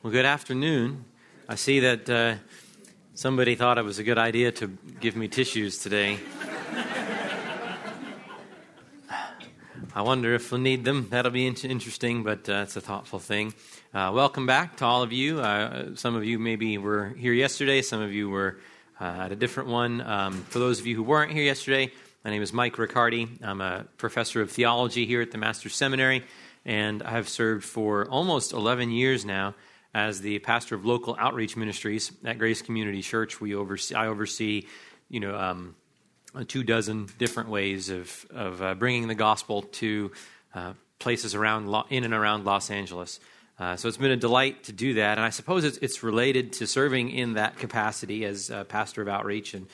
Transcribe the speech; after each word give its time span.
Well, 0.00 0.12
good 0.12 0.26
afternoon. 0.26 1.06
I 1.48 1.56
see 1.56 1.80
that 1.80 2.08
uh, 2.08 2.36
somebody 3.14 3.56
thought 3.56 3.78
it 3.78 3.84
was 3.84 3.98
a 3.98 4.04
good 4.04 4.16
idea 4.16 4.52
to 4.52 4.68
give 5.00 5.16
me 5.16 5.26
tissues 5.26 5.78
today. 5.78 6.20
I 9.92 10.02
wonder 10.02 10.34
if 10.34 10.52
we'll 10.52 10.60
need 10.60 10.84
them. 10.84 11.08
That'll 11.10 11.32
be 11.32 11.48
interesting, 11.48 12.22
but 12.22 12.48
uh, 12.48 12.62
it's 12.62 12.76
a 12.76 12.80
thoughtful 12.80 13.18
thing. 13.18 13.54
Uh, 13.92 14.12
welcome 14.14 14.46
back 14.46 14.76
to 14.76 14.84
all 14.84 15.02
of 15.02 15.12
you. 15.12 15.40
Uh, 15.40 15.96
some 15.96 16.14
of 16.14 16.24
you 16.24 16.38
maybe 16.38 16.78
were 16.78 17.08
here 17.18 17.32
yesterday, 17.32 17.82
some 17.82 18.00
of 18.00 18.12
you 18.12 18.30
were 18.30 18.60
uh, 19.00 19.22
at 19.22 19.32
a 19.32 19.36
different 19.36 19.68
one. 19.68 20.00
Um, 20.02 20.44
for 20.44 20.60
those 20.60 20.78
of 20.78 20.86
you 20.86 20.94
who 20.94 21.02
weren't 21.02 21.32
here 21.32 21.42
yesterday, 21.42 21.90
my 22.24 22.30
name 22.30 22.42
is 22.42 22.52
Mike 22.52 22.78
Riccardi. 22.78 23.40
I'm 23.42 23.60
a 23.60 23.84
professor 23.96 24.42
of 24.42 24.52
theology 24.52 25.06
here 25.06 25.22
at 25.22 25.32
the 25.32 25.38
Master's 25.38 25.74
Seminary, 25.74 26.22
and 26.64 27.02
I 27.02 27.10
have 27.10 27.28
served 27.28 27.64
for 27.64 28.08
almost 28.08 28.52
11 28.52 28.92
years 28.92 29.24
now 29.24 29.56
as 29.98 30.20
the 30.20 30.38
pastor 30.38 30.76
of 30.76 30.84
local 30.84 31.16
outreach 31.18 31.56
ministries 31.56 32.12
at 32.24 32.38
Grace 32.38 32.62
Community 32.62 33.02
Church. 33.02 33.40
We 33.40 33.54
oversee, 33.54 33.94
I 33.96 34.06
oversee, 34.06 34.66
you 35.08 35.18
know, 35.18 35.36
um, 35.36 35.74
two 36.46 36.62
dozen 36.62 37.08
different 37.18 37.48
ways 37.48 37.90
of 37.90 38.26
of 38.30 38.62
uh, 38.62 38.74
bringing 38.74 39.08
the 39.08 39.16
gospel 39.16 39.62
to 39.62 40.12
uh, 40.54 40.74
places 41.00 41.34
around 41.34 41.74
in 41.90 42.04
and 42.04 42.14
around 42.14 42.44
Los 42.44 42.70
Angeles. 42.70 43.18
Uh, 43.58 43.74
so 43.74 43.88
it's 43.88 43.96
been 43.96 44.12
a 44.12 44.16
delight 44.16 44.62
to 44.64 44.72
do 44.72 44.94
that, 44.94 45.18
and 45.18 45.24
I 45.24 45.30
suppose 45.30 45.64
it's, 45.64 45.78
it's 45.78 46.04
related 46.04 46.52
to 46.54 46.66
serving 46.68 47.10
in 47.10 47.34
that 47.34 47.58
capacity 47.58 48.24
as 48.24 48.52
pastor 48.68 49.02
of 49.02 49.08
outreach 49.08 49.52
and 49.52 49.66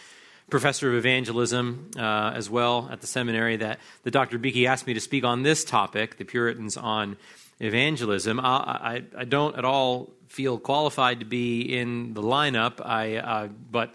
professor 0.48 0.88
of 0.88 0.94
evangelism 0.94 1.90
uh, 1.98 2.32
as 2.34 2.48
well 2.48 2.88
at 2.90 3.02
the 3.02 3.06
seminary. 3.06 3.56
That 3.56 3.78
the 4.02 4.10
Dr. 4.10 4.38
Beeke 4.38 4.66
asked 4.66 4.86
me 4.86 4.94
to 4.94 5.00
speak 5.00 5.24
on 5.24 5.42
this 5.42 5.64
topic, 5.64 6.16
the 6.16 6.24
Puritans 6.24 6.78
on 6.78 7.18
evangelism. 7.60 8.40
I, 8.40 8.44
I, 8.44 9.02
I, 9.18 9.24
don't 9.24 9.56
at 9.56 9.64
all 9.64 10.10
feel 10.28 10.58
qualified 10.58 11.20
to 11.20 11.26
be 11.26 11.62
in 11.62 12.14
the 12.14 12.22
lineup. 12.22 12.84
I, 12.84 13.16
uh, 13.16 13.48
but 13.70 13.94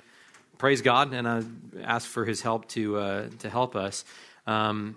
praise 0.57 0.81
God, 0.81 1.13
and 1.13 1.27
I 1.27 1.43
ask 1.83 2.07
for 2.07 2.25
His 2.25 2.41
help 2.41 2.67
to 2.69 2.97
uh, 2.97 3.29
to 3.39 3.49
help 3.49 3.75
us. 3.75 4.05
Um, 4.47 4.95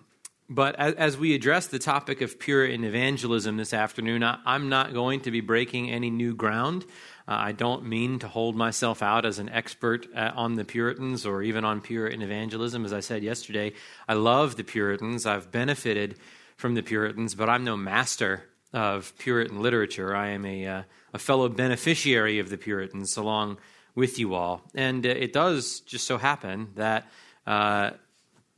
but 0.48 0.76
as, 0.76 0.94
as, 0.94 1.16
we 1.16 1.34
address 1.34 1.68
the 1.68 1.78
topic 1.78 2.20
of 2.20 2.38
Puritan 2.38 2.84
evangelism 2.84 3.56
this 3.56 3.72
afternoon, 3.72 4.22
I, 4.22 4.38
I'm 4.44 4.68
not 4.68 4.92
going 4.92 5.20
to 5.20 5.30
be 5.30 5.40
breaking 5.40 5.90
any 5.90 6.10
new 6.10 6.34
ground. 6.34 6.84
Uh, 7.26 7.36
I 7.38 7.52
don't 7.52 7.86
mean 7.86 8.18
to 8.18 8.28
hold 8.28 8.56
myself 8.56 9.02
out 9.02 9.24
as 9.24 9.38
an 9.38 9.48
expert 9.48 10.06
uh, 10.14 10.32
on 10.34 10.54
the 10.56 10.64
Puritans 10.64 11.24
or 11.24 11.42
even 11.42 11.64
on 11.64 11.80
Puritan 11.80 12.20
evangelism. 12.20 12.84
As 12.84 12.92
I 12.92 13.00
said 13.00 13.22
yesterday, 13.22 13.72
I 14.08 14.14
love 14.14 14.56
the 14.56 14.64
Puritans. 14.64 15.24
I've 15.24 15.50
benefited 15.50 16.16
from 16.56 16.74
the 16.74 16.82
Puritans, 16.82 17.34
but 17.34 17.48
I'm 17.48 17.64
no 17.64 17.76
master 17.76 18.44
of 18.72 19.16
Puritan 19.18 19.60
literature. 19.60 20.14
I 20.14 20.28
am 20.28 20.44
a, 20.44 20.66
uh, 20.66 20.82
a 21.12 21.18
fellow 21.18 21.48
beneficiary 21.48 22.38
of 22.38 22.48
the 22.48 22.56
Puritans 22.56 23.16
along 23.16 23.58
with 23.94 24.18
you 24.18 24.34
all. 24.34 24.62
And 24.74 25.04
uh, 25.04 25.10
it 25.10 25.32
does 25.32 25.80
just 25.80 26.06
so 26.06 26.18
happen 26.18 26.68
that 26.76 27.06
uh, 27.46 27.90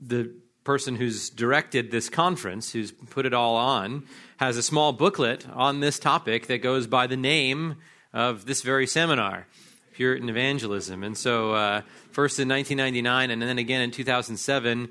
the 0.01 0.33
person 0.63 0.97
who's 0.97 1.29
directed 1.31 1.91
this 1.91 2.09
conference, 2.09 2.73
who's 2.73 2.93
put 2.93 3.27
it 3.27 3.35
all 3.35 3.57
on, 3.57 4.05
has 4.39 4.57
a 4.57 4.63
small 4.63 4.93
booklet 4.93 5.47
on 5.53 5.81
this 5.81 5.99
topic 5.99 6.47
that 6.47 6.59
goes 6.59 6.87
by 6.87 7.07
the 7.07 7.17
name 7.17 7.77
of 8.13 8.47
this 8.47 8.63
very 8.63 8.87
seminar. 8.87 9.47
Puritan 9.93 10.29
evangelism. 10.29 11.05
And 11.05 11.17
so, 11.17 11.53
uh, 11.53 11.83
first 12.11 12.41
in 12.41 12.49
1999 12.49 13.31
and 13.31 13.41
then 13.41 13.59
again 13.59 13.81
in 13.81 13.93
2007, 13.93 14.89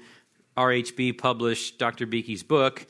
RHB 0.56 1.18
published 1.18 1.78
Dr. 1.78 2.06
Beeke's 2.06 2.44
book, 2.44 2.86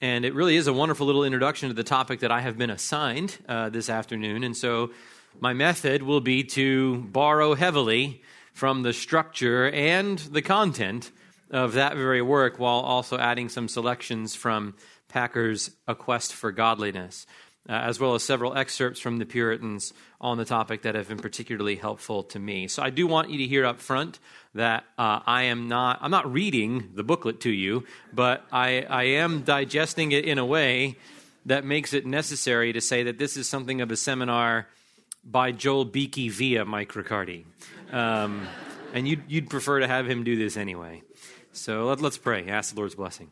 and 0.00 0.24
it 0.24 0.34
really 0.34 0.56
is 0.56 0.66
a 0.66 0.72
wonderful 0.72 1.06
little 1.06 1.24
introduction 1.24 1.68
to 1.68 1.74
the 1.74 1.84
topic 1.84 2.20
that 2.20 2.32
I 2.32 2.40
have 2.40 2.56
been 2.56 2.70
assigned 2.70 3.36
uh, 3.48 3.68
this 3.68 3.90
afternoon. 3.90 4.44
And 4.44 4.56
so 4.56 4.90
my 5.40 5.52
method 5.52 6.02
will 6.02 6.20
be 6.20 6.44
to 6.44 6.96
borrow 6.98 7.54
heavily 7.54 8.22
from 8.54 8.82
the 8.82 8.92
structure 8.92 9.70
and 9.70 10.18
the 10.18 10.42
content 10.42 11.10
of 11.50 11.74
that 11.74 11.96
very 11.96 12.22
work 12.22 12.58
while 12.58 12.80
also 12.80 13.18
adding 13.18 13.48
some 13.48 13.68
selections 13.68 14.34
from 14.34 14.74
Packer's 15.08 15.70
A 15.86 15.94
Quest 15.94 16.32
for 16.34 16.52
Godliness, 16.52 17.26
uh, 17.68 17.72
as 17.72 18.00
well 18.00 18.14
as 18.14 18.22
several 18.22 18.56
excerpts 18.56 19.00
from 19.00 19.18
the 19.18 19.26
Puritans 19.26 19.92
on 20.20 20.38
the 20.38 20.44
topic 20.44 20.82
that 20.82 20.94
have 20.94 21.08
been 21.08 21.18
particularly 21.18 21.76
helpful 21.76 22.22
to 22.24 22.38
me. 22.38 22.68
So 22.68 22.82
I 22.82 22.90
do 22.90 23.06
want 23.06 23.30
you 23.30 23.38
to 23.38 23.46
hear 23.46 23.66
up 23.66 23.80
front 23.80 24.18
that 24.54 24.84
uh, 24.98 25.20
I 25.26 25.44
am 25.44 25.68
not, 25.68 25.98
I'm 26.00 26.10
not 26.10 26.30
reading 26.32 26.90
the 26.94 27.04
booklet 27.04 27.40
to 27.42 27.50
you, 27.50 27.84
but 28.12 28.44
I, 28.50 28.82
I 28.82 29.02
am 29.04 29.42
digesting 29.42 30.12
it 30.12 30.24
in 30.24 30.38
a 30.38 30.46
way 30.46 30.96
that 31.46 31.64
makes 31.64 31.92
it 31.92 32.06
necessary 32.06 32.72
to 32.72 32.80
say 32.80 33.04
that 33.04 33.18
this 33.18 33.36
is 33.36 33.48
something 33.48 33.80
of 33.80 33.90
a 33.90 33.96
seminar 33.96 34.66
by 35.24 35.52
Joel 35.52 35.84
Beeke 35.84 36.30
via 36.30 36.64
Mike 36.64 36.94
Riccardi. 36.94 37.44
Um, 37.92 38.46
and 38.92 39.06
you'd, 39.06 39.22
you'd 39.28 39.50
prefer 39.50 39.80
to 39.80 39.86
have 39.86 40.08
him 40.08 40.24
do 40.24 40.36
this 40.36 40.56
anyway. 40.56 41.02
So 41.52 41.86
let, 41.86 42.00
let, 42.00 42.08
us 42.08 42.18
pray. 42.18 42.48
Ask 42.48 42.74
the 42.74 42.80
Lord's 42.80 42.94
blessing. 42.94 43.30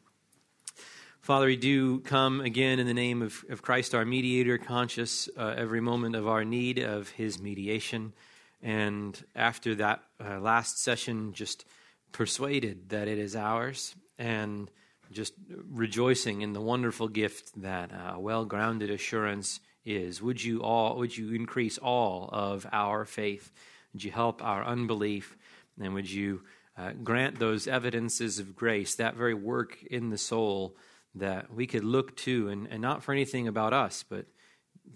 Father, 1.28 1.44
we 1.44 1.56
do 1.56 2.00
come 2.00 2.41
again 2.41 2.78
in 2.78 2.87
the 2.87 2.94
name 2.94 3.21
of, 3.21 3.44
of 3.50 3.61
Christ, 3.61 3.94
our 3.94 4.06
mediator, 4.06 4.56
conscious 4.56 5.28
uh, 5.37 5.53
every 5.59 5.83
moment 5.83 6.16
of 6.16 6.27
our 6.27 6.43
need 6.43 6.78
of 6.78 7.11
his 7.11 7.39
mediation. 7.39 8.15
And 8.62 9.22
after 9.37 9.75
that 9.75 10.03
uh, 10.25 10.41
last 10.41 10.83
session, 10.83 11.34
just 11.34 11.67
persuaded 12.12 12.88
that 12.88 13.09
it 13.09 13.19
is 13.19 13.37
ours 13.37 13.94
and 14.19 14.71
just 15.12 15.34
rejoicing 15.71 16.41
in 16.41 16.55
the 16.55 16.62
wonderful 16.62 17.09
gift 17.09 17.61
that 17.61 17.93
uh, 17.93 18.19
well 18.19 18.47
grounded 18.47 18.88
assurance 18.88 19.61
is. 19.84 20.22
Would 20.22 20.43
you 20.43 20.62
all 20.62 20.97
would 20.97 21.15
you 21.15 21.34
increase 21.34 21.77
all 21.77 22.31
of 22.33 22.67
our 22.72 23.05
faith? 23.05 23.53
Would 23.93 24.03
you 24.03 24.12
help 24.12 24.43
our 24.43 24.65
unbelief? 24.65 25.37
And 25.78 25.93
would 25.93 26.11
you 26.11 26.41
uh, 26.78 26.93
grant 27.05 27.38
those 27.38 27.69
evidences 27.69 28.38
of 28.38 28.56
grace, 28.56 28.94
that 28.94 29.15
very 29.15 29.34
work 29.34 29.77
in 29.91 30.09
the 30.09 30.17
soul 30.17 30.75
that 31.14 31.52
we 31.52 31.66
could 31.66 31.84
look 31.84 32.16
to, 32.16 32.48
and, 32.48 32.66
and 32.69 32.80
not 32.80 33.02
for 33.02 33.12
anything 33.12 33.48
about 33.48 33.72
us, 33.72 34.04
but 34.08 34.26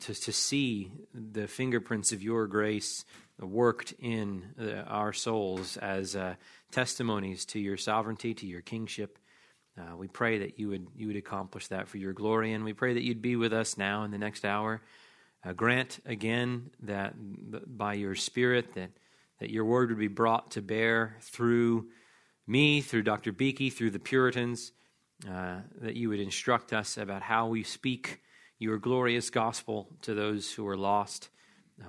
to, 0.00 0.14
to 0.14 0.32
see 0.32 0.92
the 1.12 1.46
fingerprints 1.46 2.12
of 2.12 2.22
your 2.22 2.46
grace 2.46 3.04
worked 3.40 3.92
in 3.98 4.44
uh, 4.60 4.82
our 4.86 5.12
souls 5.12 5.76
as 5.76 6.14
uh, 6.14 6.34
testimonies 6.70 7.44
to 7.46 7.58
your 7.58 7.76
sovereignty, 7.76 8.34
to 8.34 8.46
your 8.46 8.60
kingship. 8.60 9.18
Uh, 9.78 9.96
we 9.96 10.06
pray 10.06 10.38
that 10.38 10.58
you 10.58 10.68
would 10.68 10.86
you 10.94 11.06
would 11.06 11.16
accomplish 11.16 11.68
that 11.68 11.88
for 11.88 11.96
your 11.96 12.12
glory, 12.12 12.52
and 12.52 12.64
we 12.64 12.72
pray 12.72 12.94
that 12.94 13.02
you'd 13.02 13.22
be 13.22 13.36
with 13.36 13.52
us 13.52 13.78
now 13.78 14.04
in 14.04 14.10
the 14.10 14.18
next 14.18 14.44
hour. 14.44 14.80
Uh, 15.44 15.52
grant 15.52 15.98
again 16.04 16.70
that 16.82 17.14
by 17.66 17.94
your 17.94 18.14
Spirit 18.14 18.74
that 18.74 18.90
that 19.40 19.50
your 19.50 19.64
word 19.64 19.88
would 19.88 19.98
be 19.98 20.08
brought 20.08 20.52
to 20.52 20.62
bear 20.62 21.16
through 21.20 21.88
me, 22.46 22.80
through 22.80 23.02
Dr. 23.02 23.32
Beeke, 23.32 23.72
through 23.72 23.90
the 23.90 23.98
Puritans. 23.98 24.72
Uh, 25.28 25.60
that 25.80 25.94
you 25.94 26.08
would 26.08 26.18
instruct 26.18 26.72
us 26.72 26.96
about 26.96 27.22
how 27.22 27.46
we 27.46 27.62
speak 27.62 28.20
your 28.58 28.76
glorious 28.76 29.30
gospel 29.30 29.88
to 30.02 30.14
those 30.14 30.52
who 30.52 30.66
are 30.66 30.76
lost. 30.76 31.28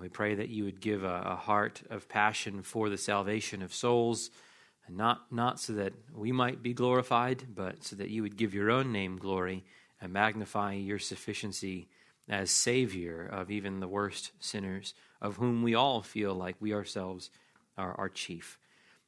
We 0.02 0.10
pray 0.10 0.36
that 0.36 0.50
you 0.50 0.64
would 0.66 0.82
give 0.82 1.04
a, 1.04 1.22
a, 1.26 1.36
heart 1.36 1.84
of 1.90 2.10
passion 2.10 2.64
for 2.64 2.90
the 2.90 2.98
salvation 2.98 3.62
of 3.62 3.74
souls, 3.74 4.32
and 4.88 4.98
not, 4.98 5.32
not 5.32 5.60
so 5.60 5.74
that 5.74 5.94
we 6.16 6.32
might 6.32 6.64
be 6.64 6.74
glorified, 6.74 7.44
but 7.56 7.84
so 7.84 7.96
that 7.96 8.10
you 8.10 8.24
would 8.24 8.38
give 8.38 8.54
your 8.54 8.72
own 8.72 8.92
name 8.92 9.18
glory 9.18 9.64
and 10.02 10.12
magnify 10.12 10.74
your 10.74 11.00
sufficiency 11.00 11.88
as 12.28 12.50
Savior 12.52 13.30
of 13.32 13.52
even 13.52 13.80
the 13.80 13.88
worst 13.88 14.32
sinners, 14.40 14.94
of 15.22 15.38
whom 15.38 15.64
we 15.64 15.76
all 15.76 16.02
feel 16.02 16.34
like 16.34 16.56
we 16.60 16.74
ourselves 16.74 17.30
are 17.78 17.94
our 17.96 18.10
chief. 18.10 18.58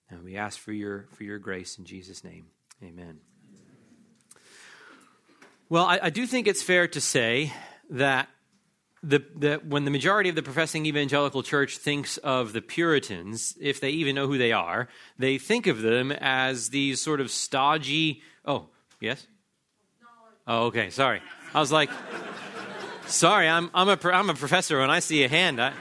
And 0.09 0.23
we 0.23 0.37
ask 0.37 0.59
for 0.59 0.71
your, 0.71 1.07
for 1.11 1.23
your 1.23 1.39
grace 1.39 1.77
in 1.77 1.85
Jesus' 1.85 2.23
name. 2.23 2.45
Amen. 2.83 3.19
Well, 5.67 5.85
I, 5.85 5.99
I 6.03 6.09
do 6.11 6.27
think 6.27 6.47
it's 6.47 6.61
fair 6.61 6.87
to 6.89 7.01
say 7.01 7.51
that 7.89 8.29
the, 9.01 9.61
when 9.67 9.83
the 9.85 9.91
majority 9.91 10.29
of 10.29 10.35
the 10.35 10.43
professing 10.43 10.85
evangelical 10.85 11.41
church 11.41 11.77
thinks 11.77 12.17
of 12.17 12.53
the 12.53 12.61
Puritans, 12.61 13.55
if 13.59 13.79
they 13.79 13.89
even 13.89 14.15
know 14.15 14.27
who 14.27 14.37
they 14.37 14.51
are, 14.51 14.87
they 15.17 15.39
think 15.39 15.65
of 15.65 15.81
them 15.81 16.11
as 16.11 16.69
these 16.69 17.01
sort 17.01 17.19
of 17.19 17.31
stodgy. 17.31 18.21
Oh, 18.45 18.67
yes? 18.99 19.25
Oh, 20.45 20.65
okay. 20.65 20.91
Sorry. 20.91 21.21
I 21.53 21.59
was 21.59 21.71
like, 21.71 21.89
sorry, 23.07 23.47
I'm, 23.47 23.71
I'm, 23.73 23.89
a, 23.89 23.99
I'm 24.11 24.29
a 24.29 24.35
professor. 24.35 24.79
When 24.79 24.91
I 24.91 24.99
see 24.99 25.23
a 25.23 25.29
hand, 25.29 25.59
I. 25.59 25.73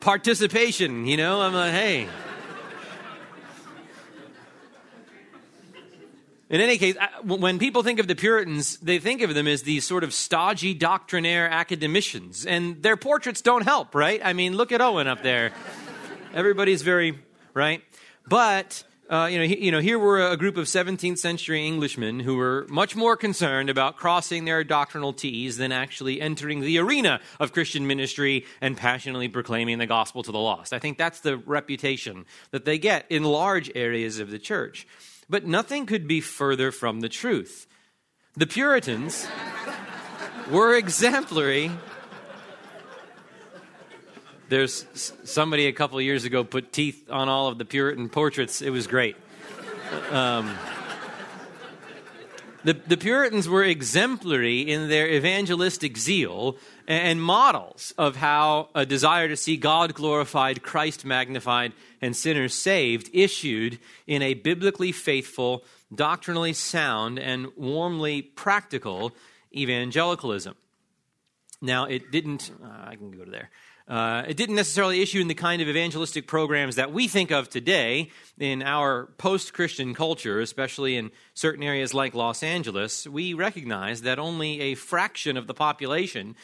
Participation, 0.00 1.06
you 1.06 1.18
know? 1.18 1.40
I'm 1.42 1.52
like, 1.54 1.72
hey. 1.72 2.08
In 6.50 6.60
any 6.60 6.76
case, 6.76 6.96
when 7.24 7.58
people 7.58 7.82
think 7.82 7.98
of 7.98 8.06
the 8.06 8.14
Puritans, 8.14 8.76
they 8.78 8.98
think 8.98 9.22
of 9.22 9.34
them 9.34 9.48
as 9.48 9.62
these 9.62 9.84
sort 9.84 10.04
of 10.04 10.12
stodgy 10.12 10.74
doctrinaire 10.74 11.48
academicians, 11.48 12.44
and 12.44 12.82
their 12.82 12.96
portraits 12.96 13.40
don't 13.40 13.62
help, 13.62 13.94
right? 13.94 14.20
I 14.22 14.34
mean, 14.34 14.54
look 14.54 14.70
at 14.70 14.82
Owen 14.82 15.06
up 15.06 15.22
there. 15.22 15.52
Everybody's 16.34 16.82
very, 16.82 17.18
right? 17.54 17.82
But 18.28 18.84
uh, 19.08 19.28
you, 19.30 19.38
know, 19.38 19.44
he, 19.44 19.66
you 19.66 19.70
know, 19.70 19.80
here 19.80 19.98
were 19.98 20.26
a 20.26 20.36
group 20.36 20.56
of 20.56 20.66
17th 20.66 21.18
century 21.18 21.66
Englishmen 21.66 22.20
who 22.20 22.36
were 22.36 22.66
much 22.68 22.96
more 22.96 23.16
concerned 23.16 23.68
about 23.68 23.96
crossing 23.96 24.44
their 24.44 24.64
doctrinal 24.64 25.12
T's 25.12 25.56
than 25.56 25.72
actually 25.72 26.20
entering 26.20 26.60
the 26.60 26.78
arena 26.78 27.20
of 27.38 27.52
Christian 27.52 27.86
ministry 27.86 28.46
and 28.60 28.76
passionately 28.76 29.28
proclaiming 29.28 29.78
the 29.78 29.86
gospel 29.86 30.22
to 30.22 30.32
the 30.32 30.38
lost. 30.38 30.72
I 30.72 30.78
think 30.78 30.96
that's 30.96 31.20
the 31.20 31.36
reputation 31.36 32.24
that 32.50 32.64
they 32.64 32.78
get 32.78 33.06
in 33.10 33.24
large 33.24 33.70
areas 33.74 34.18
of 34.20 34.30
the 34.30 34.38
church. 34.38 34.86
But 35.28 35.46
nothing 35.46 35.86
could 35.86 36.06
be 36.06 36.20
further 36.20 36.70
from 36.70 37.00
the 37.00 37.08
truth. 37.08 37.66
The 38.36 38.46
Puritans 38.46 39.26
were 40.50 40.74
exemplary 40.76 41.70
there's 44.48 44.86
somebody 45.24 45.66
a 45.66 45.72
couple 45.72 46.00
years 46.00 46.24
ago 46.24 46.44
put 46.44 46.72
teeth 46.72 47.10
on 47.10 47.28
all 47.28 47.48
of 47.48 47.58
the 47.58 47.64
Puritan 47.64 48.08
portraits. 48.08 48.62
It 48.62 48.70
was 48.70 48.86
great. 48.86 49.16
Um, 50.10 50.56
the, 52.64 52.72
the 52.72 52.96
Puritans 52.96 53.48
were 53.48 53.62
exemplary 53.62 54.60
in 54.60 54.88
their 54.88 55.08
evangelistic 55.08 55.96
zeal 55.96 56.56
and 56.88 57.22
models 57.22 57.92
of 57.98 58.16
how 58.16 58.70
a 58.74 58.86
desire 58.86 59.28
to 59.28 59.36
see 59.36 59.56
God 59.56 59.94
glorified, 59.94 60.62
Christ 60.62 61.04
magnified, 61.04 61.72
and 62.00 62.16
sinners 62.16 62.54
saved 62.54 63.10
issued 63.12 63.78
in 64.06 64.22
a 64.22 64.34
biblically 64.34 64.92
faithful, 64.92 65.64
doctrinally 65.94 66.54
sound, 66.54 67.18
and 67.18 67.48
warmly 67.56 68.22
practical 68.22 69.12
evangelicalism. 69.54 70.54
Now, 71.60 71.84
it 71.84 72.10
didn't, 72.10 72.50
uh, 72.62 72.88
I 72.88 72.96
can 72.96 73.10
go 73.10 73.24
to 73.24 73.30
there. 73.30 73.50
Uh, 73.86 74.22
it 74.26 74.36
didn't 74.38 74.56
necessarily 74.56 75.02
issue 75.02 75.20
in 75.20 75.28
the 75.28 75.34
kind 75.34 75.60
of 75.60 75.68
evangelistic 75.68 76.26
programs 76.26 76.76
that 76.76 76.92
we 76.92 77.06
think 77.06 77.30
of 77.30 77.50
today 77.50 78.10
in 78.38 78.62
our 78.62 79.06
post 79.18 79.52
Christian 79.52 79.92
culture, 79.92 80.40
especially 80.40 80.96
in 80.96 81.10
certain 81.34 81.62
areas 81.62 81.92
like 81.92 82.14
Los 82.14 82.42
Angeles. 82.42 83.06
We 83.06 83.34
recognize 83.34 84.00
that 84.02 84.18
only 84.18 84.60
a 84.60 84.74
fraction 84.74 85.36
of 85.36 85.46
the 85.46 85.52
population 85.52 86.34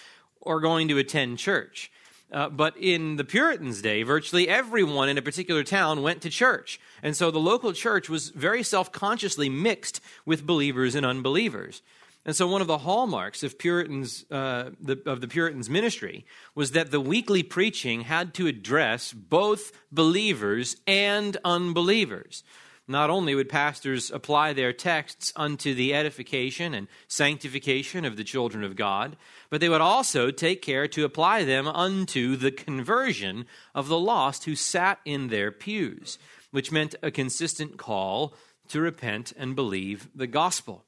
are 0.44 0.60
going 0.60 0.88
to 0.88 0.98
attend 0.98 1.38
church. 1.38 1.90
Uh, 2.30 2.48
but 2.48 2.76
in 2.76 3.16
the 3.16 3.24
Puritans' 3.24 3.82
day, 3.82 4.02
virtually 4.02 4.48
everyone 4.48 5.08
in 5.08 5.18
a 5.18 5.22
particular 5.22 5.64
town 5.64 6.02
went 6.02 6.20
to 6.22 6.30
church. 6.30 6.78
And 7.02 7.16
so 7.16 7.30
the 7.30 7.40
local 7.40 7.72
church 7.72 8.08
was 8.08 8.28
very 8.28 8.62
self 8.62 8.92
consciously 8.92 9.48
mixed 9.48 10.00
with 10.26 10.46
believers 10.46 10.94
and 10.94 11.04
unbelievers. 11.04 11.80
And 12.24 12.36
so, 12.36 12.46
one 12.46 12.60
of 12.60 12.66
the 12.66 12.78
hallmarks 12.78 13.42
of 13.42 13.58
Puritans 13.58 14.26
uh, 14.30 14.70
the, 14.80 15.00
of 15.06 15.22
the 15.22 15.28
Puritans' 15.28 15.70
ministry 15.70 16.26
was 16.54 16.72
that 16.72 16.90
the 16.90 17.00
weekly 17.00 17.42
preaching 17.42 18.02
had 18.02 18.34
to 18.34 18.46
address 18.46 19.12
both 19.12 19.72
believers 19.90 20.76
and 20.86 21.36
unbelievers. 21.44 22.44
Not 22.86 23.08
only 23.08 23.36
would 23.36 23.48
pastors 23.48 24.10
apply 24.10 24.52
their 24.52 24.72
texts 24.72 25.32
unto 25.36 25.74
the 25.74 25.94
edification 25.94 26.74
and 26.74 26.88
sanctification 27.06 28.04
of 28.04 28.16
the 28.16 28.24
children 28.24 28.64
of 28.64 28.74
God, 28.74 29.16
but 29.48 29.60
they 29.60 29.68
would 29.68 29.80
also 29.80 30.30
take 30.32 30.60
care 30.60 30.88
to 30.88 31.04
apply 31.04 31.44
them 31.44 31.68
unto 31.68 32.34
the 32.34 32.50
conversion 32.50 33.46
of 33.76 33.86
the 33.86 33.98
lost 33.98 34.44
who 34.44 34.56
sat 34.56 34.98
in 35.04 35.28
their 35.28 35.52
pews, 35.52 36.18
which 36.50 36.72
meant 36.72 36.96
a 37.00 37.12
consistent 37.12 37.78
call 37.78 38.34
to 38.68 38.80
repent 38.80 39.32
and 39.36 39.54
believe 39.54 40.08
the 40.14 40.26
gospel. 40.26 40.84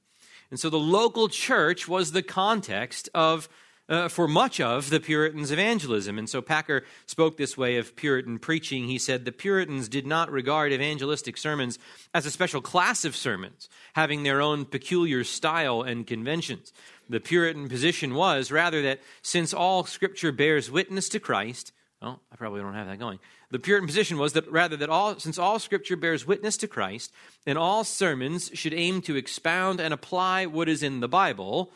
And 0.53 0.61
so 0.61 0.69
the 0.69 0.79
local 0.79 1.31
church 1.31 1.89
was 1.89 2.13
the 2.13 2.23
context 2.23 3.09
of, 3.15 3.49
uh, 3.89 4.09
for 4.09 4.29
much 4.29 4.61
of 4.61 4.91
the 4.91 5.01
Puritans' 5.01 5.51
evangelism. 5.51 6.19
And 6.19 6.29
so 6.29 6.43
Packer 6.43 6.85
spoke 7.07 7.39
this 7.39 7.57
way 7.57 7.79
of 7.79 7.97
Puritan 7.97 8.39
preaching. 8.39 8.85
He 8.85 8.99
said 8.99 9.25
the 9.25 9.33
Puritans 9.33 9.89
did 9.89 10.07
not 10.07 10.31
regard 10.31 10.71
evangelistic 10.71 11.39
sermons 11.39 11.79
as 12.13 12.27
a 12.27 12.31
special 12.31 12.61
class 12.61 13.07
of 13.07 13.17
sermons, 13.17 13.71
having 13.95 14.25
their 14.25 14.43
own 14.43 14.67
peculiar 14.67 15.25
style 15.25 15.81
and 15.81 16.07
conventions. 16.07 16.71
The 17.09 17.19
Puritan 17.19 17.71
position 17.71 18.13
was 18.13 18.53
rather 18.53 18.83
that 18.83 19.01
since 19.23 19.55
all 19.55 19.85
Scripture 19.87 20.33
bears 20.33 20.71
witness 20.71 21.09
to 21.09 21.19
Christ, 21.19 21.73
Oh, 22.03 22.19
I 22.33 22.37
probably 22.37 22.61
don't 22.61 22.75
have 22.75 22.89
that 22.89 22.99
going. 22.99 23.21
The 23.53 23.61
Puritan 23.61 23.87
position 23.87 24.19
was 24.19 24.33
that 24.33 24.51
rather 24.51 24.77
that 24.77 24.91
all, 24.91 25.21
since 25.21 25.39
all 25.39 25.61
Scripture 25.61 25.97
bears 25.97 26.27
witness 26.27 26.57
to 26.59 26.69
Christ, 26.69 27.13
and 27.47 27.57
all 27.57 27.85
sermons 27.85 28.51
should 28.55 28.75
aim 28.75 29.03
to 29.03 29.15
expound 29.15 29.81
and 29.81 29.95
apply 29.95 30.47
what 30.47 30.69
is 30.69 30.83
in 30.83 30.99
the 30.99 31.09
Bible, 31.09 31.71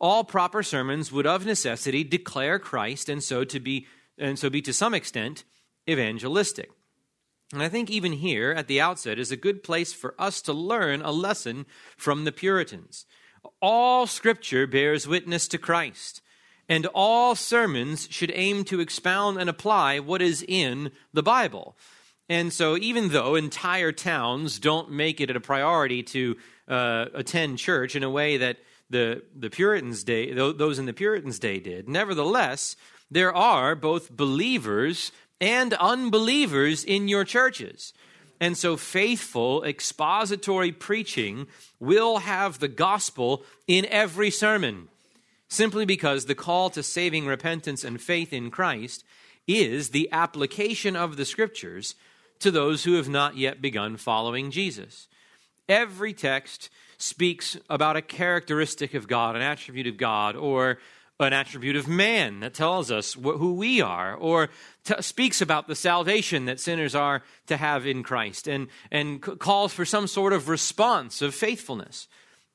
all 0.00 0.22
proper 0.22 0.62
sermons 0.62 1.10
would 1.10 1.26
of 1.26 1.44
necessity 1.44 2.04
declare 2.04 2.60
Christ, 2.60 3.08
and 3.08 3.22
so 3.22 3.42
to 3.42 3.58
be, 3.58 3.86
and 4.16 4.38
so 4.38 4.50
be 4.50 4.62
to 4.62 4.72
some 4.72 4.94
extent 4.94 5.42
evangelistic. 5.88 6.70
And 7.52 7.60
I 7.60 7.68
think 7.68 7.90
even 7.90 8.12
here 8.12 8.52
at 8.52 8.68
the 8.68 8.80
outset 8.80 9.18
is 9.18 9.32
a 9.32 9.36
good 9.36 9.64
place 9.64 9.92
for 9.92 10.14
us 10.16 10.40
to 10.42 10.52
learn 10.52 11.02
a 11.02 11.10
lesson 11.10 11.66
from 11.96 12.24
the 12.24 12.30
Puritans. 12.30 13.04
All 13.60 14.06
Scripture 14.06 14.68
bears 14.68 15.08
witness 15.08 15.48
to 15.48 15.58
Christ 15.58 16.22
and 16.70 16.86
all 16.94 17.34
sermons 17.34 18.06
should 18.12 18.30
aim 18.32 18.62
to 18.64 18.78
expound 18.78 19.38
and 19.38 19.50
apply 19.50 19.98
what 19.98 20.22
is 20.22 20.44
in 20.46 20.92
the 21.12 21.22
Bible. 21.22 21.76
And 22.28 22.52
so, 22.52 22.76
even 22.76 23.08
though 23.08 23.34
entire 23.34 23.90
towns 23.90 24.60
don't 24.60 24.92
make 24.92 25.20
it 25.20 25.34
a 25.34 25.40
priority 25.40 26.04
to 26.04 26.36
uh, 26.68 27.06
attend 27.12 27.58
church 27.58 27.96
in 27.96 28.04
a 28.04 28.08
way 28.08 28.36
that 28.36 28.58
the, 28.88 29.24
the 29.36 29.50
Puritans' 29.50 30.04
day, 30.04 30.32
those 30.32 30.78
in 30.78 30.86
the 30.86 30.92
Puritans' 30.92 31.40
day 31.40 31.58
did, 31.58 31.88
nevertheless, 31.88 32.76
there 33.10 33.34
are 33.34 33.74
both 33.74 34.16
believers 34.16 35.10
and 35.40 35.74
unbelievers 35.74 36.84
in 36.84 37.08
your 37.08 37.24
churches. 37.24 37.92
And 38.38 38.56
so, 38.56 38.76
faithful 38.76 39.64
expository 39.64 40.70
preaching 40.70 41.48
will 41.80 42.18
have 42.18 42.60
the 42.60 42.68
gospel 42.68 43.42
in 43.66 43.86
every 43.86 44.30
sermon 44.30 44.88
simply 45.50 45.84
because 45.84 46.24
the 46.24 46.34
call 46.34 46.70
to 46.70 46.82
saving 46.82 47.26
repentance 47.26 47.84
and 47.84 48.00
faith 48.00 48.32
in 48.32 48.50
Christ 48.50 49.04
is 49.46 49.90
the 49.90 50.08
application 50.12 50.96
of 50.96 51.16
the 51.16 51.24
scriptures 51.24 51.96
to 52.38 52.50
those 52.50 52.84
who 52.84 52.94
have 52.94 53.08
not 53.08 53.36
yet 53.36 53.60
begun 53.60 53.96
following 53.96 54.50
Jesus. 54.50 55.08
Every 55.68 56.14
text 56.14 56.70
speaks 56.98 57.56
about 57.68 57.96
a 57.96 58.02
characteristic 58.02 58.94
of 58.94 59.08
God, 59.08 59.36
an 59.36 59.42
attribute 59.42 59.88
of 59.88 59.96
God, 59.96 60.36
or 60.36 60.78
an 61.18 61.32
attribute 61.32 61.76
of 61.76 61.86
man 61.86 62.40
that 62.40 62.54
tells 62.54 62.90
us 62.90 63.14
wh- 63.14 63.36
who 63.36 63.54
we 63.54 63.80
are, 63.80 64.14
or 64.14 64.48
t- 64.84 64.94
speaks 65.00 65.42
about 65.42 65.66
the 65.66 65.74
salvation 65.74 66.46
that 66.46 66.60
sinners 66.60 66.94
are 66.94 67.22
to 67.46 67.56
have 67.56 67.86
in 67.86 68.02
Christ, 68.02 68.48
and, 68.48 68.68
and 68.90 69.22
c- 69.24 69.36
calls 69.36 69.72
for 69.72 69.84
some 69.84 70.06
sort 70.06 70.32
of 70.32 70.48
response 70.48 71.20
of 71.20 71.34
faithfulness. 71.34 72.08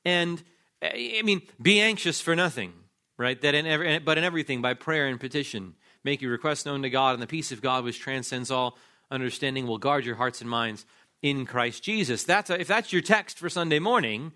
And, 0.04 0.42
eh, 0.82 1.18
I 1.18 1.22
mean, 1.22 1.42
be 1.62 1.80
anxious 1.80 2.20
for 2.20 2.34
nothing 2.34 2.72
right? 3.18 3.40
That 3.40 3.54
in 3.54 3.66
every, 3.66 3.98
but 3.98 4.18
in 4.18 4.24
everything, 4.24 4.62
by 4.62 4.74
prayer 4.74 5.06
and 5.06 5.20
petition, 5.20 5.74
make 6.04 6.22
your 6.22 6.32
requests 6.32 6.66
known 6.66 6.82
to 6.82 6.90
God, 6.90 7.14
and 7.14 7.22
the 7.22 7.26
peace 7.26 7.52
of 7.52 7.62
God, 7.62 7.84
which 7.84 8.00
transcends 8.00 8.50
all 8.50 8.76
understanding, 9.10 9.66
will 9.66 9.78
guard 9.78 10.04
your 10.04 10.16
hearts 10.16 10.40
and 10.40 10.50
minds 10.50 10.84
in 11.22 11.46
Christ 11.46 11.82
Jesus. 11.82 12.24
That's 12.24 12.50
a, 12.50 12.60
if 12.60 12.68
that's 12.68 12.92
your 12.92 13.02
text 13.02 13.38
for 13.38 13.48
Sunday 13.48 13.78
morning, 13.78 14.32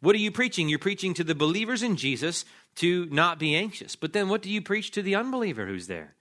what 0.00 0.16
are 0.16 0.20
you 0.20 0.30
preaching? 0.30 0.68
You're 0.68 0.78
preaching 0.78 1.14
to 1.14 1.24
the 1.24 1.34
believers 1.34 1.82
in 1.82 1.96
Jesus 1.96 2.44
to 2.76 3.06
not 3.10 3.38
be 3.38 3.54
anxious. 3.54 3.96
But 3.96 4.12
then 4.12 4.28
what 4.28 4.42
do 4.42 4.50
you 4.50 4.62
preach 4.62 4.90
to 4.92 5.02
the 5.02 5.14
unbeliever 5.14 5.66
who's 5.66 5.86
there? 5.86 6.14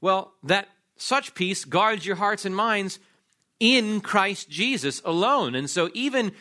Well, 0.00 0.32
that 0.42 0.68
such 0.96 1.34
peace 1.34 1.64
guards 1.64 2.06
your 2.06 2.16
hearts 2.16 2.44
and 2.44 2.56
minds 2.56 2.98
in 3.60 4.00
Christ 4.00 4.50
Jesus 4.50 5.00
alone. 5.04 5.54
And 5.54 5.70
so, 5.70 5.90
even 5.94 6.32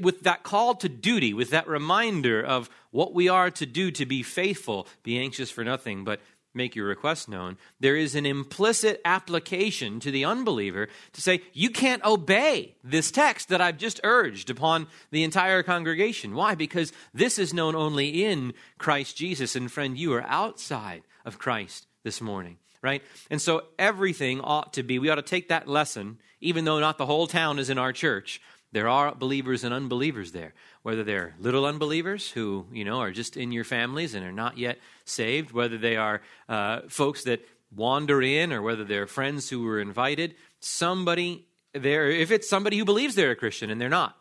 with 0.00 0.22
that 0.22 0.42
call 0.42 0.74
to 0.76 0.88
duty, 0.88 1.34
with 1.34 1.50
that 1.50 1.68
reminder 1.68 2.42
of 2.42 2.70
what 2.90 3.14
we 3.14 3.28
are 3.28 3.50
to 3.50 3.66
do 3.66 3.90
to 3.92 4.06
be 4.06 4.22
faithful, 4.22 4.86
be 5.02 5.18
anxious 5.18 5.50
for 5.50 5.64
nothing, 5.64 6.04
but 6.04 6.20
make 6.54 6.76
your 6.76 6.86
request 6.86 7.28
known, 7.28 7.56
there 7.80 7.96
is 7.96 8.14
an 8.14 8.26
implicit 8.26 9.00
application 9.04 10.00
to 10.00 10.10
the 10.10 10.24
unbeliever 10.24 10.88
to 11.12 11.20
say, 11.20 11.40
you 11.52 11.70
can't 11.70 12.04
obey 12.04 12.74
this 12.84 13.10
text 13.10 13.48
that 13.48 13.60
I've 13.60 13.78
just 13.78 14.00
urged 14.04 14.50
upon 14.50 14.86
the 15.10 15.24
entire 15.24 15.62
congregation. 15.62 16.34
Why? 16.34 16.54
Because 16.54 16.92
this 17.14 17.38
is 17.38 17.54
known 17.54 17.74
only 17.74 18.24
in 18.24 18.52
Christ 18.76 19.16
Jesus. 19.16 19.56
And 19.56 19.72
friend, 19.72 19.96
you 19.96 20.12
are 20.12 20.24
outside 20.24 21.02
of 21.24 21.38
Christ 21.38 21.86
this 22.04 22.20
morning 22.20 22.58
right? 22.82 23.02
And 23.30 23.40
so 23.40 23.62
everything 23.78 24.40
ought 24.40 24.72
to 24.74 24.82
be, 24.82 24.98
we 24.98 25.08
ought 25.08 25.16
to 25.16 25.22
take 25.22 25.48
that 25.48 25.68
lesson, 25.68 26.18
even 26.40 26.64
though 26.64 26.80
not 26.80 26.98
the 26.98 27.06
whole 27.06 27.26
town 27.26 27.58
is 27.58 27.70
in 27.70 27.78
our 27.78 27.92
church. 27.92 28.40
There 28.72 28.88
are 28.88 29.14
believers 29.14 29.64
and 29.64 29.74
unbelievers 29.74 30.32
there, 30.32 30.54
whether 30.82 31.04
they're 31.04 31.34
little 31.38 31.66
unbelievers 31.66 32.30
who, 32.30 32.66
you 32.72 32.84
know, 32.84 33.00
are 33.00 33.12
just 33.12 33.36
in 33.36 33.52
your 33.52 33.64
families 33.64 34.14
and 34.14 34.24
are 34.24 34.32
not 34.32 34.56
yet 34.58 34.78
saved, 35.04 35.52
whether 35.52 35.76
they 35.76 35.96
are 35.96 36.22
uh, 36.48 36.80
folks 36.88 37.24
that 37.24 37.46
wander 37.74 38.22
in 38.22 38.52
or 38.52 38.62
whether 38.62 38.84
they're 38.84 39.06
friends 39.06 39.48
who 39.48 39.62
were 39.62 39.80
invited. 39.80 40.34
Somebody 40.60 41.46
there, 41.74 42.10
if 42.10 42.30
it's 42.30 42.48
somebody 42.48 42.78
who 42.78 42.84
believes 42.84 43.14
they're 43.14 43.30
a 43.30 43.36
Christian 43.36 43.70
and 43.70 43.80
they're 43.80 43.88
not, 43.88 44.16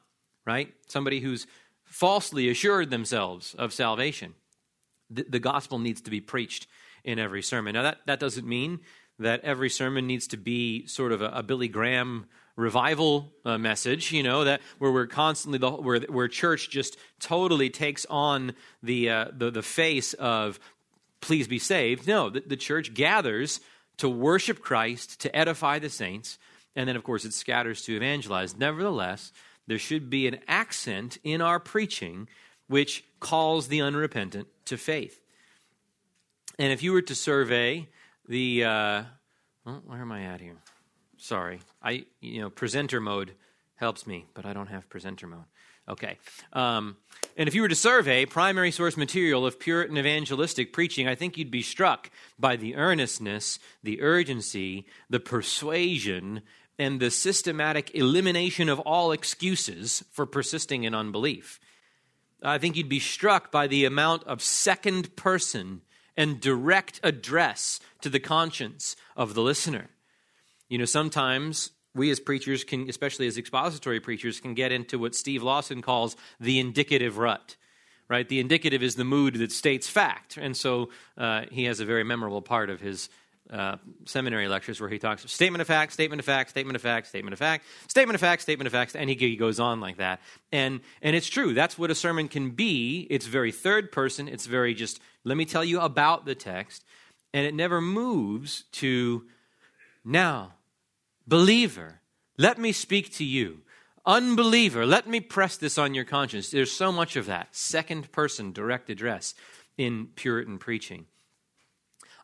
right? 0.45 0.73
Somebody 0.87 1.19
who's 1.19 1.47
falsely 1.83 2.49
assured 2.49 2.89
themselves 2.89 3.53
of 3.55 3.73
salvation. 3.73 4.33
The, 5.09 5.25
the 5.27 5.39
gospel 5.39 5.79
needs 5.79 6.01
to 6.01 6.11
be 6.11 6.21
preached 6.21 6.67
in 7.03 7.19
every 7.19 7.41
sermon. 7.41 7.73
Now, 7.73 7.83
that, 7.83 7.99
that 8.05 8.19
doesn't 8.19 8.47
mean 8.47 8.79
that 9.19 9.41
every 9.43 9.69
sermon 9.69 10.07
needs 10.07 10.27
to 10.27 10.37
be 10.37 10.85
sort 10.87 11.11
of 11.11 11.21
a, 11.21 11.27
a 11.27 11.43
Billy 11.43 11.67
Graham 11.67 12.25
revival 12.55 13.31
uh, 13.45 13.57
message, 13.57 14.11
you 14.11 14.23
know, 14.23 14.43
that 14.43 14.61
where 14.79 14.91
we're 14.91 15.07
constantly 15.07 15.57
the 15.57 15.69
where 15.69 15.99
where 16.01 16.27
church 16.27 16.69
just 16.69 16.97
totally 17.19 17.69
takes 17.69 18.05
on 18.09 18.53
the 18.83 19.09
uh, 19.09 19.25
the 19.31 19.51
the 19.51 19.61
face 19.61 20.13
of 20.13 20.59
please 21.21 21.47
be 21.47 21.59
saved. 21.59 22.07
No, 22.07 22.29
the, 22.29 22.41
the 22.41 22.57
church 22.57 22.93
gathers 22.93 23.61
to 23.97 24.09
worship 24.09 24.61
Christ, 24.61 25.21
to 25.21 25.35
edify 25.35 25.79
the 25.79 25.89
saints, 25.89 26.39
and 26.75 26.89
then 26.89 26.95
of 26.95 27.03
course 27.03 27.25
it 27.25 27.33
scatters 27.33 27.83
to 27.83 27.95
evangelize. 27.95 28.57
Nevertheless, 28.57 29.31
there 29.67 29.79
should 29.79 30.09
be 30.09 30.27
an 30.27 30.39
accent 30.47 31.17
in 31.23 31.41
our 31.41 31.59
preaching 31.59 32.27
which 32.67 33.03
calls 33.19 33.67
the 33.67 33.81
unrepentant 33.81 34.47
to 34.65 34.77
faith. 34.77 35.19
And 36.61 36.71
if 36.71 36.83
you 36.83 36.93
were 36.93 37.01
to 37.01 37.15
survey 37.15 37.87
the, 38.27 38.65
uh, 38.65 39.03
well, 39.65 39.81
where 39.83 39.99
am 39.99 40.11
I 40.11 40.25
at 40.25 40.41
here? 40.41 40.57
Sorry, 41.17 41.59
I 41.81 42.05
you 42.19 42.39
know 42.39 42.51
presenter 42.51 43.01
mode 43.01 43.33
helps 43.77 44.05
me, 44.05 44.27
but 44.35 44.45
I 44.45 44.53
don't 44.53 44.67
have 44.67 44.87
presenter 44.87 45.25
mode. 45.25 45.45
Okay. 45.89 46.19
Um, 46.53 46.97
and 47.35 47.49
if 47.49 47.55
you 47.55 47.63
were 47.63 47.67
to 47.67 47.73
survey 47.73 48.27
primary 48.27 48.69
source 48.69 48.95
material 48.95 49.43
of 49.43 49.59
Puritan 49.59 49.97
evangelistic 49.97 50.71
preaching, 50.71 51.07
I 51.07 51.15
think 51.15 51.35
you'd 51.35 51.49
be 51.49 51.63
struck 51.63 52.11
by 52.37 52.57
the 52.57 52.75
earnestness, 52.75 53.57
the 53.81 53.99
urgency, 53.99 54.85
the 55.09 55.19
persuasion, 55.19 56.43
and 56.77 56.99
the 56.99 57.09
systematic 57.09 57.95
elimination 57.95 58.69
of 58.69 58.79
all 58.81 59.11
excuses 59.11 60.03
for 60.11 60.27
persisting 60.27 60.83
in 60.83 60.93
unbelief. 60.93 61.59
I 62.43 62.59
think 62.59 62.77
you'd 62.77 62.87
be 62.87 62.99
struck 62.99 63.51
by 63.51 63.65
the 63.65 63.85
amount 63.85 64.25
of 64.25 64.43
second 64.43 65.15
person 65.15 65.81
and 66.17 66.39
direct 66.39 66.99
address 67.03 67.79
to 68.01 68.09
the 68.09 68.19
conscience 68.19 68.95
of 69.15 69.33
the 69.33 69.41
listener. 69.41 69.89
You 70.69 70.77
know, 70.77 70.85
sometimes 70.85 71.71
we 71.93 72.11
as 72.11 72.19
preachers 72.19 72.63
can, 72.63 72.89
especially 72.89 73.27
as 73.27 73.37
expository 73.37 73.99
preachers, 73.99 74.39
can 74.39 74.53
get 74.53 74.71
into 74.71 74.97
what 74.97 75.15
Steve 75.15 75.43
Lawson 75.43 75.81
calls 75.81 76.15
the 76.39 76.59
indicative 76.59 77.17
rut. 77.17 77.55
Right? 78.07 78.27
The 78.27 78.41
indicative 78.41 78.83
is 78.83 78.95
the 78.95 79.05
mood 79.05 79.35
that 79.35 79.53
states 79.53 79.87
fact. 79.87 80.35
And 80.35 80.55
so 80.57 80.89
uh, 81.17 81.43
he 81.49 81.63
has 81.65 81.79
a 81.79 81.85
very 81.85 82.03
memorable 82.03 82.41
part 82.41 82.69
of 82.69 82.81
his 82.81 83.09
uh, 83.49 83.77
seminary 84.05 84.47
lectures 84.47 84.79
where 84.79 84.89
he 84.89 84.99
talks 84.99 85.29
statement 85.31 85.61
of 85.61 85.67
fact, 85.67 85.91
statement 85.93 86.19
of 86.19 86.25
fact, 86.25 86.49
statement 86.51 86.75
of 86.75 86.81
fact, 86.81 87.07
statement 87.07 87.33
of 87.33 87.39
fact, 87.39 87.65
statement 87.87 88.15
of 88.15 88.21
fact, 88.21 88.41
statement 88.41 88.67
of 88.67 88.71
fact, 88.71 88.95
and 88.95 89.09
he, 89.09 89.15
he 89.15 89.35
goes 89.35 89.59
on 89.59 89.79
like 89.81 89.97
that. 89.97 90.21
And 90.51 90.81
and 91.01 91.15
it's 91.15 91.27
true. 91.27 91.53
That's 91.53 91.77
what 91.77 91.91
a 91.91 91.95
sermon 91.95 92.27
can 92.27 92.51
be. 92.51 93.07
It's 93.09 93.25
very 93.25 93.51
third 93.51 93.91
person. 93.91 94.27
It's 94.27 94.45
very 94.45 94.73
just 94.73 95.01
let 95.23 95.37
me 95.37 95.45
tell 95.45 95.63
you 95.63 95.79
about 95.79 96.25
the 96.25 96.35
text, 96.35 96.83
and 97.33 97.45
it 97.45 97.53
never 97.53 97.81
moves 97.81 98.65
to 98.73 99.23
now, 100.03 100.53
believer. 101.27 102.01
Let 102.37 102.57
me 102.57 102.71
speak 102.71 103.13
to 103.15 103.23
you. 103.23 103.59
Unbeliever, 104.05 104.85
let 104.85 105.07
me 105.07 105.19
press 105.19 105.57
this 105.57 105.77
on 105.77 105.93
your 105.93 106.05
conscience. 106.05 106.49
There's 106.49 106.71
so 106.71 106.91
much 106.91 107.15
of 107.15 107.27
that 107.27 107.55
second 107.55 108.11
person 108.11 108.51
direct 108.51 108.89
address 108.89 109.35
in 109.77 110.07
Puritan 110.15 110.57
preaching. 110.57 111.05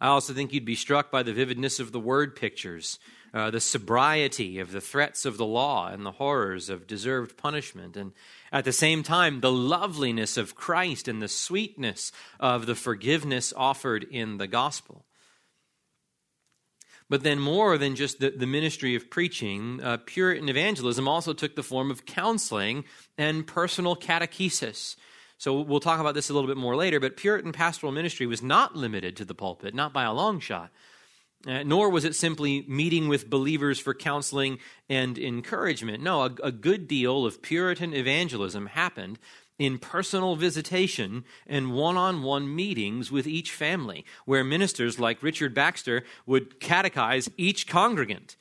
I 0.02 0.08
also 0.08 0.34
think 0.34 0.54
you'd 0.54 0.66
be 0.66 0.76
struck 0.76 1.12
by 1.12 1.24
the 1.24 1.34
vividness 1.34 1.80
of 1.80 1.92
the 1.92 2.00
word 2.00 2.36
pictures, 2.36 3.00
uh, 3.34 3.52
the 3.52 3.60
sobriety 3.60 4.60
of 4.60 4.72
the 4.72 4.82
threats 4.82 5.26
of 5.26 5.38
the 5.38 5.46
law 5.46 5.88
and 5.88 6.06
the 6.06 6.12
horrors 6.14 6.70
of 6.70 6.88
deserved 6.88 7.38
punishment, 7.38 7.98
and 7.98 8.14
at 8.52 8.66
the 8.66 8.72
same 8.72 9.04
time, 9.04 9.42
the 9.42 9.52
loveliness 9.52 10.38
of 10.38 10.56
Christ 10.56 11.08
and 11.08 11.22
the 11.22 11.28
sweetness 11.28 12.12
of 12.40 12.66
the 12.66 12.76
forgiveness 12.76 13.54
offered 13.56 14.04
in 14.04 14.38
the 14.38 14.48
gospel. 14.48 15.06
But 17.10 17.24
then, 17.24 17.40
more 17.40 17.78
than 17.78 17.96
just 17.96 18.20
the, 18.20 18.32
the 18.32 18.48
ministry 18.48 18.96
of 18.96 19.10
preaching, 19.10 19.82
uh, 19.82 19.98
Puritan 20.06 20.50
evangelism 20.50 21.08
also 21.08 21.34
took 21.34 21.56
the 21.56 21.64
form 21.64 21.90
of 21.90 22.06
counseling 22.06 22.84
and 23.18 23.48
personal 23.48 23.96
catechesis. 23.96 24.98
So 25.38 25.62
we'll 25.62 25.80
talk 25.80 26.00
about 26.00 26.16
this 26.16 26.30
a 26.30 26.34
little 26.34 26.48
bit 26.48 26.58
more 26.58 26.76
later, 26.76 27.00
but 27.00 27.16
Puritan 27.16 27.52
pastoral 27.52 27.92
ministry 27.92 28.26
was 28.26 28.42
not 28.42 28.76
limited 28.76 29.16
to 29.18 29.26
the 29.26 29.36
pulpit, 29.36 29.76
not 29.76 29.94
by 29.94 30.04
a 30.04 30.14
long 30.14 30.40
shot. 30.40 30.72
Uh, 31.46 31.64
nor 31.64 31.90
was 31.90 32.04
it 32.04 32.16
simply 32.16 32.66
meeting 32.68 33.08
with 33.08 33.30
believers 33.30 33.80
for 33.80 33.94
counseling 33.94 34.58
and 34.90 35.18
encouragement. 35.20 36.02
No, 36.02 36.24
a, 36.24 36.32
a 36.44 36.52
good 36.52 36.88
deal 36.88 37.26
of 37.26 37.42
Puritan 37.42 37.94
evangelism 37.94 38.66
happened 38.66 39.20
in 39.60 39.78
personal 39.78 40.36
visitation 40.36 41.24
and 41.46 41.74
one 41.74 41.98
on 41.98 42.24
one 42.24 42.56
meetings 42.56 43.12
with 43.12 43.28
each 43.28 43.52
family, 43.52 44.06
where 44.26 44.44
ministers 44.44 45.00
like 45.00 45.24
Richard 45.24 45.54
Baxter 45.54 46.04
would 46.26 46.60
catechize 46.60 47.30
each 47.38 47.68
congregant. 47.68 48.36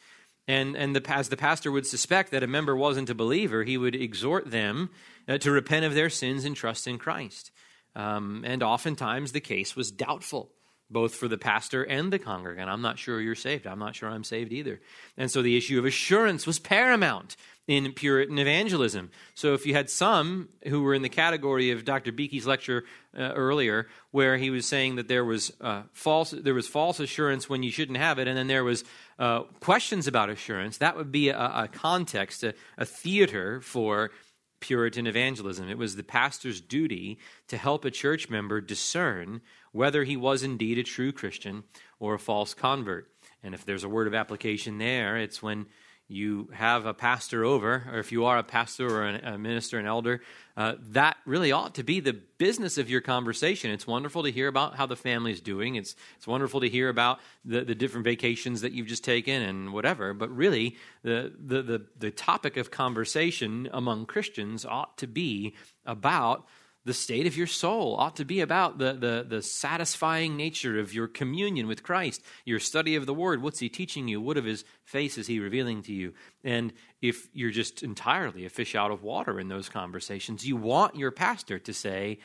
And, 0.49 0.76
and 0.76 0.95
the, 0.95 1.11
as 1.12 1.29
the 1.29 1.37
pastor 1.37 1.73
would 1.73 1.87
suspect 1.87 2.31
that 2.31 2.43
a 2.43 2.47
member 2.47 2.76
wasn't 2.76 3.11
a 3.11 3.15
believer, 3.15 3.65
he 3.65 3.76
would 3.76 3.97
exhort 3.97 4.50
them 4.50 4.91
uh, 5.26 5.38
to 5.38 5.50
repent 5.50 5.85
of 5.85 5.95
their 5.95 6.11
sins 6.11 6.45
and 6.45 6.55
trust 6.55 6.87
in 6.87 6.99
Christ. 6.99 7.50
Um, 7.95 8.45
and 8.47 8.62
oftentimes 8.62 9.33
the 9.33 9.41
case 9.41 9.75
was 9.75 9.91
doubtful, 9.91 10.53
both 10.90 11.14
for 11.14 11.28
the 11.28 11.38
pastor 11.38 11.83
and 11.83 12.12
the 12.12 12.19
congregant. 12.19 12.69
I'm 12.69 12.83
not 12.83 12.99
sure 12.99 13.21
you're 13.21 13.35
saved. 13.35 13.66
I'm 13.66 13.78
not 13.78 13.97
sure 13.97 14.09
I'm 14.09 14.25
saved 14.25 14.52
either. 14.52 14.81
And 15.16 15.31
so 15.31 15.43
the 15.43 15.57
issue 15.57 15.78
of 15.78 15.85
assurance 15.85 16.47
was 16.47 16.59
paramount 16.59 17.37
in 17.66 17.93
Puritan 17.93 18.38
evangelism. 18.38 19.11
So 19.35 19.55
if 19.55 19.66
you 19.66 19.75
had 19.75 19.90
some 19.90 20.49
who 20.66 20.83
were 20.83 20.95
in 20.95 21.02
the 21.02 21.09
category 21.09 21.73
of 21.73 21.85
Dr. 21.85 22.12
Beeke's 22.12 22.47
lecture 22.47 22.85
uh, 23.16 23.33
earlier, 23.35 23.88
where 24.12 24.37
he 24.37 24.50
was 24.50 24.66
saying 24.66 24.97
that 24.97 25.09
there 25.09 25.25
was 25.25 25.52
uh, 25.61 25.83
false 25.93 26.31
there 26.31 26.55
was 26.55 26.69
false 26.69 27.00
assurance 27.00 27.49
when 27.49 27.64
you 27.64 27.73
shouldn't 27.73 27.99
have 27.99 28.21
it, 28.21 28.28
and 28.28 28.38
then 28.38 28.47
there 28.47 28.62
was 28.62 28.85
uh, 29.19 29.40
questions 29.59 30.07
about 30.07 30.31
assurance, 30.31 30.78
that 30.78 30.97
would 30.97 31.11
be 31.11 31.31
a, 31.31 31.37
a 31.37 31.69
context, 31.73 32.45
a, 32.45 32.55
a 32.78 32.85
theater 32.85 33.61
for 33.61 34.12
Puritan 34.61 35.07
evangelism. 35.07 35.69
It 35.69 35.78
was 35.78 35.97
the 35.97 36.02
pastor's 36.02 36.61
duty 36.61 37.19
to 37.49 37.57
help 37.57 37.85
a 37.85 37.90
church 37.90 38.31
member 38.31 38.61
discern 38.61 39.40
whether 39.76 40.04
he 40.04 40.16
was 40.16 40.42
indeed 40.42 40.78
a 40.78 40.83
true 40.83 41.12
Christian 41.12 41.62
or 42.00 42.14
a 42.14 42.18
false 42.18 42.54
convert. 42.54 43.11
And 43.42 43.54
if 43.54 43.64
there's 43.64 43.85
a 43.85 43.88
word 43.88 44.06
of 44.06 44.14
application 44.14 44.78
there, 44.78 45.18
it's 45.18 45.42
when 45.42 45.66
you 46.09 46.49
have 46.52 46.87
a 46.87 46.95
pastor 46.95 47.45
over, 47.45 47.85
or 47.92 47.99
if 47.99 48.12
you 48.12 48.26
are 48.26 48.38
a 48.38 48.42
pastor 48.42 48.87
or 48.87 49.09
a 49.09 49.37
minister, 49.37 49.78
an 49.78 49.87
elder, 49.87 50.23
uh, 50.56 50.75
that 50.90 51.16
really 51.26 51.50
ought 51.50 51.75
to 51.75 51.83
be 51.83 51.99
the 51.99 52.12
business 52.38 52.78
of 52.78 52.88
your 52.88 53.00
conversation. 53.00 53.73
It's 53.73 53.88
wonderful 53.88 54.23
to 54.23 54.30
hear 54.30 54.47
about 54.47 54.76
how 54.76 54.87
the 54.87 54.95
family's 54.97 55.40
doing. 55.40 55.75
It's, 55.75 55.97
it's 56.16 56.26
wonderful 56.26 56.61
to 56.61 56.68
hear 56.68 56.88
about 56.88 57.18
the, 57.45 57.64
the 57.64 57.75
different 57.75 58.04
vacations 58.04 58.61
that 58.61 58.73
you've 58.73 58.87
just 58.87 59.04
taken 59.04 59.42
and 59.42 59.73
whatever. 59.73 60.14
But 60.14 60.30
really, 60.35 60.76
the, 61.02 61.33
the, 61.45 61.62
the, 61.62 61.87
the 61.99 62.11
topic 62.12 62.56
of 62.56 62.71
conversation 62.71 63.68
among 63.73 64.06
Christians 64.06 64.64
ought 64.64 64.97
to 64.99 65.09
be 65.09 65.54
about 65.85 66.47
the 66.87 66.95
state 66.95 67.26
of 67.26 67.37
your 67.37 67.49
soul 67.49 67.97
ought 67.99 68.14
to 68.14 68.25
be 68.25 68.40
about 68.40 68.78
the, 68.78 68.93
the, 68.93 69.26
the, 69.28 69.43
satisfying 69.43 70.37
nature 70.37 70.78
of 70.78 70.95
your 70.95 71.09
communion 71.09 71.66
with 71.66 71.83
Christ, 71.83 72.23
your 72.45 72.61
study 72.61 72.95
of 72.95 73.07
the 73.07 73.12
Word. 73.12 73.43
What's 73.43 73.59
He 73.59 73.69
teaching 73.69 74.07
you? 74.07 74.21
What 74.21 74.37
of 74.37 74.45
His 74.45 74.64
face 74.85 75.19
is 75.19 75.26
He 75.26 75.40
revealing 75.40 75.83
to 75.83 75.93
you? 75.93 76.14
And 76.45 76.73
if 77.02 77.28
you're 77.33 77.50
just 77.50 77.83
entirely 77.83 78.47
a 78.47 78.49
fish 78.49 78.76
out 78.76 78.93
of 78.93 79.02
water 79.02 79.40
in 79.40 79.49
those 79.49 79.69
conversations, 79.69 80.47
you 80.47 80.57
want 80.57 80.95
your 80.95 81.11
pastor 81.11 81.59
to 81.59 81.75
say, 81.75 82.21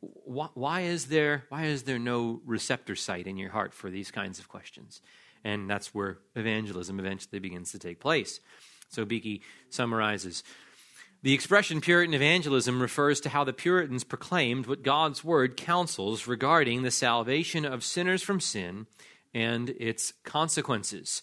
why 0.00 0.80
is 0.80 1.06
there 1.06 1.44
why 1.48 1.66
is 1.66 1.84
there 1.84 2.00
no 2.00 2.40
receptor 2.44 2.96
site 2.96 3.28
in 3.28 3.36
your 3.36 3.50
heart 3.50 3.72
for 3.72 3.88
these 3.88 4.10
kinds 4.10 4.40
of 4.40 4.48
questions 4.48 5.00
and 5.44 5.70
that's 5.70 5.94
where 5.94 6.18
evangelism 6.34 6.98
eventually 6.98 7.38
begins 7.38 7.70
to 7.70 7.78
take 7.78 8.00
place 8.00 8.40
so 8.88 9.04
Beeke 9.04 9.44
summarizes 9.70 10.42
the 11.22 11.34
expression 11.34 11.80
Puritan 11.80 12.14
evangelism 12.14 12.82
refers 12.82 13.20
to 13.20 13.28
how 13.28 13.44
the 13.44 13.52
Puritans 13.52 14.02
proclaimed 14.02 14.66
what 14.66 14.82
God's 14.82 15.22
word 15.22 15.56
counsels 15.56 16.26
regarding 16.26 16.82
the 16.82 16.90
salvation 16.90 17.64
of 17.64 17.84
sinners 17.84 18.22
from 18.22 18.40
sin 18.40 18.86
and 19.32 19.70
its 19.70 20.12
consequences. 20.24 21.22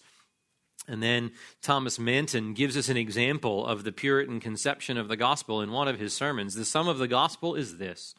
And 0.88 1.02
then 1.02 1.32
Thomas 1.60 1.98
Manton 1.98 2.54
gives 2.54 2.76
us 2.76 2.88
an 2.88 2.96
example 2.96 3.66
of 3.66 3.84
the 3.84 3.92
Puritan 3.92 4.40
conception 4.40 4.96
of 4.96 5.08
the 5.08 5.16
gospel 5.16 5.60
in 5.60 5.70
one 5.70 5.86
of 5.86 6.00
his 6.00 6.14
sermons. 6.14 6.54
The 6.54 6.64
sum 6.64 6.88
of 6.88 6.98
the 6.98 7.08
gospel 7.08 7.54
is 7.54 7.78
this 7.78 8.14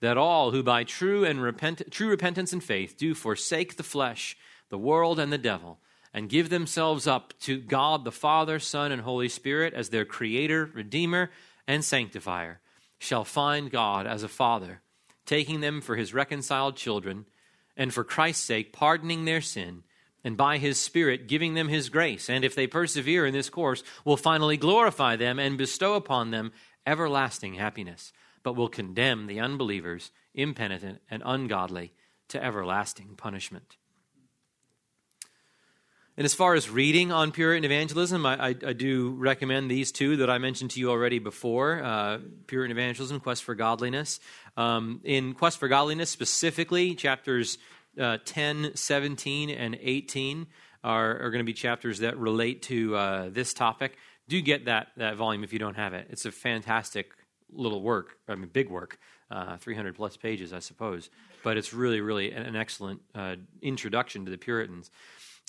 that 0.00 0.18
all 0.18 0.50
who 0.50 0.62
by 0.62 0.84
true 0.84 1.24
and 1.24 1.40
repent, 1.40 1.80
true 1.90 2.08
repentance 2.08 2.52
and 2.52 2.62
faith 2.62 2.96
do 2.98 3.14
forsake 3.14 3.76
the 3.76 3.82
flesh, 3.82 4.36
the 4.68 4.76
world, 4.76 5.18
and 5.18 5.32
the 5.32 5.38
devil 5.38 5.78
and 6.14 6.28
give 6.28 6.48
themselves 6.48 7.08
up 7.08 7.34
to 7.40 7.58
God 7.58 8.04
the 8.04 8.12
Father, 8.12 8.60
Son, 8.60 8.92
and 8.92 9.02
Holy 9.02 9.28
Spirit 9.28 9.74
as 9.74 9.88
their 9.88 10.04
Creator, 10.04 10.70
Redeemer, 10.72 11.30
and 11.66 11.84
Sanctifier, 11.84 12.60
shall 13.00 13.24
find 13.24 13.70
God 13.70 14.06
as 14.06 14.22
a 14.22 14.28
Father, 14.28 14.80
taking 15.26 15.60
them 15.60 15.80
for 15.80 15.96
His 15.96 16.14
reconciled 16.14 16.76
children, 16.76 17.26
and 17.76 17.92
for 17.92 18.04
Christ's 18.04 18.44
sake 18.44 18.72
pardoning 18.72 19.24
their 19.24 19.40
sin, 19.40 19.82
and 20.22 20.36
by 20.36 20.58
His 20.58 20.80
Spirit 20.80 21.26
giving 21.26 21.54
them 21.54 21.68
His 21.68 21.88
grace, 21.88 22.30
and 22.30 22.44
if 22.44 22.54
they 22.54 22.68
persevere 22.68 23.26
in 23.26 23.34
this 23.34 23.50
course, 23.50 23.82
will 24.04 24.16
finally 24.16 24.56
glorify 24.56 25.16
them 25.16 25.40
and 25.40 25.58
bestow 25.58 25.94
upon 25.94 26.30
them 26.30 26.52
everlasting 26.86 27.54
happiness, 27.54 28.12
but 28.44 28.54
will 28.54 28.68
condemn 28.68 29.26
the 29.26 29.40
unbelievers, 29.40 30.12
impenitent, 30.32 31.00
and 31.10 31.24
ungodly 31.26 31.92
to 32.28 32.42
everlasting 32.42 33.16
punishment. 33.16 33.76
And 36.16 36.24
as 36.24 36.32
far 36.32 36.54
as 36.54 36.70
reading 36.70 37.10
on 37.10 37.32
Puritan 37.32 37.64
evangelism, 37.64 38.24
I, 38.24 38.34
I, 38.34 38.48
I, 38.48 38.72
do 38.72 39.10
recommend 39.10 39.68
these 39.68 39.90
two 39.90 40.18
that 40.18 40.30
I 40.30 40.38
mentioned 40.38 40.70
to 40.72 40.80
you 40.80 40.88
already 40.88 41.18
before 41.18 41.82
uh, 41.82 42.18
Puritan 42.46 42.70
Evangelism, 42.70 43.18
Quest 43.18 43.42
for 43.42 43.56
Godliness. 43.56 44.20
Um, 44.56 45.00
in 45.02 45.34
Quest 45.34 45.58
for 45.58 45.66
Godliness, 45.66 46.10
specifically, 46.10 46.94
chapters 46.94 47.58
uh, 48.00 48.18
10, 48.24 48.76
17, 48.76 49.50
and 49.50 49.76
18 49.80 50.46
are, 50.84 51.20
are 51.20 51.30
going 51.30 51.40
to 51.40 51.44
be 51.44 51.52
chapters 51.52 51.98
that 51.98 52.16
relate 52.16 52.62
to 52.62 52.94
uh, 52.94 53.28
this 53.30 53.52
topic. 53.52 53.96
Do 54.28 54.40
get 54.40 54.66
that, 54.66 54.88
that 54.96 55.16
volume 55.16 55.42
if 55.42 55.52
you 55.52 55.58
don't 55.58 55.76
have 55.76 55.94
it. 55.94 56.06
It's 56.10 56.26
a 56.26 56.32
fantastic 56.32 57.10
little 57.52 57.82
work, 57.82 58.18
I 58.28 58.34
mean, 58.34 58.50
big 58.52 58.70
work, 58.70 58.98
uh, 59.30 59.56
300 59.56 59.94
plus 59.94 60.16
pages, 60.16 60.52
I 60.52 60.58
suppose. 60.58 61.10
But 61.42 61.56
it's 61.56 61.74
really, 61.74 62.00
really 62.00 62.32
an, 62.32 62.56
excellent 62.56 63.00
uh, 63.14 63.36
introduction 63.62 64.24
to 64.24 64.30
the 64.30 64.38
Puritans. 64.38 64.90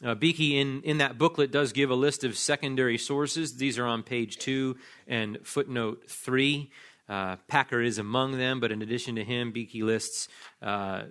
Uh, 0.03 0.13
Beeke, 0.13 0.55
in, 0.55 0.81
in 0.83 0.97
that 0.97 1.17
booklet, 1.17 1.51
does 1.51 1.71
give 1.71 1.89
a 1.89 1.95
list 1.95 2.23
of 2.23 2.37
secondary 2.37 2.97
sources. 2.97 3.55
These 3.55 3.79
are 3.79 3.85
on 3.85 4.03
page 4.03 4.37
two 4.37 4.75
and 5.07 5.39
footnote 5.43 6.03
three. 6.09 6.71
Uh, 7.07 7.37
Packer 7.47 7.81
is 7.81 7.97
among 7.97 8.37
them, 8.37 8.59
but 8.59 8.71
in 8.71 8.81
addition 8.81 9.15
to 9.15 9.23
him, 9.23 9.51
Beeke 9.51 9.83
lists 9.83 10.27
uh, 10.61 11.03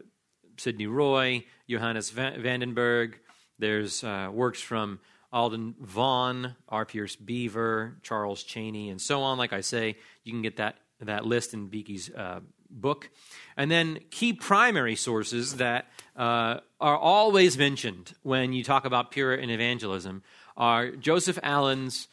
Sidney 0.58 0.86
Rooy, 0.86 1.44
Johannes 1.68 2.10
Vandenberg. 2.10 3.14
There's 3.58 4.04
uh, 4.04 4.28
works 4.32 4.60
from 4.60 5.00
Alden 5.32 5.76
Vaughan, 5.80 6.54
R. 6.68 6.84
Pierce 6.84 7.16
Beaver, 7.16 7.96
Charles 8.02 8.42
Chaney, 8.42 8.90
and 8.90 9.00
so 9.00 9.22
on. 9.22 9.38
Like 9.38 9.52
I 9.52 9.62
say, 9.62 9.96
you 10.24 10.32
can 10.32 10.42
get 10.42 10.58
that, 10.58 10.76
that 11.00 11.24
list 11.24 11.54
in 11.54 11.68
Beeke's 11.68 12.10
uh, 12.10 12.40
book. 12.74 13.10
And 13.56 13.70
then 13.70 14.00
key 14.10 14.32
primary 14.32 14.96
sources 14.96 15.56
that 15.56 15.86
uh, 16.16 16.60
are 16.80 16.98
always 16.98 17.56
mentioned 17.56 18.14
when 18.22 18.52
you 18.52 18.64
talk 18.64 18.84
about 18.84 19.10
Puritan 19.10 19.50
evangelism 19.50 20.22
are 20.56 20.90
Joseph 20.90 21.38
Alleine's 21.42 22.08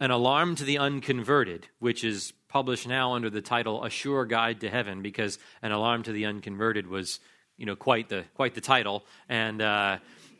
An 0.00 0.10
Alarm 0.10 0.56
to 0.56 0.64
the 0.64 0.78
Unconverted, 0.78 1.66
which 1.78 2.04
is 2.04 2.32
published 2.48 2.88
now 2.88 3.14
under 3.14 3.30
the 3.30 3.42
title 3.42 3.84
A 3.84 3.90
Sure 3.90 4.24
Guide 4.24 4.60
to 4.60 4.70
Heaven, 4.70 5.02
because 5.02 5.38
An 5.62 5.72
Alarm 5.72 6.02
to 6.04 6.12
the 6.12 6.26
Unconverted 6.26 6.86
was, 6.86 7.20
you 7.56 7.66
know, 7.66 7.76
quite 7.76 8.08
the 8.08 8.24
quite 8.34 8.54
the 8.54 8.60
title, 8.60 9.04
and 9.28 9.60
uh, 9.62 9.98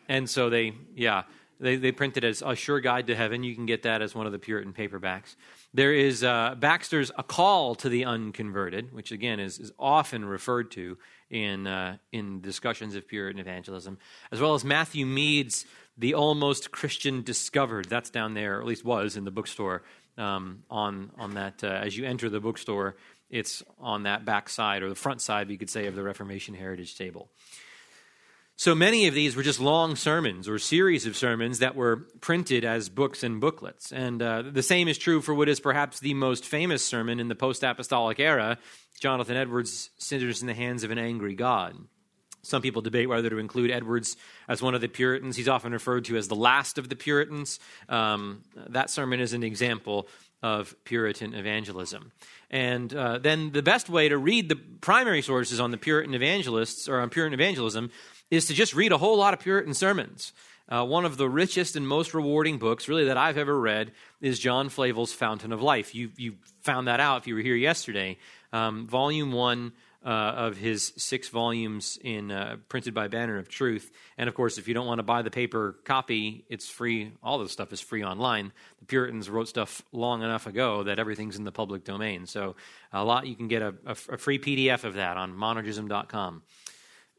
and 0.09 0.29
so 0.29 0.51
they, 0.51 0.75
yeah, 0.95 1.23
they 1.61 1.77
they 1.77 1.93
printed 1.93 2.25
as 2.25 2.43
A 2.43 2.57
Sure 2.57 2.81
Guide 2.81 3.07
to 3.09 3.15
Heaven. 3.15 3.45
You 3.45 3.55
can 3.55 3.67
get 3.67 3.83
that 3.83 4.03
as 4.03 4.15
one 4.15 4.27
of 4.27 4.33
the 4.33 4.39
Puritan 4.39 4.73
paperbacks. 4.73 5.37
There 5.73 5.93
is 5.93 6.25
uh, 6.25 6.57
Baxter's 6.59 7.13
A 7.17 7.23
Call 7.23 7.77
to 7.77 7.89
the 7.89 8.05
Unconverted, 8.05 8.93
which 8.93 9.13
again 9.13 9.39
is, 9.39 9.59
is 9.59 9.71
often 9.79 10.25
referred 10.25 10.73
to 10.73 10.99
in, 11.31 11.67
uh, 11.67 11.99
in 12.11 12.41
discussions 12.41 12.97
of 12.97 13.07
Puritan 13.07 13.41
evangelism, 13.41 13.99
as 14.33 14.41
well 14.41 14.55
as 14.55 14.65
Matthew 14.65 15.07
Mead's 15.07 15.67
The 15.97 16.15
Almost 16.15 16.73
Christian 16.73 17.23
Discovered. 17.23 17.89
That's 17.89 18.11
down 18.11 18.35
there, 18.35 18.59
or 18.59 18.61
at 18.61 18.67
least 18.67 18.85
was 18.85 19.17
in 19.17 19.25
the 19.25 19.31
bookstore 19.31 19.85
um, 20.19 20.65
on, 20.69 21.13
on 21.19 21.35
that. 21.35 21.63
Uh, 21.63 21.69
as 21.69 21.97
you 21.97 22.05
enter 22.05 22.29
the 22.29 22.41
bookstore, 22.41 22.97
it's 23.29 23.63
on 23.79 24.03
that 24.05 24.25
back 24.25 24.49
side, 24.49 24.83
or 24.83 24.89
the 24.89 24.97
front 24.97 25.21
side, 25.21 25.51
you 25.51 25.59
could 25.59 25.71
say, 25.71 25.87
of 25.87 25.95
the 25.95 26.03
Reformation 26.03 26.55
Heritage 26.55 26.97
Table. 26.97 27.31
So 28.61 28.75
many 28.75 29.07
of 29.07 29.15
these 29.15 29.37
were 29.37 29.43
just 29.43 29.59
long 29.59 29.97
sermons 29.97 30.47
or 30.47 30.59
series 30.59 31.07
of 31.07 31.17
sermons 31.17 31.61
that 31.61 31.75
were 31.75 32.05
printed 32.21 32.63
as 32.63 32.91
books 32.91 33.23
and 33.23 33.41
booklets. 33.41 33.91
And 33.91 34.21
uh, 34.21 34.43
the 34.43 34.63
same 34.63 34.87
is 34.87 34.99
true 34.99 35.23
for 35.23 35.35
what 35.35 35.49
is 35.49 35.61
perhaps 35.61 35.99
the 35.99 36.13
most 36.13 36.45
famous 36.45 36.85
sermon 36.85 37.21
in 37.21 37.29
the 37.29 37.35
post 37.35 37.65
apostolic 37.65 38.21
era 38.21 38.59
Jonathan 39.01 39.39
Edwards' 39.39 39.89
Sinners 39.97 40.43
in 40.43 40.47
the 40.47 40.53
Hands 40.53 40.85
of 40.85 40.91
an 40.91 40.99
Angry 40.99 41.35
God. 41.35 41.75
Some 42.43 42.61
people 42.61 42.83
debate 42.83 43.09
whether 43.09 43.31
to 43.31 43.39
include 43.39 43.71
Edwards 43.71 44.19
as 44.47 44.61
one 44.61 44.75
of 44.75 44.83
the 44.83 44.89
Puritans. 44.89 45.37
He's 45.37 45.49
often 45.49 45.73
referred 45.73 46.05
to 46.05 46.19
as 46.19 46.29
the 46.29 46.37
last 46.37 46.77
of 46.77 46.91
the 46.91 46.97
Puritans. 46.97 47.61
Um, 47.89 48.43
that 48.69 48.91
sermon 48.91 49.21
is 49.21 49.33
an 49.33 49.43
example 49.43 50.07
of 50.43 50.75
Puritan 50.85 51.33
evangelism. 51.33 52.13
And 52.51 52.93
uh, 52.95 53.19
then 53.19 53.53
the 53.53 53.63
best 53.63 53.89
way 53.89 54.11
to 54.11 54.19
read 54.19 54.51
the 54.51 54.57
primary 54.57 55.23
sources 55.23 55.61
on 55.61 55.71
the 55.71 55.79
Puritan 55.79 56.15
evangelists 56.15 56.89
or 56.89 57.01
on 57.01 57.09
Puritan 57.09 57.33
evangelism 57.33 57.91
is 58.31 58.47
to 58.47 58.55
just 58.55 58.75
read 58.75 58.93
a 58.93 58.99
whole 58.99 59.17
lot 59.17 59.35
of 59.35 59.41
Puritan 59.41 59.75
sermons. 59.75 60.33
Uh, 60.69 60.85
one 60.85 61.05
of 61.05 61.17
the 61.17 61.29
richest 61.29 61.75
and 61.75 61.87
most 61.87 62.15
rewarding 62.15 62.59
books, 62.59 62.89
really, 62.89 63.07
that 63.07 63.17
I've 63.17 63.39
ever 63.39 63.59
read 63.59 63.91
is 64.21 64.39
John 64.39 64.69
Flavel's 64.69 65.13
Fountain 65.13 65.53
of 65.53 65.61
Life. 65.61 65.97
You, 65.97 66.11
you 66.17 66.37
found 66.63 66.87
that 66.87 67.01
out 67.01 67.23
if 67.23 67.27
you 67.27 67.35
were 67.35 67.41
here 67.41 67.57
yesterday. 67.57 68.19
Um, 68.53 68.87
volume 68.87 69.33
one 69.33 69.73
uh, 70.05 70.09
of 70.09 70.57
his 70.57 70.93
six 70.97 71.29
volumes 71.29 71.99
in 72.03 72.31
uh, 72.31 72.57
printed 72.69 72.95
by 72.95 73.09
Banner 73.09 73.39
of 73.39 73.49
Truth. 73.49 73.91
And 74.17 74.29
of 74.29 74.35
course, 74.35 74.59
if 74.59 74.69
you 74.69 74.75
don't 74.75 74.87
want 74.87 75.01
to 75.01 75.03
buy 75.03 75.23
the 75.23 75.31
paper 75.31 75.77
copy, 75.85 76.45
it's 76.49 76.69
free. 76.69 77.13
All 77.23 77.39
this 77.39 77.53
stuff 77.53 77.73
is 77.73 77.81
free 77.81 78.05
online. 78.05 78.53
The 78.79 78.87
Puritans 78.87 79.29
wrote 79.29 79.49
stuff 79.49 79.83
long 79.93 80.23
enough 80.23 80.47
ago 80.47 80.85
that 80.85 80.99
everything's 80.99 81.37
in 81.37 81.45
the 81.45 81.53
public 81.53 81.85
domain. 81.85 82.27
So 82.27 82.57
a 82.93 83.05
lot 83.05 83.27
you 83.27 83.35
can 83.35 83.49
get 83.49 83.61
a, 83.63 83.75
a, 83.85 83.91
a 83.91 84.19
free 84.19 84.39
PDF 84.39 84.85
of 84.85 84.95
that 84.95 85.17
on 85.17 85.35
monergism.com. 85.35 86.43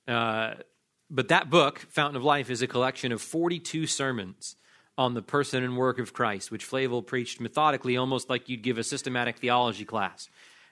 Uh, 0.08 0.54
but 1.12 1.28
that 1.28 1.50
book, 1.50 1.80
Fountain 1.89 2.15
of 2.15 2.24
Life, 2.24 2.50
is 2.50 2.62
a 2.62 2.67
collection 2.67 3.12
of 3.12 3.21
42 3.21 3.86
sermons 3.86 4.56
on 4.97 5.13
the 5.13 5.21
person 5.21 5.63
and 5.63 5.76
work 5.76 6.00
of 6.00 6.13
Christ, 6.13 6.52
which 6.52 6.63
Flavel 6.63 7.02
preached 7.04 7.41
methodically, 7.41 7.97
almost 7.97 8.30
like 8.30 8.47
you'd 8.47 8.62
give 8.62 8.78
a 8.78 8.84
systematic 8.84 9.38
theology 9.38 9.84
class. 9.84 10.30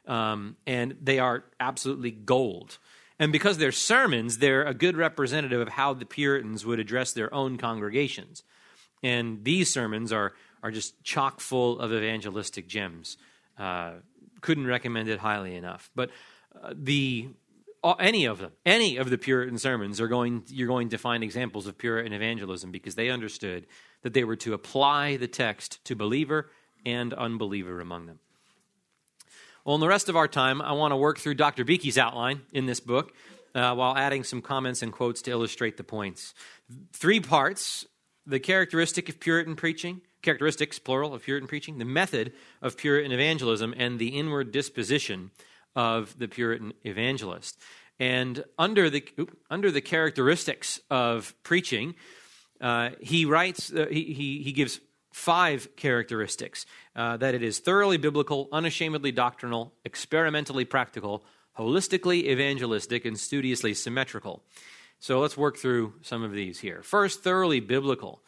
Um, 0.08 0.56
and 0.66 0.96
they 1.02 1.20
are 1.20 1.44
absolutely 1.60 2.12
gold. 2.12 2.78
And 3.20 3.34
because 3.34 3.58
they're 3.58 3.74
sermons, 3.74 4.38
they're 4.38 4.64
a 4.64 4.74
good 4.74 4.96
representative 4.96 5.60
of 5.60 5.70
how 5.70 5.94
the 5.94 6.06
Puritans 6.06 6.66
would 6.66 6.80
address 6.80 7.12
their 7.12 7.34
own 7.34 7.58
congregations. 7.58 8.44
And 9.04 9.44
these 9.44 9.72
sermons 9.72 10.14
are, 10.14 10.34
are 10.64 10.72
just 10.72 11.04
chock 11.04 11.42
full 11.42 11.80
of 11.80 11.92
evangelistic 11.92 12.68
gems. 12.68 13.18
Uh, 13.58 13.96
couldn't 14.40 14.68
recommend 14.68 15.10
it 15.10 15.20
highly 15.20 15.56
enough. 15.56 15.90
But 15.96 16.12
uh, 16.64 16.74
the 16.74 17.30
any 18.00 18.26
of 18.26 18.40
them, 18.40 18.52
any 18.66 18.98
of 18.98 19.10
the 19.10 19.18
Puritan 19.18 19.58
sermons 19.58 20.02
are 20.02 20.08
going, 20.08 20.44
you're 20.48 20.68
going 20.68 20.90
to 20.90 20.98
find 20.98 21.24
examples 21.24 21.68
of 21.68 21.78
Puritan 21.78 22.14
evangelism 22.14 22.72
because 22.72 22.96
they 22.96 23.10
understood 23.10 23.66
that 24.02 24.14
they 24.14 24.24
were 24.24 24.36
to 24.38 24.54
apply 24.54 25.18
the 25.18 25.28
text 25.28 25.84
to 25.86 25.96
believer 25.96 26.50
and 26.86 27.14
unbeliever 27.14 27.80
among 27.80 28.06
them. 28.06 28.20
Well, 29.66 29.76
in 29.76 29.82
the 29.82 29.88
rest 29.88 30.10
of 30.10 30.16
our 30.16 30.28
time, 30.28 30.62
I 30.62 30.72
want 30.72 30.94
to 30.94 30.98
work 30.98 31.20
through 31.20 31.36
Dr. 31.36 31.64
Beeke's 31.64 31.98
outline 31.98 32.42
in 32.54 32.66
this 32.66 32.80
book 32.80 33.14
uh, 33.54 33.76
while 33.76 33.96
adding 33.96 34.24
some 34.24 34.42
comments 34.42 34.82
and 34.82 34.92
quotes 34.92 35.22
to 35.24 35.32
illustrate 35.32 35.78
the 35.78 35.84
points. 35.84 36.34
Three 36.94 37.20
parts 37.20 37.86
the 38.26 38.40
characteristic 38.40 39.10
of 39.10 39.20
Puritan 39.20 39.56
preaching, 39.56 40.02
characteristics, 40.22 40.78
plural, 40.78 41.14
of 41.14 41.24
Puritan 41.24 41.48
preaching, 41.48 41.80
the 41.80 41.86
method 41.86 42.32
of 42.62 42.78
Puritan 42.78 43.12
evangelism, 43.12 43.74
and 43.76 43.98
the 43.98 44.10
inward 44.10 44.52
disposition 44.52 45.32
of 45.76 46.18
the 46.18 46.28
Puritan 46.28 46.74
evangelist. 46.84 47.60
And 48.00 48.44
under 48.58 48.90
the, 48.90 49.06
under 49.50 49.72
the 49.72 49.82
characteristics 49.82 50.80
of 50.90 51.34
preaching, 51.44 51.96
uh, 52.62 52.92
he 53.02 53.26
writes, 53.26 53.72
uh, 53.74 53.88
he, 53.90 54.14
he, 54.14 54.42
he, 54.44 54.52
gives 54.52 54.80
five 55.14 55.76
characteristics 55.76 56.66
uh, 56.96 57.18
that 57.18 57.34
it 57.34 57.44
is 57.44 57.60
thoroughly 57.60 57.98
biblical, 57.98 58.48
unashamedly 58.52 59.12
doctrinal, 59.12 59.74
experimentally 59.86 60.66
practical, 60.66 61.24
holistically 61.58 62.26
evangelistic, 62.30 63.06
and 63.06 63.20
studiously 63.20 63.74
symmetrical. 63.74 64.44
So 65.00 65.20
let's 65.20 65.38
work 65.38 65.58
through 65.58 65.94
some 66.02 66.24
of 66.24 66.34
these 66.34 66.60
here. 66.60 66.82
First, 66.84 67.24
thoroughly 67.24 67.60
biblical. 67.60 68.22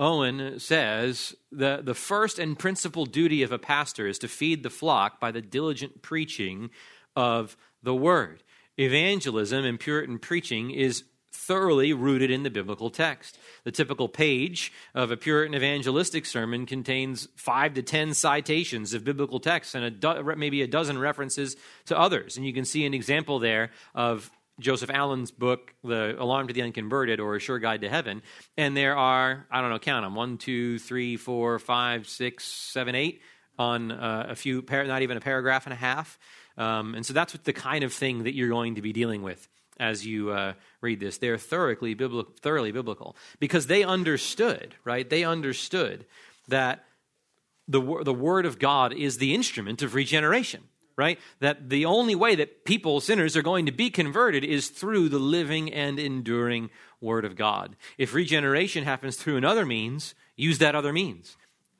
Owen 0.00 0.58
says 0.58 1.36
the, 1.52 1.82
the 1.84 1.94
first 1.94 2.38
and 2.38 2.58
principal 2.58 3.04
duty 3.04 3.42
of 3.42 3.52
a 3.52 3.58
pastor 3.58 4.06
is 4.06 4.18
to 4.20 4.28
feed 4.28 4.62
the 4.62 4.70
flock 4.70 5.20
by 5.20 5.30
the 5.30 5.42
diligent 5.42 6.00
preaching 6.00 6.70
of 7.14 7.54
the 7.82 7.94
word. 7.94 8.42
Evangelism 8.78 9.64
and 9.66 9.78
Puritan 9.78 10.18
preaching 10.18 10.70
is 10.70 11.04
thoroughly 11.32 11.92
rooted 11.92 12.30
in 12.30 12.44
the 12.44 12.50
biblical 12.50 12.88
text. 12.88 13.38
The 13.64 13.72
typical 13.72 14.08
page 14.08 14.72
of 14.94 15.10
a 15.10 15.18
Puritan 15.18 15.54
evangelistic 15.54 16.24
sermon 16.24 16.64
contains 16.64 17.28
five 17.36 17.74
to 17.74 17.82
ten 17.82 18.14
citations 18.14 18.94
of 18.94 19.04
biblical 19.04 19.38
texts 19.38 19.74
and 19.74 19.84
a 19.84 19.90
do- 19.90 20.34
maybe 20.34 20.62
a 20.62 20.66
dozen 20.66 20.98
references 20.98 21.56
to 21.86 21.98
others. 21.98 22.38
And 22.38 22.46
you 22.46 22.54
can 22.54 22.64
see 22.64 22.86
an 22.86 22.94
example 22.94 23.38
there 23.38 23.70
of 23.94 24.30
Joseph 24.60 24.90
Alleine's 24.90 25.30
book, 25.30 25.74
The 25.82 26.14
Alarm 26.20 26.48
to 26.48 26.54
the 26.54 26.62
Unconverted 26.62 27.18
or 27.18 27.34
A 27.34 27.40
Sure 27.40 27.58
Guide 27.58 27.80
to 27.80 27.88
Heaven. 27.88 28.22
And 28.56 28.76
there 28.76 28.96
are, 28.96 29.46
I 29.50 29.60
don't 29.60 29.70
know, 29.70 29.78
count 29.78 30.04
them 30.04 30.14
one, 30.14 30.38
two, 30.38 30.78
three, 30.78 31.16
four, 31.16 31.58
five, 31.58 32.08
six, 32.08 32.44
seven, 32.44 32.94
eight 32.94 33.22
on 33.58 33.90
uh, 33.90 34.26
a 34.28 34.36
few, 34.36 34.62
par- 34.62 34.84
not 34.84 35.02
even 35.02 35.16
a 35.16 35.20
paragraph 35.20 35.66
and 35.66 35.72
a 35.72 35.76
half. 35.76 36.18
Um, 36.56 36.94
and 36.94 37.04
so 37.04 37.12
that's 37.12 37.34
what 37.34 37.44
the 37.44 37.52
kind 37.52 37.84
of 37.84 37.92
thing 37.92 38.24
that 38.24 38.34
you're 38.34 38.48
going 38.48 38.76
to 38.76 38.82
be 38.82 38.92
dealing 38.92 39.22
with 39.22 39.48
as 39.78 40.06
you 40.06 40.30
uh, 40.30 40.52
read 40.80 41.00
this. 41.00 41.18
They're 41.18 41.38
thoroughly, 41.38 41.96
bibli- 41.96 42.38
thoroughly 42.38 42.70
biblical 42.70 43.16
because 43.38 43.66
they 43.66 43.82
understood, 43.82 44.74
right? 44.84 45.08
They 45.08 45.24
understood 45.24 46.06
that 46.48 46.84
the, 47.66 47.80
the 48.04 48.14
Word 48.14 48.46
of 48.46 48.58
God 48.58 48.92
is 48.92 49.18
the 49.18 49.34
instrument 49.34 49.82
of 49.82 49.94
regeneration 49.94 50.64
right? 50.96 51.18
That 51.40 51.70
the 51.70 51.84
only 51.84 52.14
way 52.14 52.34
that 52.36 52.64
people, 52.64 53.00
sinners, 53.00 53.36
are 53.36 53.42
going 53.42 53.66
to 53.66 53.72
be 53.72 53.90
converted 53.90 54.44
is 54.44 54.68
through 54.68 55.08
the 55.08 55.18
living 55.18 55.72
and 55.72 55.98
enduring 55.98 56.70
Word 57.00 57.24
of 57.24 57.36
God. 57.36 57.76
If 57.98 58.14
regeneration 58.14 58.84
happens 58.84 59.16
through 59.16 59.36
another 59.36 59.64
means, 59.64 60.14
use 60.36 60.58
that 60.58 60.74
other 60.74 60.92
means. 60.92 61.36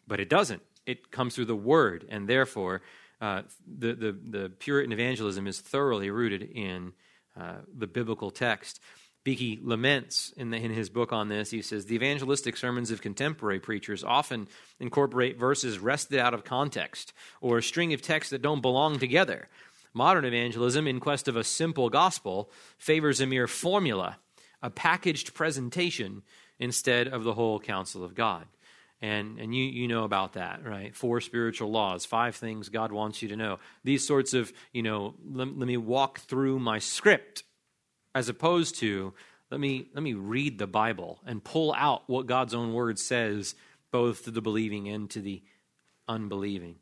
But 0.07 0.20
it 0.20 0.29
doesn't. 0.29 0.62
It 0.87 1.11
comes 1.11 1.35
through 1.35 1.44
the 1.46 1.57
Word, 1.57 2.07
and 2.09 2.29
therefore, 2.29 2.83
uh, 3.20 3.42
the, 3.66 3.94
the, 3.94 4.12
the 4.12 4.49
Puritan 4.59 4.92
evangelism 4.92 5.46
is 5.46 5.61
thoroughly 5.61 6.11
rooted 6.11 6.42
in 6.42 6.92
uh, 7.38 7.57
the 7.77 7.87
biblical 7.87 8.31
text. 8.31 8.81
Beeke 9.22 9.61
laments 9.62 10.33
in, 10.37 10.50
the, 10.50 10.56
in, 10.56 10.72
his 10.72 10.88
book 10.88 11.12
on 11.12 11.28
this. 11.28 11.50
He 11.50 11.61
says 11.61 11.87
the 11.87 11.94
evangelistic 11.94 12.56
sermons 12.56 12.90
of 12.90 13.02
contemporary 13.02 13.61
preachers 13.61 14.02
often 14.02 14.48
incorporate 14.78 15.38
verses 15.38 15.78
wrested 15.78 16.18
out 16.18 16.33
of 16.33 16.44
context 16.44 17.12
or 17.40 17.59
a 17.59 17.62
string 17.62 17.92
of 17.92 18.00
texts 18.00 18.30
that 18.30 18.42
don't 18.42 18.62
belong 18.62 18.98
together. 18.98 19.48
Modern 19.92 20.24
evangelism, 20.24 20.87
in 20.87 21.00
quest 21.00 21.28
of 21.28 21.37
a 21.37 21.44
simple 21.44 21.90
gospel, 21.90 22.50
favors 22.78 23.20
a 23.20 23.26
mere 23.26 23.46
formula, 23.46 24.18
a 24.62 24.70
packaged 24.70 25.35
presentation, 25.35 26.22
instead 26.61 27.09
of 27.09 27.24
the 27.24 27.35
whole 27.35 27.59
counsel 27.59 28.04
of 28.04 28.14
God. 28.14 28.46
And, 29.02 29.38
and 29.38 29.54
you, 29.54 29.64
you 29.64 29.88
know 29.88 30.04
about 30.04 30.35
that, 30.35 30.62
right? 30.62 30.94
Four 30.94 31.22
spiritual 31.22 31.70
laws, 31.70 32.04
five 32.04 32.37
things 32.37 32.68
God 32.68 32.92
wants 32.92 33.22
you 33.22 33.28
to 33.28 33.37
know. 33.37 33.59
These 33.83 34.06
sorts 34.06 34.35
of, 34.35 34.52
you 34.72 34.83
know, 34.83 35.14
let, 35.26 35.59
let 35.59 35.66
me 35.66 35.78
walk 35.78 36.20
through 36.20 36.59
my 36.59 36.78
script 36.78 37.42
as 38.14 38.29
opposed 38.29 38.77
to 38.77 39.12
let 39.51 39.61
me 39.61 39.88
let 39.94 40.03
me 40.03 40.14
read 40.14 40.59
the 40.59 40.66
bible 40.66 41.20
and 41.27 41.42
pull 41.42 41.73
out 41.75 42.03
what 42.09 42.27
god's 42.27 42.55
own 42.55 42.73
word 42.73 42.99
says 42.99 43.55
both 43.90 44.25
to 44.25 44.31
the 44.31 44.40
believing 44.40 44.88
and 44.88 45.11
to 45.11 45.20
the 45.20 45.42
unbelieving. 46.09 46.77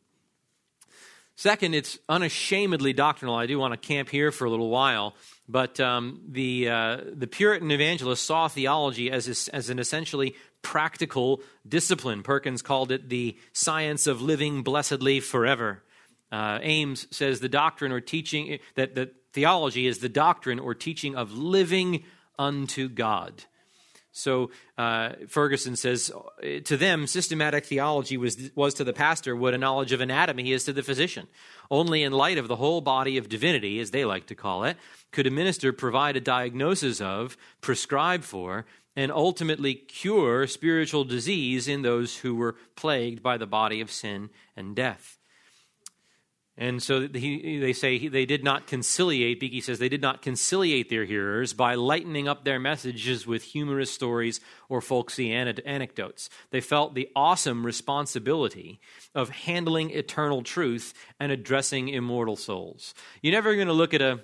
Second 1.36 1.74
it's 1.74 1.98
unashamedly 2.08 2.92
doctrinal. 2.92 3.36
I 3.36 3.46
do 3.46 3.58
want 3.58 3.72
to 3.72 3.88
camp 3.88 4.08
here 4.08 4.32
for 4.32 4.44
a 4.44 4.50
little 4.50 4.70
while 4.70 5.14
but 5.48 5.80
um, 5.80 6.20
the 6.28 6.68
uh, 6.68 6.98
the 7.14 7.26
puritan 7.26 7.70
evangelist 7.70 8.24
saw 8.24 8.48
theology 8.48 9.10
as, 9.10 9.48
a, 9.48 9.56
as 9.56 9.70
an 9.70 9.78
essentially 9.78 10.34
practical 10.60 11.40
discipline. 11.66 12.22
Perkins 12.22 12.60
called 12.60 12.92
it 12.92 13.08
the 13.08 13.36
science 13.52 14.06
of 14.06 14.20
living 14.20 14.62
blessedly 14.62 15.20
forever. 15.20 15.82
Uh, 16.30 16.58
Ames 16.60 17.06
says 17.10 17.40
the 17.40 17.48
doctrine 17.48 17.90
or 17.90 18.00
teaching 18.00 18.58
that, 18.74 18.94
that 18.96 19.14
theology 19.32 19.86
is 19.86 19.98
the 19.98 20.08
doctrine 20.08 20.58
or 20.58 20.74
teaching 20.74 21.16
of 21.16 21.32
living 21.32 22.04
unto 22.38 22.88
God. 22.88 23.44
So 24.12 24.50
uh, 24.76 25.10
Ferguson 25.28 25.76
says, 25.76 26.10
to 26.64 26.76
them, 26.76 27.06
systematic 27.06 27.64
theology 27.64 28.16
was, 28.16 28.50
was 28.56 28.74
to 28.74 28.84
the 28.84 28.92
pastor 28.92 29.36
what 29.36 29.54
a 29.54 29.58
knowledge 29.58 29.92
of 29.92 30.00
anatomy 30.00 30.50
is 30.50 30.64
to 30.64 30.72
the 30.72 30.82
physician. 30.82 31.28
Only 31.70 32.02
in 32.02 32.12
light 32.12 32.38
of 32.38 32.48
the 32.48 32.56
whole 32.56 32.80
body 32.80 33.16
of 33.16 33.28
divinity, 33.28 33.78
as 33.78 33.92
they 33.92 34.04
like 34.04 34.26
to 34.26 34.34
call 34.34 34.64
it, 34.64 34.76
could 35.12 35.26
a 35.26 35.30
minister 35.30 35.72
provide 35.72 36.16
a 36.16 36.20
diagnosis 36.20 37.00
of, 37.00 37.36
prescribe 37.60 38.24
for, 38.24 38.66
and 38.96 39.12
ultimately 39.12 39.74
cure 39.74 40.48
spiritual 40.48 41.04
disease 41.04 41.68
in 41.68 41.82
those 41.82 42.18
who 42.18 42.34
were 42.34 42.56
plagued 42.74 43.22
by 43.22 43.36
the 43.36 43.46
body 43.46 43.80
of 43.80 43.92
sin 43.92 44.30
and 44.56 44.74
death. 44.74 45.18
And 46.60 46.82
so 46.82 47.06
he, 47.06 47.60
they 47.60 47.72
say 47.72 47.98
he, 47.98 48.08
they 48.08 48.26
did 48.26 48.42
not 48.42 48.66
conciliate, 48.66 49.38
Beeke 49.38 49.62
says, 49.62 49.78
they 49.78 49.88
did 49.88 50.02
not 50.02 50.22
conciliate 50.22 50.90
their 50.90 51.04
hearers 51.04 51.52
by 51.52 51.76
lightening 51.76 52.26
up 52.26 52.42
their 52.42 52.58
messages 52.58 53.28
with 53.28 53.44
humorous 53.44 53.92
stories 53.92 54.40
or 54.68 54.80
folksy 54.80 55.32
anecdotes. 55.32 56.28
They 56.50 56.60
felt 56.60 56.96
the 56.96 57.08
awesome 57.14 57.64
responsibility 57.64 58.80
of 59.14 59.30
handling 59.30 59.90
eternal 59.90 60.42
truth 60.42 60.94
and 61.20 61.30
addressing 61.30 61.90
immortal 61.90 62.34
souls. 62.34 62.92
You're 63.22 63.34
never 63.34 63.54
going 63.54 63.68
to 63.68 63.72
look 63.72 63.94
at 63.94 64.02
a, 64.02 64.20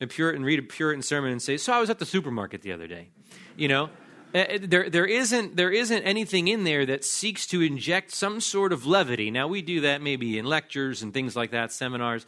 a 0.00 0.08
Puritan, 0.08 0.44
read 0.44 0.58
a 0.58 0.62
Puritan 0.62 1.02
sermon 1.02 1.30
and 1.30 1.40
say, 1.40 1.56
So 1.56 1.72
I 1.72 1.78
was 1.78 1.88
at 1.88 2.00
the 2.00 2.06
supermarket 2.06 2.62
the 2.62 2.72
other 2.72 2.88
day. 2.88 3.10
You 3.56 3.68
know? 3.68 3.90
Uh, 4.36 4.58
there, 4.60 4.90
there, 4.90 5.06
isn't, 5.06 5.56
there 5.56 5.70
isn't 5.70 6.02
anything 6.02 6.46
in 6.46 6.64
there 6.64 6.84
that 6.84 7.02
seeks 7.04 7.46
to 7.46 7.62
inject 7.62 8.10
some 8.10 8.38
sort 8.38 8.70
of 8.70 8.84
levity. 8.84 9.30
Now, 9.30 9.48
we 9.48 9.62
do 9.62 9.80
that 9.80 10.02
maybe 10.02 10.38
in 10.38 10.44
lectures 10.44 11.00
and 11.00 11.14
things 11.14 11.34
like 11.34 11.52
that, 11.52 11.72
seminars. 11.72 12.26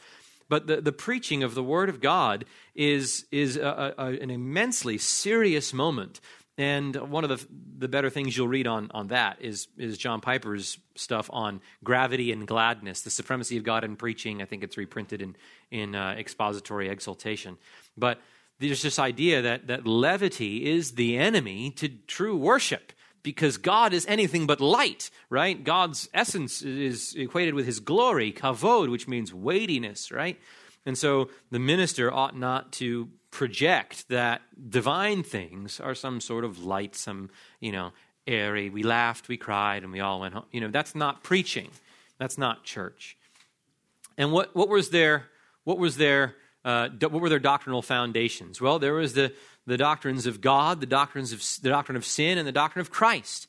But 0.49 0.67
the, 0.67 0.81
the 0.81 0.93
preaching 0.93 1.43
of 1.43 1.55
the 1.55 1.63
Word 1.63 1.91
of 1.91 2.01
God 2.01 2.47
is, 2.75 3.27
is 3.31 3.59
a, 3.59 3.95
a, 3.99 4.07
an 4.07 4.31
immensely 4.31 4.97
serious 4.97 5.75
moment. 5.75 6.21
And 6.57 6.97
one 6.97 7.25
of 7.25 7.31
the, 7.31 7.47
the 7.77 7.89
better 7.89 8.09
things 8.09 8.35
you'll 8.35 8.49
read 8.49 8.67
on, 8.67 8.91
on 8.95 9.09
that 9.09 9.37
is, 9.43 9.69
is 9.77 9.99
John 9.99 10.23
Piper's 10.23 10.79
stuff 10.95 11.29
on 11.31 11.61
gravity 11.85 12.33
and 12.33 12.49
gladness, 12.49 13.03
the 13.03 13.11
supremacy 13.11 13.59
of 13.59 13.65
God 13.65 13.85
in 13.85 13.97
preaching. 13.97 14.41
I 14.41 14.47
think 14.47 14.65
it's 14.65 14.79
reprinted 14.79 15.21
in, 15.21 15.37
in 15.71 15.95
uh, 15.95 16.15
Expository 16.19 16.89
Exaltation. 16.89 17.59
But 17.99 18.19
there's 18.59 18.83
this 18.83 18.99
idea 18.99 19.43
that, 19.43 19.69
that 19.69 19.87
levity 19.87 20.71
is 20.71 20.93
the 20.93 21.17
enemy 21.17 21.71
to 21.73 21.89
true 21.89 22.37
worship 22.37 22.93
because 23.23 23.57
God 23.57 23.93
is 23.93 24.07
anything 24.07 24.47
but 24.47 24.61
light, 24.61 25.11
right? 25.29 25.63
God's 25.63 26.09
essence 26.15 26.63
is 26.63 27.15
equated 27.17 27.55
with 27.55 27.67
his 27.67 27.81
glory, 27.81 28.33
kavod, 28.33 28.91
which 28.91 29.07
means 29.09 29.35
weightiness, 29.35 30.11
right? 30.11 30.39
And 30.87 30.97
so 30.97 31.29
the 31.51 31.59
minister 31.59 32.13
ought 32.13 32.37
not 32.37 32.73
to 32.75 33.11
project 33.31 34.09
that 34.09 34.41
divine 34.71 35.23
things 35.23 35.81
are 35.81 35.95
some 35.95 36.21
sort 36.21 36.45
of 36.45 36.65
light, 36.65 36.97
some, 36.97 37.31
you 37.61 37.73
know, 37.73 37.93
airy. 38.27 38.71
We 38.71 38.83
laughed, 38.83 39.29
we 39.29 39.37
cried, 39.37 39.83
and 39.83 39.93
we 39.93 40.01
all 40.01 40.21
went 40.21 40.35
home. 40.35 40.47
You 40.51 40.61
know, 40.63 40.69
that's 40.69 40.95
not 40.95 41.23
preaching. 41.23 41.71
That's 42.19 42.39
not 42.39 42.65
church. 42.65 43.17
And 44.17 44.33
what, 44.33 44.55
what 44.57 44.69
was 44.69 44.91
their, 44.91 45.27
what 45.65 45.79
was 45.79 45.97
their 45.97 46.37
uh, 46.69 46.91
what 47.01 47.23
were 47.23 47.31
their 47.31 47.39
doctrinal 47.39 47.81
foundations? 47.81 48.61
Well, 48.61 48.79
there 48.79 48.93
was 48.93 49.15
the, 49.15 49.33
the 49.67 49.79
doctrines 49.79 50.27
of 50.27 50.43
God, 50.43 50.81
the 50.83 50.87
doctrines 50.87 51.33
of 51.33 51.43
the 51.63 51.71
doctrine 51.71 51.97
of 51.97 52.05
sin, 52.05 52.37
and 52.37 52.47
the 52.47 52.53
doctrine 52.53 52.83
of 52.83 52.91
Christ. 52.91 53.47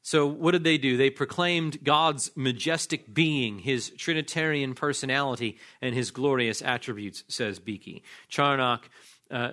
So, 0.00 0.28
what 0.28 0.52
did 0.52 0.62
they 0.62 0.78
do? 0.78 0.96
They 0.96 1.10
proclaimed 1.10 1.82
God's 1.82 2.30
majestic 2.36 3.12
being, 3.12 3.58
his 3.58 3.90
Trinitarian 3.90 4.74
personality, 4.74 5.58
and 5.82 5.92
his 5.92 6.12
glorious 6.12 6.62
attributes, 6.62 7.24
says 7.26 7.58
Beeke. 7.58 8.04
Charnock, 8.28 8.88
uh, 9.32 9.50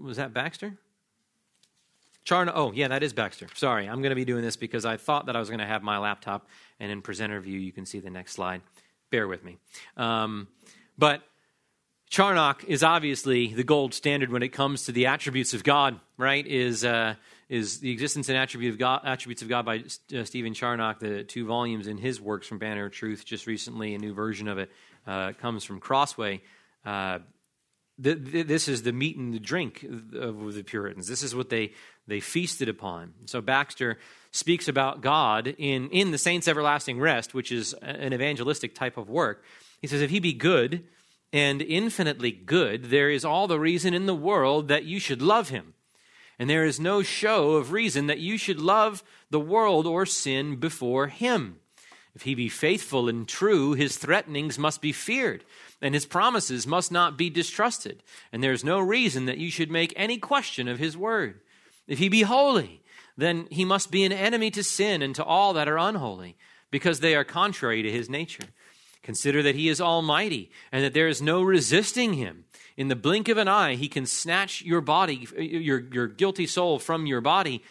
was 0.00 0.18
that 0.18 0.32
Baxter? 0.32 0.78
Charnock, 2.22 2.54
oh, 2.56 2.70
yeah, 2.70 2.86
that 2.86 3.02
is 3.02 3.12
Baxter. 3.12 3.48
Sorry, 3.54 3.88
I'm 3.88 4.00
going 4.00 4.10
to 4.10 4.14
be 4.14 4.24
doing 4.24 4.42
this 4.42 4.54
because 4.54 4.84
I 4.84 4.96
thought 4.96 5.26
that 5.26 5.34
I 5.34 5.40
was 5.40 5.48
going 5.48 5.58
to 5.58 5.66
have 5.66 5.82
my 5.82 5.98
laptop, 5.98 6.46
and 6.78 6.92
in 6.92 7.02
presenter 7.02 7.40
view, 7.40 7.58
you 7.58 7.72
can 7.72 7.84
see 7.84 7.98
the 7.98 8.10
next 8.10 8.34
slide. 8.34 8.60
Bear 9.10 9.26
with 9.26 9.42
me. 9.42 9.56
Um, 9.96 10.46
but 10.96 11.22
Charnock 12.10 12.64
is 12.64 12.82
obviously 12.82 13.52
the 13.52 13.64
gold 13.64 13.92
standard 13.92 14.32
when 14.32 14.42
it 14.42 14.48
comes 14.48 14.86
to 14.86 14.92
the 14.92 15.06
attributes 15.06 15.52
of 15.52 15.62
God, 15.62 16.00
right? 16.16 16.46
Is, 16.46 16.84
uh, 16.84 17.14
is 17.48 17.80
the 17.80 17.90
existence 17.90 18.28
and 18.28 18.38
attribute 18.38 18.72
of 18.72 18.78
God, 18.78 19.02
attributes 19.04 19.42
of 19.42 19.48
God 19.48 19.66
by 19.66 19.84
uh, 20.16 20.24
Stephen 20.24 20.54
Charnock, 20.54 21.00
the 21.00 21.24
two 21.24 21.46
volumes 21.46 21.86
in 21.86 21.98
his 21.98 22.20
works 22.20 22.46
from 22.46 22.58
Banner 22.58 22.86
of 22.86 22.92
Truth, 22.92 23.26
just 23.26 23.46
recently, 23.46 23.94
a 23.94 23.98
new 23.98 24.14
version 24.14 24.48
of 24.48 24.58
it 24.58 24.70
uh, 25.06 25.32
comes 25.34 25.64
from 25.64 25.80
Crossway. 25.80 26.40
Uh, 26.84 27.18
th- 28.02 28.32
th- 28.32 28.46
this 28.46 28.68
is 28.68 28.82
the 28.82 28.92
meat 28.92 29.18
and 29.18 29.34
the 29.34 29.38
drink 29.38 29.82
of 29.82 30.54
the 30.54 30.64
Puritans. 30.64 31.08
This 31.08 31.22
is 31.22 31.34
what 31.34 31.50
they, 31.50 31.72
they 32.06 32.20
feasted 32.20 32.70
upon. 32.70 33.12
So 33.26 33.42
Baxter 33.42 33.98
speaks 34.30 34.66
about 34.66 35.02
God 35.02 35.46
in, 35.46 35.90
in 35.90 36.10
the 36.10 36.18
Saints' 36.18 36.48
Everlasting 36.48 37.00
Rest, 37.00 37.34
which 37.34 37.52
is 37.52 37.74
an 37.74 38.14
evangelistic 38.14 38.74
type 38.74 38.96
of 38.96 39.10
work. 39.10 39.44
He 39.82 39.86
says, 39.86 40.00
If 40.00 40.10
he 40.10 40.20
be 40.20 40.32
good, 40.32 40.84
and 41.32 41.60
infinitely 41.60 42.32
good, 42.32 42.84
there 42.84 43.10
is 43.10 43.24
all 43.24 43.46
the 43.46 43.60
reason 43.60 43.94
in 43.94 44.06
the 44.06 44.14
world 44.14 44.68
that 44.68 44.84
you 44.84 44.98
should 44.98 45.22
love 45.22 45.50
him. 45.50 45.74
And 46.38 46.48
there 46.48 46.64
is 46.64 46.78
no 46.78 47.02
show 47.02 47.52
of 47.52 47.72
reason 47.72 48.06
that 48.06 48.20
you 48.20 48.38
should 48.38 48.60
love 48.60 49.02
the 49.30 49.40
world 49.40 49.86
or 49.86 50.06
sin 50.06 50.56
before 50.56 51.08
him. 51.08 51.56
If 52.14 52.22
he 52.22 52.34
be 52.34 52.48
faithful 52.48 53.08
and 53.08 53.28
true, 53.28 53.74
his 53.74 53.96
threatenings 53.96 54.58
must 54.58 54.80
be 54.80 54.92
feared, 54.92 55.44
and 55.80 55.94
his 55.94 56.06
promises 56.06 56.66
must 56.66 56.90
not 56.90 57.18
be 57.18 57.30
distrusted. 57.30 58.02
And 58.32 58.42
there 58.42 58.52
is 58.52 58.64
no 58.64 58.80
reason 58.80 59.26
that 59.26 59.38
you 59.38 59.50
should 59.50 59.70
make 59.70 59.92
any 59.96 60.18
question 60.18 60.66
of 60.68 60.78
his 60.78 60.96
word. 60.96 61.40
If 61.86 61.98
he 61.98 62.08
be 62.08 62.22
holy, 62.22 62.82
then 63.16 63.46
he 63.50 63.64
must 63.64 63.90
be 63.90 64.04
an 64.04 64.12
enemy 64.12 64.50
to 64.52 64.62
sin 64.62 65.02
and 65.02 65.14
to 65.16 65.24
all 65.24 65.52
that 65.52 65.68
are 65.68 65.78
unholy, 65.78 66.36
because 66.70 67.00
they 67.00 67.14
are 67.14 67.24
contrary 67.24 67.82
to 67.82 67.90
his 67.90 68.08
nature. 68.08 68.48
Consider 69.08 69.42
that 69.42 69.54
he 69.54 69.70
is 69.70 69.80
almighty 69.80 70.50
and 70.70 70.84
that 70.84 70.92
there 70.92 71.08
is 71.08 71.22
no 71.22 71.40
resisting 71.40 72.12
him. 72.12 72.44
In 72.76 72.88
the 72.88 72.94
blink 72.94 73.30
of 73.30 73.38
an 73.38 73.48
eye, 73.48 73.74
he 73.74 73.88
can 73.88 74.04
snatch 74.04 74.60
your 74.60 74.82
body, 74.82 75.26
your, 75.34 75.80
your 75.80 76.08
guilty 76.08 76.46
soul 76.46 76.78
from 76.78 77.06
your 77.06 77.22
body. 77.22 77.62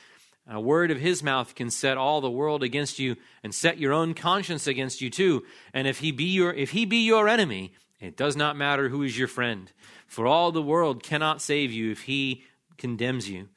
A 0.49 0.59
word 0.59 0.89
of 0.89 0.99
his 0.99 1.21
mouth 1.21 1.53
can 1.53 1.69
set 1.69 1.95
all 1.95 2.21
the 2.21 2.31
world 2.31 2.63
against 2.63 2.97
you 2.97 3.17
and 3.43 3.53
set 3.53 3.77
your 3.77 3.93
own 3.93 4.15
conscience 4.15 4.65
against 4.65 4.99
you 4.99 5.11
too. 5.11 5.43
And 5.75 5.87
if 5.87 5.99
he 5.99 6.11
be 6.11 6.23
your, 6.23 6.51
if 6.51 6.71
he 6.71 6.85
be 6.85 7.05
your 7.05 7.29
enemy, 7.29 7.71
it 7.99 8.17
does 8.17 8.35
not 8.35 8.57
matter 8.57 8.89
who 8.89 9.03
is 9.03 9.15
your 9.15 9.27
friend. 9.27 9.71
For 10.07 10.25
all 10.25 10.51
the 10.51 10.59
world 10.59 11.03
cannot 11.03 11.39
save 11.39 11.71
you 11.71 11.91
if 11.91 12.01
he 12.01 12.45
condemns 12.79 13.29
you. 13.29 13.49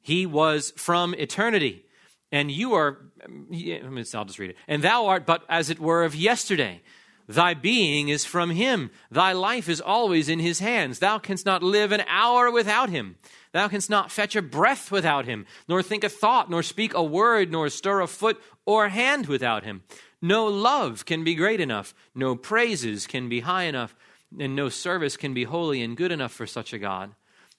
He 0.00 0.24
was 0.24 0.72
from 0.78 1.12
eternity. 1.12 1.84
And 2.32 2.50
you 2.50 2.72
are, 2.72 2.96
I'll 3.28 4.24
just 4.24 4.38
read 4.38 4.50
it. 4.50 4.56
And 4.66 4.82
thou 4.82 5.08
art 5.08 5.26
but 5.26 5.42
as 5.50 5.68
it 5.68 5.78
were 5.78 6.02
of 6.02 6.14
yesterday 6.14 6.80
Thy 7.28 7.54
being 7.54 8.08
is 8.08 8.24
from 8.24 8.50
him. 8.50 8.90
Thy 9.10 9.32
life 9.32 9.68
is 9.68 9.80
always 9.80 10.28
in 10.28 10.38
his 10.38 10.60
hands. 10.60 11.00
Thou 11.00 11.18
canst 11.18 11.44
not 11.44 11.62
live 11.62 11.90
an 11.92 12.04
hour 12.06 12.50
without 12.50 12.88
him. 12.88 13.16
Thou 13.52 13.68
canst 13.68 13.90
not 13.90 14.12
fetch 14.12 14.36
a 14.36 14.42
breath 14.42 14.92
without 14.92 15.24
him, 15.24 15.46
nor 15.68 15.82
think 15.82 16.04
a 16.04 16.08
thought, 16.08 16.50
nor 16.50 16.62
speak 16.62 16.94
a 16.94 17.02
word, 17.02 17.50
nor 17.50 17.68
stir 17.68 18.00
a 18.00 18.06
foot 18.06 18.40
or 18.64 18.88
hand 18.88 19.26
without 19.26 19.64
him. 19.64 19.82
No 20.22 20.46
love 20.46 21.04
can 21.04 21.24
be 21.24 21.34
great 21.34 21.60
enough, 21.60 21.94
no 22.14 22.36
praises 22.36 23.06
can 23.06 23.28
be 23.28 23.40
high 23.40 23.64
enough, 23.64 23.94
and 24.38 24.54
no 24.54 24.68
service 24.68 25.16
can 25.16 25.34
be 25.34 25.44
holy 25.44 25.82
and 25.82 25.96
good 25.96 26.12
enough 26.12 26.32
for 26.32 26.46
such 26.46 26.72
a 26.72 26.78
God. 26.78 27.12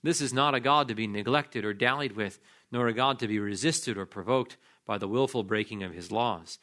This 0.03 0.21
is 0.21 0.34
not 0.34 0.56
a 0.56 0.60
God 0.60 0.88
to 0.88 0.95
be 0.95 1.08
neglected 1.08 1.65
or 1.65 1.73
dallied 1.73 2.15
with, 2.15 2.39
nor 2.71 2.88
a 2.88 2.93
God 2.93 3.19
to 3.19 3.27
be 3.27 3.39
resisted 3.39 3.97
or 3.97 4.06
provoked 4.06 4.58
by 4.86 4.97
the 4.97 5.08
willful 5.08 5.43
breaking 5.43 5.84
of 5.84 5.93
his 5.93 6.12
laws. 6.12 6.60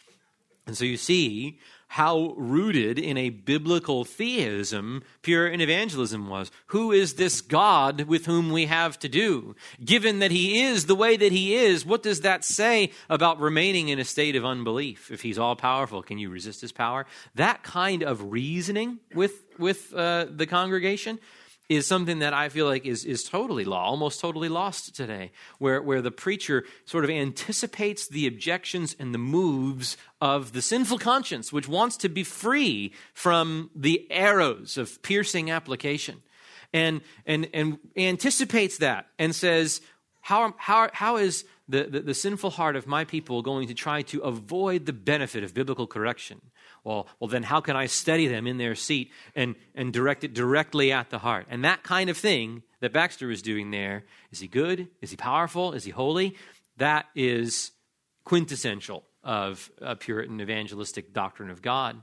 And 0.66 0.76
so 0.76 0.84
you 0.84 0.96
see 0.96 1.58
how 1.94 2.34
rooted 2.36 2.98
in 2.98 3.16
a 3.16 3.30
biblical 3.30 4.04
theism 4.04 5.00
Puritan 5.22 5.60
evangelism 5.60 6.28
was. 6.28 6.50
Who 6.66 6.90
is 6.90 7.14
this 7.14 7.40
God 7.40 8.02
with 8.08 8.26
whom 8.26 8.50
we 8.50 8.66
have 8.66 8.98
to 8.98 9.08
do? 9.08 9.54
Given 9.84 10.18
that 10.18 10.32
he 10.32 10.60
is 10.60 10.86
the 10.86 10.96
way 10.96 11.16
that 11.16 11.30
he 11.30 11.54
is, 11.54 11.86
what 11.86 12.02
does 12.02 12.22
that 12.22 12.42
say 12.44 12.90
about 13.08 13.38
remaining 13.38 13.90
in 13.90 14.00
a 14.00 14.04
state 14.04 14.34
of 14.34 14.44
unbelief? 14.44 15.12
If 15.12 15.22
he's 15.22 15.38
all 15.38 15.54
powerful, 15.54 16.02
can 16.02 16.18
you 16.18 16.30
resist 16.30 16.62
his 16.62 16.72
power? 16.72 17.06
That 17.36 17.62
kind 17.62 18.02
of 18.02 18.32
reasoning 18.32 18.98
with, 19.14 19.44
with 19.56 19.94
uh, 19.94 20.26
the 20.28 20.46
congregation 20.46 21.20
is 21.68 21.86
something 21.86 22.18
that 22.18 22.34
I 22.34 22.50
feel 22.50 22.66
like 22.66 22.84
is, 22.84 23.04
is 23.04 23.24
totally 23.24 23.64
law, 23.64 23.84
almost 23.84 24.20
totally 24.20 24.48
lost 24.48 24.94
today, 24.94 25.32
where, 25.58 25.80
where 25.80 26.02
the 26.02 26.10
preacher 26.10 26.64
sort 26.84 27.04
of 27.04 27.10
anticipates 27.10 28.06
the 28.08 28.26
objections 28.26 28.94
and 28.98 29.14
the 29.14 29.18
moves 29.18 29.96
of 30.20 30.52
the 30.52 30.60
sinful 30.60 30.98
conscience, 30.98 31.52
which 31.52 31.68
wants 31.68 31.96
to 31.98 32.08
be 32.08 32.22
free 32.22 32.92
from 33.14 33.70
the 33.74 34.06
arrows 34.10 34.76
of 34.76 35.00
piercing 35.02 35.50
application, 35.50 36.22
and, 36.72 37.00
and, 37.24 37.48
and 37.54 37.78
anticipates 37.96 38.78
that 38.78 39.06
and 39.18 39.34
says, 39.34 39.80
How, 40.20 40.54
how, 40.58 40.90
how 40.92 41.16
is 41.16 41.44
the, 41.68 41.84
the, 41.84 42.00
the 42.00 42.14
sinful 42.14 42.50
heart 42.50 42.76
of 42.76 42.86
my 42.86 43.04
people 43.04 43.42
going 43.42 43.68
to 43.68 43.74
try 43.74 44.02
to 44.02 44.20
avoid 44.20 44.86
the 44.86 44.92
benefit 44.92 45.42
of 45.44 45.54
biblical 45.54 45.86
correction? 45.86 46.40
well, 46.84 47.08
well, 47.18 47.28
then 47.28 47.42
how 47.42 47.60
can 47.60 47.76
I 47.76 47.86
steady 47.86 48.28
them 48.28 48.46
in 48.46 48.58
their 48.58 48.74
seat 48.74 49.10
and, 49.34 49.56
and 49.74 49.92
direct 49.92 50.22
it 50.22 50.34
directly 50.34 50.92
at 50.92 51.10
the 51.10 51.18
heart? 51.18 51.46
And 51.48 51.64
that 51.64 51.82
kind 51.82 52.10
of 52.10 52.16
thing 52.16 52.62
that 52.80 52.92
Baxter 52.92 53.26
was 53.26 53.42
doing 53.42 53.70
there 53.70 54.04
is 54.30 54.40
he 54.40 54.48
good? 54.48 54.88
Is 55.00 55.10
he 55.10 55.16
powerful? 55.16 55.72
Is 55.72 55.84
he 55.84 55.90
holy? 55.90 56.36
That 56.76 57.06
is 57.14 57.72
quintessential 58.24 59.04
of 59.22 59.70
a 59.80 59.96
Puritan 59.96 60.40
evangelistic 60.40 61.14
doctrine 61.14 61.50
of 61.50 61.62
God. 61.62 62.02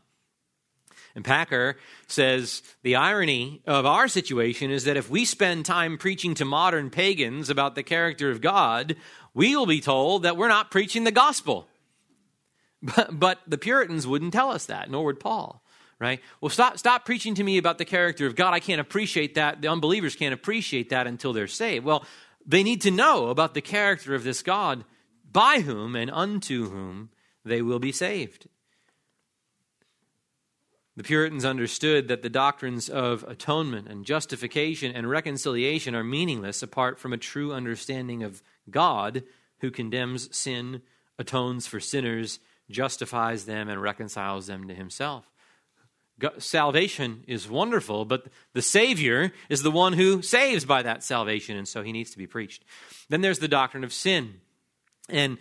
And 1.16 1.26
Packer 1.26 1.78
says 2.08 2.64
the 2.84 2.96
irony 2.96 3.62
of 3.68 3.86
our 3.86 4.08
situation 4.08 4.72
is 4.72 4.86
that 4.86 4.98
if 4.98 5.10
we 5.10 5.26
spend 5.26 5.66
time 5.66 5.98
preaching 5.98 6.36
to 6.36 6.46
modern 6.46 6.90
pagans 6.90 7.50
about 7.50 7.76
the 7.76 7.84
character 7.84 8.30
of 8.30 8.42
God, 8.42 8.96
we 9.34 9.56
will 9.56 9.66
be 9.66 9.82
told 9.82 10.24
that 10.24 10.38
we're 10.38 10.48
not 10.48 10.72
preaching 10.72 11.04
the 11.04 11.12
gospel. 11.12 11.68
But, 12.82 13.20
but 13.20 13.40
the 13.48 13.58
Puritans 13.60 14.08
wouldn't 14.08 14.34
tell 14.34 14.50
us 14.50 14.66
that, 14.66 14.90
nor 14.90 15.06
would 15.06 15.20
Paul, 15.20 15.64
right? 16.00 16.20
Well, 16.42 16.50
stop, 16.50 16.80
stop 16.80 17.06
preaching 17.06 17.36
to 17.36 17.44
me 17.44 17.60
about 17.60 17.78
the 17.78 17.86
character 17.86 18.26
of 18.26 18.36
God. 18.36 18.54
I 18.54 18.60
can't 18.60 18.82
appreciate 18.82 19.36
that. 19.36 19.62
The 19.62 19.68
unbelievers 19.68 20.16
can't 20.16 20.34
appreciate 20.34 20.90
that 20.90 21.06
until 21.06 21.32
they're 21.32 21.48
saved. 21.48 21.86
Well, 21.86 22.04
they 22.46 22.64
need 22.64 22.82
to 22.82 22.92
know 22.92 23.28
about 23.28 23.54
the 23.54 23.62
character 23.62 24.16
of 24.16 24.24
this 24.24 24.42
God 24.42 24.84
by 25.32 25.60
whom 25.60 25.96
and 25.96 26.10
unto 26.10 26.70
whom 26.70 27.12
they 27.46 27.62
will 27.62 27.80
be 27.80 27.92
saved. 27.92 28.48
The 30.98 31.04
Puritans 31.04 31.46
understood 31.46 32.10
that 32.10 32.22
the 32.22 32.30
doctrines 32.30 32.90
of 32.90 33.24
atonement 33.24 33.88
and 33.88 34.06
justification 34.06 34.92
and 34.94 35.10
reconciliation 35.10 35.96
are 35.96 36.04
meaningless 36.04 36.62
apart 36.62 37.00
from 37.00 37.14
a 37.14 37.18
true 37.18 37.54
understanding 37.54 38.24
of 38.24 38.44
God 38.70 39.24
who 39.60 39.72
condemns 39.72 40.36
sin, 40.36 40.82
atones 41.18 41.68
for 41.68 41.80
sinners, 41.80 42.40
justifies 42.70 43.46
them 43.46 43.70
and 43.70 43.82
reconciles 43.82 44.48
them 44.48 44.68
to 44.68 44.74
himself. 44.74 45.26
salvation 46.38 47.24
is 47.28 47.50
wonderful, 47.50 48.06
but 48.06 48.28
the 48.54 48.62
Savior 48.62 49.32
is 49.50 49.64
the 49.64 49.72
one 49.72 49.94
who 49.94 50.22
saves 50.22 50.66
by 50.66 50.82
that 50.84 51.04
salvation, 51.04 51.58
and 51.58 51.68
so 51.68 51.82
he 51.84 51.92
needs 51.92 52.12
to 52.12 52.18
be 52.18 52.28
preached. 52.28 52.64
Then 53.10 53.22
there's 53.22 53.40
the 53.40 53.48
doctrine 53.48 53.84
of 53.84 53.94
sin. 53.94 54.42
And 55.10 55.38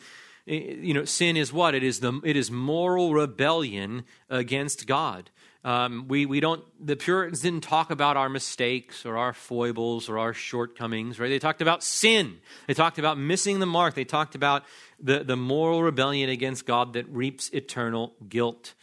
eh, 0.49 0.77
you 0.81 0.95
know, 0.95 1.05
sin 1.05 1.37
is 1.37 1.53
what? 1.53 1.75
It 1.75 1.83
is 1.83 2.01
the 2.01 2.21
it 2.25 2.37
is 2.37 2.51
moral 2.51 3.15
rebellion 3.15 4.05
against 4.29 4.87
God. 4.87 5.31
Um, 5.63 6.07
we, 6.09 6.25
we 6.25 6.41
don't, 6.41 6.65
the 6.81 6.97
Puritans 6.97 7.41
didn't 7.41 7.63
talk 7.63 7.91
about 7.91 8.17
our 8.17 8.31
mistakes 8.31 9.05
or 9.05 9.19
our 9.19 9.35
foibles 9.35 10.09
or 10.09 10.19
our 10.19 10.33
shortcomings, 10.33 11.21
right? 11.21 11.29
They 11.29 11.39
talked 11.39 11.61
about 11.61 11.83
sin. 11.83 12.39
They 12.67 12.73
talked 12.73 12.99
about 12.99 13.19
missing 13.19 13.61
the 13.61 13.67
mark. 13.67 13.95
They 13.95 14.05
talked 14.05 14.35
about 14.35 14.65
the, 14.99 15.23
the 15.23 15.37
moral 15.37 15.83
rebellion 15.83 16.31
against 16.31 16.65
God 16.65 16.95
that 16.95 17.07
reaps 17.11 17.51
eternal 17.51 18.15
guilt. 18.27 18.75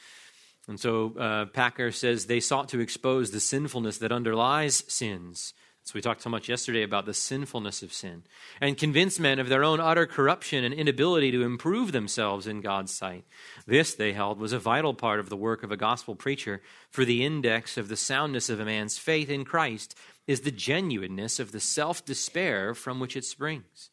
And 0.67 0.79
so 0.79 1.15
uh, 1.17 1.45
Packer 1.45 1.91
says 1.91 2.25
they 2.25 2.39
sought 2.39 2.69
to 2.69 2.79
expose 2.79 3.31
the 3.31 3.39
sinfulness 3.39 3.97
that 3.99 4.11
underlies 4.11 4.83
sins 4.87 5.53
so 5.87 5.93
we 5.95 6.01
talked 6.01 6.21
so 6.21 6.29
much 6.29 6.49
yesterday 6.49 6.83
about 6.83 7.05
the 7.05 7.13
sinfulness 7.13 7.81
of 7.81 7.93
sin 7.93 8.23
and 8.59 8.77
convince 8.77 9.21
men 9.21 9.39
of 9.39 9.47
their 9.47 9.63
own 9.63 9.79
utter 9.79 10.05
corruption 10.05 10.65
and 10.65 10.73
inability 10.73 11.31
to 11.31 11.43
improve 11.43 11.93
themselves 11.93 12.45
in 12.45 12.59
God's 12.59 12.93
sight. 12.93 13.23
This, 13.65 13.95
they 13.95 14.11
held, 14.11 14.37
was 14.37 14.51
a 14.51 14.59
vital 14.59 14.93
part 14.93 15.21
of 15.21 15.29
the 15.29 15.37
work 15.37 15.63
of 15.63 15.71
a 15.71 15.77
gospel 15.77 16.13
preacher, 16.13 16.61
for 16.89 17.05
the 17.05 17.23
index 17.23 17.77
of 17.77 17.87
the 17.87 17.95
soundness 17.95 18.49
of 18.49 18.59
a 18.59 18.65
man's 18.65 18.97
faith 18.97 19.29
in 19.29 19.45
Christ 19.45 19.97
is 20.27 20.41
the 20.41 20.51
genuineness 20.51 21.39
of 21.39 21.53
the 21.53 21.61
self 21.61 22.03
despair 22.03 22.73
from 22.73 22.99
which 22.99 23.15
it 23.15 23.23
springs. 23.23 23.89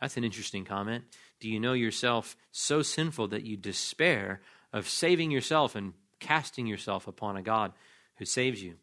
That's 0.00 0.16
an 0.16 0.24
interesting 0.24 0.64
comment. 0.64 1.04
Do 1.40 1.50
you 1.50 1.60
know 1.60 1.74
yourself 1.74 2.38
so 2.52 2.80
sinful 2.80 3.28
that 3.28 3.44
you 3.44 3.58
despair 3.58 4.40
of 4.72 4.88
saving 4.88 5.30
yourself 5.30 5.74
and 5.74 5.92
casting 6.20 6.66
yourself 6.66 7.06
upon 7.06 7.36
a 7.36 7.42
God 7.42 7.72
who 8.16 8.24
saves 8.24 8.62
you? 8.62 8.76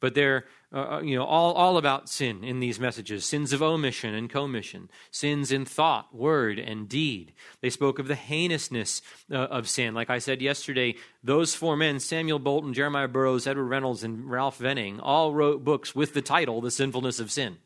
But 0.00 0.14
they're 0.14 0.44
uh, 0.76 0.96
uh, 0.96 1.00
you 1.00 1.16
know, 1.16 1.24
all, 1.24 1.52
all 1.52 1.78
about 1.78 2.08
sin 2.08 2.42
in 2.42 2.58
these 2.58 2.80
messages 2.80 3.24
sins 3.24 3.52
of 3.52 3.62
omission 3.62 4.14
and 4.14 4.28
commission, 4.28 4.90
sins 5.12 5.52
in 5.52 5.64
thought, 5.64 6.14
word, 6.14 6.58
and 6.58 6.88
deed. 6.88 7.32
They 7.60 7.70
spoke 7.70 7.98
of 7.98 8.08
the 8.08 8.16
heinousness 8.16 9.00
uh, 9.30 9.36
of 9.36 9.68
sin. 9.68 9.94
Like 9.94 10.10
I 10.10 10.18
said 10.18 10.42
yesterday, 10.42 10.96
those 11.22 11.54
four 11.54 11.76
men, 11.76 12.00
Samuel 12.00 12.40
Bolton, 12.40 12.74
Jeremiah 12.74 13.06
Burroughs, 13.06 13.46
Edward 13.46 13.66
Reynolds, 13.66 14.02
and 14.02 14.28
Ralph 14.28 14.58
Venning, 14.58 14.98
all 14.98 15.32
wrote 15.32 15.64
books 15.64 15.94
with 15.94 16.14
the 16.14 16.22
title, 16.22 16.60
The 16.60 16.70
Sinfulness 16.72 17.20
of 17.20 17.30
Sin. 17.30 17.58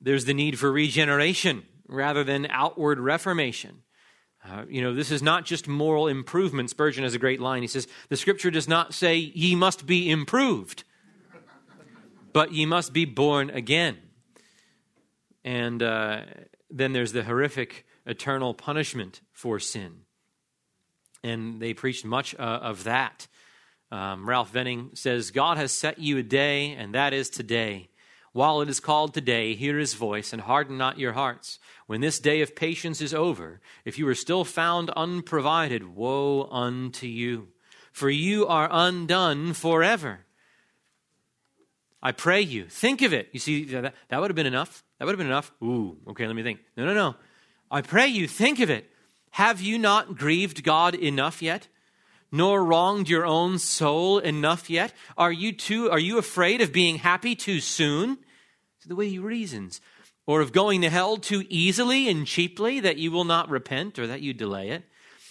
There's 0.00 0.24
the 0.24 0.34
need 0.34 0.58
for 0.58 0.72
regeneration 0.72 1.64
rather 1.86 2.24
than 2.24 2.46
outward 2.50 3.00
reformation. 3.00 3.82
Uh, 4.44 4.64
you 4.68 4.80
know, 4.80 4.94
this 4.94 5.10
is 5.10 5.22
not 5.22 5.44
just 5.44 5.68
moral 5.68 6.06
improvement. 6.06 6.70
Spurgeon 6.70 7.04
has 7.04 7.14
a 7.14 7.18
great 7.18 7.40
line. 7.40 7.62
He 7.62 7.68
says, 7.68 7.88
The 8.08 8.16
scripture 8.16 8.50
does 8.50 8.68
not 8.68 8.94
say 8.94 9.16
ye 9.16 9.54
must 9.54 9.84
be 9.86 10.10
improved, 10.10 10.84
but 12.32 12.52
ye 12.52 12.64
must 12.64 12.92
be 12.92 13.04
born 13.04 13.50
again. 13.50 13.98
And 15.44 15.82
uh, 15.82 16.22
then 16.70 16.92
there's 16.92 17.12
the 17.12 17.24
horrific 17.24 17.86
eternal 18.06 18.54
punishment 18.54 19.20
for 19.32 19.58
sin. 19.58 20.02
And 21.24 21.60
they 21.60 21.74
preached 21.74 22.04
much 22.04 22.34
uh, 22.34 22.42
of 22.42 22.84
that. 22.84 23.26
Um, 23.90 24.28
Ralph 24.28 24.50
Venning 24.50 24.90
says, 24.94 25.30
God 25.30 25.56
has 25.56 25.72
set 25.72 25.98
you 25.98 26.18
a 26.18 26.22
day, 26.22 26.72
and 26.72 26.94
that 26.94 27.12
is 27.12 27.30
today. 27.30 27.87
While 28.32 28.60
it 28.60 28.68
is 28.68 28.80
called 28.80 29.14
today, 29.14 29.54
hear 29.54 29.78
his 29.78 29.94
voice 29.94 30.32
and 30.32 30.42
harden 30.42 30.78
not 30.78 30.98
your 30.98 31.12
hearts. 31.12 31.58
When 31.86 32.00
this 32.00 32.18
day 32.18 32.42
of 32.42 32.54
patience 32.54 33.00
is 33.00 33.14
over, 33.14 33.60
if 33.84 33.98
you 33.98 34.06
are 34.08 34.14
still 34.14 34.44
found 34.44 34.90
unprovided, 34.90 35.96
woe 35.96 36.48
unto 36.50 37.06
you. 37.06 37.48
For 37.92 38.10
you 38.10 38.46
are 38.46 38.68
undone 38.70 39.54
forever. 39.54 40.20
I 42.02 42.12
pray 42.12 42.40
you, 42.42 42.66
think 42.66 43.02
of 43.02 43.12
it. 43.12 43.28
You 43.32 43.40
see, 43.40 43.64
that, 43.64 43.94
that 44.08 44.20
would 44.20 44.30
have 44.30 44.36
been 44.36 44.46
enough. 44.46 44.84
That 44.98 45.06
would 45.06 45.12
have 45.12 45.18
been 45.18 45.26
enough. 45.26 45.50
Ooh, 45.62 45.96
okay, 46.08 46.26
let 46.26 46.36
me 46.36 46.42
think. 46.42 46.60
No, 46.76 46.84
no, 46.84 46.94
no. 46.94 47.16
I 47.70 47.82
pray 47.82 48.06
you, 48.06 48.28
think 48.28 48.60
of 48.60 48.70
it. 48.70 48.88
Have 49.32 49.60
you 49.60 49.78
not 49.78 50.16
grieved 50.16 50.62
God 50.62 50.94
enough 50.94 51.42
yet? 51.42 51.68
Nor 52.30 52.64
wronged 52.64 53.08
your 53.08 53.24
own 53.24 53.58
soul 53.58 54.18
enough 54.18 54.68
yet? 54.68 54.92
Are 55.16 55.32
you 55.32 55.52
too, 55.52 55.90
are 55.90 55.98
you 55.98 56.18
afraid 56.18 56.60
of 56.60 56.72
being 56.72 56.96
happy 56.96 57.34
too 57.34 57.60
soon? 57.60 58.18
Is 58.80 58.86
the 58.86 58.96
way 58.96 59.08
he 59.08 59.18
reasons. 59.18 59.80
Or 60.26 60.42
of 60.42 60.52
going 60.52 60.82
to 60.82 60.90
hell 60.90 61.16
too 61.16 61.44
easily 61.48 62.08
and 62.08 62.26
cheaply 62.26 62.80
that 62.80 62.98
you 62.98 63.10
will 63.10 63.24
not 63.24 63.48
repent 63.48 63.98
or 63.98 64.06
that 64.06 64.20
you 64.20 64.34
delay 64.34 64.70
it. 64.70 64.84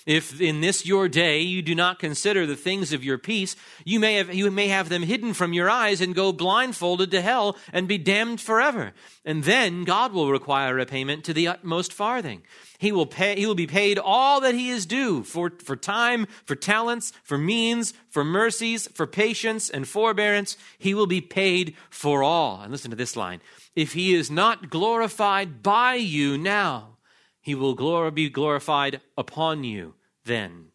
If 0.07 0.39
in 0.39 0.61
this 0.61 0.85
your 0.85 1.09
day 1.09 1.41
you 1.41 1.61
do 1.61 1.75
not 1.75 1.99
consider 1.99 2.45
the 2.45 2.55
things 2.55 2.93
of 2.93 3.03
your 3.03 3.17
peace, 3.17 3.57
you 3.83 3.99
may 3.99 4.13
have, 4.13 4.33
you 4.33 4.49
may 4.49 4.69
have 4.69 4.87
them 4.87 5.03
hidden 5.03 5.33
from 5.33 5.51
your 5.51 5.69
eyes 5.69 5.99
and 5.99 6.15
go 6.15 6.31
blindfolded 6.31 7.11
to 7.11 7.21
hell 7.21 7.57
and 7.73 7.89
be 7.89 7.97
damned 7.97 8.39
forever. 8.39 8.93
And 9.25 9.43
then 9.43 9.83
God 9.83 10.13
will 10.13 10.31
require 10.31 10.79
a 10.79 10.85
payment 10.85 11.25
to 11.25 11.33
the 11.33 11.49
utmost 11.49 11.91
farthing. 11.91 12.43
He 12.79 12.93
will 12.93 13.05
pay, 13.05 13.35
he 13.35 13.45
will 13.45 13.53
be 13.53 13.67
paid 13.67 13.99
all 13.99 14.39
that 14.39 14.55
he 14.55 14.69
is 14.69 14.85
due 14.85 15.23
for, 15.23 15.51
for 15.61 15.75
time, 15.75 16.25
for 16.45 16.55
talents, 16.55 17.11
for 17.21 17.37
means, 17.37 17.93
for 18.07 18.23
mercies, 18.23 18.87
for 18.93 19.07
patience 19.07 19.69
and 19.69 19.85
forbearance. 19.85 20.55
He 20.77 20.93
will 20.93 21.07
be 21.07 21.19
paid 21.19 21.75
for 21.89 22.23
all. 22.23 22.61
And 22.61 22.71
listen 22.71 22.91
to 22.91 22.97
this 22.97 23.17
line. 23.17 23.41
If 23.75 23.91
he 23.91 24.15
is 24.15 24.31
not 24.31 24.69
glorified 24.69 25.61
by 25.61 25.95
you 25.95 26.37
now, 26.37 26.97
he 27.41 27.55
will 27.55 27.75
glor- 27.75 28.13
be 28.13 28.29
glorified 28.29 29.01
upon 29.17 29.65
you 29.65 29.95
then. 30.27 30.67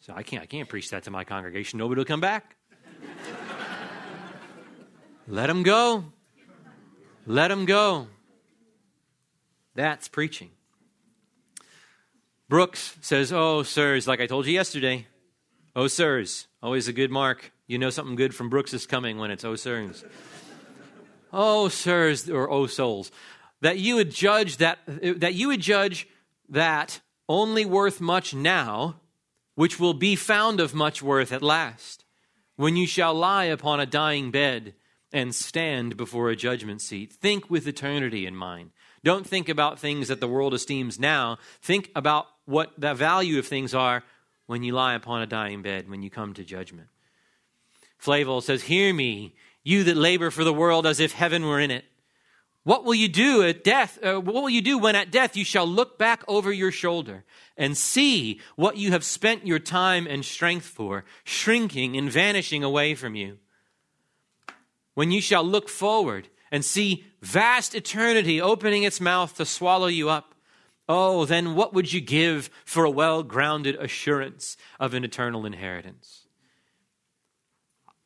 So 0.00 0.12
I 0.14 0.22
can't, 0.22 0.42
I 0.42 0.46
can't 0.46 0.68
preach 0.68 0.90
that 0.90 1.04
to 1.04 1.10
my 1.10 1.24
congregation. 1.24 1.78
Nobody 1.78 1.98
will 1.98 2.04
come 2.04 2.20
back. 2.20 2.56
Let 5.28 5.50
him 5.50 5.64
go. 5.64 6.04
Let 7.26 7.50
him 7.50 7.64
go. 7.64 8.06
That's 9.74 10.06
preaching. 10.06 10.50
Brooks 12.48 12.96
says, 13.00 13.32
Oh, 13.32 13.64
sirs, 13.64 14.06
like 14.06 14.20
I 14.20 14.26
told 14.26 14.46
you 14.46 14.52
yesterday. 14.52 15.06
Oh, 15.74 15.88
sirs. 15.88 16.46
Always 16.62 16.86
a 16.86 16.92
good 16.92 17.10
mark. 17.10 17.52
You 17.66 17.78
know 17.78 17.90
something 17.90 18.14
good 18.14 18.34
from 18.34 18.48
Brooks 18.48 18.72
is 18.72 18.86
coming 18.86 19.18
when 19.18 19.32
it's 19.32 19.44
oh, 19.44 19.56
sirs. 19.56 20.04
oh, 21.32 21.68
sirs, 21.68 22.30
or 22.30 22.48
oh, 22.48 22.66
souls. 22.66 23.10
That 23.62 23.78
you 23.78 23.96
would 23.96 24.12
judge 24.12 24.58
that, 24.58 24.78
that 24.86 25.34
you 25.34 25.48
would 25.48 25.60
judge 25.60 26.06
that 26.48 27.00
only 27.28 27.64
worth 27.64 28.00
much 28.00 28.34
now, 28.34 29.00
which 29.54 29.80
will 29.80 29.94
be 29.94 30.16
found 30.16 30.60
of 30.60 30.74
much 30.74 31.02
worth 31.02 31.32
at 31.32 31.42
last, 31.42 32.04
when 32.56 32.76
you 32.76 32.86
shall 32.86 33.14
lie 33.14 33.44
upon 33.44 33.80
a 33.80 33.86
dying 33.86 34.30
bed 34.30 34.74
and 35.12 35.34
stand 35.34 35.96
before 35.96 36.30
a 36.30 36.36
judgment 36.36 36.80
seat. 36.80 37.12
Think 37.12 37.48
with 37.50 37.66
eternity 37.66 38.26
in 38.26 38.36
mind. 38.36 38.70
Don't 39.04 39.26
think 39.26 39.48
about 39.48 39.78
things 39.78 40.08
that 40.08 40.20
the 40.20 40.28
world 40.28 40.52
esteems 40.52 40.98
now. 40.98 41.38
Think 41.62 41.90
about 41.94 42.26
what 42.44 42.72
the 42.78 42.94
value 42.94 43.38
of 43.38 43.46
things 43.46 43.74
are 43.74 44.02
when 44.46 44.62
you 44.62 44.72
lie 44.72 44.94
upon 44.94 45.22
a 45.22 45.26
dying 45.26 45.62
bed, 45.62 45.88
when 45.88 46.02
you 46.02 46.10
come 46.10 46.34
to 46.34 46.44
judgment. 46.44 46.88
Flavel 47.98 48.40
says, 48.40 48.64
Hear 48.64 48.92
me, 48.92 49.34
you 49.62 49.84
that 49.84 49.96
labor 49.96 50.30
for 50.30 50.44
the 50.44 50.52
world 50.52 50.86
as 50.86 51.00
if 51.00 51.12
heaven 51.12 51.46
were 51.46 51.60
in 51.60 51.70
it. 51.70 51.84
What 52.66 52.82
will 52.82 52.96
you 52.96 53.06
do 53.06 53.44
at 53.44 53.62
death? 53.62 53.96
Uh, 54.02 54.20
what 54.20 54.34
will 54.42 54.50
you 54.50 54.60
do 54.60 54.76
when 54.76 54.96
at 54.96 55.12
death 55.12 55.36
you 55.36 55.44
shall 55.44 55.68
look 55.68 55.98
back 55.98 56.24
over 56.26 56.52
your 56.52 56.72
shoulder 56.72 57.22
and 57.56 57.76
see 57.76 58.40
what 58.56 58.76
you 58.76 58.90
have 58.90 59.04
spent 59.04 59.46
your 59.46 59.60
time 59.60 60.08
and 60.08 60.24
strength 60.24 60.66
for, 60.66 61.04
shrinking 61.22 61.96
and 61.96 62.10
vanishing 62.10 62.64
away 62.64 62.96
from 62.96 63.14
you? 63.14 63.38
When 64.94 65.12
you 65.12 65.20
shall 65.20 65.44
look 65.44 65.68
forward 65.68 66.26
and 66.50 66.64
see 66.64 67.04
vast 67.22 67.76
eternity 67.76 68.40
opening 68.40 68.82
its 68.82 69.00
mouth 69.00 69.36
to 69.36 69.46
swallow 69.46 69.86
you 69.86 70.08
up, 70.08 70.34
oh, 70.88 71.24
then 71.24 71.54
what 71.54 71.72
would 71.72 71.92
you 71.92 72.00
give 72.00 72.50
for 72.64 72.84
a 72.84 72.90
well 72.90 73.22
grounded 73.22 73.76
assurance 73.76 74.56
of 74.80 74.92
an 74.92 75.04
eternal 75.04 75.46
inheritance? 75.46 76.26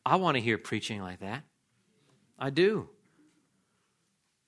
I 0.05 0.17
want 0.17 0.37
to 0.37 0.41
hear 0.41 0.59
preaching 0.59 1.01
like 1.01 1.21
that. 1.21 1.45
I 2.37 2.51
do. 2.51 2.89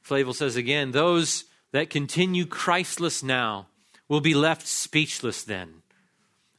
Flavel 0.03 0.33
says 0.33 0.55
again, 0.55 0.91
those 0.91 1.45
that 1.71 1.89
continue 1.89 2.45
Christless 2.45 3.23
now 3.23 3.67
will 4.07 4.21
be 4.21 4.35
left 4.35 4.67
speechless 4.67 5.43
then. 5.43 5.81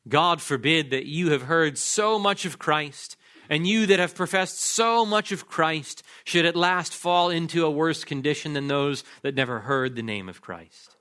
God 0.09 0.42
forbid 0.42 0.90
that 0.90 1.07
you 1.07 1.30
have 1.30 1.42
heard 1.42 1.78
so 1.78 2.18
much 2.18 2.44
of 2.44 2.59
Christ 2.59 3.16
and 3.48 3.66
you 3.66 3.87
that 3.87 3.98
have 3.98 4.14
professed 4.14 4.59
so 4.59 5.04
much 5.04 5.30
of 5.30 5.46
Christ 5.46 6.02
should 6.24 6.46
at 6.46 6.57
last 6.57 6.94
fall 6.94 7.30
into 7.30 7.64
a 7.64 7.70
worse 7.70 8.02
condition 8.02 8.54
than 8.54 8.68
those 8.68 9.04
that 9.22 9.35
never 9.35 9.61
heard 9.61 9.94
the 9.94 10.02
name 10.02 10.28
of 10.28 10.40
Christ. 10.40 10.96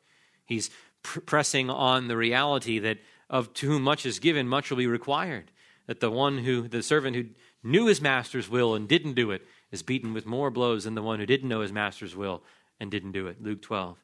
He's 0.45 0.69
pr- 1.01 1.21
pressing 1.21 1.69
on 1.69 2.07
the 2.07 2.17
reality 2.17 2.79
that 2.79 2.99
of 3.29 3.53
to 3.55 3.67
whom 3.67 3.83
much 3.83 4.05
is 4.05 4.19
given, 4.19 4.47
much 4.47 4.69
will 4.69 4.77
be 4.77 4.87
required. 4.87 5.51
That 5.87 6.01
the 6.01 6.11
one 6.11 6.39
who, 6.39 6.67
the 6.67 6.83
servant 6.83 7.15
who 7.15 7.25
knew 7.63 7.87
his 7.87 8.01
master's 8.01 8.49
will 8.49 8.75
and 8.75 8.87
didn't 8.87 9.13
do 9.13 9.31
it, 9.31 9.45
is 9.73 9.81
beaten 9.81 10.13
with 10.13 10.27
more 10.27 10.51
blows 10.51 10.83
than 10.83 10.93
the 10.93 11.01
one 11.01 11.19
who 11.19 11.25
didn't 11.25 11.49
know 11.49 11.61
his 11.61 11.73
master's 11.73 12.15
will 12.15 12.43
and 12.79 12.91
didn't 12.91 13.11
do 13.11 13.25
it. 13.25 13.41
Luke 13.41 13.61
12. 13.63 13.97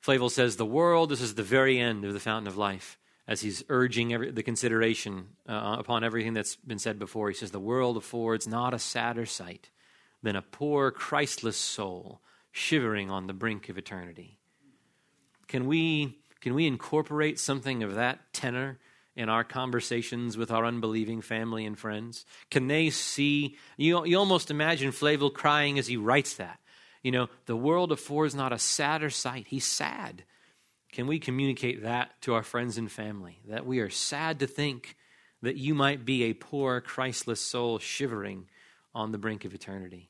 Flavel 0.00 0.30
says, 0.30 0.54
The 0.54 0.64
world, 0.64 1.10
this 1.10 1.20
is 1.20 1.34
the 1.34 1.42
very 1.42 1.80
end 1.80 2.04
of 2.04 2.14
the 2.14 2.20
fountain 2.20 2.46
of 2.46 2.56
life 2.56 2.96
as 3.26 3.40
he's 3.40 3.64
urging 3.68 4.14
every, 4.14 4.30
the 4.30 4.44
consideration 4.44 5.30
uh, 5.48 5.74
upon 5.80 6.04
everything 6.04 6.32
that's 6.32 6.54
been 6.54 6.78
said 6.78 6.96
before. 6.96 7.28
He 7.28 7.34
says, 7.34 7.50
The 7.50 7.58
world 7.58 7.96
affords 7.96 8.46
not 8.46 8.72
a 8.72 8.78
sadder 8.78 9.26
sight 9.26 9.68
than 10.22 10.36
a 10.36 10.42
poor, 10.42 10.92
Christless 10.92 11.56
soul 11.56 12.20
shivering 12.52 13.10
on 13.10 13.26
the 13.26 13.32
brink 13.32 13.68
of 13.68 13.76
eternity. 13.76 14.38
Can 15.48 15.66
we, 15.66 16.20
can 16.40 16.54
we 16.54 16.68
incorporate 16.68 17.40
something 17.40 17.82
of 17.82 17.96
that 17.96 18.32
tenor 18.32 18.78
in 19.16 19.28
our 19.28 19.44
conversations 19.44 20.36
with 20.36 20.50
our 20.50 20.64
unbelieving 20.64 21.22
family 21.22 21.64
and 21.64 21.78
friends? 21.78 22.24
Can 22.50 22.68
they 22.68 22.90
see? 22.90 23.56
You, 23.76 24.04
you 24.04 24.18
almost 24.18 24.50
imagine 24.50 24.92
Flavel 24.92 25.30
crying 25.30 25.78
as 25.78 25.86
he 25.86 25.96
writes 25.96 26.34
that. 26.34 26.60
You 27.02 27.12
know, 27.12 27.28
the 27.46 27.56
world 27.56 27.92
affords 27.92 28.34
not 28.34 28.52
a 28.52 28.58
sadder 28.58 29.10
sight. 29.10 29.46
He's 29.48 29.64
sad 29.64 30.24
can 30.96 31.06
we 31.06 31.18
communicate 31.18 31.82
that 31.82 32.18
to 32.22 32.32
our 32.32 32.42
friends 32.42 32.78
and 32.78 32.90
family? 32.90 33.38
That 33.48 33.66
we 33.66 33.80
are 33.80 33.90
sad 33.90 34.38
to 34.38 34.46
think 34.46 34.96
that 35.42 35.56
you 35.56 35.74
might 35.74 36.06
be 36.06 36.24
a 36.24 36.32
poor, 36.32 36.80
Christless 36.80 37.38
soul 37.38 37.78
shivering 37.78 38.48
on 38.94 39.12
the 39.12 39.18
brink 39.18 39.44
of 39.44 39.52
eternity. 39.52 40.08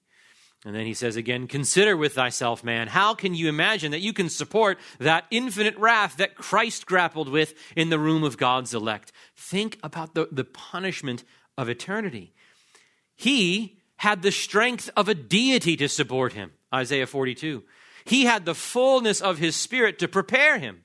And 0.66 0.74
then 0.74 0.84
he 0.84 0.94
says 0.94 1.14
again, 1.14 1.46
Consider 1.46 1.96
with 1.96 2.14
thyself, 2.14 2.64
man, 2.64 2.88
how 2.88 3.14
can 3.14 3.34
you 3.34 3.48
imagine 3.48 3.92
that 3.92 4.00
you 4.00 4.12
can 4.12 4.28
support 4.28 4.78
that 4.98 5.24
infinite 5.30 5.78
wrath 5.78 6.16
that 6.16 6.34
Christ 6.34 6.86
grappled 6.86 7.28
with 7.28 7.54
in 7.76 7.88
the 7.88 8.00
room 8.00 8.24
of 8.24 8.36
God's 8.36 8.74
elect? 8.74 9.12
Think 9.36 9.78
about 9.84 10.14
the, 10.14 10.28
the 10.32 10.42
punishment 10.42 11.22
of 11.56 11.68
eternity. 11.68 12.34
He 13.14 13.78
had 13.98 14.22
the 14.22 14.32
strength 14.32 14.90
of 14.96 15.08
a 15.08 15.14
deity 15.14 15.76
to 15.76 15.88
support 15.88 16.32
him, 16.32 16.50
Isaiah 16.74 17.06
42. 17.06 17.62
He 18.04 18.24
had 18.24 18.44
the 18.44 18.54
fullness 18.54 19.20
of 19.20 19.38
his 19.38 19.54
spirit 19.54 20.00
to 20.00 20.08
prepare 20.08 20.58
him. 20.58 20.82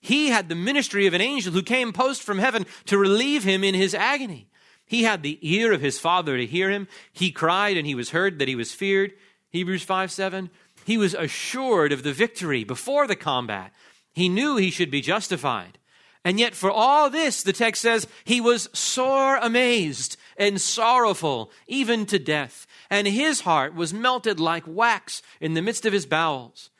He 0.00 0.28
had 0.28 0.50
the 0.50 0.54
ministry 0.54 1.06
of 1.06 1.14
an 1.14 1.22
angel 1.22 1.54
who 1.54 1.62
came 1.62 1.94
post 1.94 2.22
from 2.22 2.38
heaven 2.38 2.66
to 2.84 2.98
relieve 2.98 3.42
him 3.42 3.64
in 3.64 3.74
his 3.74 3.94
agony. 3.94 4.47
He 4.88 5.04
had 5.04 5.22
the 5.22 5.38
ear 5.42 5.72
of 5.72 5.80
his 5.80 6.00
father 6.00 6.36
to 6.36 6.46
hear 6.46 6.70
him. 6.70 6.88
He 7.12 7.30
cried 7.30 7.76
and 7.76 7.86
he 7.86 7.94
was 7.94 8.10
heard 8.10 8.38
that 8.38 8.48
he 8.48 8.56
was 8.56 8.72
feared. 8.72 9.12
Hebrews 9.50 9.82
5 9.82 10.10
7. 10.10 10.50
He 10.84 10.98
was 10.98 11.14
assured 11.14 11.92
of 11.92 12.02
the 12.02 12.12
victory 12.12 12.64
before 12.64 13.06
the 13.06 13.16
combat. 13.16 13.72
He 14.12 14.28
knew 14.28 14.56
he 14.56 14.70
should 14.70 14.90
be 14.90 15.00
justified. 15.00 15.78
And 16.24 16.40
yet, 16.40 16.54
for 16.54 16.70
all 16.70 17.08
this, 17.08 17.42
the 17.42 17.52
text 17.52 17.82
says, 17.82 18.06
he 18.24 18.40
was 18.40 18.68
sore 18.72 19.36
amazed 19.36 20.16
and 20.36 20.60
sorrowful, 20.60 21.52
even 21.66 22.06
to 22.06 22.18
death 22.18 22.66
and 22.90 23.06
his 23.06 23.42
heart 23.42 23.74
was 23.74 23.92
melted 23.92 24.40
like 24.40 24.64
wax 24.66 25.22
in 25.40 25.54
the 25.54 25.62
midst 25.62 25.84
of 25.84 25.92
his 25.92 26.06
bowels. 26.06 26.70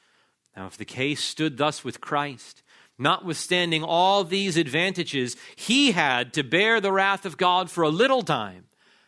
Now, 0.56 0.66
if 0.66 0.76
the 0.76 0.84
case 0.84 1.22
stood 1.22 1.58
thus 1.58 1.84
with 1.84 2.00
Christ, 2.00 2.62
notwithstanding 2.98 3.82
all 3.82 4.24
these 4.24 4.56
advantages, 4.56 5.36
he 5.56 5.92
had 5.92 6.32
to 6.34 6.42
bear 6.42 6.80
the 6.80 6.92
wrath 6.92 7.24
of 7.24 7.36
God 7.36 7.70
for 7.70 7.82
a 7.82 7.88
little 7.88 8.22
time. 8.22 8.64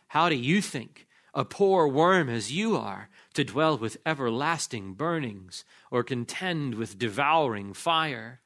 How 0.07 0.29
do 0.29 0.35
you 0.35 0.61
think, 0.61 1.07
a 1.33 1.45
poor 1.45 1.87
worm 1.87 2.29
as 2.29 2.51
you 2.51 2.77
are, 2.77 3.09
to 3.33 3.43
dwell 3.43 3.77
with 3.77 3.97
everlasting 4.05 4.93
burnings 4.93 5.63
or 5.89 6.03
contend 6.03 6.75
with 6.75 6.97
devouring 6.97 7.73
fire? 7.73 8.41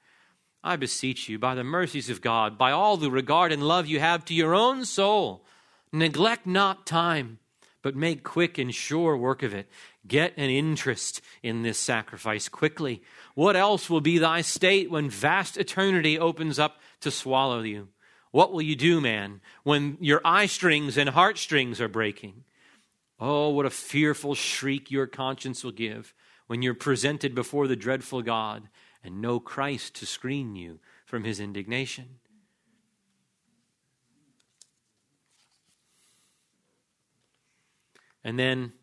I 0.64 0.76
beseech 0.76 1.30
you, 1.30 1.38
by 1.38 1.54
the 1.54 1.64
mercies 1.64 2.10
of 2.10 2.22
God, 2.22 2.58
by 2.58 2.72
all 2.72 2.98
the 2.98 3.12
regard 3.12 3.52
and 3.52 3.68
love 3.68 3.86
you 3.86 4.00
have 4.00 4.26
to 4.26 4.34
your 4.34 4.56
own 4.56 4.86
soul, 4.86 5.46
neglect 5.92 6.48
not 6.48 6.88
time 6.88 7.40
but 7.86 7.96
make 7.96 8.24
quick 8.24 8.58
and 8.58 8.74
sure 8.74 9.16
work 9.16 9.44
of 9.44 9.54
it. 9.54 9.70
Get 10.08 10.34
an 10.38 10.50
interest 10.50 11.22
in 11.44 11.62
this 11.62 11.78
sacrifice 11.78 12.50
quickly. 12.50 13.04
What 13.36 13.56
else 13.56 13.90
will 13.90 14.02
be 14.02 14.18
thy 14.18 14.42
state 14.42 14.90
when 14.90 15.10
vast 15.10 15.58
eternity 15.58 16.18
opens 16.18 16.58
up 16.58 16.80
to 17.02 17.12
swallow 17.12 17.62
you? 17.62 17.90
What 18.32 18.52
will 18.52 18.62
you 18.62 18.76
do, 18.76 19.00
man, 19.00 19.42
when 19.64 19.98
your 20.00 20.22
eye 20.26 20.48
strings 20.48 20.98
and 20.98 21.10
heart 21.10 21.38
strings 21.38 21.80
are 21.80 21.88
breaking? 21.88 22.46
Oh, 23.20 23.50
what 23.50 23.66
a 23.66 23.70
fearful 23.70 24.36
shriek 24.36 24.90
your 24.90 25.08
conscience 25.08 25.64
will 25.64 25.72
give 25.72 26.14
when 26.48 26.62
you're 26.62 26.74
presented 26.74 27.36
before 27.36 27.68
the 27.68 27.76
dreadful 27.76 28.22
God 28.22 28.68
and 29.04 29.22
no 29.22 29.40
Christ 29.40 29.96
to 29.96 30.06
screen 30.06 30.56
you 30.56 30.80
from 31.06 31.24
his 31.24 31.40
indignation. 31.40 32.20
And 38.24 38.40
then 38.40 38.74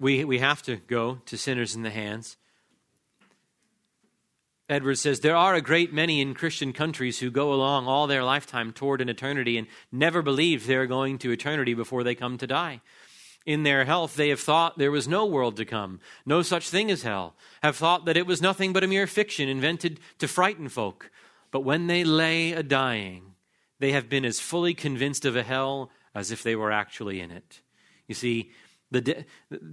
we, 0.00 0.24
we 0.24 0.38
have 0.38 0.62
to 0.62 0.76
go 0.76 1.20
to 1.26 1.36
sinners 1.36 1.76
in 1.76 1.82
the 1.82 1.90
hands. 1.90 2.36
Edwards 4.68 5.00
says 5.00 5.20
there 5.20 5.36
are 5.36 5.54
a 5.54 5.60
great 5.60 5.92
many 5.92 6.20
in 6.20 6.32
Christian 6.32 6.72
countries 6.72 7.18
who 7.18 7.30
go 7.30 7.52
along 7.52 7.86
all 7.86 8.06
their 8.06 8.24
lifetime 8.24 8.72
toward 8.72 9.00
an 9.00 9.08
eternity 9.08 9.58
and 9.58 9.66
never 9.92 10.22
believe 10.22 10.66
they're 10.66 10.86
going 10.86 11.18
to 11.18 11.32
eternity 11.32 11.74
before 11.74 12.02
they 12.02 12.14
come 12.14 12.38
to 12.38 12.46
die. 12.46 12.80
In 13.44 13.62
their 13.62 13.84
health, 13.84 14.14
they 14.14 14.28
have 14.28 14.40
thought 14.40 14.78
there 14.78 14.90
was 14.90 15.08
no 15.08 15.26
world 15.26 15.56
to 15.56 15.64
come, 15.64 15.98
no 16.24 16.42
such 16.42 16.70
thing 16.70 16.90
as 16.90 17.02
hell, 17.02 17.34
have 17.62 17.76
thought 17.76 18.04
that 18.04 18.16
it 18.16 18.26
was 18.26 18.40
nothing 18.40 18.72
but 18.72 18.84
a 18.84 18.88
mere 18.88 19.06
fiction 19.06 19.48
invented 19.48 19.98
to 20.18 20.28
frighten 20.28 20.68
folk. 20.68 21.10
But 21.50 21.64
when 21.64 21.88
they 21.88 22.04
lay 22.04 22.52
a 22.52 22.62
dying, 22.62 23.34
they 23.80 23.92
have 23.92 24.08
been 24.08 24.24
as 24.24 24.40
fully 24.40 24.72
convinced 24.72 25.24
of 25.24 25.36
a 25.36 25.42
hell 25.42 25.90
as 26.14 26.30
if 26.30 26.42
they 26.42 26.54
were 26.54 26.70
actually 26.70 27.20
in 27.20 27.30
it. 27.30 27.60
You 28.06 28.14
see, 28.14 28.50
the 28.90 29.00
de- 29.00 29.24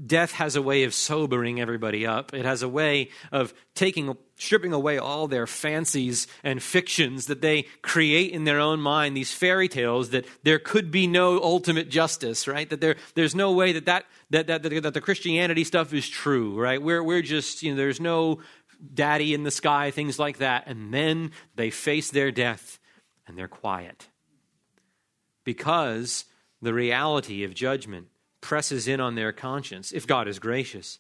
death 0.05 0.33
has 0.33 0.55
a 0.55 0.61
way 0.61 0.83
of 0.83 0.93
sobering 0.93 1.59
everybody 1.59 2.05
up. 2.05 2.33
It 2.33 2.45
has 2.45 2.61
a 2.61 2.69
way 2.69 3.09
of 3.31 3.53
taking, 3.73 4.15
stripping 4.35 4.73
away 4.73 4.99
all 4.99 5.27
their 5.27 5.47
fancies 5.47 6.27
and 6.43 6.61
fictions 6.61 7.25
that 7.25 7.41
they 7.41 7.63
create 7.81 8.31
in 8.31 8.43
their 8.43 8.59
own 8.59 8.79
mind. 8.79 9.17
These 9.17 9.33
fairy 9.33 9.67
tales 9.67 10.11
that 10.11 10.25
there 10.43 10.59
could 10.59 10.91
be 10.91 11.07
no 11.07 11.41
ultimate 11.41 11.89
justice, 11.89 12.47
right? 12.47 12.69
That 12.69 12.79
there, 12.79 12.95
there's 13.15 13.33
no 13.33 13.53
way 13.53 13.73
that 13.73 13.85
that, 13.85 14.05
that, 14.29 14.47
that, 14.47 14.63
that, 14.63 14.83
that 14.83 14.93
the 14.93 15.01
Christianity 15.01 15.63
stuff 15.63 15.93
is 15.93 16.07
true, 16.07 16.59
right? 16.59 16.81
We're, 16.81 17.03
we're 17.03 17.23
just, 17.23 17.63
you 17.63 17.71
know, 17.71 17.77
there's 17.77 17.99
no 17.99 18.39
daddy 18.93 19.33
in 19.33 19.43
the 19.43 19.51
sky, 19.51 19.89
things 19.89 20.19
like 20.19 20.37
that. 20.37 20.67
And 20.67 20.93
then 20.93 21.31
they 21.55 21.71
face 21.71 22.11
their 22.11 22.31
death 22.31 22.79
and 23.25 23.37
they're 23.37 23.47
quiet 23.47 24.07
because 25.43 26.25
the 26.61 26.73
reality 26.73 27.43
of 27.43 27.53
judgment 27.53 28.07
presses 28.47 28.87
in 28.87 29.01
on 29.01 29.15
their 29.15 29.33
conscience, 29.33 29.91
if 29.91 30.07
God 30.07 30.25
is 30.25 30.39
gracious, 30.39 30.99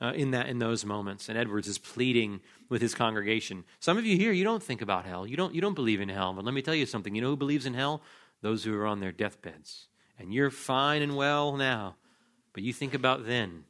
uh, 0.00 0.12
in, 0.16 0.32
that, 0.32 0.48
in 0.48 0.58
those 0.58 0.84
moments. 0.84 1.28
And 1.28 1.38
Edwards 1.38 1.68
is 1.68 1.78
pleading 1.78 2.40
with 2.68 2.82
his 2.82 2.96
congregation. 2.96 3.62
Some 3.78 3.96
of 3.96 4.04
you 4.04 4.16
here, 4.16 4.32
you 4.32 4.42
don't 4.42 4.60
think 4.60 4.82
about 4.82 5.06
hell. 5.06 5.24
You 5.24 5.36
don't, 5.36 5.54
you 5.54 5.60
don't 5.60 5.76
believe 5.76 6.00
in 6.00 6.08
hell. 6.08 6.32
But 6.32 6.44
let 6.44 6.52
me 6.52 6.62
tell 6.62 6.74
you 6.74 6.86
something. 6.86 7.14
You 7.14 7.22
know 7.22 7.28
who 7.28 7.36
believes 7.36 7.64
in 7.64 7.74
hell? 7.74 8.02
Those 8.42 8.64
who 8.64 8.76
are 8.76 8.88
on 8.88 8.98
their 8.98 9.12
deathbeds. 9.12 9.86
And 10.18 10.34
you're 10.34 10.50
fine 10.50 11.00
and 11.00 11.14
well 11.14 11.56
now. 11.56 11.94
But 12.54 12.64
you 12.64 12.72
think 12.72 12.92
about 12.92 13.24
then. 13.24 13.66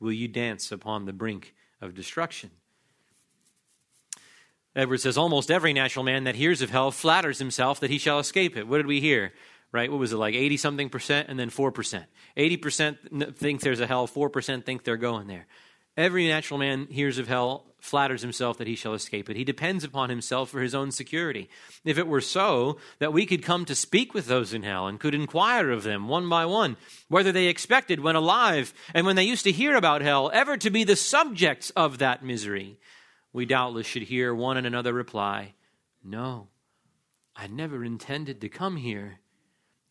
Will 0.00 0.12
you 0.12 0.26
dance 0.26 0.72
upon 0.72 1.04
the 1.04 1.12
brink 1.12 1.54
of 1.78 1.94
destruction? 1.94 2.52
Edwards 4.74 5.02
says 5.02 5.18
almost 5.18 5.50
every 5.50 5.74
natural 5.74 6.06
man 6.06 6.24
that 6.24 6.36
hears 6.36 6.62
of 6.62 6.70
hell 6.70 6.90
flatters 6.90 7.38
himself 7.38 7.80
that 7.80 7.90
he 7.90 7.98
shall 7.98 8.18
escape 8.18 8.56
it. 8.56 8.66
What 8.66 8.78
did 8.78 8.86
we 8.86 9.00
hear? 9.00 9.34
Right? 9.72 9.90
What 9.90 9.98
was 9.98 10.12
it, 10.12 10.16
like 10.16 10.34
80 10.34 10.56
something 10.58 10.88
percent 10.88 11.28
and 11.28 11.38
then 11.38 11.50
4%? 11.50 12.04
80% 12.36 13.36
think 13.36 13.60
there's 13.60 13.80
a 13.80 13.86
hell, 13.86 14.06
4% 14.06 14.64
think 14.64 14.84
they're 14.84 14.96
going 14.96 15.26
there. 15.26 15.46
Every 15.96 16.26
natural 16.26 16.58
man 16.58 16.86
hears 16.86 17.18
of 17.18 17.28
hell, 17.28 17.66
flatters 17.78 18.22
himself 18.22 18.58
that 18.58 18.66
he 18.66 18.76
shall 18.76 18.94
escape 18.94 19.28
it. 19.28 19.36
He 19.36 19.44
depends 19.44 19.84
upon 19.84 20.08
himself 20.08 20.48
for 20.48 20.60
his 20.60 20.74
own 20.74 20.90
security. 20.90 21.50
If 21.84 21.98
it 21.98 22.06
were 22.06 22.20
so 22.20 22.78
that 22.98 23.12
we 23.12 23.26
could 23.26 23.42
come 23.42 23.64
to 23.66 23.74
speak 23.74 24.14
with 24.14 24.26
those 24.26 24.54
in 24.54 24.62
hell 24.62 24.86
and 24.86 25.00
could 25.00 25.14
inquire 25.14 25.70
of 25.70 25.82
them 25.82 26.08
one 26.08 26.28
by 26.28 26.46
one 26.46 26.76
whether 27.08 27.32
they 27.32 27.48
expected 27.48 28.00
when 28.00 28.16
alive 28.16 28.72
and 28.94 29.04
when 29.04 29.16
they 29.16 29.24
used 29.24 29.44
to 29.44 29.52
hear 29.52 29.74
about 29.74 30.00
hell 30.00 30.30
ever 30.32 30.56
to 30.56 30.70
be 30.70 30.84
the 30.84 30.96
subjects 30.96 31.70
of 31.70 31.98
that 31.98 32.24
misery, 32.24 32.78
we 33.32 33.44
doubtless 33.44 33.86
should 33.86 34.02
hear 34.02 34.34
one 34.34 34.56
and 34.56 34.66
another 34.66 34.92
reply, 34.92 35.52
No, 36.02 36.48
I 37.34 37.48
never 37.48 37.84
intended 37.84 38.40
to 38.40 38.48
come 38.48 38.76
here. 38.76 39.18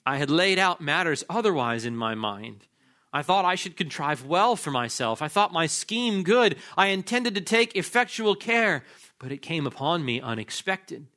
I 0.05 0.17
had 0.17 0.29
laid 0.29 0.57
out 0.57 0.81
matters 0.81 1.23
otherwise 1.29 1.85
in 1.85 1.95
my 1.95 2.15
mind. 2.15 2.65
I 3.13 3.23
thought 3.23 3.45
I 3.45 3.55
should 3.55 3.75
contrive 3.75 4.25
well 4.25 4.55
for 4.55 4.71
myself. 4.71 5.21
I 5.21 5.27
thought 5.27 5.51
my 5.51 5.67
scheme 5.67 6.23
good. 6.23 6.55
I 6.77 6.87
intended 6.87 7.35
to 7.35 7.41
take 7.41 7.75
effectual 7.75 8.35
care, 8.35 8.83
but 9.19 9.31
it 9.31 9.41
came 9.41 9.67
upon 9.67 10.05
me 10.05 10.21
unexpected. 10.21 11.07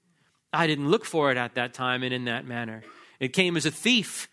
I 0.53 0.67
didn't 0.67 0.91
look 0.91 1.05
for 1.05 1.31
it 1.31 1.37
at 1.37 1.55
that 1.55 1.73
time 1.73 2.03
and 2.03 2.13
in 2.13 2.25
that 2.25 2.47
manner. 2.47 2.83
It 3.21 3.33
came 3.33 3.57
as 3.57 3.65
a 3.65 3.71
thief. 3.71 4.29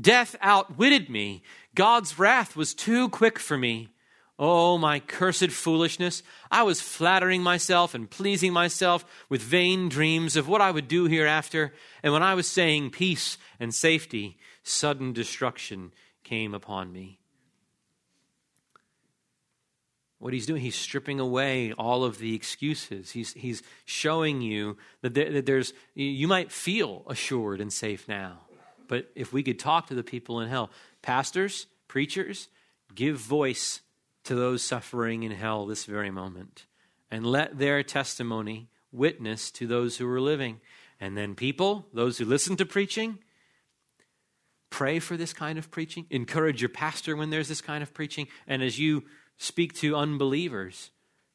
Death 0.00 0.36
outwitted 0.40 1.10
me. 1.10 1.42
God's 1.74 2.18
wrath 2.18 2.56
was 2.56 2.74
too 2.74 3.08
quick 3.10 3.38
for 3.38 3.58
me. 3.58 3.88
Oh, 4.44 4.76
my 4.76 4.98
cursed 4.98 5.52
foolishness. 5.52 6.24
I 6.50 6.64
was 6.64 6.80
flattering 6.80 7.44
myself 7.44 7.94
and 7.94 8.10
pleasing 8.10 8.52
myself 8.52 9.04
with 9.28 9.40
vain 9.40 9.88
dreams 9.88 10.34
of 10.34 10.48
what 10.48 10.60
I 10.60 10.72
would 10.72 10.88
do 10.88 11.04
hereafter. 11.04 11.72
And 12.02 12.12
when 12.12 12.24
I 12.24 12.34
was 12.34 12.48
saying 12.48 12.90
peace 12.90 13.38
and 13.60 13.72
safety, 13.72 14.36
sudden 14.64 15.12
destruction 15.12 15.92
came 16.24 16.54
upon 16.54 16.92
me. 16.92 17.20
What 20.18 20.32
he's 20.32 20.46
doing, 20.46 20.60
he's 20.60 20.74
stripping 20.74 21.20
away 21.20 21.70
all 21.74 22.02
of 22.02 22.18
the 22.18 22.34
excuses. 22.34 23.12
He's, 23.12 23.34
he's 23.34 23.62
showing 23.84 24.40
you 24.42 24.76
that, 25.02 25.14
there, 25.14 25.30
that 25.30 25.46
there's, 25.46 25.72
you 25.94 26.26
might 26.26 26.50
feel 26.50 27.04
assured 27.06 27.60
and 27.60 27.72
safe 27.72 28.08
now. 28.08 28.40
But 28.88 29.08
if 29.14 29.32
we 29.32 29.44
could 29.44 29.60
talk 29.60 29.86
to 29.86 29.94
the 29.94 30.02
people 30.02 30.40
in 30.40 30.48
hell, 30.48 30.70
pastors, 31.00 31.68
preachers, 31.86 32.48
give 32.92 33.18
voice 33.18 33.82
to 34.24 34.34
those 34.34 34.62
suffering 34.62 35.22
in 35.22 35.32
hell 35.32 35.66
this 35.66 35.84
very 35.84 36.10
moment 36.10 36.66
and 37.10 37.26
let 37.26 37.58
their 37.58 37.82
testimony 37.82 38.68
witness 38.90 39.50
to 39.52 39.66
those 39.66 39.96
who 39.96 40.08
are 40.08 40.20
living. 40.20 40.60
And 41.00 41.16
then, 41.16 41.34
people, 41.34 41.86
those 41.92 42.18
who 42.18 42.24
listen 42.24 42.56
to 42.56 42.66
preaching, 42.66 43.18
pray 44.70 44.98
for 44.98 45.16
this 45.16 45.32
kind 45.32 45.58
of 45.58 45.70
preaching. 45.70 46.06
Encourage 46.10 46.62
your 46.62 46.68
pastor 46.68 47.16
when 47.16 47.30
there's 47.30 47.48
this 47.48 47.60
kind 47.60 47.82
of 47.82 47.92
preaching. 47.92 48.28
And 48.46 48.62
as 48.62 48.78
you 48.78 49.04
speak 49.36 49.74
to 49.74 49.96
unbelievers, 49.96 50.90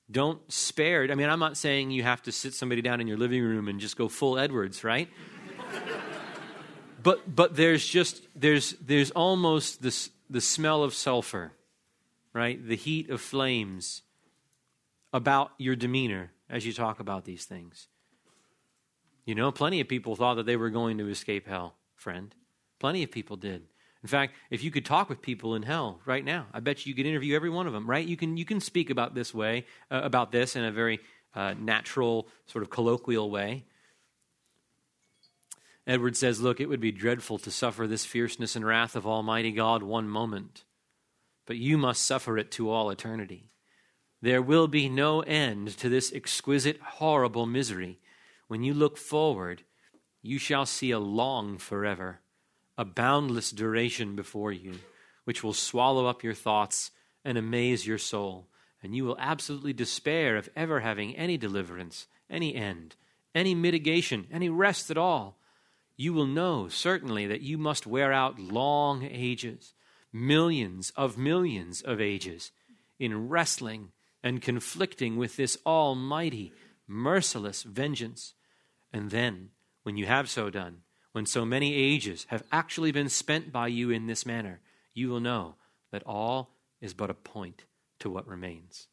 don't 0.10 0.40
spare. 0.52 1.08
I 1.12 1.16
mean, 1.16 1.30
I'm 1.30 1.40
not 1.40 1.58
saying 1.58 1.92
you 1.92 2.04
have 2.04 2.24
to 2.24 2.32
sit 2.32 2.54
somebody 2.54 2.82
down 2.82 3.02
in 3.02 3.08
your 3.08 3.18
living 3.18 3.44
room 3.44 3.68
and 3.68 3.80
just 3.80 3.98
go 3.98 4.08
full 4.08 4.40
Edwards, 4.40 4.84
right? 4.84 5.10
but 7.04 7.36
but 7.36 7.56
there's 7.56 7.86
just 7.86 8.26
there's 8.36 8.72
there's 8.82 9.12
almost 9.12 9.82
this 9.82 10.10
the 10.30 10.42
smell 10.42 10.84
of 10.84 10.94
sulfur 10.94 11.52
right? 12.34 12.66
The 12.66 12.76
heat 12.76 13.10
of 13.10 13.22
flames 13.22 14.04
about 15.14 15.52
your 15.58 15.76
demeanor 15.76 16.32
as 16.50 16.66
you 16.66 16.74
talk 16.74 17.00
about 17.00 17.26
these 17.26 17.46
things. 17.46 17.88
You 19.26 19.36
know, 19.36 19.52
plenty 19.52 19.82
of 19.82 19.88
people 19.88 20.16
thought 20.16 20.36
that 20.36 20.46
they 20.46 20.56
were 20.56 20.70
going 20.70 20.98
to 21.00 21.10
escape 21.10 21.48
hell, 21.48 21.76
friend. 21.96 22.34
Plenty 22.80 23.04
of 23.04 23.12
people 23.12 23.36
did. 23.36 23.64
In 24.04 24.08
fact, 24.08 24.36
if 24.50 24.64
you 24.64 24.72
could 24.72 24.86
talk 24.86 25.10
with 25.10 25.22
people 25.22 25.56
in 25.56 25.64
hell 25.64 26.00
right 26.06 26.24
now, 26.24 26.46
I 26.54 26.60
bet 26.60 26.86
you 26.86 26.94
could 26.94 27.06
interview 27.06 27.36
every 27.36 27.50
one 27.50 27.68
of 27.68 27.74
them, 27.74 27.90
right? 27.90 28.08
You 28.08 28.16
can 28.16 28.38
you 28.38 28.46
can 28.46 28.62
speak 28.62 28.90
about 28.90 29.16
this 29.16 29.34
way, 29.34 29.66
uh, 29.92 30.02
about 30.04 30.32
this 30.32 30.56
in 30.56 30.64
a 30.64 30.72
very 30.72 31.00
uh, 31.36 31.56
natural, 31.60 32.28
sort 32.46 32.64
of 32.64 32.70
colloquial 32.70 33.30
way. 33.30 33.66
Edward 35.86 36.16
says, 36.16 36.40
"Look, 36.40 36.62
it 36.62 36.70
would 36.70 36.80
be 36.80 36.92
dreadful 36.92 37.38
to 37.40 37.52
suffer 37.52 37.88
this 37.88 38.06
fierceness 38.06 38.56
and 38.56 38.66
wrath 38.66 38.96
of 38.96 39.08
Almighty 39.08 39.52
God 39.52 39.84
one 39.84 40.08
moment, 40.08 40.64
but 41.48 41.58
you 41.58 41.78
must 41.78 42.04
suffer 42.04 42.38
it 42.38 42.52
to 42.52 42.70
all 42.70 42.92
eternity. 42.92 43.50
There 44.22 44.42
will 44.42 44.68
be 44.68 44.90
no 44.90 45.22
end 45.22 45.70
to 45.78 45.90
this 45.90 46.14
exquisite, 46.14 46.80
horrible 46.82 47.46
misery. 47.46 48.00
When 48.48 48.64
you 48.64 48.74
look 48.74 48.98
forward, 48.98 49.64
you 50.22 50.38
shall 50.38 50.66
see 50.66 50.92
a 50.92 51.00
long 51.00 51.58
forever, 51.58 52.20
a 52.78 52.86
boundless 52.86 53.52
duration 53.52 54.16
before 54.16 54.52
you, 54.52 54.80
which 55.24 55.44
will 55.44 55.54
swallow 55.54 56.06
up 56.06 56.24
your 56.24 56.34
thoughts 56.34 56.92
and 57.24 57.38
amaze 57.38 57.88
your 57.88 57.98
soul, 57.98 58.50
and 58.84 58.96
you 58.96 59.06
will 59.06 59.18
absolutely 59.20 59.74
despair 59.74 60.36
of 60.36 60.50
ever 60.56 60.82
having 60.82 61.16
any 61.16 61.38
deliverance, 61.38 62.08
any 62.30 62.56
end, 62.56 62.96
any 63.34 63.56
mitigation, 63.56 64.28
any 64.32 64.50
rest 64.50 64.92
at 64.92 64.98
all. 64.98 65.38
You 65.96 66.14
will 66.14 66.28
know 66.28 66.68
certainly 66.68 67.28
that 67.28 67.42
you 67.42 67.58
must 67.58 67.88
wear 67.88 68.12
out 68.12 68.40
long 68.40 69.04
ages 69.04 69.74
millions 70.12 70.92
of 70.96 71.18
millions 71.18 71.82
of 71.82 72.02
ages 72.02 72.52
in 73.00 73.30
wrestling 73.30 73.92
and 74.24 74.42
conflicting 74.42 75.18
with 75.18 75.36
this 75.36 75.58
almighty, 75.66 76.54
merciless 76.88 77.64
vengeance. 77.64 78.34
And 78.92 79.12
then, 79.12 79.50
when 79.84 79.98
you 79.98 80.06
have 80.06 80.30
so 80.30 80.50
done, 80.50 80.82
when 81.12 81.26
so 81.26 81.46
many 81.46 81.74
ages 81.74 82.26
have 82.30 82.44
actually 82.52 82.92
been 82.92 83.10
spent 83.10 83.52
by 83.52 83.68
you 83.68 83.90
in 83.90 84.08
this 84.08 84.26
manner, 84.26 84.60
you 84.94 85.10
will 85.10 85.20
know 85.20 85.56
that 85.92 86.04
all 86.06 86.56
is 86.82 86.94
but 86.94 87.10
a 87.10 87.16
point 87.16 87.64
to 88.00 88.10
what 88.10 88.28
remains. 88.28 88.88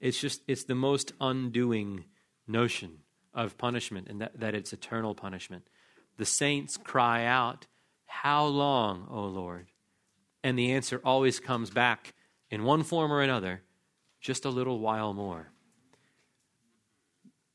It's 0.00 0.20
just, 0.20 0.42
it's 0.46 0.64
the 0.64 0.74
most 0.74 1.12
undoing 1.20 2.04
notion 2.46 2.98
of 3.34 3.58
punishment 3.58 4.08
and 4.08 4.20
that, 4.20 4.38
that 4.38 4.54
it's 4.54 4.72
eternal 4.72 5.14
punishment. 5.14 5.66
The 6.18 6.26
saints 6.26 6.76
cry 6.76 7.24
out, 7.24 7.66
How 8.06 8.44
long, 8.44 9.06
O 9.10 9.24
Lord? 9.24 9.71
And 10.42 10.58
the 10.58 10.72
answer 10.72 11.00
always 11.04 11.38
comes 11.40 11.70
back 11.70 12.14
in 12.50 12.64
one 12.64 12.82
form 12.82 13.12
or 13.12 13.22
another 13.22 13.62
just 14.20 14.44
a 14.44 14.50
little 14.50 14.78
while 14.78 15.12
more. 15.12 15.48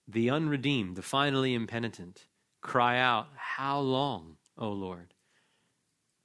The 0.07 0.29
unredeemed, 0.29 0.95
the 0.95 1.01
finally 1.01 1.53
impenitent, 1.53 2.27
cry 2.61 2.97
out, 2.97 3.27
How 3.35 3.79
long, 3.79 4.37
O 4.57 4.69
Lord? 4.69 5.13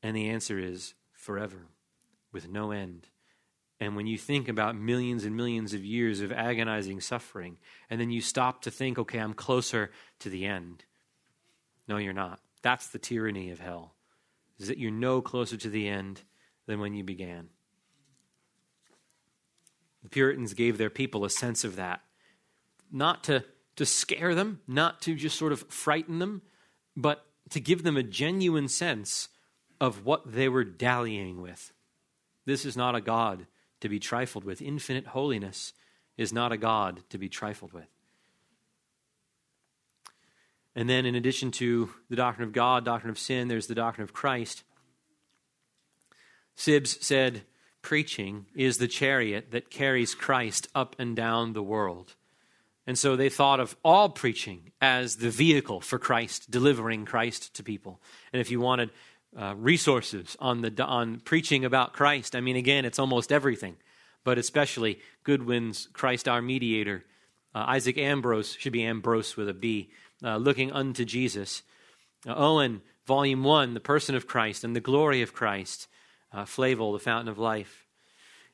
And 0.03 0.17
the 0.17 0.29
answer 0.29 0.59
is 0.59 0.95
forever, 1.13 1.69
with 2.33 2.49
no 2.49 2.73
end. 2.73 3.09
And 3.81 3.97
when 3.97 4.07
you 4.07 4.19
think 4.19 4.49
about 4.49 4.77
millions 4.77 5.25
and 5.25 5.37
millions 5.37 5.75
of 5.75 5.85
years 5.85 6.21
of 6.21 6.31
agonizing 6.31 7.01
suffering, 7.01 7.59
and 7.91 8.01
then 8.01 8.11
you 8.11 8.21
stop 8.21 8.63
to 8.63 8.71
think, 8.71 8.99
okay, 8.99 9.19
I'm 9.19 9.35
closer 9.35 9.91
to 10.21 10.29
the 10.29 10.47
end. 10.47 10.85
No, 11.89 11.97
you're 11.97 12.13
not. 12.13 12.41
That's 12.63 12.89
the 12.89 13.01
tyranny 13.01 13.51
of 13.51 13.59
hell, 13.59 13.95
is 14.59 14.69
that 14.69 14.79
you're 14.79 14.93
no 14.93 15.21
closer 15.21 15.57
to 15.57 15.69
the 15.69 15.89
end 15.89 16.23
than 16.67 16.81
when 16.81 16.95
you 16.95 17.05
began. 17.05 17.49
The 20.03 20.09
Puritans 20.09 20.55
gave 20.55 20.79
their 20.79 20.91
people 20.91 21.25
a 21.25 21.31
sense 21.31 21.65
of 21.65 21.77
that. 21.77 22.01
Not 22.91 23.25
to, 23.25 23.45
to 23.77 23.87
scare 23.87 24.35
them, 24.35 24.61
not 24.67 25.01
to 25.03 25.15
just 25.15 25.39
sort 25.39 25.53
of 25.53 25.61
frighten 25.69 26.19
them, 26.19 26.43
but 26.97 27.25
to 27.51 27.61
give 27.61 27.83
them 27.83 27.97
a 27.97 28.03
genuine 28.03 28.69
sense 28.69 29.29
of 29.81 30.05
what 30.05 30.33
they 30.33 30.49
were 30.49 30.65
dallying 30.65 31.41
with. 31.41 31.73
This 32.45 32.65
is 32.65 32.77
not 32.77 32.95
a 32.95 33.01
God 33.01 33.47
to 33.81 33.89
be 33.89 33.99
trifled 33.99 34.45
with. 34.45 34.63
Infinite 34.63 35.09
holiness 35.09 35.73
is 36.17 36.33
not 36.33 36.53
a 36.53 36.57
God 36.57 37.01
to 37.11 37.19
be 37.19 37.29
trifled 37.29 37.73
with. 37.73 37.89
And 40.75 40.89
then, 40.89 41.05
in 41.05 41.15
addition 41.15 41.51
to 41.53 41.91
the 42.09 42.17
doctrine 42.17 42.47
of 42.47 42.55
God, 42.55 42.85
doctrine 42.85 43.11
of 43.11 43.19
sin, 43.19 43.49
there's 43.49 43.67
the 43.67 43.75
doctrine 43.75 44.05
of 44.05 44.13
Christ. 44.13 44.63
Sibbes 46.57 47.03
said, 47.03 47.43
Preaching 47.83 48.47
is 48.55 48.79
the 48.79 48.87
chariot 48.87 49.51
that 49.51 49.71
carries 49.71 50.15
Christ 50.15 50.69
up 50.75 50.95
and 50.99 51.17
down 51.17 51.53
the 51.53 51.63
world. 51.63 52.15
And 52.87 52.99
so 52.99 53.17
they 53.17 53.29
thought 53.29 53.61
of 53.61 53.77
all 53.85 54.09
preaching 54.09 54.73
as 54.81 55.17
the 55.17 55.31
vehicle 55.31 55.81
for 55.81 55.99
Christ, 55.99 56.51
delivering 56.51 57.05
Christ 57.05 57.55
to 57.55 57.63
people. 57.63 58.01
And 58.33 58.41
if 58.41 58.51
you 58.51 58.61
wanted 58.61 58.91
uh, 59.37 59.55
resources 59.57 60.37
on, 60.41 60.63
the, 60.63 60.85
on 60.85 61.21
preaching 61.21 61.65
about 61.65 61.93
Christ, 61.93 62.35
I 62.37 62.41
mean, 62.41 62.57
again, 62.57 62.85
it's 62.85 62.99
almost 62.99 63.33
everything, 63.33 63.77
but 64.25 64.39
especially 64.39 65.01
Goodwin's 65.25 65.89
Christ 65.93 66.29
Our 66.29 66.43
Mediator. 66.43 67.05
Uh, 67.55 67.65
Isaac 67.69 67.99
Ambrose, 67.99 68.55
should 68.55 68.73
be 68.73 68.85
Ambrose 68.85 69.37
with 69.37 69.49
a 69.49 69.55
B, 69.55 69.91
uh, 70.25 70.37
looking 70.37 70.73
unto 70.73 71.05
Jesus. 71.05 71.63
Uh, 72.27 72.35
Owen, 72.35 72.83
Volume 73.07 73.43
1, 73.43 73.75
The 73.75 73.81
Person 73.81 74.15
of 74.15 74.27
Christ 74.27 74.65
and 74.65 74.75
the 74.75 74.81
Glory 74.81 75.23
of 75.23 75.33
Christ 75.33 75.89
uh, 76.33 76.45
Flavel, 76.45 76.93
the 76.93 76.99
fountain 76.99 77.29
of 77.29 77.39
life. 77.39 77.87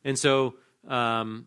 And 0.05 0.18
so, 0.18 0.55
um, 0.87 1.47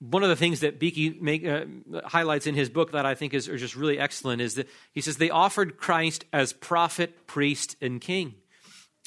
one 0.00 0.24
of 0.24 0.28
the 0.28 0.36
things 0.36 0.60
that 0.60 0.80
Beeke 0.80 1.22
make, 1.22 1.46
uh, 1.46 1.64
highlights 2.04 2.48
in 2.48 2.56
his 2.56 2.68
book 2.68 2.90
that 2.90 3.06
I 3.06 3.14
think 3.14 3.34
is 3.34 3.46
just 3.46 3.76
really 3.76 4.00
excellent 4.00 4.42
is 4.42 4.54
that 4.56 4.68
he 4.92 5.00
says 5.00 5.16
they 5.16 5.30
offered 5.30 5.76
Christ 5.76 6.24
as 6.32 6.52
prophet, 6.52 7.26
priest, 7.28 7.76
and 7.80 8.00
king. 8.00 8.34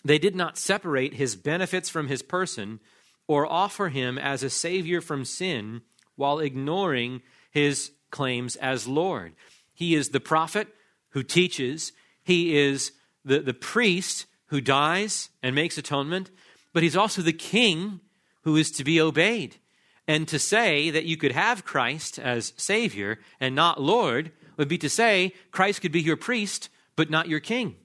They 0.06 0.18
did 0.18 0.36
not 0.36 0.58
separate 0.58 1.16
his 1.16 1.36
benefits 1.36 1.90
from 1.90 2.08
his 2.08 2.22
person 2.22 2.80
or 3.28 3.46
offer 3.46 3.90
him 3.90 4.18
as 4.18 4.44
a 4.44 4.50
savior 4.50 5.02
from 5.02 5.26
sin 5.26 5.82
while 6.16 6.40
ignoring 6.40 7.22
his 7.52 7.92
claims 8.10 8.56
as 8.56 8.88
Lord. 8.88 9.34
He 9.74 9.96
is 9.96 10.10
the 10.10 10.20
prophet 10.22 10.70
who 11.10 11.24
teaches, 11.24 11.92
he 12.24 12.58
is 12.58 12.94
the, 13.26 13.40
the 13.40 13.54
priest 13.54 14.28
who 14.48 14.62
dies 14.62 15.30
and 15.42 15.56
makes 15.56 15.78
atonement, 15.78 16.32
but 16.76 16.84
he's 16.84 16.98
also 16.98 17.22
the 17.22 17.32
king 17.32 18.02
who 18.42 18.58
is 18.58 18.70
to 18.70 18.84
be 18.84 19.00
obeyed. 19.00 19.56
And 20.10 20.28
to 20.28 20.38
say 20.38 20.90
that 20.90 21.06
you 21.06 21.16
could 21.16 21.32
have 21.32 21.64
Christ 21.64 22.20
as 22.20 22.52
Savior 22.58 23.20
and 23.40 23.56
not 23.56 23.82
Lord 23.82 24.34
would 24.58 24.68
be 24.68 24.78
to 24.80 24.90
say 24.90 25.34
Christ 25.52 25.82
could 25.82 25.94
be 25.94 26.02
your 26.02 26.18
priest, 26.18 26.68
but 26.98 27.10
not 27.10 27.30
your 27.30 27.40
king. 27.40 27.78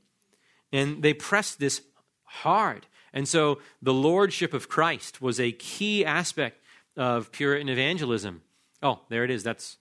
And 0.72 1.04
they 1.04 1.14
pressed 1.14 1.60
this 1.60 1.82
hard. 2.24 2.86
And 3.12 3.28
so 3.28 3.60
the 3.80 3.94
lordship 3.94 4.52
of 4.52 4.68
Christ 4.68 5.22
was 5.22 5.38
a 5.38 5.52
key 5.52 6.04
aspect 6.04 6.60
of 6.96 7.30
Puritan 7.30 7.68
evangelism. 7.68 8.42
Oh, 8.82 9.02
there 9.08 9.22
it 9.22 9.30
is. 9.30 9.44
That's, 9.44 9.76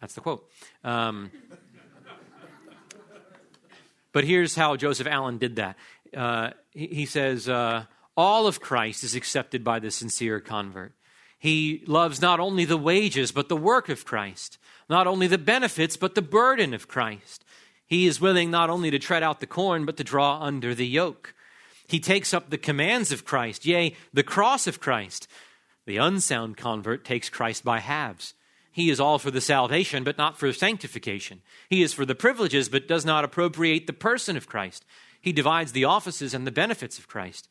that's 0.00 0.14
the 0.14 0.22
quote. 0.22 0.50
Um, 0.82 1.30
but 4.10 4.24
here's 4.24 4.56
how 4.56 4.74
Joseph 4.74 5.06
Alleine 5.06 5.38
did 5.38 5.54
that. 5.54 5.76
Uh, 6.16 6.50
he, 6.72 6.88
he, 6.88 7.06
says, 7.06 7.48
uh, 7.48 7.84
all 8.20 8.46
of 8.46 8.60
Christ 8.60 9.02
is 9.02 9.14
accepted 9.14 9.64
by 9.64 9.78
the 9.78 9.90
sincere 9.90 10.40
convert. 10.40 10.92
He 11.38 11.82
loves 11.86 12.20
not 12.20 12.38
only 12.38 12.66
the 12.66 12.76
wages, 12.76 13.32
but 13.32 13.48
the 13.48 13.56
work 13.56 13.88
of 13.88 14.04
Christ, 14.04 14.58
not 14.90 15.06
only 15.06 15.26
the 15.26 15.38
benefits, 15.38 15.96
but 15.96 16.14
the 16.14 16.20
burden 16.22 16.74
of 16.74 16.86
Christ. 16.86 17.46
He 17.86 18.06
is 18.06 18.20
willing 18.20 18.50
not 18.50 18.68
only 18.68 18.90
to 18.90 18.98
tread 18.98 19.22
out 19.22 19.40
the 19.40 19.46
corn, 19.46 19.86
but 19.86 19.96
to 19.96 20.04
draw 20.04 20.38
under 20.42 20.74
the 20.74 20.86
yoke. 20.86 21.34
He 21.88 21.98
takes 21.98 22.34
up 22.34 22.50
the 22.50 22.58
commands 22.58 23.10
of 23.10 23.24
Christ, 23.24 23.64
yea, 23.64 23.96
the 24.12 24.22
cross 24.22 24.66
of 24.66 24.80
Christ. 24.80 25.26
The 25.86 25.96
unsound 25.96 26.58
convert 26.58 27.06
takes 27.06 27.30
Christ 27.30 27.64
by 27.64 27.80
halves. 27.80 28.34
He 28.70 28.90
is 28.90 29.00
all 29.00 29.18
for 29.18 29.30
the 29.30 29.40
salvation, 29.40 30.04
but 30.04 30.18
not 30.18 30.38
for 30.38 30.52
sanctification. 30.52 31.40
He 31.70 31.82
is 31.82 31.94
for 31.94 32.04
the 32.04 32.14
privileges, 32.14 32.68
but 32.68 32.86
does 32.86 33.06
not 33.06 33.24
appropriate 33.24 33.86
the 33.86 33.94
person 33.94 34.36
of 34.36 34.46
Christ. 34.46 34.84
He 35.22 35.32
divides 35.32 35.72
the 35.72 35.86
offices 35.86 36.34
and 36.34 36.46
the 36.46 36.52
benefits 36.52 36.98
of 36.98 37.08
Christ. 37.08 37.48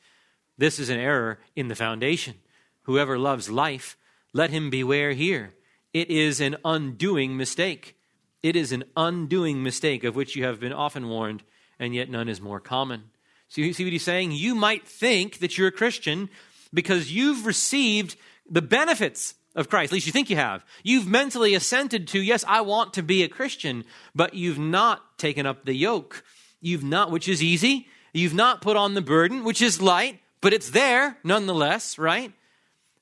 This 0.60 0.78
is 0.78 0.90
an 0.90 1.00
error 1.00 1.40
in 1.56 1.70
the 1.70 1.76
foundation. 1.76 2.36
Whoever 2.82 3.18
loves 3.18 3.50
life, 3.50 3.96
let 4.34 4.50
him 4.50 4.70
beware 4.70 5.14
here. 5.14 5.54
It 5.94 6.10
is 6.10 6.42
an 6.42 6.58
undoing 6.66 7.38
mistake. 7.38 7.96
It 8.44 8.58
is 8.58 8.74
an 8.74 8.84
undoing 8.98 9.64
mistake 9.64 10.04
of 10.04 10.18
which 10.18 10.36
you 10.36 10.44
have 10.44 10.60
been 10.60 10.74
often 10.74 11.08
warned, 11.08 11.44
and 11.80 11.96
yet 11.96 12.10
none 12.10 12.28
is 12.28 12.42
more 12.42 12.60
common. 12.60 13.04
So 13.48 13.62
you 13.62 13.72
see 13.72 13.86
what 13.86 13.94
he's 13.94 14.04
saying? 14.04 14.34
You 14.34 14.54
might 14.54 14.86
think 14.86 15.40
that 15.40 15.58
you're 15.58 15.70
a 15.70 15.72
Christian 15.72 16.30
because 16.74 17.10
you've 17.10 17.46
received 17.46 18.18
the 18.50 18.62
benefits 18.62 19.36
of 19.56 19.70
Christ. 19.70 19.94
At 19.94 19.94
least 19.94 20.08
you 20.08 20.12
think 20.12 20.30
you 20.30 20.36
have. 20.36 20.66
You've 20.84 21.08
mentally 21.08 21.56
assented 21.56 22.06
to, 22.10 22.22
yes, 22.22 22.44
I 22.46 22.60
want 22.62 22.94
to 22.96 23.02
be 23.02 23.24
a 23.24 23.30
Christian, 23.30 23.86
but 24.14 24.34
you've 24.34 24.60
not 24.60 25.18
taken 25.18 25.46
up 25.46 25.64
the 25.64 25.74
yoke. 25.74 26.22
You've 26.60 26.84
not, 26.84 27.12
which 27.12 27.30
is 27.30 27.42
easy. 27.42 27.88
You've 28.12 28.34
not 28.34 28.62
put 28.62 28.76
on 28.76 28.94
the 28.94 29.02
burden, 29.02 29.46
which 29.46 29.62
is 29.62 29.82
light 29.82 30.20
but 30.42 30.54
it's 30.54 30.72
there 30.72 31.18
nonetheless, 31.24 31.98
right? 31.98 32.34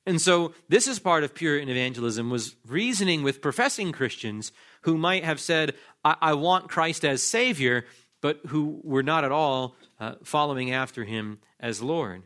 And 0.05 0.21
so 0.21 0.53
this 0.69 0.87
is 0.87 0.99
part 0.99 1.25
of 1.25 1.35
Puritan 1.35 1.69
evangelism 1.69 2.29
was 2.29 2.55
reasoning 2.65 3.23
with 3.23 3.41
professing 3.41 3.91
Christians 3.91 4.53
who 4.81 4.97
might 4.97 5.25
have 5.25 5.39
said, 5.39 5.75
I, 6.03 6.15
I 6.21 6.33
want 6.33 6.69
Christ 6.69 7.03
as 7.03 7.21
Savior, 7.21 7.85
but 8.21 8.39
who 8.47 8.79
were 8.83 9.03
not 9.03 9.25
at 9.25 9.31
all 9.33 9.75
uh, 9.99 10.15
following 10.23 10.71
after 10.71 11.03
him 11.03 11.39
as 11.59 11.81
Lord. 11.81 12.23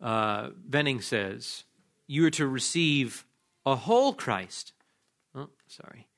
Uh, 0.00 0.48
Venning 0.66 1.02
says, 1.02 1.64
You 2.06 2.26
are 2.26 2.30
to 2.30 2.46
receive 2.46 3.26
a 3.66 3.76
whole 3.76 4.14
Christ. 4.14 4.72
Oh, 5.34 5.50
sorry. 5.66 6.08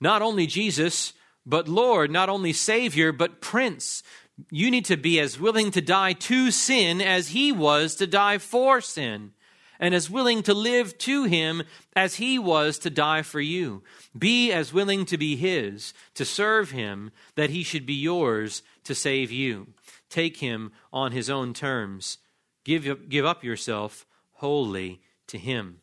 Not 0.00 0.20
only 0.20 0.46
Jesus, 0.46 1.14
but 1.46 1.66
Lord, 1.66 2.10
not 2.10 2.28
only 2.28 2.52
Savior, 2.52 3.10
but 3.10 3.40
Prince, 3.40 4.02
you 4.50 4.70
need 4.70 4.84
to 4.86 4.96
be 4.96 5.20
as 5.20 5.38
willing 5.38 5.70
to 5.72 5.80
die 5.80 6.12
to 6.12 6.50
sin 6.50 7.00
as 7.00 7.28
he 7.28 7.52
was 7.52 7.94
to 7.96 8.06
die 8.06 8.38
for 8.38 8.80
sin, 8.80 9.32
and 9.78 9.94
as 9.94 10.10
willing 10.10 10.42
to 10.42 10.54
live 10.54 10.96
to 10.98 11.24
him 11.24 11.62
as 11.94 12.16
he 12.16 12.38
was 12.38 12.78
to 12.78 12.90
die 12.90 13.22
for 13.22 13.40
you. 13.40 13.82
Be 14.16 14.52
as 14.52 14.72
willing 14.72 15.04
to 15.06 15.18
be 15.18 15.36
his, 15.36 15.92
to 16.14 16.24
serve 16.24 16.70
him, 16.70 17.10
that 17.34 17.50
he 17.50 17.62
should 17.62 17.86
be 17.86 17.94
yours 17.94 18.62
to 18.84 18.94
save 18.94 19.30
you. 19.30 19.68
Take 20.08 20.38
him 20.38 20.72
on 20.92 21.12
his 21.12 21.28
own 21.28 21.54
terms. 21.54 22.18
Give, 22.64 23.08
give 23.08 23.24
up 23.24 23.44
yourself 23.44 24.06
wholly 24.34 25.00
to 25.28 25.38
him. 25.38 25.80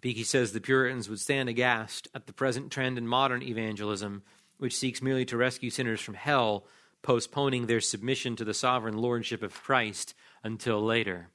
Beeke 0.00 0.26
says 0.26 0.52
the 0.52 0.60
Puritans 0.60 1.08
would 1.08 1.20
stand 1.20 1.48
aghast 1.48 2.08
at 2.14 2.26
the 2.26 2.32
present 2.32 2.70
trend 2.70 2.98
in 2.98 3.06
modern 3.06 3.42
evangelism 3.42 4.22
which 4.58 4.76
seeks 4.76 5.02
merely 5.02 5.24
to 5.26 5.36
rescue 5.36 5.70
sinners 5.70 6.00
from 6.00 6.14
hell, 6.14 6.64
postponing 7.02 7.66
their 7.66 7.80
submission 7.80 8.36
to 8.36 8.44
the 8.44 8.54
sovereign 8.54 8.96
lordship 8.96 9.42
of 9.42 9.62
Christ 9.62 10.14
until 10.42 10.82
later. 10.82 11.28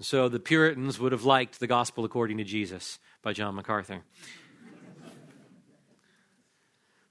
So 0.00 0.28
the 0.28 0.40
Puritans 0.40 0.98
would 0.98 1.12
have 1.12 1.24
liked 1.24 1.60
The 1.60 1.66
Gospel 1.66 2.04
According 2.04 2.38
to 2.38 2.44
Jesus 2.44 2.98
by 3.22 3.32
John 3.32 3.54
MacArthur. 3.54 4.02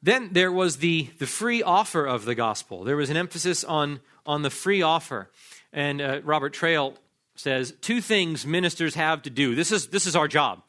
then 0.02 0.30
there 0.32 0.52
was 0.52 0.78
the, 0.78 1.10
the 1.20 1.28
free 1.28 1.62
offer 1.62 2.06
of 2.06 2.26
the 2.26 2.36
gospel. 2.36 2.84
There 2.84 2.96
was 2.96 3.10
an 3.10 3.18
emphasis 3.18 3.64
on, 3.64 4.00
on 4.26 4.42
the 4.42 4.50
free 4.50 4.82
offer. 4.82 5.30
And 5.74 6.02
uh, 6.02 6.22
Robert 6.24 6.54
Traill 6.54 6.96
says 7.36 7.74
two 7.82 8.02
things 8.02 8.46
ministers 8.46 8.96
have 8.96 9.22
to 9.24 9.30
do. 9.30 9.54
This 9.54 9.72
is, 9.72 9.88
this 9.88 10.08
is 10.08 10.16
our 10.16 10.28
job 10.28 10.64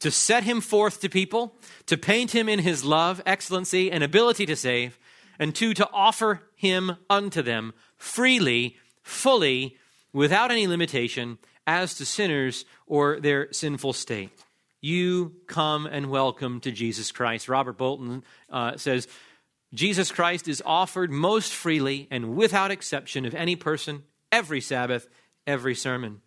to 0.00 0.10
set 0.10 0.44
him 0.44 0.60
forth 0.60 1.00
to 1.00 1.08
people, 1.08 1.54
to 1.86 1.96
paint 1.96 2.32
him 2.32 2.48
in 2.48 2.58
his 2.58 2.84
love, 2.84 3.22
excellency, 3.24 3.90
and 3.90 4.02
ability 4.02 4.46
to 4.46 4.56
save, 4.56 4.98
and 5.38 5.54
two, 5.54 5.72
to 5.74 5.88
offer 5.92 6.42
him 6.54 6.96
unto 7.08 7.42
them 7.42 7.72
freely, 7.96 8.76
fully, 9.02 9.76
without 10.12 10.50
any 10.50 10.66
limitation, 10.66 11.38
as 11.66 11.94
to 11.94 12.04
sinners 12.04 12.64
or 12.86 13.20
their 13.20 13.52
sinful 13.52 13.92
state. 13.92 14.30
You 14.80 15.34
come 15.46 15.86
and 15.86 16.10
welcome 16.10 16.60
to 16.60 16.72
Jesus 16.72 17.12
Christ. 17.12 17.48
Robert 17.48 17.76
Bolton 17.76 18.24
uh, 18.48 18.76
says, 18.76 19.06
Jesus 19.72 20.10
Christ 20.10 20.48
is 20.48 20.62
offered 20.64 21.10
most 21.10 21.52
freely 21.52 22.08
and 22.10 22.34
without 22.34 22.70
exception 22.70 23.26
of 23.26 23.34
any 23.34 23.56
person 23.56 24.02
every 24.32 24.60
Sabbath, 24.60 25.06
every 25.46 25.74
sermon. 25.74 26.22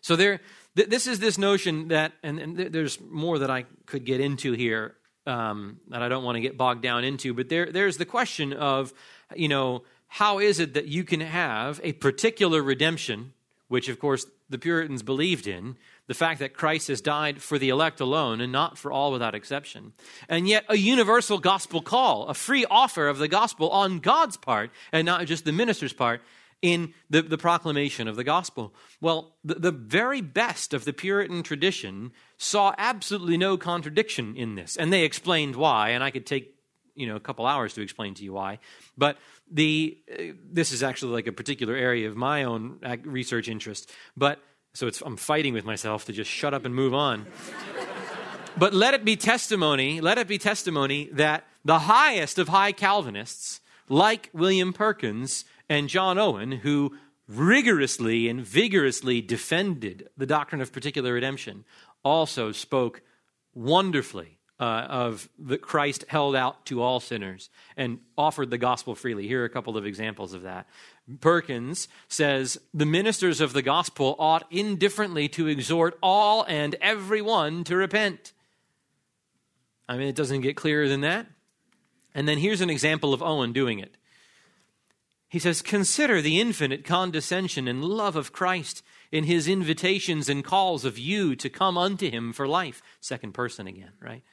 So 0.00 0.16
there, 0.16 0.40
th- 0.76 0.88
this 0.88 1.06
is 1.06 1.18
this 1.18 1.38
notion 1.38 1.88
that, 1.88 2.12
and, 2.22 2.38
and 2.38 2.56
th- 2.56 2.72
there's 2.72 3.00
more 3.00 3.38
that 3.38 3.50
I 3.50 3.64
could 3.86 4.04
get 4.04 4.20
into 4.20 4.52
here 4.52 4.94
um, 5.26 5.80
that 5.88 6.02
I 6.02 6.08
don't 6.08 6.24
want 6.24 6.36
to 6.36 6.40
get 6.40 6.56
bogged 6.56 6.82
down 6.82 7.04
into, 7.04 7.34
but 7.34 7.48
there, 7.48 7.66
there's 7.66 7.96
the 7.96 8.04
question 8.04 8.52
of, 8.52 8.92
you 9.34 9.48
know, 9.48 9.82
how 10.08 10.38
is 10.38 10.58
it 10.58 10.74
that 10.74 10.86
you 10.86 11.04
can 11.04 11.20
have 11.20 11.80
a 11.84 11.92
particular 11.92 12.62
redemption, 12.62 13.32
which 13.68 13.88
of 13.88 13.98
course 13.98 14.26
the 14.48 14.58
Puritans 14.58 15.02
believed 15.02 15.46
in, 15.46 15.76
the 16.08 16.14
fact 16.14 16.40
that 16.40 16.54
Christ 16.54 16.88
has 16.88 17.00
died 17.00 17.40
for 17.40 17.56
the 17.56 17.68
elect 17.68 18.00
alone 18.00 18.40
and 18.40 18.50
not 18.50 18.76
for 18.76 18.90
all 18.90 19.12
without 19.12 19.36
exception, 19.36 19.92
and 20.28 20.48
yet 20.48 20.64
a 20.68 20.76
universal 20.76 21.38
gospel 21.38 21.80
call, 21.80 22.26
a 22.26 22.34
free 22.34 22.66
offer 22.68 23.06
of 23.06 23.18
the 23.18 23.28
gospel 23.28 23.70
on 23.70 24.00
God's 24.00 24.36
part 24.36 24.72
and 24.90 25.06
not 25.06 25.26
just 25.26 25.44
the 25.44 25.52
minister's 25.52 25.92
part 25.92 26.22
in 26.62 26.92
the, 27.08 27.22
the 27.22 27.38
proclamation 27.38 28.06
of 28.06 28.16
the 28.16 28.24
gospel. 28.24 28.74
Well, 29.00 29.36
the, 29.44 29.54
the 29.54 29.72
very 29.72 30.20
best 30.20 30.74
of 30.74 30.84
the 30.84 30.92
Puritan 30.92 31.42
tradition 31.42 32.12
saw 32.36 32.74
absolutely 32.76 33.36
no 33.36 33.56
contradiction 33.56 34.36
in 34.36 34.54
this, 34.54 34.76
and 34.76 34.92
they 34.92 35.04
explained 35.04 35.56
why, 35.56 35.90
and 35.90 36.04
I 36.04 36.10
could 36.10 36.26
take 36.26 36.54
you 36.94 37.06
know 37.06 37.16
a 37.16 37.20
couple 37.20 37.46
hours 37.46 37.72
to 37.74 37.82
explain 37.82 38.14
to 38.14 38.24
you 38.24 38.32
why 38.32 38.58
but 38.98 39.16
the 39.50 39.96
uh, 40.12 40.34
this 40.52 40.72
is 40.72 40.82
actually 40.82 41.12
like 41.12 41.28
a 41.28 41.32
particular 41.32 41.74
area 41.74 42.08
of 42.08 42.16
my 42.16 42.42
own 42.42 42.80
research 43.04 43.48
interest 43.48 43.90
but 44.16 44.40
so 44.72 44.86
it's, 44.86 45.00
I'm 45.00 45.16
fighting 45.16 45.52
with 45.52 45.64
myself 45.64 46.04
to 46.06 46.12
just 46.12 46.30
shut 46.30 46.54
up 46.54 46.64
and 46.64 46.74
move 46.74 46.94
on. 46.94 47.26
but 48.56 48.72
let 48.72 48.94
it 48.94 49.04
be 49.04 49.16
testimony, 49.16 50.00
let 50.00 50.18
it 50.18 50.28
be 50.28 50.38
testimony 50.38 51.08
that 51.12 51.44
the 51.64 51.80
highest 51.80 52.38
of 52.38 52.48
high 52.48 52.72
Calvinists, 52.72 53.60
like 53.88 54.30
William 54.32 54.72
Perkins 54.72 55.44
and 55.70 55.88
John 55.88 56.18
Owen, 56.18 56.50
who 56.50 56.96
rigorously 57.28 58.28
and 58.28 58.44
vigorously 58.44 59.22
defended 59.22 60.08
the 60.16 60.26
doctrine 60.26 60.60
of 60.60 60.72
particular 60.72 61.14
redemption, 61.14 61.64
also 62.04 62.50
spoke 62.50 63.02
wonderfully 63.54 64.38
uh, 64.58 64.86
of 64.88 65.28
that 65.38 65.62
Christ 65.62 66.04
held 66.08 66.34
out 66.34 66.66
to 66.66 66.82
all 66.82 66.98
sinners 66.98 67.48
and 67.76 68.00
offered 68.18 68.50
the 68.50 68.58
gospel 68.58 68.96
freely. 68.96 69.28
Here 69.28 69.42
are 69.42 69.46
a 69.46 69.50
couple 69.50 69.76
of 69.76 69.86
examples 69.86 70.34
of 70.34 70.42
that. 70.42 70.68
Perkins 71.20 71.86
says 72.08 72.58
the 72.74 72.84
ministers 72.84 73.40
of 73.40 73.52
the 73.52 73.62
gospel 73.62 74.16
ought 74.18 74.44
indifferently 74.50 75.28
to 75.30 75.46
exhort 75.46 75.96
all 76.02 76.44
and 76.48 76.74
everyone 76.80 77.62
to 77.64 77.76
repent. 77.76 78.32
I 79.88 79.96
mean, 79.96 80.08
it 80.08 80.16
doesn't 80.16 80.42
get 80.42 80.56
clearer 80.56 80.88
than 80.88 81.02
that. 81.02 81.26
And 82.12 82.28
then 82.28 82.38
here's 82.38 82.60
an 82.60 82.70
example 82.70 83.14
of 83.14 83.22
Owen 83.22 83.52
doing 83.52 83.78
it. 83.78 83.96
He 85.30 85.38
says, 85.38 85.62
Consider 85.62 86.20
the 86.20 86.40
infinite 86.40 86.84
condescension 86.84 87.68
and 87.68 87.84
love 87.84 88.16
of 88.16 88.32
Christ 88.32 88.82
in 89.12 89.24
his 89.24 89.46
invitations 89.46 90.28
and 90.28 90.44
calls 90.44 90.84
of 90.84 90.98
you 90.98 91.36
to 91.36 91.48
come 91.48 91.78
unto 91.78 92.10
him 92.10 92.32
for 92.32 92.48
life. 92.48 92.82
Second 93.00 93.32
person 93.32 93.68
again, 93.68 93.92
right? 94.00 94.24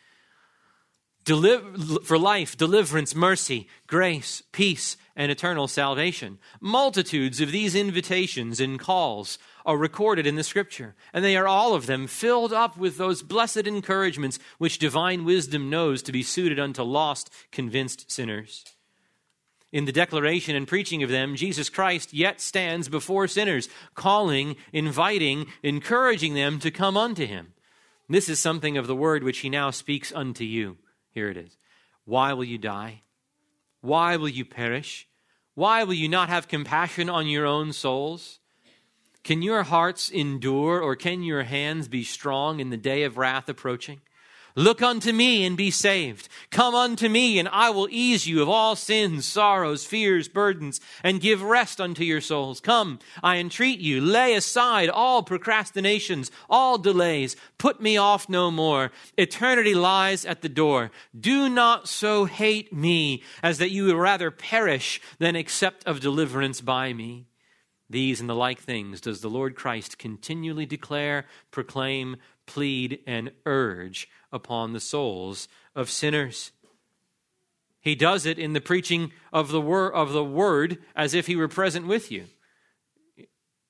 Deliver, 1.24 2.00
for 2.04 2.18
life, 2.18 2.58
deliverance, 2.58 3.14
mercy, 3.14 3.68
grace, 3.86 4.42
peace, 4.52 4.98
and 5.16 5.32
eternal 5.32 5.68
salvation. 5.68 6.40
Multitudes 6.62 7.42
of 7.42 7.52
these 7.52 7.76
invitations 7.76 8.60
and 8.60 8.80
calls 8.80 9.38
are 9.66 9.78
recorded 9.78 10.26
in 10.26 10.36
the 10.36 10.44
scripture, 10.44 10.96
and 11.14 11.24
they 11.24 11.38
are 11.38 11.48
all 11.48 11.76
of 11.76 11.86
them 11.86 12.08
filled 12.08 12.54
up 12.54 12.76
with 12.76 12.98
those 12.98 13.22
blessed 13.22 13.68
encouragements 13.68 14.40
which 14.58 14.80
divine 14.80 15.26
wisdom 15.26 15.70
knows 15.70 16.02
to 16.02 16.12
be 16.12 16.24
suited 16.24 16.60
unto 16.60 16.82
lost, 16.82 17.30
convinced 17.52 18.10
sinners. 18.10 18.64
In 19.78 19.86
the 19.86 19.92
declaration 19.92 20.56
and 20.56 20.68
preaching 20.68 21.04
of 21.04 21.12
them, 21.12 21.36
Jesus 21.36 21.70
Christ 21.70 22.12
yet 22.12 22.42
stands 22.42 22.90
before 22.90 23.28
sinners, 23.28 23.70
calling, 23.94 24.56
inviting, 24.74 25.46
encouraging 25.62 26.34
them 26.34 26.58
to 26.62 26.72
come 26.72 26.98
unto 26.98 27.28
him. 27.28 27.54
This 28.10 28.28
is 28.28 28.40
something 28.40 28.76
of 28.76 28.88
the 28.88 28.96
word 28.96 29.24
which 29.24 29.38
he 29.38 29.52
now 29.52 29.70
speaks 29.70 30.12
unto 30.12 30.44
you. 30.44 30.78
Here 31.12 31.30
it 31.30 31.38
is. 31.38 31.58
Why 32.06 32.34
will 32.34 32.44
you 32.44 32.58
die? 32.58 33.04
Why 33.82 34.18
will 34.18 34.30
you 34.30 34.46
perish? 34.46 35.08
Why 35.54 35.84
will 35.84 35.94
you 35.94 36.10
not 36.10 36.30
have 36.30 36.48
compassion 36.48 37.08
on 37.08 37.28
your 37.28 37.46
own 37.46 37.72
souls? 37.72 38.40
Can 39.24 39.44
your 39.44 39.62
hearts 39.62 40.10
endure, 40.10 40.82
or 40.82 40.96
can 40.96 41.22
your 41.22 41.44
hands 41.44 41.88
be 41.88 42.04
strong 42.04 42.60
in 42.60 42.72
the 42.72 42.78
day 42.78 43.04
of 43.04 43.20
wrath 43.20 43.48
approaching? 43.48 44.02
Look 44.58 44.82
unto 44.82 45.14
me 45.14 45.46
and 45.46 45.56
be 45.56 45.70
saved. 45.70 46.30
Come 46.50 46.74
unto 46.74 47.08
me, 47.08 47.38
and 47.38 47.48
I 47.48 47.70
will 47.70 47.88
ease 47.92 48.26
you 48.26 48.42
of 48.42 48.50
all 48.50 48.76
sins, 48.76 49.28
sorrows, 49.28 49.86
fears, 49.86 50.28
burdens, 50.28 50.82
and 51.04 51.22
give 51.22 51.44
rest 51.44 51.80
unto 51.80 52.04
your 52.04 52.22
souls. 52.22 52.60
Come, 52.60 52.98
I 53.22 53.38
entreat 53.38 53.78
you, 53.78 54.02
lay 54.02 54.34
aside 54.34 54.90
all 54.90 55.22
procrastinations, 55.22 56.32
all 56.50 56.80
delays. 56.80 57.36
Put 57.60 57.82
me 57.82 57.98
off 57.98 58.30
no 58.30 58.50
more. 58.50 58.92
Eternity 59.16 59.76
lies 59.76 60.26
at 60.26 60.42
the 60.42 60.50
door. 60.50 60.90
Do 61.16 61.50
not 61.50 61.88
so 61.88 62.26
hate 62.26 62.74
me 62.74 63.22
as 63.44 63.60
that 63.60 63.70
you 63.70 63.86
would 63.86 63.96
rather 63.96 64.32
perish 64.32 65.00
than 65.20 65.36
accept 65.36 65.86
of 65.86 66.00
deliverance 66.00 66.62
by 66.62 66.94
me. 66.94 67.28
These 67.92 68.20
and 68.20 68.28
the 68.28 68.34
like 68.34 68.60
things 68.60 69.02
does 69.02 69.22
the 69.22 69.30
Lord 69.30 69.56
Christ 69.56 70.00
continually 70.00 70.66
declare, 70.66 71.26
proclaim, 71.52 72.18
plead, 72.48 73.02
and 73.06 73.32
urge 73.46 74.10
upon 74.32 74.74
the 74.74 74.80
souls 74.80 75.48
of 75.76 75.90
sinners. 75.90 76.52
He 77.80 77.96
does 77.96 78.26
it 78.26 78.38
in 78.38 78.54
the 78.54 78.62
preaching 78.62 79.12
of 79.32 79.50
the, 79.50 79.62
wor- 79.62 79.94
of 79.94 80.12
the 80.12 80.24
word 80.24 80.80
as 80.96 81.14
if 81.14 81.28
he 81.28 81.36
were 81.36 81.48
present 81.48 81.88
with 81.88 82.12
you. 82.12 82.26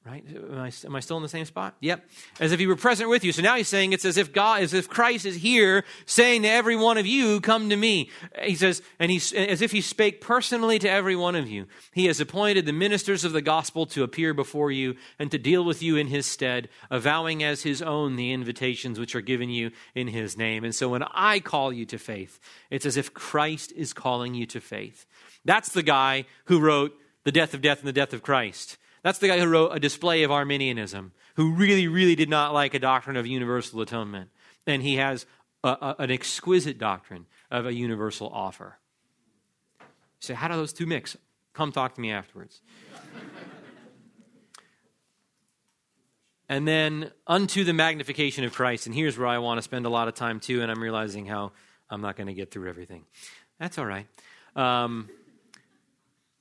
Right? 0.08 0.24
Am 0.30 0.58
I, 0.58 0.72
am 0.86 0.96
I, 0.96 1.02
still 1.02 1.18
in 1.18 1.24
the 1.24 1.28
same 1.28 1.44
spot? 1.44 1.76
Yep. 1.82 2.02
As 2.40 2.54
if 2.54 2.62
he 2.62 2.68
were 2.68 2.78
present 2.78 3.10
with 3.10 3.26
you. 3.26 3.34
So 3.34 3.42
now 3.42 3.58
he's 3.58 3.68
saying 3.68 3.92
it's 3.92 4.06
as 4.06 4.16
if 4.16 4.32
God, 4.32 4.62
as 4.62 4.74
if 4.74 4.88
Christ 4.88 5.26
is 5.26 5.36
here 5.36 5.84
saying 6.06 6.44
to 6.44 6.48
every 6.48 6.78
one 6.78 6.98
of 6.98 7.06
you, 7.06 7.42
come 7.42 7.70
to 7.70 7.76
me. 7.76 8.10
He 8.42 8.56
says, 8.56 8.82
and 9.00 9.12
he's 9.12 9.34
as 9.34 9.62
if 9.62 9.74
he 9.74 9.82
spake 9.82 10.22
personally 10.22 10.80
to 10.80 10.90
every 10.90 11.18
one 11.18 11.36
of 11.36 11.50
you. 11.50 11.68
He 11.92 12.06
has 12.06 12.22
appointed 12.22 12.66
the 12.66 12.72
ministers 12.72 13.26
of 13.26 13.34
the 13.34 13.42
gospel 13.42 13.86
to 13.88 14.04
appear 14.04 14.34
before 14.34 14.72
you 14.72 14.96
and 15.20 15.30
to 15.32 15.38
deal 15.38 15.66
with 15.66 15.84
you 15.84 15.98
in 15.98 16.08
his 16.08 16.26
stead, 16.26 16.70
avowing 16.90 17.44
as 17.44 17.64
his 17.64 17.82
own 17.82 18.16
the 18.16 18.32
invitations 18.32 18.98
which 18.98 19.14
are 19.14 19.22
given 19.22 19.50
you 19.50 19.72
in 19.94 20.08
his 20.08 20.38
name. 20.38 20.64
And 20.64 20.74
so 20.74 20.88
when 20.88 21.04
I 21.04 21.42
call 21.42 21.74
you 21.74 21.86
to 21.88 21.98
faith, 21.98 22.40
it's 22.70 22.86
as 22.86 22.96
if 22.96 23.14
Christ 23.14 23.74
is 23.76 23.92
calling 23.92 24.36
you 24.36 24.46
to 24.46 24.62
faith. 24.62 25.06
That's 25.44 25.74
the 25.74 25.84
guy 25.84 26.24
who 26.46 26.62
wrote 26.62 26.98
The 27.26 27.34
Death 27.34 27.54
of 27.54 27.62
Death 27.62 27.80
and 27.80 27.90
the 27.90 27.94
Death 27.94 28.14
of 28.14 28.24
Christ. 28.24 28.78
That's 29.04 29.20
the 29.20 29.28
guy 29.28 29.40
who 29.40 29.48
wrote 29.48 29.70
A 29.70 29.80
Display 29.80 30.24
of 30.24 30.32
Arminianism, 30.32 31.12
who 31.36 31.54
really, 31.54 31.88
really 31.88 32.16
did 32.16 32.30
not 32.30 32.54
like 32.54 32.74
a 32.74 32.80
doctrine 32.80 33.16
of 33.16 33.28
universal 33.28 33.82
atonement. 33.82 34.30
And 34.66 34.82
he 34.82 34.96
has 34.96 35.26
a, 35.64 35.70
a, 35.70 35.96
an 36.00 36.12
exquisite 36.12 36.78
doctrine 36.78 37.26
of 37.50 37.66
a 37.66 37.74
universal 37.74 38.30
offer. 38.30 38.78
You 39.80 39.86
say, 40.20 40.34
how 40.34 40.48
do 40.48 40.56
those 40.56 40.74
two 40.74 40.86
mix? 40.86 41.16
Come 41.54 41.72
talk 41.72 41.96
to 41.96 42.02
me 42.02 42.12
afterwards. 42.12 42.62
and 46.50 46.68
then 46.68 47.12
unto 47.26 47.64
the 47.64 47.74
magnification 47.74 48.44
of 48.44 48.54
Christ. 48.54 48.88
And 48.88 48.96
here's 48.96 49.18
where 49.18 49.28
I 49.28 49.38
want 49.38 49.60
to 49.60 49.62
spend 49.62 49.86
a 49.86 49.90
lot 49.90 50.08
of 50.08 50.16
time 50.16 50.40
too, 50.40 50.62
and 50.62 50.72
I'm 50.72 50.82
realizing 50.82 51.26
how 51.26 51.52
I'm 51.90 52.02
not 52.02 52.16
going 52.16 52.28
to 52.28 52.34
get 52.34 52.52
through 52.52 52.70
everything. 52.70 53.06
That's 53.60 53.78
all 53.78 53.86
right. 53.86 54.08
Um, 54.56 55.10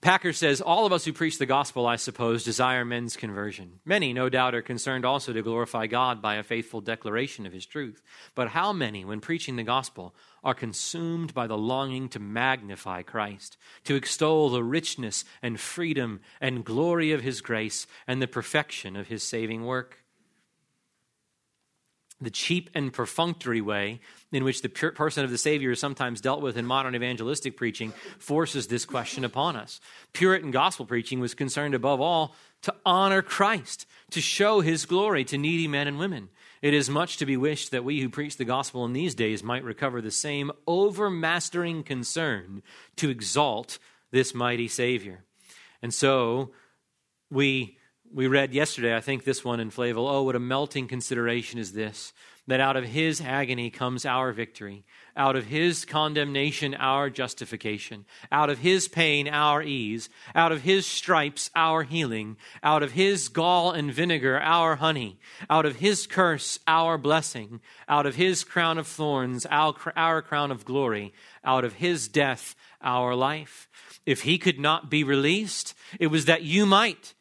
Packer 0.03 0.33
says, 0.33 0.61
All 0.61 0.85
of 0.85 0.93
us 0.93 1.05
who 1.05 1.13
preach 1.13 1.39
the 1.39 1.47
gospel, 1.47 1.87
I 1.87 1.97
suppose, 1.97 2.45
desire 2.45 2.85
men's 2.85 3.17
conversion. 3.17 3.81
Many, 3.85 4.13
no 4.13 4.29
doubt, 4.29 4.55
are 4.55 4.63
concerned 4.63 5.05
also 5.05 5.33
to 5.33 5.43
glorify 5.43 5.87
God 5.87 6.21
by 6.21 6.37
a 6.37 6.43
faithful 6.43 6.81
declaration 6.81 7.47
of 7.47 7.53
his 7.53 7.67
truth. 7.67 8.03
But 8.35 8.49
how 8.49 8.73
many, 8.73 9.05
when 9.05 9.21
preaching 9.21 9.57
the 9.57 9.63
gospel, 9.63 10.15
are 10.45 10.55
consumed 10.55 11.33
by 11.35 11.47
the 11.47 11.59
longing 11.59 12.09
to 12.11 12.21
magnify 12.21 13.03
Christ, 13.03 13.57
to 13.85 13.97
extol 13.97 14.51
the 14.51 14.63
richness 14.63 15.25
and 15.43 15.59
freedom 15.59 16.21
and 16.41 16.65
glory 16.65 17.13
of 17.13 17.23
his 17.23 17.41
grace 17.41 17.87
and 18.07 18.21
the 18.21 18.29
perfection 18.29 18.97
of 18.97 19.09
his 19.09 19.23
saving 19.23 19.65
work? 19.65 20.06
The 22.21 22.31
cheap 22.31 22.71
and 22.75 22.93
perfunctory 22.93 23.61
way 23.61 24.01
in 24.33 24.43
which 24.43 24.63
the 24.63 24.69
person 24.69 25.25
of 25.25 25.31
the 25.31 25.39
Savior 25.39 25.73
is 25.73 25.81
sometimes 25.81 26.21
dealt 26.21 26.41
with 26.41 26.57
in 26.57 26.65
modern 26.65 26.95
evangelistic 26.95 27.57
preaching 27.57 27.93
forces 28.19 28.67
this 28.67 28.85
question 28.87 29.25
upon 29.25 29.57
us. 29.57 29.81
Puritan 30.13 30.51
gospel 30.51 30.87
preaching 30.87 31.21
was 31.21 31.35
concerned 31.35 31.75
above 31.75 32.01
all 32.01 32.35
to 32.63 32.75
honor 32.85 33.23
Christ, 33.23 33.87
to 34.11 34.21
show 34.21 34.61
his 34.61 34.87
glory 34.87 35.25
to 35.25 35.39
needy 35.39 35.69
men 35.69 35.87
and 35.87 35.99
women. 35.99 36.31
It 36.63 36.73
is 36.73 36.89
much 36.89 37.19
to 37.19 37.27
be 37.27 37.37
wished 37.37 37.71
that 37.71 37.85
we 37.85 38.01
who 38.01 38.09
preach 38.09 38.39
the 38.39 38.45
gospel 38.45 38.85
in 38.87 38.93
these 38.93 39.15
days 39.15 39.43
might 39.43 39.63
recover 39.63 40.01
the 40.01 40.11
same 40.11 40.51
overmastering 40.67 41.85
concern 41.85 42.63
to 42.97 43.11
exalt 43.11 43.79
this 44.11 44.35
mighty 44.35 44.69
Savior. 44.69 45.25
And 45.83 45.93
so 45.93 46.53
we 47.31 47.77
we 48.13 48.27
read 48.27 48.55
yesterday, 48.55 48.97
I 48.97 49.01
think 49.01 49.25
this 49.25 49.45
one 49.45 49.61
in 49.61 49.71
Flavel, 49.71 50.09
oh, 50.09 50.23
what 50.23 50.37
a 50.37 50.41
melting 50.41 50.89
consideration 50.89 51.59
is 51.59 51.73
this, 51.73 52.13
that 52.47 52.61
out 52.61 52.77
of 52.77 52.85
his 52.85 53.21
agony 53.21 53.71
comes 53.71 54.07
our 54.07 54.33
victory, 54.33 54.85
out 55.17 55.35
of 55.35 55.47
his 55.47 55.85
condemnation, 55.85 56.75
our 56.75 57.11
justification, 57.11 58.05
out 58.31 58.51
of 58.51 58.59
his 58.59 58.87
pain, 58.89 59.29
our 59.29 59.63
ease, 59.63 60.09
out 60.35 60.53
of 60.53 60.63
his 60.63 60.87
stripes, 60.87 61.51
our 61.57 61.83
healing, 61.83 62.37
out 62.63 62.83
of 62.83 62.93
his 62.93 63.29
gall 63.29 63.73
and 63.73 63.93
vinegar, 63.93 64.41
our 64.41 64.77
honey, 64.77 65.19
out 65.51 65.67
of 65.67 65.77
his 65.77 66.07
curse, 66.07 66.59
our 66.67 66.97
blessing, 66.97 67.61
out 67.89 68.07
of 68.07 68.15
his 68.15 68.45
crown 68.45 68.79
of 68.79 68.87
thorns, 68.87 69.47
our, 69.51 69.75
our 69.97 70.23
crown 70.23 70.51
of 70.51 70.65
glory, 70.65 71.13
out 71.45 71.65
of 71.65 71.75
his 71.75 72.09
death, 72.09 72.55
our 72.81 73.15
life. 73.15 73.69
If 74.05 74.23
he 74.23 74.39
could 74.39 74.61
not 74.61 74.89
be 74.89 75.03
released, 75.03 75.75
it 75.99 76.07
was 76.09 76.27
that 76.27 76.43
you 76.43 76.65
might. 76.65 77.15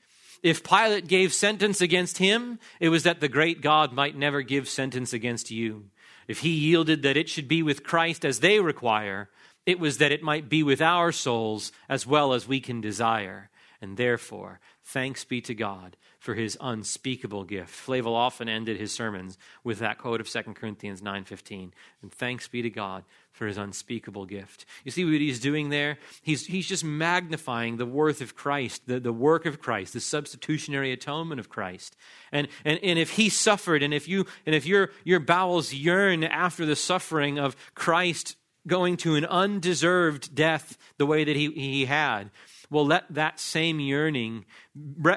If 0.45 0.63
Pilate 0.63 1.07
gave 1.07 1.33
sentence 1.33 1.81
against 1.81 2.19
him, 2.19 2.59
it 2.79 2.89
was 2.89 3.01
that 3.01 3.19
the 3.19 3.27
great 3.27 3.61
God 3.61 3.93
might 3.93 4.15
never 4.15 4.43
give 4.43 4.69
sentence 4.69 5.11
against 5.11 5.49
you. 5.49 5.85
If 6.27 6.41
he 6.41 6.51
yielded 6.51 7.01
that 7.01 7.17
it 7.17 7.27
should 7.29 7.47
be 7.47 7.63
with 7.63 7.83
Christ 7.83 8.23
as 8.23 8.41
they 8.41 8.59
require, 8.59 9.31
it 9.65 9.79
was 9.79 9.97
that 9.97 10.11
it 10.11 10.21
might 10.21 10.47
be 10.47 10.61
with 10.61 10.83
our 10.83 11.11
souls 11.11 11.71
as 11.89 12.05
well 12.05 12.31
as 12.31 12.47
we 12.47 12.59
can 12.59 12.79
desire. 12.79 13.49
And 13.81 13.97
therefore, 13.97 14.59
thanks 14.83 15.23
be 15.23 15.41
to 15.41 15.55
God 15.55 15.97
for 16.25 16.33
his 16.33 16.57
unspeakable 16.59 17.43
gift. 17.43 17.69
Flavel 17.69 18.15
often 18.15 18.49
ended 18.49 18.79
his 18.79 18.91
sermons 18.91 19.37
with 19.63 19.77
that 19.77 19.99
quote 19.99 20.19
of 20.19 20.27
2 20.27 20.55
Corinthians 20.55 20.99
9:15. 20.99 21.71
And 22.01 22.11
thanks 22.11 22.47
be 22.47 22.63
to 22.63 22.69
God 22.71 23.03
for 23.31 23.45
his 23.45 23.59
unspeakable 23.59 24.25
gift. 24.25 24.65
You 24.83 24.89
see 24.89 25.05
what 25.05 25.13
he's 25.13 25.39
doing 25.39 25.69
there? 25.69 25.99
He's, 26.23 26.47
he's 26.47 26.65
just 26.67 26.83
magnifying 26.83 27.77
the 27.77 27.85
worth 27.85 28.21
of 28.21 28.35
Christ, 28.35 28.87
the, 28.87 28.99
the 28.99 29.13
work 29.13 29.45
of 29.45 29.59
Christ, 29.59 29.93
the 29.93 29.99
substitutionary 29.99 30.91
atonement 30.91 31.39
of 31.39 31.47
Christ. 31.47 31.95
And, 32.31 32.47
and, 32.63 32.79
and 32.81 32.97
if 32.97 33.11
he 33.11 33.29
suffered, 33.29 33.83
and 33.83 33.93
if, 33.93 34.07
you, 34.07 34.25
and 34.47 34.55
if 34.55 34.65
your, 34.65 34.89
your 35.03 35.19
bowels 35.19 35.75
yearn 35.75 36.23
after 36.23 36.65
the 36.65 36.75
suffering 36.75 37.37
of 37.37 37.55
Christ 37.75 38.35
going 38.65 38.97
to 38.97 39.13
an 39.13 39.25
undeserved 39.25 40.33
death 40.33 40.75
the 40.97 41.05
way 41.05 41.23
that 41.23 41.35
he, 41.35 41.51
he 41.51 41.85
had, 41.85 42.31
well, 42.69 42.85
let 42.85 43.05
that 43.13 43.39
same 43.39 43.79
yearning 43.79 44.45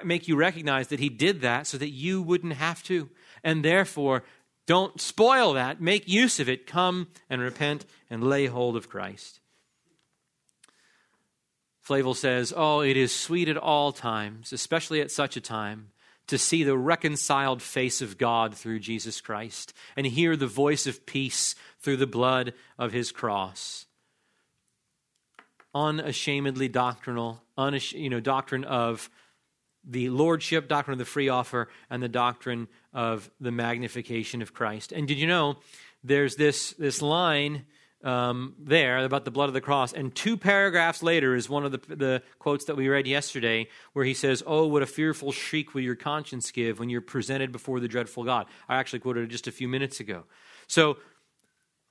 make 0.04 0.28
you 0.28 0.36
recognize 0.36 0.88
that 0.88 1.00
he 1.00 1.08
did 1.08 1.40
that 1.40 1.66
so 1.66 1.78
that 1.78 1.90
you 1.90 2.22
wouldn't 2.22 2.54
have 2.54 2.82
to. 2.84 3.08
And 3.42 3.64
therefore, 3.64 4.24
don't 4.66 5.00
spoil 5.00 5.54
that. 5.54 5.80
Make 5.80 6.08
use 6.08 6.40
of 6.40 6.48
it. 6.48 6.66
Come 6.66 7.08
and 7.30 7.40
repent 7.40 7.86
and 8.10 8.22
lay 8.22 8.46
hold 8.46 8.76
of 8.76 8.88
Christ. 8.88 9.40
Flavel 11.80 12.12
says, 12.12 12.52
Oh, 12.54 12.80
it 12.80 12.98
is 12.98 13.14
sweet 13.14 13.48
at 13.48 13.56
all 13.56 13.92
times, 13.92 14.52
especially 14.52 15.00
at 15.00 15.10
such 15.10 15.38
a 15.38 15.40
time, 15.40 15.88
to 16.26 16.36
see 16.36 16.62
the 16.62 16.76
reconciled 16.76 17.62
face 17.62 18.02
of 18.02 18.18
God 18.18 18.54
through 18.54 18.80
Jesus 18.80 19.22
Christ 19.22 19.72
and 19.96 20.06
hear 20.06 20.36
the 20.36 20.46
voice 20.46 20.86
of 20.86 21.06
peace 21.06 21.54
through 21.80 21.96
the 21.96 22.06
blood 22.06 22.52
of 22.78 22.92
his 22.92 23.10
cross. 23.10 23.86
Unashamedly 25.74 26.68
doctrinal, 26.68 27.42
unash- 27.56 27.92
you 27.92 28.10
know, 28.10 28.20
doctrine 28.20 28.64
of 28.64 29.10
the 29.84 30.10
lordship, 30.10 30.68
doctrine 30.68 30.92
of 30.92 30.98
the 30.98 31.04
free 31.04 31.28
offer, 31.28 31.68
and 31.90 32.02
the 32.02 32.08
doctrine 32.08 32.68
of 32.92 33.30
the 33.40 33.52
magnification 33.52 34.42
of 34.42 34.52
Christ. 34.52 34.92
And 34.92 35.08
did 35.08 35.18
you 35.18 35.26
know 35.26 35.58
there's 36.04 36.36
this, 36.36 36.72
this 36.72 37.00
line 37.00 37.64
um, 38.04 38.54
there 38.58 38.98
about 39.04 39.24
the 39.24 39.30
blood 39.30 39.48
of 39.48 39.54
the 39.54 39.60
cross, 39.60 39.92
and 39.92 40.14
two 40.14 40.36
paragraphs 40.36 41.02
later 41.02 41.34
is 41.34 41.48
one 41.48 41.64
of 41.64 41.72
the, 41.72 41.96
the 41.96 42.22
quotes 42.38 42.66
that 42.66 42.76
we 42.76 42.88
read 42.88 43.06
yesterday 43.06 43.68
where 43.92 44.04
he 44.04 44.14
says, 44.14 44.42
Oh, 44.46 44.66
what 44.66 44.82
a 44.82 44.86
fearful 44.86 45.32
shriek 45.32 45.74
will 45.74 45.80
your 45.80 45.96
conscience 45.96 46.50
give 46.50 46.78
when 46.78 46.90
you're 46.90 47.00
presented 47.00 47.50
before 47.50 47.80
the 47.80 47.88
dreadful 47.88 48.24
God. 48.24 48.46
I 48.68 48.76
actually 48.76 49.00
quoted 49.00 49.24
it 49.24 49.28
just 49.28 49.48
a 49.48 49.52
few 49.52 49.68
minutes 49.68 50.00
ago. 50.00 50.24
So, 50.68 50.98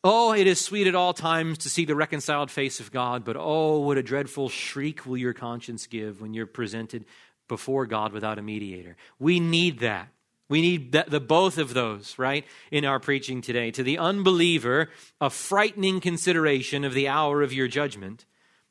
Oh, 0.04 0.34
it 0.34 0.48
is 0.48 0.64
sweet 0.64 0.88
at 0.88 0.96
all 0.96 1.14
times 1.14 1.58
to 1.60 1.70
see 1.70 1.86
the 1.86 1.96
reconciled 1.96 2.52
face 2.52 2.80
of 2.80 2.92
God, 2.92 3.26
but 3.26 3.36
oh, 3.38 3.80
what 3.80 3.98
a 3.98 4.04
dreadful 4.04 4.48
shriek 4.50 5.06
will 5.06 5.18
your 5.18 5.34
conscience 5.34 5.88
give 5.88 6.22
when 6.22 6.34
you're 6.34 6.46
presented 6.46 7.06
before 7.48 7.86
God 7.86 8.14
without 8.14 8.38
a 8.38 8.42
mediator. 8.42 8.96
We 9.20 9.40
need 9.40 9.80
that. 9.80 10.10
We 10.50 10.62
need 10.62 10.92
the, 10.94 11.06
the, 11.08 11.20
both 11.20 11.58
of 11.58 11.74
those, 11.74 12.18
right, 12.18 12.46
in 12.72 12.86
our 12.86 13.00
preaching 13.00 13.42
today. 13.42 13.72
To 13.72 13.84
the 13.84 13.98
unbeliever, 13.98 14.90
a 15.20 15.30
frightening 15.30 16.00
consideration 16.00 16.86
of 16.86 16.94
the 16.94 17.08
hour 17.08 17.42
of 17.42 17.52
your 17.52 17.68
judgment. 17.68 18.26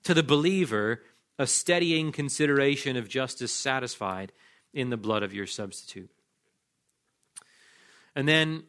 To 0.04 0.14
the 0.14 0.22
believer, 0.22 1.02
a 1.38 1.46
steadying 1.46 2.12
consideration 2.12 2.96
of 2.96 3.08
justice 3.08 3.52
satisfied 3.52 4.32
in 4.72 4.90
the 4.90 4.96
blood 4.96 5.22
of 5.22 5.34
your 5.34 5.46
substitute. 5.46 6.10
And 8.14 8.26
then 8.26 8.62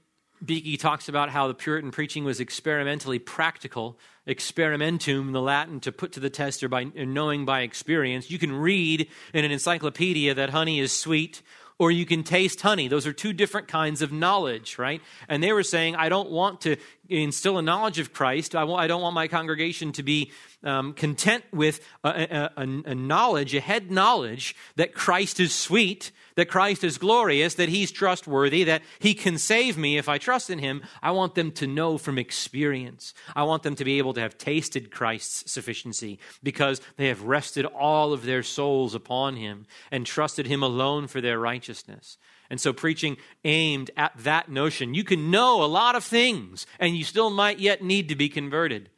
Beeke 0.44 0.80
talks 0.80 1.10
about 1.10 1.30
how 1.30 1.48
the 1.48 1.54
Puritan 1.54 1.92
preaching 1.92 2.24
was 2.24 2.40
experimentally 2.40 3.20
practical. 3.20 3.98
Experimentum, 4.28 5.34
the 5.34 5.42
Latin 5.42 5.80
to 5.80 5.92
put 5.92 6.12
to 6.14 6.20
the 6.20 6.30
test 6.30 6.64
or 6.64 6.70
by 6.70 6.84
knowing 6.84 7.46
by 7.46 7.62
experience. 7.62 8.30
You 8.30 8.38
can 8.38 8.52
read 8.52 9.08
in 9.34 9.46
an 9.46 9.52
encyclopedia 9.52 10.34
that 10.34 10.50
honey 10.50 10.80
is 10.80 10.92
sweet 10.92 11.42
or 11.80 11.92
you 11.92 12.06
can 12.06 12.24
taste 12.24 12.62
honey. 12.62 12.88
Those 12.88 13.06
are 13.06 13.14
two 13.14 13.34
different 13.34 13.68
kinds 13.68 14.02
of 14.02 14.12
knowledge, 14.12 14.78
right? 14.80 15.02
And 15.28 15.44
they 15.44 15.54
were 15.54 15.64
saying, 15.64 15.96
I 15.96 16.10
don't 16.10 16.32
want 16.32 16.62
to 16.62 16.78
instill 17.10 17.58
a 17.58 17.62
knowledge 17.62 18.00
of 18.00 18.14
Christ. 18.14 18.56
I, 18.56 18.64
I 18.64 18.88
don't 18.88 19.02
want 19.02 19.16
my 19.16 19.28
congregation 19.28 19.92
to 19.94 20.04
be 20.04 20.32
um, 20.64 20.94
content 20.94 21.44
with 21.52 21.80
a, 22.04 22.50
a, 22.58 22.62
a 22.86 22.96
knowledge, 22.96 23.54
a 23.54 23.60
head 23.60 23.92
knowledge 23.92 24.56
that 24.76 24.94
Christ 24.94 25.40
is 25.40 25.54
sweet, 25.54 26.12
that 26.36 26.50
Christ 26.50 26.84
is 26.84 26.98
glorious, 26.98 27.56
that 27.56 27.70
he's 27.70 27.92
trustworthy, 27.92 28.64
that 28.66 28.82
he 29.00 29.14
can 29.14 29.38
save 29.38 29.78
me 29.78 29.98
if 29.98 30.08
I 30.08 30.18
trust 30.18 30.50
in 30.50 30.60
him. 30.60 30.84
I 31.02 31.12
want 31.12 31.36
them 31.36 31.52
to 31.54 31.68
know 31.68 31.98
from 31.98 32.18
experience. 32.18 33.14
I 33.36 33.44
want 33.44 33.64
them 33.64 33.76
to 33.76 33.86
be 33.86 33.98
able 33.98 34.14
to 34.14 34.22
have 34.22 34.38
tasted 34.38 34.92
Christ's 34.92 35.52
sufficiency 35.52 36.20
because 36.44 36.82
they 36.98 37.08
have 37.08 37.24
rested 37.24 37.66
all 37.66 38.14
of 38.14 38.24
their 38.24 38.44
souls 38.44 38.94
upon 38.94 39.36
him 39.36 39.66
and 39.92 40.06
trusted 40.06 40.48
him 40.48 40.64
alone 40.64 41.08
for 41.08 41.22
their 41.22 41.40
righteousness. 41.40 42.18
And 42.50 42.62
so, 42.62 42.74
preaching 42.74 43.18
aimed 43.44 43.92
at 43.98 44.14
that 44.18 44.50
notion. 44.50 44.94
You 44.94 45.04
can 45.04 45.32
know 45.32 45.64
a 45.64 45.66
lot 45.66 45.96
of 45.96 46.04
things, 46.04 46.66
and 46.80 46.98
you 46.98 47.04
still 47.04 47.30
might 47.30 47.60
yet 47.60 47.84
need 47.84 48.10
to 48.10 48.16
be 48.16 48.30
converted. 48.30 48.90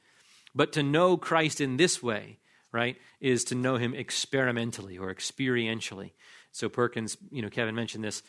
But 0.53 0.73
to 0.73 0.83
know 0.83 1.17
Christ 1.17 1.61
in 1.61 1.77
this 1.77 2.01
way, 2.01 2.39
right, 2.71 2.97
is 3.19 3.43
to 3.45 3.55
know 3.55 3.77
him 3.77 3.93
experimentally 3.93 4.97
or 4.97 5.13
experientially. 5.13 6.11
So, 6.51 6.69
Perkins, 6.69 7.17
you 7.31 7.41
know, 7.41 7.49
Kevin 7.49 7.75
mentioned 7.75 8.03
this. 8.03 8.23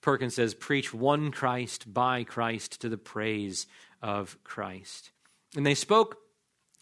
Perkins 0.00 0.34
says, 0.34 0.54
Preach 0.54 0.92
one 0.92 1.30
Christ 1.30 1.92
by 1.92 2.24
Christ 2.24 2.80
to 2.80 2.88
the 2.88 2.98
praise 2.98 3.66
of 4.02 4.36
Christ. 4.44 5.10
And 5.56 5.66
they 5.66 5.74
spoke 5.74 6.18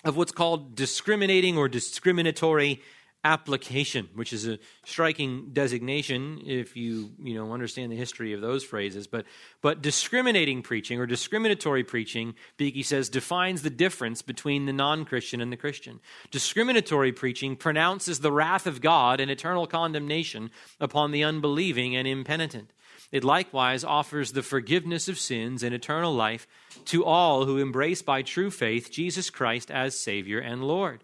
of 0.05 0.17
what's 0.17 0.33
called 0.33 0.77
discriminating 0.77 1.57
or 1.57 1.69
discriminatory 1.69 2.83
application, 3.27 4.09
which 4.15 4.33
is 4.33 4.47
a 4.47 4.59
striking 4.85 5.51
designation 5.53 6.41
if 6.47 6.77
you 6.77 7.11
you 7.21 7.35
know 7.35 7.53
understand 7.53 7.91
the 7.91 7.97
history 7.97 8.33
of 8.33 8.41
those 8.41 8.63
phrases. 8.63 9.09
But 9.09 9.27
but 9.61 9.83
discriminating 9.83 10.63
preaching 10.63 11.01
or 11.01 11.07
discriminatory 11.07 11.83
preaching, 11.83 12.35
Beeke 12.57 12.85
says, 12.85 13.09
defines 13.09 13.63
the 13.63 13.71
difference 13.71 14.23
between 14.23 14.67
the 14.67 14.73
non-Christian 14.73 15.41
and 15.41 15.53
the 15.53 15.57
Christian. 15.57 15.99
Discriminatory 16.31 17.13
preaching 17.13 17.57
pronounces 17.57 18.21
the 18.21 18.33
wrath 18.33 18.67
of 18.67 18.81
God 18.81 19.19
and 19.21 19.31
eternal 19.31 19.67
condemnation 19.67 20.51
upon 20.81 21.11
the 21.11 21.25
unbelieving 21.25 21.97
and 21.97 22.07
impenitent. 22.07 22.73
It 23.11 23.25
likewise 23.25 23.85
offers 23.85 24.33
the 24.33 24.43
forgiveness 24.43 25.09
of 25.09 25.19
sins 25.19 25.63
and 25.63 25.75
eternal 25.75 26.15
life 26.15 26.47
to 26.87 27.05
all 27.05 27.45
who 27.45 27.59
embrace 27.59 28.03
by 28.03 28.23
true 28.23 28.51
faith 28.51 28.91
Jesus 28.91 29.31
Christ 29.31 29.71
as 29.71 29.99
Savior 29.99 30.39
and 30.39 30.63
Lord. 30.63 31.03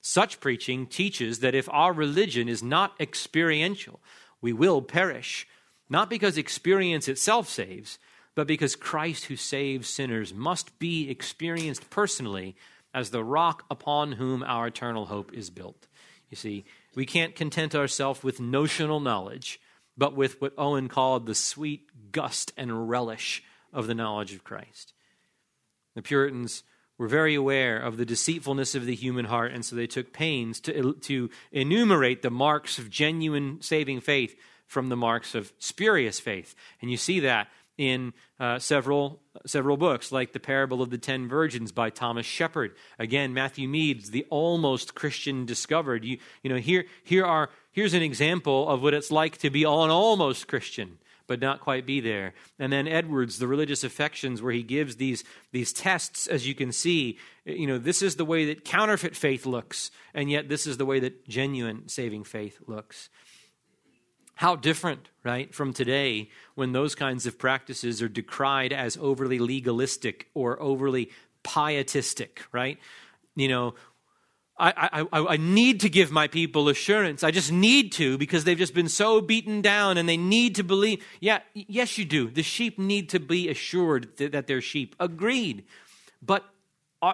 Such 0.00 0.40
preaching 0.40 0.86
teaches 0.86 1.40
that 1.40 1.54
if 1.54 1.68
our 1.70 1.92
religion 1.92 2.48
is 2.48 2.62
not 2.62 2.94
experiential, 2.98 4.00
we 4.40 4.52
will 4.52 4.80
perish, 4.80 5.46
not 5.88 6.08
because 6.08 6.38
experience 6.38 7.08
itself 7.08 7.48
saves, 7.48 7.98
but 8.34 8.46
because 8.46 8.76
Christ 8.76 9.26
who 9.26 9.36
saves 9.36 9.88
sinners 9.88 10.32
must 10.32 10.78
be 10.78 11.10
experienced 11.10 11.90
personally 11.90 12.56
as 12.94 13.10
the 13.10 13.24
rock 13.24 13.64
upon 13.70 14.12
whom 14.12 14.42
our 14.42 14.68
eternal 14.68 15.06
hope 15.06 15.32
is 15.34 15.50
built. 15.50 15.86
You 16.30 16.36
see, 16.36 16.64
we 16.94 17.06
can't 17.06 17.36
content 17.36 17.74
ourselves 17.74 18.22
with 18.22 18.40
notional 18.40 19.00
knowledge, 19.00 19.60
but 19.96 20.16
with 20.16 20.40
what 20.40 20.54
Owen 20.56 20.88
called 20.88 21.26
the 21.26 21.34
sweet 21.34 22.12
gust 22.12 22.52
and 22.56 22.88
relish 22.88 23.42
of 23.72 23.86
the 23.86 23.94
knowledge 23.94 24.32
of 24.32 24.44
Christ. 24.44 24.92
The 25.94 26.02
Puritans 26.02 26.62
were 27.00 27.08
very 27.08 27.34
aware 27.34 27.78
of 27.78 27.96
the 27.96 28.04
deceitfulness 28.04 28.74
of 28.74 28.84
the 28.84 28.94
human 28.94 29.24
heart, 29.24 29.52
and 29.52 29.64
so 29.64 29.74
they 29.74 29.86
took 29.86 30.12
pains 30.12 30.60
to, 30.60 30.92
to 31.00 31.30
enumerate 31.50 32.20
the 32.20 32.28
marks 32.28 32.78
of 32.78 32.90
genuine 32.90 33.56
saving 33.62 34.02
faith 34.02 34.36
from 34.66 34.90
the 34.90 34.96
marks 34.96 35.34
of 35.34 35.50
spurious 35.58 36.20
faith. 36.20 36.54
And 36.82 36.90
you 36.90 36.98
see 36.98 37.20
that 37.20 37.48
in 37.78 38.12
uh, 38.38 38.58
several 38.58 39.18
several 39.46 39.78
books, 39.78 40.12
like 40.12 40.34
the 40.34 40.40
Parable 40.40 40.82
of 40.82 40.90
the 40.90 40.98
Ten 40.98 41.26
Virgins 41.26 41.72
by 41.72 41.88
Thomas 41.88 42.26
Shepard. 42.26 42.76
Again, 42.98 43.32
Matthew 43.32 43.66
Mead's, 43.66 44.10
the 44.10 44.26
almost 44.28 44.94
Christian 44.94 45.46
discovered. 45.46 46.04
You, 46.04 46.18
you 46.42 46.50
know, 46.50 46.58
here, 46.58 46.84
here 47.02 47.24
are 47.24 47.48
here's 47.72 47.94
an 47.94 48.02
example 48.02 48.68
of 48.68 48.82
what 48.82 48.92
it's 48.92 49.10
like 49.10 49.38
to 49.38 49.48
be 49.48 49.62
an 49.62 49.68
almost 49.68 50.48
Christian 50.48 50.98
but 51.30 51.40
not 51.40 51.60
quite 51.60 51.86
be 51.86 52.00
there. 52.00 52.34
And 52.58 52.72
then 52.72 52.88
Edwards, 52.88 53.38
the 53.38 53.46
religious 53.46 53.84
affections, 53.84 54.42
where 54.42 54.52
he 54.52 54.64
gives 54.64 54.96
these, 54.96 55.22
these 55.52 55.72
tests, 55.72 56.26
as 56.26 56.44
you 56.44 56.56
can 56.56 56.72
see, 56.72 57.18
you 57.44 57.68
know, 57.68 57.78
this 57.78 58.02
is 58.02 58.16
the 58.16 58.24
way 58.24 58.46
that 58.46 58.64
counterfeit 58.64 59.14
faith 59.14 59.46
looks, 59.46 59.92
and 60.12 60.28
yet 60.28 60.48
this 60.48 60.66
is 60.66 60.76
the 60.76 60.84
way 60.84 60.98
that 60.98 61.28
genuine 61.28 61.86
saving 61.86 62.24
faith 62.24 62.58
looks. 62.66 63.10
How 64.34 64.56
different, 64.56 65.08
right, 65.22 65.54
from 65.54 65.72
today 65.72 66.30
when 66.56 66.72
those 66.72 66.96
kinds 66.96 67.26
of 67.26 67.38
practices 67.38 68.02
are 68.02 68.08
decried 68.08 68.72
as 68.72 68.96
overly 68.96 69.38
legalistic 69.38 70.30
or 70.34 70.60
overly 70.60 71.12
pietistic, 71.44 72.42
right? 72.50 72.76
You 73.36 73.46
know, 73.46 73.74
I, 74.60 75.06
I, 75.12 75.26
I 75.26 75.36
need 75.38 75.80
to 75.80 75.88
give 75.88 76.10
my 76.10 76.28
people 76.28 76.68
assurance. 76.68 77.24
I 77.24 77.30
just 77.30 77.50
need 77.50 77.92
to 77.92 78.18
because 78.18 78.44
they've 78.44 78.58
just 78.58 78.74
been 78.74 78.88
so 78.88 79.20
beaten 79.20 79.62
down 79.62 79.96
and 79.96 80.08
they 80.08 80.18
need 80.18 80.54
to 80.56 80.62
believe. 80.62 81.02
Yeah, 81.18 81.40
yes, 81.54 81.96
you 81.96 82.04
do. 82.04 82.30
The 82.30 82.42
sheep 82.42 82.78
need 82.78 83.08
to 83.08 83.20
be 83.20 83.48
assured 83.48 84.16
that 84.18 84.46
they're 84.46 84.60
sheep. 84.60 84.94
Agreed. 85.00 85.64
But 86.22 86.44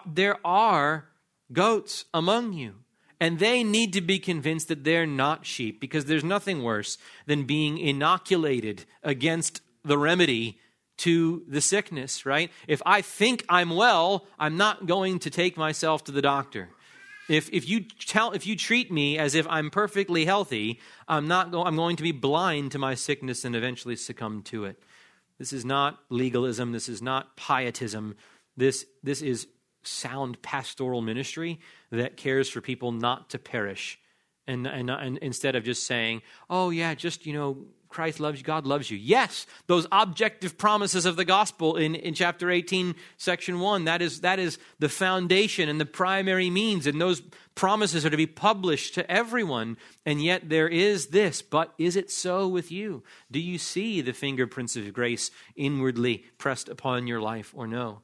there 0.04 0.38
are 0.44 1.06
goats 1.52 2.04
among 2.12 2.52
you. 2.52 2.74
And 3.18 3.38
they 3.38 3.64
need 3.64 3.94
to 3.94 4.02
be 4.02 4.18
convinced 4.18 4.68
that 4.68 4.84
they're 4.84 5.06
not 5.06 5.46
sheep 5.46 5.80
because 5.80 6.04
there's 6.04 6.24
nothing 6.24 6.62
worse 6.62 6.98
than 7.26 7.44
being 7.44 7.78
inoculated 7.78 8.84
against 9.02 9.62
the 9.84 9.96
remedy 9.96 10.58
to 10.98 11.42
the 11.48 11.60
sickness, 11.60 12.26
right? 12.26 12.50
If 12.66 12.82
I 12.84 13.00
think 13.00 13.44
I'm 13.48 13.70
well, 13.70 14.26
I'm 14.38 14.56
not 14.56 14.86
going 14.86 15.18
to 15.20 15.30
take 15.30 15.56
myself 15.56 16.04
to 16.04 16.12
the 16.12 16.22
doctor. 16.22 16.70
If, 17.28 17.50
if, 17.52 17.68
you 17.68 17.80
tell, 17.80 18.32
if 18.32 18.46
you 18.46 18.56
treat 18.56 18.92
me 18.92 19.18
as 19.18 19.34
if 19.34 19.46
I'm 19.48 19.70
perfectly 19.70 20.24
healthy, 20.24 20.80
I'm, 21.08 21.26
not 21.26 21.50
go, 21.50 21.64
I'm 21.64 21.76
going 21.76 21.96
to 21.96 22.02
be 22.02 22.12
blind 22.12 22.72
to 22.72 22.78
my 22.78 22.94
sickness 22.94 23.44
and 23.44 23.56
eventually 23.56 23.96
succumb 23.96 24.42
to 24.44 24.64
it. 24.64 24.82
This 25.38 25.52
is 25.52 25.64
not 25.64 25.98
legalism. 26.08 26.72
This 26.72 26.88
is 26.88 27.02
not 27.02 27.36
pietism. 27.36 28.16
This, 28.56 28.86
this 29.02 29.22
is 29.22 29.48
sound 29.82 30.40
pastoral 30.42 31.02
ministry 31.02 31.60
that 31.90 32.16
cares 32.16 32.48
for 32.48 32.60
people 32.60 32.92
not 32.92 33.30
to 33.30 33.38
perish. 33.38 33.98
And, 34.46 34.66
and, 34.66 34.90
and 34.90 35.18
instead 35.18 35.56
of 35.56 35.64
just 35.64 35.86
saying, 35.86 36.22
oh, 36.48 36.70
yeah, 36.70 36.94
just, 36.94 37.26
you 37.26 37.32
know, 37.32 37.66
Christ 37.88 38.20
loves 38.20 38.38
you, 38.38 38.44
God 38.44 38.66
loves 38.66 38.90
you. 38.90 38.98
Yes, 38.98 39.46
those 39.66 39.86
objective 39.92 40.58
promises 40.58 41.06
of 41.06 41.16
the 41.16 41.24
gospel 41.24 41.76
in, 41.76 41.94
in 41.94 42.14
chapter 42.14 42.50
18, 42.50 42.94
section 43.16 43.60
1, 43.60 43.84
that 43.84 44.02
is, 44.02 44.20
that 44.20 44.38
is 44.38 44.58
the 44.78 44.88
foundation 44.88 45.68
and 45.68 45.80
the 45.80 45.86
primary 45.86 46.50
means, 46.50 46.86
and 46.86 47.00
those 47.00 47.22
promises 47.54 48.04
are 48.04 48.10
to 48.10 48.16
be 48.16 48.26
published 48.26 48.94
to 48.94 49.10
everyone. 49.10 49.76
And 50.04 50.22
yet 50.22 50.48
there 50.48 50.68
is 50.68 51.08
this, 51.08 51.42
but 51.42 51.74
is 51.78 51.96
it 51.96 52.10
so 52.10 52.46
with 52.46 52.70
you? 52.70 53.02
Do 53.30 53.40
you 53.40 53.58
see 53.58 54.00
the 54.00 54.12
fingerprints 54.12 54.76
of 54.76 54.92
grace 54.92 55.30
inwardly 55.56 56.24
pressed 56.38 56.68
upon 56.68 57.06
your 57.06 57.20
life 57.20 57.52
or 57.56 57.66
no? 57.66 58.02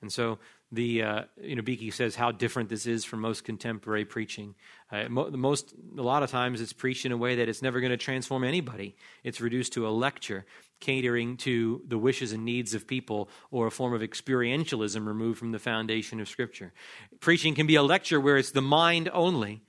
And 0.00 0.12
so 0.12 0.38
the 0.74 1.02
uh, 1.02 1.22
you 1.40 1.56
know 1.56 1.62
Beeke 1.62 1.92
says 1.92 2.16
how 2.16 2.32
different 2.32 2.68
this 2.68 2.86
is 2.86 3.04
from 3.04 3.20
most 3.20 3.44
contemporary 3.44 4.04
preaching. 4.04 4.54
Uh, 4.90 5.08
most 5.08 5.74
a 5.96 6.02
lot 6.02 6.22
of 6.22 6.30
times 6.30 6.60
it's 6.60 6.72
preached 6.72 7.06
in 7.06 7.12
a 7.12 7.16
way 7.16 7.36
that 7.36 7.48
it's 7.48 7.62
never 7.62 7.80
going 7.80 7.90
to 7.90 7.96
transform 7.96 8.44
anybody. 8.44 8.96
It's 9.22 9.40
reduced 9.40 9.72
to 9.74 9.86
a 9.86 9.90
lecture 9.90 10.44
catering 10.80 11.36
to 11.38 11.82
the 11.86 11.96
wishes 11.96 12.32
and 12.32 12.44
needs 12.44 12.74
of 12.74 12.86
people 12.86 13.28
or 13.50 13.66
a 13.66 13.70
form 13.70 13.94
of 13.94 14.02
experientialism 14.02 15.06
removed 15.06 15.38
from 15.38 15.52
the 15.52 15.58
foundation 15.58 16.20
of 16.20 16.28
Scripture. 16.28 16.72
Preaching 17.20 17.54
can 17.54 17.66
be 17.66 17.76
a 17.76 17.82
lecture 17.82 18.20
where 18.20 18.36
it's 18.36 18.50
the 18.50 18.60
mind 18.62 19.08
only 19.12 19.62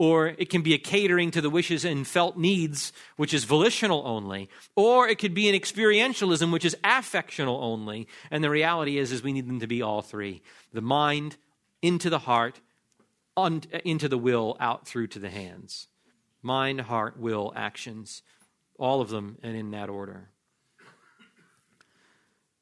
or 0.00 0.28
it 0.38 0.48
can 0.48 0.62
be 0.62 0.72
a 0.72 0.78
catering 0.78 1.30
to 1.30 1.42
the 1.42 1.50
wishes 1.50 1.84
and 1.84 2.06
felt 2.06 2.34
needs, 2.34 2.90
which 3.18 3.34
is 3.34 3.44
volitional 3.44 4.02
only, 4.06 4.48
or 4.74 5.06
it 5.06 5.18
could 5.18 5.34
be 5.34 5.46
an 5.46 5.54
experientialism, 5.54 6.50
which 6.50 6.64
is 6.64 6.74
affectional 6.82 7.62
only. 7.62 8.08
And 8.30 8.42
the 8.42 8.48
reality 8.48 8.96
is, 8.96 9.12
is 9.12 9.22
we 9.22 9.34
need 9.34 9.46
them 9.46 9.60
to 9.60 9.66
be 9.66 9.82
all 9.82 10.00
three: 10.00 10.40
the 10.72 10.80
mind 10.80 11.36
into 11.82 12.08
the 12.08 12.20
heart, 12.20 12.62
on, 13.36 13.60
into 13.84 14.08
the 14.08 14.16
will, 14.16 14.56
out 14.58 14.88
through 14.88 15.08
to 15.08 15.18
the 15.18 15.28
hands. 15.28 15.88
Mind, 16.42 16.80
heart, 16.80 17.20
will, 17.20 17.52
actions, 17.54 18.22
all 18.78 19.02
of 19.02 19.10
them, 19.10 19.36
and 19.42 19.54
in 19.54 19.70
that 19.72 19.90
order. 19.90 20.30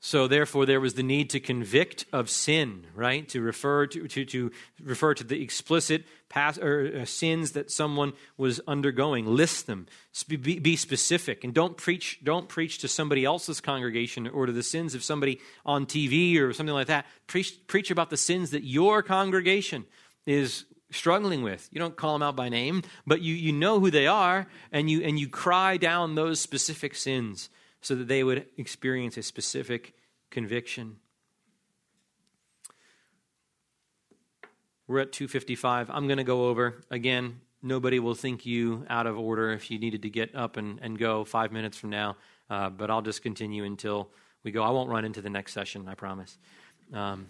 So 0.00 0.28
therefore, 0.28 0.64
there 0.64 0.80
was 0.80 0.94
the 0.94 1.02
need 1.02 1.30
to 1.30 1.40
convict 1.40 2.06
of 2.12 2.30
sin, 2.30 2.86
right? 2.94 3.28
To 3.30 3.40
refer 3.40 3.86
to, 3.88 4.06
to, 4.06 4.24
to 4.26 4.52
refer 4.80 5.12
to 5.14 5.24
the 5.24 5.42
explicit 5.42 6.04
past, 6.28 6.60
or, 6.60 7.00
uh, 7.00 7.04
sins 7.04 7.52
that 7.52 7.72
someone 7.72 8.12
was 8.36 8.60
undergoing. 8.68 9.26
List 9.26 9.66
them. 9.66 9.86
Be, 10.28 10.36
be 10.36 10.76
specific, 10.76 11.42
and 11.42 11.52
don't 11.52 11.76
preach. 11.76 12.20
Don't 12.22 12.48
preach 12.48 12.78
to 12.78 12.88
somebody 12.88 13.24
else's 13.24 13.60
congregation 13.60 14.28
or 14.28 14.46
to 14.46 14.52
the 14.52 14.62
sins 14.62 14.94
of 14.94 15.02
somebody 15.02 15.40
on 15.66 15.84
TV 15.84 16.38
or 16.38 16.52
something 16.52 16.74
like 16.74 16.86
that. 16.86 17.04
Preach, 17.26 17.66
preach 17.66 17.90
about 17.90 18.10
the 18.10 18.16
sins 18.16 18.50
that 18.50 18.62
your 18.62 19.02
congregation 19.02 19.84
is 20.26 20.64
struggling 20.92 21.42
with. 21.42 21.68
You 21.72 21.80
don't 21.80 21.96
call 21.96 22.12
them 22.12 22.22
out 22.22 22.36
by 22.36 22.48
name, 22.48 22.82
but 23.04 23.20
you, 23.20 23.34
you 23.34 23.52
know 23.52 23.80
who 23.80 23.90
they 23.90 24.06
are, 24.06 24.46
and 24.70 24.88
you 24.88 25.02
and 25.02 25.18
you 25.18 25.28
cry 25.28 25.76
down 25.76 26.14
those 26.14 26.40
specific 26.40 26.94
sins 26.94 27.50
so 27.80 27.94
that 27.94 28.08
they 28.08 28.24
would 28.24 28.46
experience 28.56 29.16
a 29.16 29.22
specific 29.22 29.94
conviction. 30.30 30.96
We're 34.86 35.00
at 35.00 35.12
255. 35.12 35.90
I'm 35.90 36.06
going 36.06 36.18
to 36.18 36.24
go 36.24 36.48
over. 36.48 36.82
Again, 36.90 37.40
nobody 37.62 37.98
will 37.98 38.14
think 38.14 38.46
you 38.46 38.86
out 38.88 39.06
of 39.06 39.18
order 39.18 39.52
if 39.52 39.70
you 39.70 39.78
needed 39.78 40.02
to 40.02 40.10
get 40.10 40.34
up 40.34 40.56
and, 40.56 40.78
and 40.82 40.98
go 40.98 41.24
five 41.24 41.52
minutes 41.52 41.76
from 41.76 41.90
now, 41.90 42.16
uh, 42.48 42.70
but 42.70 42.90
I'll 42.90 43.02
just 43.02 43.22
continue 43.22 43.64
until 43.64 44.08
we 44.42 44.50
go. 44.50 44.62
I 44.62 44.70
won't 44.70 44.88
run 44.88 45.04
into 45.04 45.20
the 45.20 45.30
next 45.30 45.52
session, 45.52 45.86
I 45.88 45.94
promise. 45.94 46.38
Um, 46.92 47.28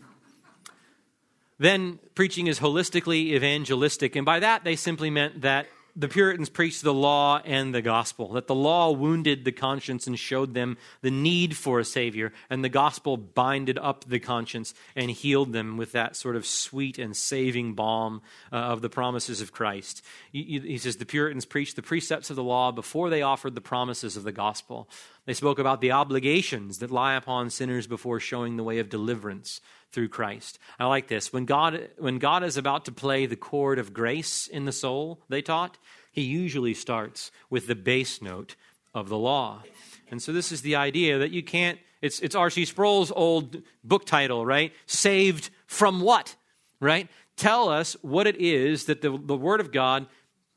then 1.59 1.99
preaching 2.15 2.47
is 2.47 2.61
holistically 2.61 3.33
evangelistic, 3.33 4.15
and 4.15 4.25
by 4.25 4.39
that 4.41 4.63
they 4.63 4.77
simply 4.77 5.11
meant 5.11 5.41
that 5.41 5.67
the 5.99 6.09
Puritans 6.09 6.49
preached 6.49 6.83
the 6.83 6.95
law 6.95 7.43
and 7.45 7.75
the 7.75 7.83
gospel, 7.83 8.33
that 8.35 8.47
the 8.47 8.55
law 8.55 8.93
wounded 8.93 9.45
the 9.45 9.51
conscience 9.51 10.07
and 10.07 10.17
showed 10.17 10.55
them 10.55 10.79
the 11.03 11.11
need 11.11 11.57
for 11.57 11.81
a 11.81 11.85
Savior, 11.85 12.33
and 12.49 12.63
the 12.63 12.69
gospel 12.69 13.17
binded 13.17 13.77
up 13.79 14.05
the 14.05 14.21
conscience 14.21 14.75
and 14.95 15.11
healed 15.11 15.53
them 15.53 15.77
with 15.77 15.91
that 15.93 16.15
sort 16.15 16.37
of 16.37 16.47
sweet 16.47 16.99
and 16.99 17.17
saving 17.17 17.75
balm 17.75 18.23
uh, 18.53 18.57
of 18.57 18.81
the 18.81 18.89
promises 18.89 19.41
of 19.41 19.51
Christ. 19.51 20.05
He, 20.31 20.61
he 20.65 20.79
says 20.79 20.97
the 20.97 21.05
Puritans 21.05 21.45
preached 21.45 21.75
the 21.75 21.83
precepts 21.83 22.31
of 22.31 22.37
the 22.37 22.45
law 22.45 22.71
before 22.71 23.11
they 23.11 23.23
offered 23.23 23.57
the 23.57 23.61
promises 23.61 24.17
of 24.17 24.23
the 24.23 24.31
gospel. 24.31 24.89
They 25.27 25.35
spoke 25.35 25.59
about 25.59 25.81
the 25.81 25.93
obligations 25.93 26.79
that 26.79 26.93
lie 26.93 27.15
upon 27.15 27.51
sinners 27.51 27.89
before 27.89 28.21
showing 28.21 28.57
the 28.57 28.63
way 28.63 28.79
of 28.79 28.89
deliverance 28.89 29.61
through 29.93 30.09
Christ. 30.09 30.59
I 30.79 30.87
like 30.87 31.09
this. 31.09 31.33
When 31.33 31.45
God, 31.45 31.89
when 31.99 32.19
God 32.19 32.45
is 32.45 32.57
about 32.57 32.85
to 32.87 32.93
play 32.93 33.27
the 33.27 33.37
chord 33.37 33.79
of 33.79 33.93
grace 33.93 34.47
in 34.47 34.65
the 34.65 34.73
soul, 34.73 35.23
they 35.29 35.43
taught, 35.43 35.79
he 36.13 36.23
usually 36.23 36.75
starts 36.75 37.31
with 37.51 37.67
the 37.67 37.75
bass 37.75 38.21
note 38.21 38.57
of 38.95 39.09
the 39.09 39.19
law. 39.19 39.63
And 40.11 40.23
so 40.23 40.33
this 40.33 40.53
is 40.53 40.63
the 40.63 40.77
idea 40.77 41.19
that 41.19 41.31
you 41.31 41.43
can't, 41.43 41.79
it's, 42.03 42.21
it's 42.21 42.35
R.C. 42.35 42.65
Sproul's 42.65 43.13
old 43.15 43.63
book 43.85 44.05
title, 44.07 44.45
right? 44.45 44.73
Saved 44.87 45.51
from 45.67 46.01
what? 46.01 46.35
Right? 46.81 47.09
Tell 47.37 47.69
us 47.69 47.97
what 48.03 48.27
it 48.27 48.37
is 48.37 48.87
that 48.87 49.01
the, 49.01 49.11
the 49.11 49.37
Word 49.37 49.61
of 49.61 49.73
God, 49.73 50.07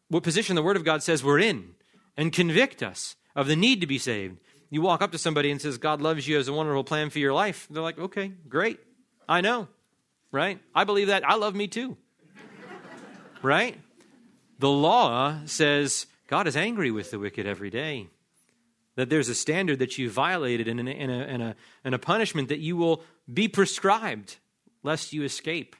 what 0.09 0.23
position 0.23 0.55
the 0.55 0.63
Word 0.63 0.77
of 0.77 0.85
God 0.85 1.03
says 1.03 1.23
we're 1.23 1.39
in, 1.39 1.75
and 2.17 2.33
convict 2.33 2.81
us 2.81 3.15
of 3.35 3.47
the 3.47 3.55
need 3.55 3.81
to 3.81 3.87
be 3.87 3.97
saved. 3.97 4.37
You 4.69 4.81
walk 4.81 5.01
up 5.01 5.11
to 5.11 5.17
somebody 5.17 5.51
and 5.51 5.61
says, 5.61 5.77
God 5.77 6.01
loves 6.01 6.27
you 6.27 6.39
as 6.39 6.47
a 6.47 6.53
wonderful 6.53 6.83
plan 6.83 7.09
for 7.09 7.19
your 7.19 7.33
life. 7.33 7.67
They're 7.69 7.83
like, 7.83 7.99
okay, 7.99 8.31
great. 8.47 8.79
I 9.27 9.41
know, 9.41 9.67
right? 10.31 10.59
I 10.73 10.83
believe 10.83 11.07
that. 11.07 11.27
I 11.27 11.35
love 11.35 11.55
me 11.55 11.67
too, 11.67 11.97
right? 13.41 13.77
The 14.59 14.69
law 14.69 15.37
says 15.45 16.05
God 16.27 16.47
is 16.47 16.55
angry 16.55 16.91
with 16.91 17.11
the 17.11 17.19
wicked 17.19 17.45
every 17.45 17.69
day. 17.69 18.07
That 18.95 19.09
there's 19.09 19.29
a 19.29 19.35
standard 19.35 19.79
that 19.79 19.97
you 19.97 20.09
violated 20.09 20.67
and, 20.67 20.87
a, 20.87 20.91
and, 20.91 21.11
a, 21.11 21.15
and, 21.15 21.41
a, 21.41 21.55
and 21.83 21.95
a 21.95 21.99
punishment 21.99 22.49
that 22.49 22.59
you 22.59 22.75
will 22.75 23.03
be 23.31 23.47
prescribed 23.47 24.37
lest 24.83 25.13
you 25.13 25.23
escape. 25.23 25.75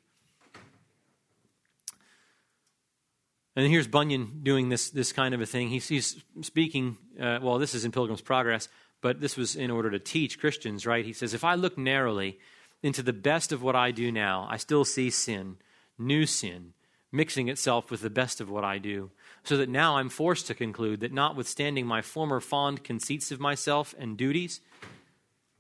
And 3.56 3.68
here's 3.68 3.88
Bunyan 3.88 4.40
doing 4.44 4.70
this, 4.70 4.90
this 4.90 5.12
kind 5.12 5.34
of 5.34 5.42
a 5.42 5.46
thing. 5.46 5.68
He's, 5.68 5.88
he's 5.88 6.24
speaking, 6.42 6.98
uh, 7.20 7.40
well, 7.42 7.60
this 7.60 7.76
is 7.76 7.84
in 7.84 7.92
Pilgrim's 7.92 8.22
Progress, 8.22 8.70
but 9.02 9.20
this 9.20 9.36
was 9.36 9.56
in 9.56 9.70
order 9.70 9.92
to 9.92 10.00
teach 10.00 10.40
Christians, 10.40 10.86
right? 10.86 11.04
He 11.04 11.14
says, 11.14 11.34
If 11.34 11.44
I 11.44 11.56
look 11.56 11.78
narrowly 11.78 12.40
into 12.84 13.04
the 13.04 13.14
best 13.14 13.52
of 13.52 13.62
what 13.62 13.76
I 13.76 13.92
do 13.92 14.12
now, 14.12 14.48
I 14.50 14.58
still 14.58 14.86
see 14.86 15.10
sin, 15.10 15.58
new 15.98 16.26
sin, 16.26 16.74
mixing 17.12 17.48
itself 17.48 17.92
with 17.92 18.02
the 18.02 18.10
best 18.10 18.42
of 18.42 18.50
what 18.50 18.64
I 18.64 18.78
do, 18.78 19.12
so 19.44 19.58
that 19.58 19.70
now 19.70 19.98
I'm 19.98 20.10
forced 20.10 20.48
to 20.48 20.54
conclude 20.54 21.02
that 21.02 21.12
notwithstanding 21.12 21.86
my 21.86 22.02
former 22.02 22.40
fond 22.40 22.84
conceits 22.84 23.32
of 23.32 23.40
myself 23.40 23.94
and 24.00 24.18
duties, 24.18 24.62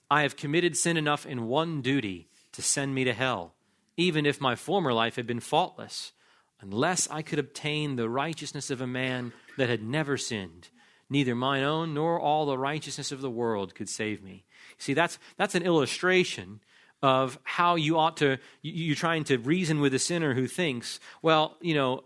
I 0.09 0.23
have 0.23 0.35
committed 0.35 0.75
sin 0.77 0.97
enough 0.97 1.25
in 1.25 1.47
one 1.47 1.81
duty 1.81 2.27
to 2.53 2.61
send 2.61 2.95
me 2.95 3.03
to 3.03 3.13
hell, 3.13 3.53
even 3.97 4.25
if 4.25 4.41
my 4.41 4.55
former 4.55 4.93
life 4.93 5.15
had 5.15 5.27
been 5.27 5.39
faultless, 5.39 6.13
unless 6.61 7.09
I 7.09 7.21
could 7.21 7.39
obtain 7.39 7.95
the 7.95 8.09
righteousness 8.09 8.69
of 8.69 8.81
a 8.81 8.87
man 8.87 9.33
that 9.57 9.69
had 9.69 9.83
never 9.83 10.17
sinned 10.17 10.69
neither 11.11 11.35
mine 11.35 11.61
own 11.61 11.93
nor 11.93 12.19
all 12.19 12.45
the 12.45 12.57
righteousness 12.57 13.11
of 13.11 13.19
the 13.19 13.29
world 13.29 13.75
could 13.75 13.89
save 13.89 14.23
me. 14.23 14.45
See, 14.77 14.93
that's, 14.93 15.19
that's 15.35 15.55
an 15.55 15.63
illustration 15.63 16.61
of 17.01 17.39
how 17.43 17.75
you 17.75 17.97
ought 17.97 18.17
to, 18.17 18.37
you're 18.61 18.95
trying 18.95 19.23
to 19.25 19.37
reason 19.37 19.81
with 19.81 19.93
a 19.93 19.99
sinner 19.99 20.33
who 20.33 20.47
thinks, 20.47 20.99
well, 21.21 21.57
you 21.61 21.73
know, 21.73 22.03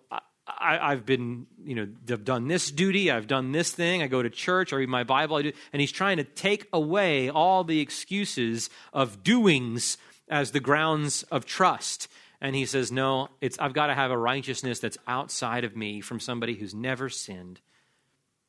I, 0.48 0.91
have 0.91 1.06
been, 1.06 1.48
you 1.64 1.76
know, 1.76 1.88
I've 2.10 2.24
done 2.24 2.48
this 2.48 2.70
duty, 2.70 3.10
I've 3.10 3.28
done 3.28 3.52
this 3.52 3.72
thing, 3.72 4.04
I 4.04 4.08
go 4.08 4.22
to 4.22 4.30
church, 4.30 4.72
I 4.72 4.78
read 4.78 4.89
my 4.89 5.04
Bible, 5.04 5.38
I 5.38 5.41
do, 5.41 5.52
and 5.74 5.82
he's 5.82 5.91
trying 5.91 6.18
to 6.18 6.24
take 6.24 6.68
away 6.72 7.30
all 7.30 7.64
the 7.64 7.80
excuses 7.80 8.70
of 8.93 9.24
doings 9.24 9.98
as 10.30 10.52
the 10.52 10.60
grounds 10.60 11.24
of 11.24 11.46
trust. 11.46 12.08
And 12.41 12.56
he 12.56 12.66
says, 12.66 12.91
No, 12.91 13.30
it's, 13.41 13.58
I've 13.60 13.74
got 13.74 13.88
to 13.88 13.96
have 13.96 14.12
a 14.12 14.18
righteousness 14.18 14.80
that's 14.80 14.98
outside 15.08 15.64
of 15.64 15.76
me 15.76 16.02
from 16.02 16.20
somebody 16.20 16.56
who's 16.56 16.76
never 16.76 17.10
sinned. 17.10 17.60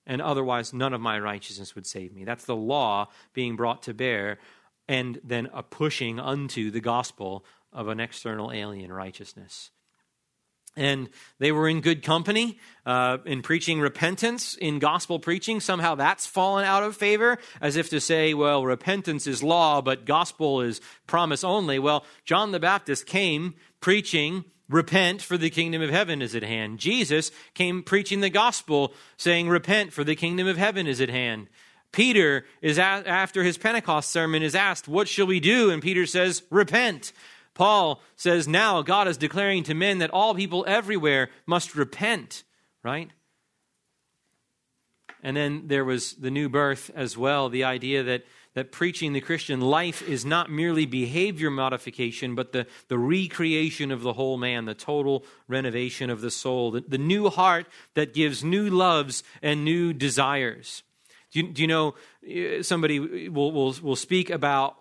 And 0.07 0.23
otherwise, 0.23 0.73
none 0.73 0.93
of 0.93 1.01
my 1.01 1.19
righteousness 1.19 1.75
would 1.75 1.87
save 1.87 2.15
me. 2.15 2.25
That's 2.25 2.45
the 2.45 2.55
law 2.55 3.09
being 3.33 3.57
brought 3.57 3.83
to 3.85 3.95
bear, 3.95 4.39
and 4.89 5.21
then 5.25 5.49
a 5.53 5.63
pushing 5.63 6.21
unto 6.21 6.71
the 6.71 6.81
gospel 6.81 7.45
of 7.73 7.89
an 7.89 8.01
external 8.01 8.53
alien 8.53 8.93
righteousness. 8.93 9.71
And 10.77 11.09
they 11.39 11.53
were 11.53 11.69
in 11.69 11.81
good 11.81 12.03
company 12.03 12.59
uh, 12.85 13.19
in 13.25 13.41
preaching 13.41 13.81
repentance 13.81 14.55
in 14.55 14.79
gospel 14.79 15.19
preaching. 15.19 15.59
Somehow 15.61 15.95
that's 15.95 16.27
fallen 16.27 16.67
out 16.67 16.83
of 16.83 16.95
favor 16.95 17.39
as 17.63 17.77
if 17.77 17.89
to 17.91 18.01
say 18.01 18.35
well 18.35 18.65
repentance 18.65 19.27
is 19.27 19.43
law 19.43 19.81
but 19.81 20.05
gospel 20.05 20.61
is 20.61 20.83
promise 21.07 21.43
only. 21.43 21.79
Well 21.79 22.05
john 22.27 22.53
the 22.53 22.61
baptist 22.61 23.07
came 23.07 23.55
preaching 23.81 24.45
repent 24.69 25.23
for 25.23 25.39
the 25.39 25.49
kingdom 25.49 25.81
of 25.81 25.89
heaven 25.89 26.21
is 26.21 26.35
at 26.35 26.43
hand. 26.43 26.79
Jesus 26.79 27.31
came 27.55 27.83
preaching 27.83 28.21
the 28.21 28.29
gospel 28.29 28.93
saying 29.17 29.49
repent 29.49 29.95
for 29.95 30.05
the 30.05 30.17
kingdom 30.17 30.47
of 30.47 30.59
heaven 30.59 30.87
is 30.87 31.01
at 31.01 31.09
hand 31.09 31.49
peter 31.97 32.45
is 32.63 32.79
after 32.79 33.43
his 33.43 33.59
pentecost 33.59 34.11
sermon 34.11 34.43
is 34.43 34.55
asked 34.55 34.87
what 34.87 35.09
shall 35.09 35.27
we 35.27 35.41
do 35.41 35.71
and 35.71 35.83
peter 35.83 36.07
says 36.07 36.43
repent 36.51 37.13
Paul 37.57 38.03
says 38.17 38.47
now 38.47 38.83
God 38.83 39.09
is 39.09 39.17
declaring 39.17 39.65
to 39.65 39.75
men 39.75 39.99
that 39.99 40.11
all 40.11 40.35
people 40.35 40.65
everywhere 40.69 41.31
must 41.47 41.75
repent, 41.75 42.45
right? 42.85 43.11
And 45.23 45.37
then 45.37 45.63
there 45.67 45.85
was 45.85 46.13
the 46.13 46.31
new 46.31 46.49
birth 46.49 46.91
as 46.95 47.17
well, 47.17 47.49
the 47.49 47.65
idea 47.65 48.03
that, 48.03 48.25
that 48.55 48.71
preaching 48.71 49.15
the 49.15 49.23
Christian 49.23 49.61
life 49.61 50.07
is 50.07 50.25
not 50.25 50.51
merely 50.51 50.85
behavior 50.85 51.51
modification, 51.51 52.35
but 52.35 52.53
the, 52.53 52.67
the 52.89 52.99
recreation 52.99 53.91
of 53.91 54.03
the 54.03 54.13
whole 54.13 54.37
man, 54.37 54.67
the 54.67 54.75
total 54.75 55.25
renovation 55.49 56.11
of 56.11 56.21
the 56.21 56.31
soul, 56.31 56.71
the, 56.71 56.85
the 56.87 56.99
new 56.99 57.31
heart 57.31 57.67
that 57.95 58.13
gives 58.13 58.45
new 58.45 58.69
loves 58.69 59.25
and 59.43 59.65
new 59.65 59.95
desires. 59.95 60.83
Do 61.33 61.41
you, 61.41 61.53
do 61.53 61.63
you 61.63 61.69
know 61.69 61.95
uh, 62.29 62.63
somebody 62.63 63.29
will, 63.29 63.53
will, 63.53 63.75
will 63.83 63.97
speak 63.97 64.31
about 64.31 64.77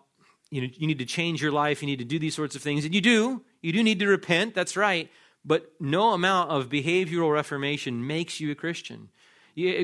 you, 0.51 0.61
know, 0.61 0.67
you 0.73 0.87
need 0.87 0.99
to 0.99 1.05
change 1.05 1.41
your 1.41 1.51
life, 1.51 1.81
you 1.81 1.87
need 1.87 1.99
to 1.99 2.05
do 2.05 2.19
these 2.19 2.35
sorts 2.35 2.55
of 2.55 2.61
things. 2.61 2.85
And 2.85 2.93
you 2.93 3.01
do. 3.01 3.43
You 3.61 3.73
do 3.73 3.83
need 3.83 3.99
to 3.99 4.07
repent, 4.07 4.53
that's 4.53 4.77
right. 4.77 5.09
But 5.43 5.71
no 5.79 6.13
amount 6.13 6.51
of 6.51 6.69
behavioral 6.69 7.33
reformation 7.33 8.05
makes 8.05 8.39
you 8.39 8.51
a 8.51 8.55
Christian. 8.55 9.09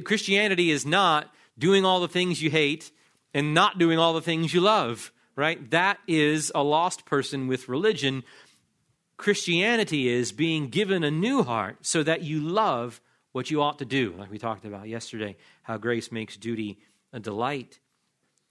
Christianity 0.03 0.71
is 0.71 0.85
not 0.85 1.33
doing 1.57 1.85
all 1.85 1.99
the 1.99 2.07
things 2.07 2.41
you 2.41 2.49
hate 2.49 2.91
and 3.33 3.53
not 3.53 3.77
doing 3.77 3.99
all 3.99 4.13
the 4.13 4.21
things 4.21 4.53
you 4.53 4.61
love, 4.61 5.11
right? 5.35 5.69
That 5.71 5.99
is 6.07 6.51
a 6.53 6.63
lost 6.63 7.05
person 7.05 7.47
with 7.47 7.69
religion. 7.69 8.23
Christianity 9.17 10.09
is 10.09 10.31
being 10.31 10.69
given 10.69 11.03
a 11.03 11.11
new 11.11 11.43
heart 11.43 11.77
so 11.81 12.03
that 12.03 12.23
you 12.23 12.39
love 12.39 12.99
what 13.31 13.49
you 13.49 13.61
ought 13.61 13.79
to 13.79 13.85
do, 13.85 14.13
like 14.17 14.31
we 14.31 14.37
talked 14.37 14.65
about 14.65 14.87
yesterday, 14.87 15.37
how 15.63 15.77
grace 15.77 16.11
makes 16.11 16.37
duty 16.37 16.79
a 17.13 17.19
delight. 17.19 17.79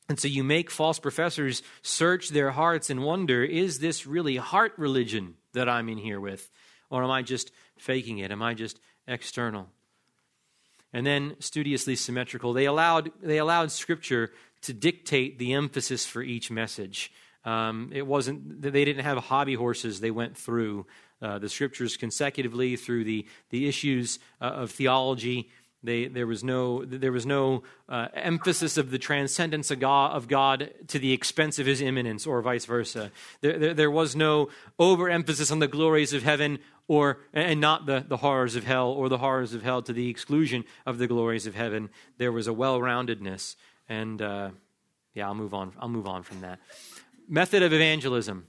And 0.09 0.19
so 0.19 0.27
you 0.27 0.43
make 0.43 0.71
false 0.71 0.99
professors 0.99 1.63
search 1.83 2.31
their 2.31 2.51
hearts 2.51 2.91
and 2.91 3.03
wonder 3.03 3.45
is 3.45 3.79
this 3.79 4.07
really 4.07 4.37
heart 4.37 4.73
religion 4.77 5.35
that 5.53 5.69
I'm 5.69 5.89
in 5.89 5.99
here 5.99 6.21
with? 6.21 6.51
Or 6.91 7.05
am 7.05 7.11
I 7.11 7.23
just 7.23 7.53
faking 7.79 8.19
it? 8.19 8.33
Am 8.33 8.43
I 8.43 8.55
just 8.55 8.81
external? 9.07 9.69
And 10.93 11.07
then 11.07 11.37
studiously 11.39 11.95
symmetrical. 11.95 12.53
They 12.53 12.65
allowed, 12.65 13.13
they 13.23 13.39
allowed 13.39 13.71
Scripture 13.71 14.33
to 14.63 14.73
dictate 14.73 15.39
the 15.39 15.53
emphasis 15.53 16.05
for 16.05 16.23
each 16.23 16.51
message. 16.51 17.13
Um, 17.45 17.91
it 17.93 18.07
wasn't, 18.07 18.61
they 18.61 18.85
didn't 18.85 19.05
have 19.05 19.19
hobby 19.19 19.55
horses 19.55 20.01
they 20.01 20.11
went 20.11 20.37
through. 20.37 20.87
Uh, 21.23 21.39
the 21.39 21.49
scriptures 21.49 21.97
consecutively 21.97 22.77
through 22.77 23.05
the, 23.05 23.27
the 23.51 23.69
issues 23.69 24.19
uh, 24.41 24.45
of 24.45 24.71
theology 24.71 25.51
they, 25.83 26.07
there 26.07 26.27
was 26.27 26.45
no, 26.45 26.85
there 26.85 27.13
was 27.13 27.25
no 27.25 27.63
uh, 27.89 28.09
emphasis 28.13 28.77
of 28.77 28.91
the 28.91 28.99
transcendence 28.99 29.71
of 29.71 29.81
God, 29.81 30.15
of 30.15 30.29
God, 30.29 30.71
to 30.89 30.99
the 30.99 31.13
expense 31.13 31.59
of 31.59 31.65
his 31.65 31.81
immanence, 31.81 32.27
or 32.27 32.43
vice 32.43 32.67
versa. 32.67 33.11
There, 33.41 33.59
there, 33.59 33.75
there, 33.75 33.91
was 33.91 34.15
no 34.15 34.51
overemphasis 34.79 35.51
on 35.51 35.59
the 35.59 35.69
glories 35.69 36.13
of 36.13 36.23
heaven 36.23 36.59
or, 36.87 37.21
and 37.33 37.61
not 37.61 37.87
the, 37.87 38.05
the 38.07 38.19
horrors 38.19 38.57
of 38.57 38.65
hell, 38.65 38.89
or 38.89 39.09
the 39.09 39.19
horrors 39.19 39.55
of 39.55 39.63
hell 39.63 39.81
to 39.83 39.93
the 39.93 40.11
exclusion 40.11 40.65
of 40.85 40.99
the 40.99 41.07
glories 41.07 41.47
of 41.47 41.55
heaven. 41.55 41.89
There 42.19 42.33
was 42.33 42.47
a 42.47 42.53
well 42.53 42.79
roundedness. 42.79 43.57
And 43.89 44.21
uh, 44.21 44.51
yeah, 45.15 45.29
I'll 45.29 45.35
move 45.35 45.55
on. 45.55 45.73
I'll 45.79 45.89
move 45.89 46.09
on 46.09 46.25
from 46.25 46.43
that. 46.43 46.59
Method 47.29 47.63
of 47.63 47.73
evangelism. 47.73 48.47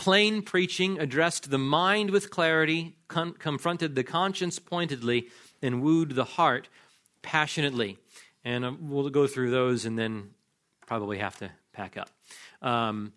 Plain 0.00 0.40
preaching 0.40 0.98
addressed 0.98 1.50
the 1.50 1.58
mind 1.58 2.08
with 2.08 2.30
clarity, 2.30 2.96
con- 3.06 3.34
confronted 3.34 3.94
the 3.94 4.02
conscience 4.02 4.58
pointedly, 4.58 5.28
and 5.60 5.82
wooed 5.82 6.12
the 6.12 6.24
heart 6.24 6.70
passionately. 7.20 7.98
And 8.42 8.64
uh, 8.64 8.72
we'll 8.80 9.10
go 9.10 9.26
through 9.26 9.50
those 9.50 9.84
and 9.84 9.98
then 9.98 10.30
probably 10.86 11.18
have 11.18 11.36
to 11.40 11.50
pack 11.74 11.98
up. 11.98 12.08
Um, 12.62 13.12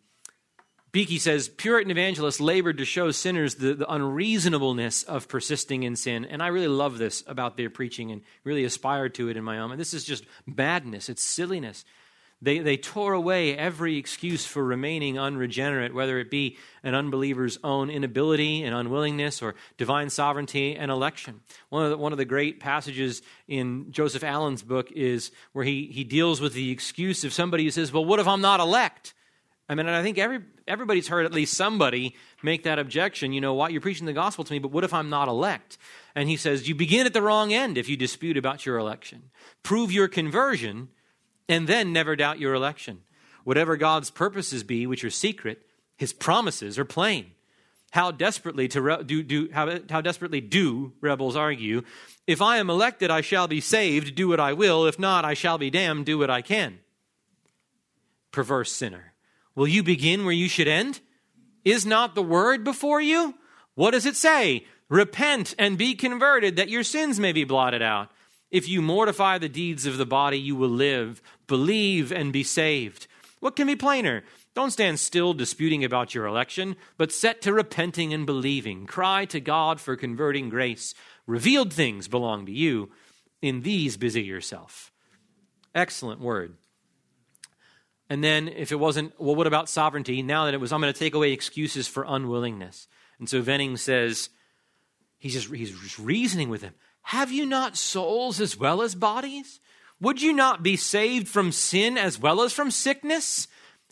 Beeke 0.91 1.21
says 1.21 1.47
Puritan 1.47 1.89
evangelists 1.89 2.41
labored 2.41 2.79
to 2.79 2.85
show 2.85 3.11
sinners 3.11 3.55
the, 3.55 3.75
the, 3.75 3.89
unreasonableness 3.89 5.03
of 5.03 5.29
persisting 5.29 5.83
in 5.83 5.95
sin. 5.95 6.25
And 6.25 6.43
I 6.43 6.47
really 6.47 6.67
love 6.67 6.97
this 6.97 7.23
about 7.27 7.55
their 7.55 7.69
preaching 7.69 8.11
and 8.11 8.23
really 8.43 8.65
aspired 8.65 9.15
to 9.15 9.29
it 9.29 9.37
in 9.37 9.43
my 9.45 9.59
own. 9.59 9.71
And 9.71 9.79
this 9.79 9.93
is 9.93 10.03
just 10.03 10.25
madness, 10.45 11.07
it's 11.07 11.23
silliness. 11.23 11.85
They, 12.43 12.59
they 12.59 12.75
tore 12.75 13.13
away 13.13 13.55
every 13.55 13.95
excuse 13.95 14.45
for 14.45 14.65
remaining 14.65 15.17
unregenerate, 15.17 15.93
whether 15.93 16.19
it 16.19 16.29
be 16.29 16.57
an 16.83 16.93
unbeliever's 16.93 17.57
own 17.63 17.89
inability 17.89 18.63
and 18.63 18.75
unwillingness 18.75 19.41
or 19.41 19.55
divine 19.77 20.09
sovereignty 20.09 20.75
and 20.75 20.91
election. 20.91 21.39
One 21.69 21.85
of 21.85 21.91
the, 21.91 21.97
one 21.97 22.11
of 22.11 22.17
the 22.17 22.25
great 22.25 22.59
passages 22.59 23.21
in 23.47 23.93
Joseph 23.93 24.23
Alleine's 24.23 24.61
book 24.61 24.91
is 24.91 25.31
where 25.53 25.63
he, 25.63 25.89
he 25.93 26.03
deals 26.03 26.41
with 26.41 26.53
the 26.53 26.69
excuse 26.69 27.23
of 27.23 27.31
somebody 27.31 27.63
who 27.63 27.71
says, 27.71 27.93
Well, 27.93 28.03
what 28.03 28.19
if 28.19 28.27
I'm 28.27 28.41
not 28.41 28.59
elect? 28.59 29.13
I 29.69 29.75
mean, 29.75 29.87
I 29.87 30.03
think 30.03 30.17
every, 30.17 30.41
everybody's 30.67 31.07
heard 31.07 31.25
at 31.25 31.31
least 31.31 31.53
somebody 31.53 32.17
make 32.41 32.63
that 32.63 32.77
objection. 32.77 33.31
You 33.31 33.39
know, 33.39 33.53
what 33.53 33.71
you're 33.71 33.79
preaching 33.79 34.05
the 34.05 34.11
gospel 34.11 34.43
to 34.43 34.51
me, 34.51 34.59
but 34.59 34.71
what 34.71 34.83
if 34.83 34.93
I'm 34.93 35.09
not 35.09 35.29
elect? 35.29 35.77
And 36.13 36.27
he 36.27 36.35
says, 36.35 36.67
You 36.67 36.75
begin 36.75 37.05
at 37.05 37.13
the 37.13 37.21
wrong 37.21 37.53
end 37.53 37.77
if 37.77 37.87
you 37.87 37.95
dispute 37.95 38.35
about 38.35 38.65
your 38.65 38.77
election. 38.77 39.29
Prove 39.63 39.93
your 39.93 40.09
conversion 40.09 40.89
and 41.47 41.67
then 41.67 41.93
never 41.93 42.15
doubt 42.15 42.39
your 42.39 42.53
election. 42.53 43.01
Whatever 43.43 43.77
God's 43.77 44.09
purposes 44.09 44.63
be, 44.63 44.87
which 44.87 45.03
are 45.03 45.09
secret, 45.09 45.61
his 45.97 46.13
promises 46.13 46.79
are 46.79 46.85
plain. 46.85 47.31
How 47.91 48.11
desperately 48.11 48.67
to 48.69 48.81
re- 48.81 49.03
do, 49.03 49.21
do 49.21 49.49
how, 49.51 49.79
how 49.89 50.01
desperately 50.01 50.41
do 50.41 50.93
rebels 51.01 51.35
argue? 51.35 51.83
If 52.25 52.41
I 52.41 52.57
am 52.57 52.69
elected, 52.69 53.11
I 53.11 53.21
shall 53.21 53.47
be 53.47 53.61
saved. 53.61 54.15
Do 54.15 54.29
what 54.29 54.39
I 54.39 54.53
will. 54.53 54.87
If 54.87 54.97
not, 54.97 55.25
I 55.25 55.35
shall 55.35 55.57
be 55.57 55.69
damned. 55.69 56.05
Do 56.05 56.17
what 56.17 56.29
I 56.29 56.41
can. 56.41 56.79
Perverse 58.31 58.71
sinner, 58.71 59.13
will 59.53 59.67
you 59.67 59.83
begin 59.83 60.25
where 60.25 60.33
you 60.33 60.49
should 60.49 60.67
end? 60.67 61.01
Is 61.63 61.85
not 61.85 62.15
the 62.15 62.23
word 62.23 62.63
before 62.63 62.99
you? 62.99 63.35
What 63.75 63.91
does 63.91 64.07
it 64.07 64.15
say? 64.15 64.65
Repent 64.89 65.53
and 65.59 65.77
be 65.77 65.95
converted, 65.95 66.55
that 66.55 66.69
your 66.69 66.83
sins 66.83 67.19
may 67.19 67.31
be 67.31 67.43
blotted 67.43 67.81
out. 67.81 68.11
If 68.53 68.69
you 68.69 68.83
mortify 68.83 69.39
the 69.39 69.49
deeds 69.49 69.87
of 69.87 69.97
the 69.97 70.05
body, 70.05 70.37
you 70.37 70.55
will 70.55 70.69
live. 70.69 71.23
Believe 71.47 72.11
and 72.11 72.31
be 72.31 72.43
saved. 72.43 73.07
What 73.39 73.55
can 73.55 73.65
be 73.65 73.75
plainer? 73.75 74.23
Don't 74.53 74.69
stand 74.69 74.99
still 74.99 75.33
disputing 75.33 75.83
about 75.83 76.13
your 76.13 76.27
election, 76.27 76.75
but 76.95 77.11
set 77.11 77.41
to 77.41 77.51
repenting 77.51 78.13
and 78.13 78.27
believing. 78.27 78.85
Cry 78.85 79.25
to 79.25 79.39
God 79.39 79.81
for 79.81 79.95
converting 79.95 80.49
grace. 80.49 80.93
Revealed 81.25 81.73
things 81.73 82.07
belong 82.07 82.45
to 82.45 82.51
you. 82.51 82.91
In 83.41 83.63
these, 83.63 83.97
busy 83.97 84.21
yourself. 84.21 84.91
Excellent 85.73 86.21
word. 86.21 86.53
And 88.07 88.23
then, 88.23 88.47
if 88.47 88.71
it 88.71 88.79
wasn't, 88.79 89.19
well, 89.19 89.33
what 89.33 89.47
about 89.47 89.67
sovereignty? 89.67 90.21
Now 90.21 90.45
that 90.45 90.53
it 90.53 90.59
was, 90.59 90.71
I'm 90.71 90.79
going 90.79 90.93
to 90.93 90.99
take 90.99 91.15
away 91.15 91.31
excuses 91.31 91.87
for 91.87 92.05
unwillingness. 92.07 92.87
And 93.17 93.27
so 93.27 93.41
Venning 93.41 93.77
says, 93.77 94.29
he's 95.17 95.33
just, 95.33 95.51
he's 95.51 95.99
reasoning 95.99 96.49
with 96.49 96.61
him. 96.61 96.75
Have 97.03 97.31
you 97.31 97.45
not 97.45 97.77
souls 97.77 98.41
as 98.41 98.57
well 98.57 98.81
as 98.81 98.95
bodies? 98.95 99.59
Would 99.99 100.21
you 100.21 100.33
not 100.33 100.63
be 100.63 100.75
saved 100.75 101.27
from 101.27 101.51
sin 101.51 101.97
as 101.97 102.19
well 102.19 102.41
as 102.41 102.51
from 102.51 102.71
sickness? 102.71 103.47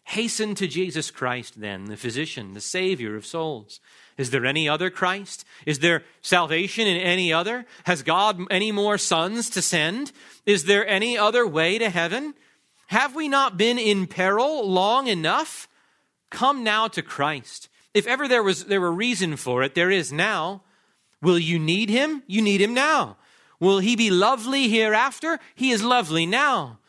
Hasten 0.05 0.55
to 0.55 0.67
Jesus 0.67 1.11
Christ, 1.11 1.61
then, 1.61 1.85
the 1.85 1.95
physician, 1.95 2.53
the 2.53 2.61
Savior 2.61 3.15
of 3.15 3.25
souls. 3.25 3.79
Is 4.17 4.31
there 4.31 4.45
any 4.45 4.67
other 4.67 4.89
Christ? 4.89 5.45
Is 5.65 5.79
there 5.79 6.03
salvation 6.21 6.87
in 6.87 6.97
any 6.97 7.31
other? 7.31 7.65
Has 7.85 8.03
God 8.03 8.41
any 8.49 8.71
more 8.71 8.97
sons 8.97 9.49
to 9.51 9.61
send? 9.61 10.11
Is 10.45 10.65
there 10.65 10.85
any 10.87 11.17
other 11.17 11.47
way 11.47 11.77
to 11.77 11.89
heaven? 11.89 12.33
Have 12.87 13.15
we 13.15 13.29
not 13.29 13.57
been 13.57 13.79
in 13.79 14.05
peril 14.07 14.69
long 14.69 15.07
enough? 15.07 15.67
Come 16.29 16.63
now 16.63 16.87
to 16.89 17.01
Christ. 17.01 17.69
If 17.93 18.05
ever 18.05 18.27
there 18.27 18.43
was 18.43 18.65
there 18.65 18.81
were 18.81 18.91
reason 18.91 19.37
for 19.37 19.63
it, 19.63 19.75
there 19.75 19.91
is 19.91 20.11
now. 20.11 20.63
Will 21.21 21.39
you 21.39 21.59
need 21.59 21.89
him? 21.89 22.23
You 22.27 22.41
need 22.41 22.61
him 22.61 22.73
now. 22.73 23.17
Will 23.59 23.79
he 23.79 23.95
be 23.95 24.09
lovely 24.09 24.69
hereafter? 24.69 25.39
He 25.53 25.71
is 25.71 25.83
lovely 25.83 26.25
now. 26.25 26.79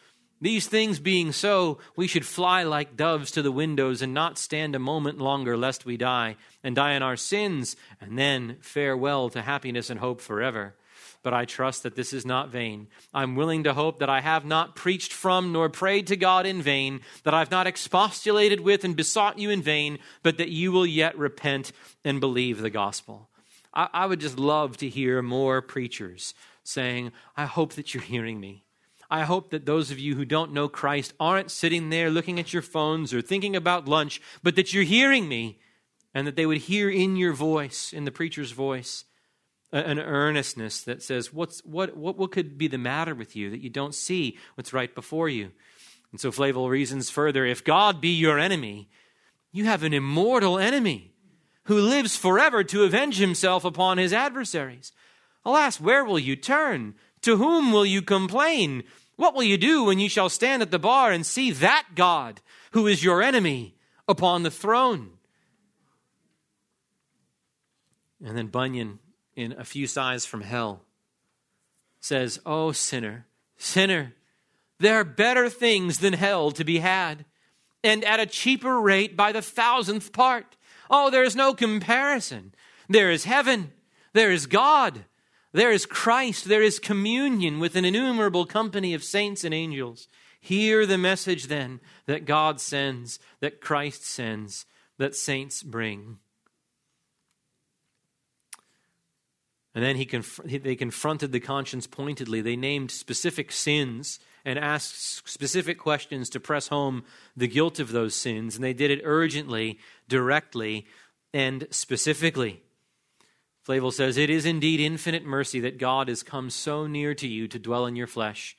These 0.40 0.66
things 0.66 0.98
being 0.98 1.30
so, 1.30 1.78
we 1.94 2.08
should 2.08 2.26
fly 2.26 2.64
like 2.64 2.96
doves 2.96 3.30
to 3.32 3.42
the 3.42 3.52
windows 3.52 4.02
and 4.02 4.12
not 4.12 4.38
stand 4.38 4.74
a 4.74 4.80
moment 4.80 5.18
longer 5.18 5.56
lest 5.56 5.84
we 5.84 5.96
die, 5.96 6.34
and 6.64 6.74
die 6.74 6.94
in 6.94 7.02
our 7.02 7.16
sins, 7.16 7.76
and 8.00 8.18
then 8.18 8.56
farewell 8.60 9.28
to 9.30 9.42
happiness 9.42 9.88
and 9.88 10.00
hope 10.00 10.20
forever. 10.20 10.74
But 11.22 11.32
I 11.32 11.44
trust 11.44 11.84
that 11.84 11.94
this 11.94 12.12
is 12.12 12.26
not 12.26 12.48
vain. 12.48 12.88
I'm 13.14 13.36
willing 13.36 13.62
to 13.64 13.74
hope 13.74 14.00
that 14.00 14.10
I 14.10 14.20
have 14.20 14.44
not 14.44 14.74
preached 14.74 15.12
from 15.12 15.52
nor 15.52 15.68
prayed 15.68 16.08
to 16.08 16.16
God 16.16 16.44
in 16.44 16.60
vain, 16.60 17.02
that 17.22 17.34
I've 17.34 17.52
not 17.52 17.68
expostulated 17.68 18.58
with 18.58 18.82
and 18.82 18.96
besought 18.96 19.38
you 19.38 19.50
in 19.50 19.62
vain, 19.62 20.00
but 20.24 20.38
that 20.38 20.48
you 20.48 20.72
will 20.72 20.86
yet 20.86 21.16
repent 21.16 21.70
and 22.04 22.18
believe 22.18 22.60
the 22.60 22.70
gospel. 22.70 23.28
I, 23.74 23.88
I 23.92 24.06
would 24.06 24.20
just 24.20 24.38
love 24.38 24.76
to 24.78 24.88
hear 24.88 25.22
more 25.22 25.62
preachers 25.62 26.34
saying, 26.64 27.12
I 27.36 27.46
hope 27.46 27.74
that 27.74 27.94
you're 27.94 28.02
hearing 28.02 28.40
me. 28.40 28.64
I 29.10 29.24
hope 29.24 29.50
that 29.50 29.66
those 29.66 29.90
of 29.90 29.98
you 29.98 30.14
who 30.14 30.24
don't 30.24 30.52
know 30.52 30.68
Christ 30.68 31.12
aren't 31.20 31.50
sitting 31.50 31.90
there 31.90 32.08
looking 32.08 32.40
at 32.40 32.52
your 32.52 32.62
phones 32.62 33.12
or 33.12 33.20
thinking 33.20 33.54
about 33.54 33.86
lunch, 33.86 34.22
but 34.42 34.56
that 34.56 34.72
you're 34.72 34.84
hearing 34.84 35.28
me 35.28 35.58
and 36.14 36.26
that 36.26 36.36
they 36.36 36.46
would 36.46 36.58
hear 36.58 36.88
in 36.88 37.16
your 37.16 37.32
voice, 37.32 37.92
in 37.92 38.04
the 38.04 38.10
preacher's 38.10 38.52
voice, 38.52 39.04
an 39.70 39.98
earnestness 39.98 40.82
that 40.82 41.02
says, 41.02 41.32
What's, 41.32 41.64
what, 41.64 41.96
what, 41.96 42.16
what 42.16 42.32
could 42.32 42.58
be 42.58 42.68
the 42.68 42.78
matter 42.78 43.14
with 43.14 43.34
you 43.34 43.50
that 43.50 43.62
you 43.62 43.70
don't 43.70 43.94
see 43.94 44.38
what's 44.54 44.72
right 44.72 44.94
before 44.94 45.28
you? 45.28 45.50
And 46.10 46.20
so 46.20 46.30
Flavel 46.30 46.68
reasons 46.68 47.10
further 47.10 47.46
if 47.46 47.64
God 47.64 48.00
be 48.00 48.10
your 48.10 48.38
enemy, 48.38 48.88
you 49.50 49.64
have 49.64 49.82
an 49.82 49.94
immortal 49.94 50.58
enemy 50.58 51.11
who 51.64 51.80
lives 51.80 52.16
forever 52.16 52.64
to 52.64 52.84
avenge 52.84 53.18
himself 53.18 53.64
upon 53.64 53.98
his 53.98 54.12
adversaries. 54.12 54.92
Alas, 55.44 55.80
where 55.80 56.04
will 56.04 56.18
you 56.18 56.36
turn? 56.36 56.94
To 57.22 57.36
whom 57.36 57.72
will 57.72 57.86
you 57.86 58.02
complain? 58.02 58.84
What 59.16 59.34
will 59.34 59.42
you 59.42 59.58
do 59.58 59.84
when 59.84 59.98
you 59.98 60.08
shall 60.08 60.28
stand 60.28 60.62
at 60.62 60.70
the 60.70 60.78
bar 60.78 61.12
and 61.12 61.24
see 61.24 61.50
that 61.52 61.88
God 61.94 62.40
who 62.72 62.86
is 62.86 63.04
your 63.04 63.22
enemy 63.22 63.74
upon 64.08 64.42
the 64.42 64.50
throne? 64.50 65.10
And 68.24 68.36
then 68.36 68.48
Bunyan, 68.48 68.98
in 69.36 69.52
A 69.52 69.64
Few 69.64 69.86
Sighs 69.86 70.26
from 70.26 70.42
Hell, 70.42 70.82
says, 72.00 72.40
Oh, 72.44 72.72
sinner, 72.72 73.26
sinner, 73.56 74.14
there 74.78 74.98
are 74.98 75.04
better 75.04 75.48
things 75.48 75.98
than 75.98 76.12
hell 76.12 76.50
to 76.52 76.64
be 76.64 76.78
had, 76.78 77.24
and 77.84 78.04
at 78.04 78.20
a 78.20 78.26
cheaper 78.26 78.80
rate 78.80 79.16
by 79.16 79.32
the 79.32 79.42
thousandth 79.42 80.12
part. 80.12 80.56
Oh, 80.94 81.08
there 81.08 81.24
is 81.24 81.34
no 81.34 81.54
comparison. 81.54 82.54
There 82.86 83.10
is 83.10 83.24
heaven, 83.24 83.72
there 84.12 84.30
is 84.30 84.46
God, 84.46 85.06
there 85.52 85.72
is 85.72 85.86
Christ, 85.86 86.44
there 86.44 86.62
is 86.62 86.78
communion 86.78 87.58
with 87.58 87.74
an 87.76 87.86
innumerable 87.86 88.44
company 88.44 88.92
of 88.92 89.02
saints 89.02 89.42
and 89.42 89.54
angels. 89.54 90.06
Hear 90.38 90.84
the 90.84 90.98
message 90.98 91.46
then 91.46 91.80
that 92.06 92.26
God 92.26 92.60
sends, 92.60 93.18
that 93.40 93.62
Christ 93.62 94.04
sends, 94.04 94.66
that 94.98 95.14
saints 95.14 95.62
bring. 95.62 96.18
And 99.74 99.82
then 99.82 99.96
he 99.96 100.04
conf- 100.04 100.40
they 100.44 100.76
confronted 100.76 101.32
the 101.32 101.40
conscience 101.40 101.86
pointedly. 101.86 102.42
They 102.42 102.56
named 102.56 102.90
specific 102.90 103.50
sins 103.50 104.18
and 104.44 104.58
asked 104.58 105.28
specific 105.28 105.78
questions 105.78 106.28
to 106.30 106.40
press 106.40 106.68
home 106.68 107.04
the 107.36 107.48
guilt 107.48 107.78
of 107.78 107.92
those 107.92 108.14
sins. 108.14 108.56
And 108.56 108.64
they 108.64 108.72
did 108.72 108.90
it 108.90 109.02
urgently, 109.04 109.78
directly, 110.08 110.86
and 111.32 111.66
specifically. 111.70 112.62
Flavel 113.62 113.92
says, 113.92 114.16
It 114.16 114.30
is 114.30 114.44
indeed 114.44 114.80
infinite 114.80 115.24
mercy 115.24 115.60
that 115.60 115.78
God 115.78 116.08
has 116.08 116.22
come 116.22 116.50
so 116.50 116.86
near 116.86 117.14
to 117.14 117.28
you 117.28 117.46
to 117.48 117.58
dwell 117.58 117.86
in 117.86 117.96
your 117.96 118.08
flesh, 118.08 118.56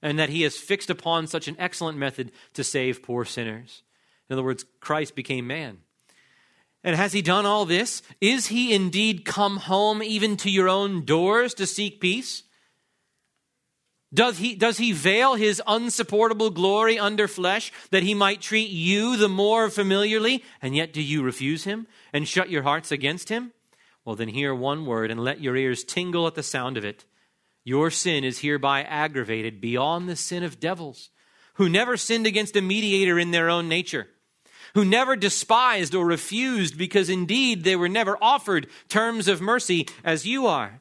and 0.00 0.18
that 0.18 0.28
he 0.28 0.42
has 0.42 0.56
fixed 0.56 0.90
upon 0.90 1.26
such 1.26 1.48
an 1.48 1.56
excellent 1.58 1.98
method 1.98 2.30
to 2.54 2.62
save 2.62 3.02
poor 3.02 3.24
sinners. 3.24 3.82
In 4.28 4.34
other 4.34 4.44
words, 4.44 4.64
Christ 4.80 5.16
became 5.16 5.46
man. 5.46 5.78
And 6.84 6.94
has 6.94 7.12
he 7.12 7.22
done 7.22 7.44
all 7.44 7.64
this? 7.64 8.02
Is 8.20 8.46
he 8.46 8.72
indeed 8.72 9.24
come 9.24 9.56
home 9.56 10.02
even 10.02 10.36
to 10.38 10.50
your 10.50 10.68
own 10.68 11.04
doors 11.04 11.54
to 11.54 11.66
seek 11.66 12.00
peace? 12.00 12.44
Does 14.12 14.38
he, 14.38 14.54
does 14.54 14.78
he 14.78 14.92
veil 14.92 15.34
his 15.34 15.60
unsupportable 15.66 16.50
glory 16.50 16.98
under 16.98 17.28
flesh 17.28 17.70
that 17.90 18.02
he 18.02 18.14
might 18.14 18.40
treat 18.40 18.70
you 18.70 19.16
the 19.16 19.28
more 19.28 19.68
familiarly? 19.68 20.42
And 20.62 20.74
yet 20.74 20.92
do 20.94 21.02
you 21.02 21.22
refuse 21.22 21.64
him 21.64 21.86
and 22.12 22.26
shut 22.26 22.48
your 22.48 22.62
hearts 22.62 22.90
against 22.90 23.28
him? 23.28 23.52
Well, 24.04 24.16
then 24.16 24.28
hear 24.28 24.54
one 24.54 24.86
word 24.86 25.10
and 25.10 25.22
let 25.22 25.42
your 25.42 25.56
ears 25.56 25.84
tingle 25.84 26.26
at 26.26 26.34
the 26.34 26.42
sound 26.42 26.78
of 26.78 26.84
it. 26.84 27.04
Your 27.64 27.90
sin 27.90 28.24
is 28.24 28.38
hereby 28.38 28.82
aggravated 28.82 29.60
beyond 29.60 30.08
the 30.08 30.16
sin 30.16 30.42
of 30.42 30.58
devils, 30.58 31.10
who 31.54 31.68
never 31.68 31.98
sinned 31.98 32.26
against 32.26 32.56
a 32.56 32.62
mediator 32.62 33.18
in 33.18 33.30
their 33.30 33.50
own 33.50 33.68
nature, 33.68 34.08
who 34.72 34.86
never 34.86 35.16
despised 35.16 35.94
or 35.94 36.06
refused, 36.06 36.78
because 36.78 37.10
indeed 37.10 37.64
they 37.64 37.76
were 37.76 37.88
never 37.90 38.16
offered 38.22 38.68
terms 38.88 39.28
of 39.28 39.42
mercy 39.42 39.86
as 40.02 40.26
you 40.26 40.46
are. 40.46 40.80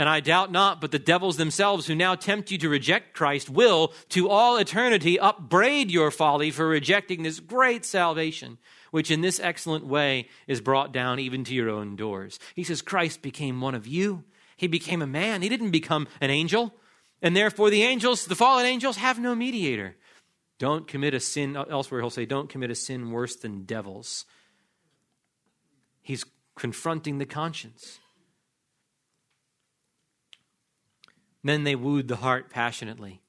And 0.00 0.08
I 0.08 0.20
doubt 0.20 0.50
not, 0.50 0.80
but 0.80 0.92
the 0.92 0.98
devils 0.98 1.36
themselves 1.36 1.86
who 1.86 1.94
now 1.94 2.14
tempt 2.14 2.50
you 2.50 2.56
to 2.56 2.70
reject 2.70 3.12
Christ 3.12 3.50
will, 3.50 3.92
to 4.08 4.30
all 4.30 4.56
eternity, 4.56 5.20
upbraid 5.20 5.90
your 5.90 6.10
folly 6.10 6.50
for 6.50 6.66
rejecting 6.66 7.22
this 7.22 7.38
great 7.38 7.84
salvation 7.84 8.56
which 8.92 9.10
in 9.10 9.20
this 9.20 9.38
excellent 9.38 9.84
way 9.84 10.26
is 10.46 10.62
brought 10.62 10.90
down 10.90 11.18
even 11.18 11.44
to 11.44 11.54
your 11.54 11.68
own 11.68 11.96
doors. 11.96 12.38
He 12.54 12.64
says, 12.64 12.80
Christ 12.80 13.20
became 13.20 13.60
one 13.60 13.74
of 13.74 13.86
you. 13.86 14.24
He 14.56 14.68
became 14.68 15.02
a 15.02 15.06
man. 15.06 15.42
He 15.42 15.50
didn't 15.50 15.70
become 15.70 16.08
an 16.22 16.30
angel. 16.30 16.74
And 17.20 17.36
therefore, 17.36 17.68
the 17.68 17.82
angels, 17.82 18.24
the 18.24 18.34
fallen 18.34 18.64
angels, 18.64 18.96
have 18.96 19.18
no 19.18 19.34
mediator. 19.34 19.96
Don't 20.58 20.88
commit 20.88 21.12
a 21.12 21.20
sin. 21.20 21.58
Elsewhere, 21.58 22.00
he'll 22.00 22.08
say, 22.08 22.24
don't 22.24 22.48
commit 22.48 22.70
a 22.70 22.74
sin 22.74 23.10
worse 23.10 23.36
than 23.36 23.64
devils. 23.64 24.24
He's 26.00 26.24
confronting 26.56 27.18
the 27.18 27.26
conscience. 27.26 27.98
Then 31.42 31.64
they 31.64 31.74
wooed 31.74 32.08
the 32.08 32.16
heart 32.16 32.50
passionately. 32.50 33.22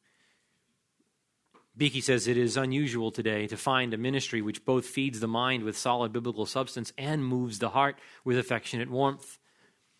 Beeke 1.77 2.03
says 2.03 2.27
it 2.27 2.37
is 2.37 2.57
unusual 2.57 3.11
today 3.11 3.47
to 3.47 3.55
find 3.55 3.93
a 3.93 3.97
ministry 3.97 4.41
which 4.41 4.65
both 4.65 4.85
feeds 4.85 5.19
the 5.19 5.27
mind 5.27 5.63
with 5.63 5.77
solid 5.77 6.11
biblical 6.11 6.45
substance 6.45 6.91
and 6.97 7.25
moves 7.25 7.59
the 7.59 7.69
heart 7.69 7.97
with 8.25 8.37
affectionate 8.37 8.89
warmth. 8.89 9.39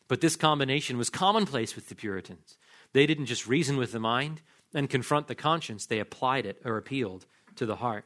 But 0.07 0.20
this 0.20 0.36
combination 0.36 0.97
was 0.97 1.09
commonplace 1.09 1.76
with 1.76 1.88
the 1.88 1.95
Puritans. 1.95 2.57
They 2.91 3.07
didn't 3.07 3.28
just 3.28 3.47
reason 3.47 3.78
with 3.78 3.93
the 3.93 3.99
mind 3.99 4.41
and 4.74 4.89
confront 4.89 5.28
the 5.28 5.36
conscience, 5.36 5.86
they 5.86 5.99
applied 5.99 6.45
it 6.45 6.62
or 6.66 6.78
appealed 6.78 7.26
to 7.55 7.66
the 7.66 7.78
heart. 7.78 8.05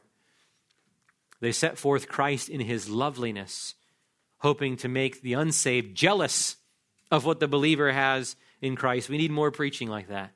They 1.40 1.52
set 1.52 1.78
forth 1.78 2.08
Christ 2.08 2.48
in 2.48 2.60
his 2.60 2.88
loveliness, 2.88 3.74
hoping 4.38 4.76
to 4.78 4.88
make 4.88 5.22
the 5.22 5.34
unsaved 5.34 5.96
jealous 5.96 6.56
of 7.10 7.24
what 7.24 7.40
the 7.40 7.48
believer 7.48 7.92
has 7.92 8.36
in 8.60 8.76
Christ. 8.76 9.08
We 9.08 9.18
need 9.18 9.30
more 9.30 9.50
preaching 9.50 9.88
like 9.88 10.08
that. 10.08 10.32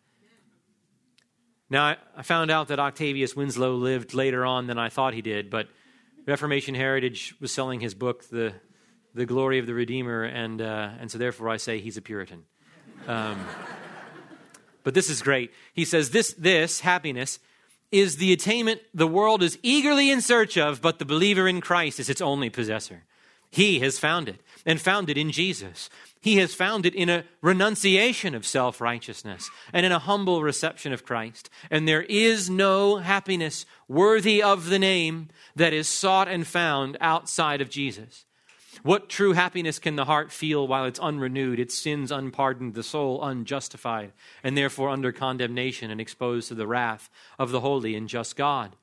Now, 1.69 1.97
I 2.17 2.23
found 2.23 2.51
out 2.51 2.69
that 2.69 2.81
Octavius 2.81 3.37
Winslow 3.37 3.75
lived 3.75 4.13
later 4.13 4.45
on 4.45 4.67
than 4.67 4.77
I 4.77 4.89
thought 4.89 5.15
he 5.15 5.23
did, 5.23 5.51
but 5.51 5.69
Reformation 6.27 6.75
Heritage 6.75 7.35
was 7.41 7.53
selling 7.53 7.79
his 7.79 7.95
book, 7.95 8.29
The, 8.29 8.55
the 9.15 9.25
Glory 9.25 9.61
of 9.61 9.67
the 9.67 9.75
Redeemer, 9.75 10.25
and, 10.25 10.61
uh, 10.61 10.91
and 10.99 11.11
so 11.11 11.19
therefore 11.19 11.49
I 11.49 11.59
say 11.59 11.81
he's 11.81 11.97
a 11.97 12.03
Puritan. 12.03 12.43
Um, 13.07 13.39
but 14.83 14.95
this 14.95 15.09
is 15.09 15.23
great. 15.23 15.53
He 15.73 15.85
says, 15.85 16.11
This, 16.11 16.33
this, 16.33 16.81
happiness, 16.81 17.39
is 17.93 18.17
the 18.17 18.33
attainment 18.33 18.81
the 18.93 19.07
world 19.07 19.43
is 19.43 19.59
eagerly 19.63 20.11
in 20.11 20.21
search 20.21 20.57
of, 20.57 20.81
but 20.81 20.99
the 20.99 21.05
believer 21.05 21.47
in 21.47 21.61
Christ 21.61 22.01
is 22.01 22.11
its 22.11 22.21
only 22.21 22.51
possessor. 22.51 23.05
He 23.51 23.81
has 23.81 23.99
found 23.99 24.29
it, 24.29 24.41
and 24.65 24.81
found 24.81 25.11
it 25.11 25.19
in 25.19 25.33
Jesus. 25.33 25.91
He 26.21 26.37
has 26.37 26.55
found 26.55 26.85
it 26.87 26.95
in 26.95 27.09
a 27.09 27.25
renunciation 27.41 28.35
of 28.35 28.47
self 28.47 28.81
righteousness 28.81 29.51
and 29.73 29.87
in 29.87 29.93
a 29.93 29.99
humble 29.99 30.43
reception 30.43 30.93
of 30.93 31.05
Christ. 31.05 31.49
And 31.71 31.89
there 31.89 32.03
is 32.03 32.51
no 32.51 32.97
happiness 32.97 33.67
worthy 33.89 34.43
of 34.43 34.69
the 34.69 34.79
name 34.79 35.31
that 35.57 35.73
is 35.73 35.89
sought 35.89 36.29
and 36.29 36.47
found 36.47 36.99
outside 37.01 37.61
of 37.61 37.71
Jesus. 37.71 38.27
What 38.83 39.09
true 39.09 39.33
happiness 39.33 39.79
can 39.79 39.97
the 39.97 40.05
heart 40.05 40.31
feel 40.31 40.67
while 40.67 40.85
it's 40.85 41.01
unrenewed, 41.01 41.59
its 41.59 41.77
sins 41.77 42.13
unpardoned, 42.13 42.75
the 42.75 42.83
soul 42.83 43.23
unjustified, 43.23 44.13
and 44.45 44.57
therefore 44.57 44.91
under 44.91 45.13
condemnation 45.13 45.91
and 45.91 46.01
exposed 46.01 46.49
to 46.49 46.55
the 46.55 46.67
wrath 46.67 47.11
of 47.39 47.51
the 47.51 47.61
holy 47.61 47.95
and 47.97 48.09
just 48.09 48.37
God? 48.37 48.77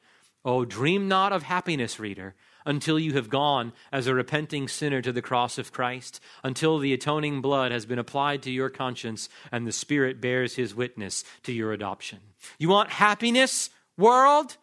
Oh, 0.44 0.66
dream 0.66 1.08
not 1.08 1.34
of 1.34 1.44
happiness, 1.44 2.00
reader, 2.00 2.36
until 2.68 3.00
you 3.00 3.14
have 3.14 3.30
gone 3.30 3.74
as 3.92 4.06
a 4.06 4.14
repenting 4.14 4.68
sinner 4.68 5.02
to 5.02 5.12
the 5.12 5.22
cross 5.22 5.58
of 5.58 5.72
Christ, 5.72 6.20
until 6.44 6.78
the 6.78 6.94
atoning 6.94 7.42
blood 7.42 7.72
has 7.72 7.88
been 7.88 7.98
applied 7.98 8.44
to 8.44 8.52
your 8.52 8.70
conscience 8.70 9.30
and 9.52 9.66
the 9.66 9.72
Spirit 9.72 10.22
bears 10.22 10.56
his 10.56 10.76
witness 10.76 11.24
to 11.44 11.54
your 11.54 11.74
adoption. 11.74 12.20
You 12.60 12.70
want 12.70 12.92
happiness, 12.92 13.72
world? 13.98 14.58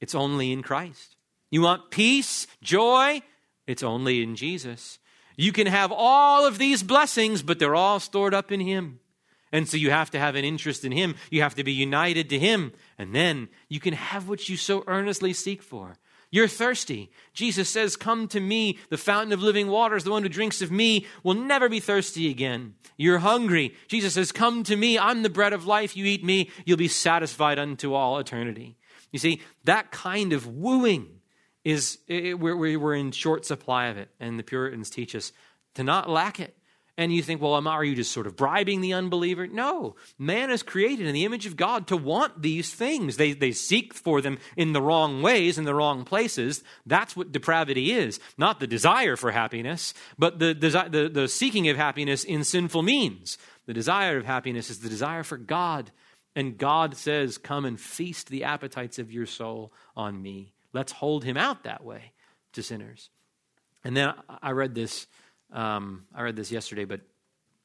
It's 0.00 0.14
only 0.14 0.52
in 0.52 0.62
Christ. 0.62 1.16
You 1.50 1.62
want 1.62 1.90
peace, 1.90 2.46
joy? 2.62 3.20
It's 3.66 3.82
only 3.82 4.22
in 4.22 4.36
Jesus. 4.36 4.98
You 5.36 5.52
can 5.52 5.66
have 5.66 5.92
all 5.94 6.46
of 6.46 6.58
these 6.58 6.82
blessings, 6.82 7.42
but 7.42 7.58
they're 7.58 7.74
all 7.74 7.98
stored 7.98 8.32
up 8.32 8.52
in 8.52 8.60
Him. 8.60 9.00
And 9.52 9.68
so 9.68 9.76
you 9.76 9.90
have 9.90 10.10
to 10.12 10.18
have 10.18 10.36
an 10.36 10.44
interest 10.44 10.84
in 10.84 10.92
Him. 10.92 11.16
You 11.30 11.42
have 11.42 11.56
to 11.56 11.64
be 11.64 11.72
united 11.72 12.30
to 12.30 12.38
Him. 12.38 12.72
And 12.96 13.14
then 13.14 13.48
you 13.68 13.80
can 13.80 13.94
have 13.94 14.28
what 14.28 14.48
you 14.48 14.56
so 14.56 14.84
earnestly 14.86 15.32
seek 15.32 15.62
for. 15.62 15.96
You're 16.30 16.48
thirsty. 16.48 17.10
Jesus 17.32 17.68
says, 17.68 17.96
Come 17.96 18.28
to 18.28 18.40
me, 18.40 18.78
the 18.88 18.96
fountain 18.96 19.32
of 19.32 19.42
living 19.42 19.68
waters. 19.68 20.04
The 20.04 20.12
one 20.12 20.22
who 20.22 20.28
drinks 20.28 20.62
of 20.62 20.70
me 20.70 21.06
will 21.24 21.34
never 21.34 21.68
be 21.68 21.80
thirsty 21.80 22.30
again. 22.30 22.74
You're 22.96 23.18
hungry. 23.18 23.74
Jesus 23.88 24.14
says, 24.14 24.30
Come 24.30 24.62
to 24.64 24.76
me. 24.76 24.98
I'm 24.98 25.22
the 25.22 25.30
bread 25.30 25.52
of 25.52 25.66
life. 25.66 25.96
You 25.96 26.04
eat 26.04 26.24
me, 26.24 26.50
you'll 26.64 26.76
be 26.76 26.88
satisfied 26.88 27.58
unto 27.58 27.94
all 27.94 28.18
eternity. 28.18 28.76
You 29.10 29.18
see, 29.18 29.42
that 29.64 29.90
kind 29.90 30.32
of 30.32 30.46
wooing 30.46 31.08
is, 31.64 31.98
it, 32.06 32.38
we're, 32.38 32.56
we're 32.78 32.94
in 32.94 33.10
short 33.10 33.44
supply 33.44 33.86
of 33.86 33.96
it. 33.96 34.08
And 34.20 34.38
the 34.38 34.44
Puritans 34.44 34.88
teach 34.88 35.16
us 35.16 35.32
to 35.74 35.82
not 35.82 36.08
lack 36.08 36.38
it. 36.38 36.56
And 36.96 37.12
you 37.12 37.22
think, 37.22 37.40
well, 37.40 37.54
are 37.66 37.84
you 37.84 37.94
just 37.94 38.12
sort 38.12 38.26
of 38.26 38.36
bribing 38.36 38.80
the 38.80 38.92
unbeliever? 38.92 39.46
No. 39.46 39.96
Man 40.18 40.50
is 40.50 40.62
created 40.62 41.06
in 41.06 41.14
the 41.14 41.24
image 41.24 41.46
of 41.46 41.56
God 41.56 41.86
to 41.86 41.96
want 41.96 42.42
these 42.42 42.74
things. 42.74 43.16
They, 43.16 43.32
they 43.32 43.52
seek 43.52 43.94
for 43.94 44.20
them 44.20 44.38
in 44.56 44.72
the 44.72 44.82
wrong 44.82 45.22
ways, 45.22 45.56
in 45.56 45.64
the 45.64 45.74
wrong 45.74 46.04
places. 46.04 46.62
That's 46.84 47.16
what 47.16 47.32
depravity 47.32 47.92
is. 47.92 48.20
Not 48.36 48.60
the 48.60 48.66
desire 48.66 49.16
for 49.16 49.30
happiness, 49.30 49.94
but 50.18 50.38
the, 50.38 50.52
the, 50.52 51.10
the 51.12 51.28
seeking 51.28 51.68
of 51.68 51.76
happiness 51.76 52.24
in 52.24 52.44
sinful 52.44 52.82
means. 52.82 53.38
The 53.66 53.74
desire 53.74 54.18
of 54.18 54.26
happiness 54.26 54.68
is 54.68 54.80
the 54.80 54.88
desire 54.88 55.22
for 55.22 55.38
God. 55.38 55.92
And 56.36 56.58
God 56.58 56.96
says, 56.96 57.38
Come 57.38 57.64
and 57.64 57.80
feast 57.80 58.28
the 58.28 58.44
appetites 58.44 58.98
of 58.98 59.12
your 59.12 59.26
soul 59.26 59.72
on 59.96 60.20
me. 60.20 60.52
Let's 60.72 60.92
hold 60.92 61.24
him 61.24 61.36
out 61.36 61.64
that 61.64 61.84
way 61.84 62.12
to 62.52 62.62
sinners. 62.62 63.10
And 63.84 63.96
then 63.96 64.12
I 64.42 64.52
read 64.52 64.74
this 64.74 65.06
um, 65.52 66.06
I 66.14 66.22
read 66.22 66.36
this 66.36 66.52
yesterday, 66.52 66.84
but 66.84 67.00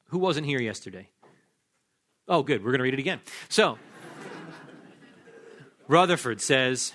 who 0.08 0.18
wasn't 0.18 0.46
here 0.46 0.60
yesterday? 0.60 1.08
Oh, 2.28 2.42
good. 2.42 2.64
We're 2.64 2.72
going 2.72 2.78
to 2.78 2.84
read 2.84 2.94
it 2.94 3.00
again. 3.00 3.20
So, 3.48 3.78
Rutherford 5.88 6.40
says 6.40 6.92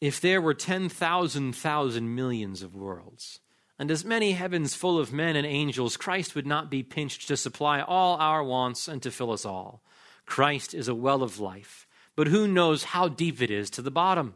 if 0.00 0.20
there 0.20 0.40
were 0.40 0.54
10,000 0.54 1.52
thousand 1.54 2.14
millions 2.14 2.62
of 2.62 2.74
worlds, 2.74 3.40
and 3.78 3.90
as 3.90 4.04
many 4.04 4.32
heavens 4.32 4.74
full 4.74 4.98
of 4.98 5.12
men 5.12 5.36
and 5.36 5.46
angels, 5.46 5.96
Christ 5.96 6.34
would 6.34 6.46
not 6.46 6.70
be 6.70 6.82
pinched 6.82 7.28
to 7.28 7.36
supply 7.36 7.80
all 7.80 8.16
our 8.16 8.42
wants 8.42 8.88
and 8.88 9.02
to 9.02 9.10
fill 9.10 9.30
us 9.30 9.44
all. 9.44 9.82
Christ 10.26 10.74
is 10.74 10.88
a 10.88 10.94
well 10.94 11.22
of 11.22 11.40
life, 11.40 11.86
but 12.16 12.28
who 12.28 12.46
knows 12.46 12.84
how 12.84 13.08
deep 13.08 13.42
it 13.42 13.50
is 13.50 13.68
to 13.70 13.82
the 13.82 13.90
bottom? 13.90 14.34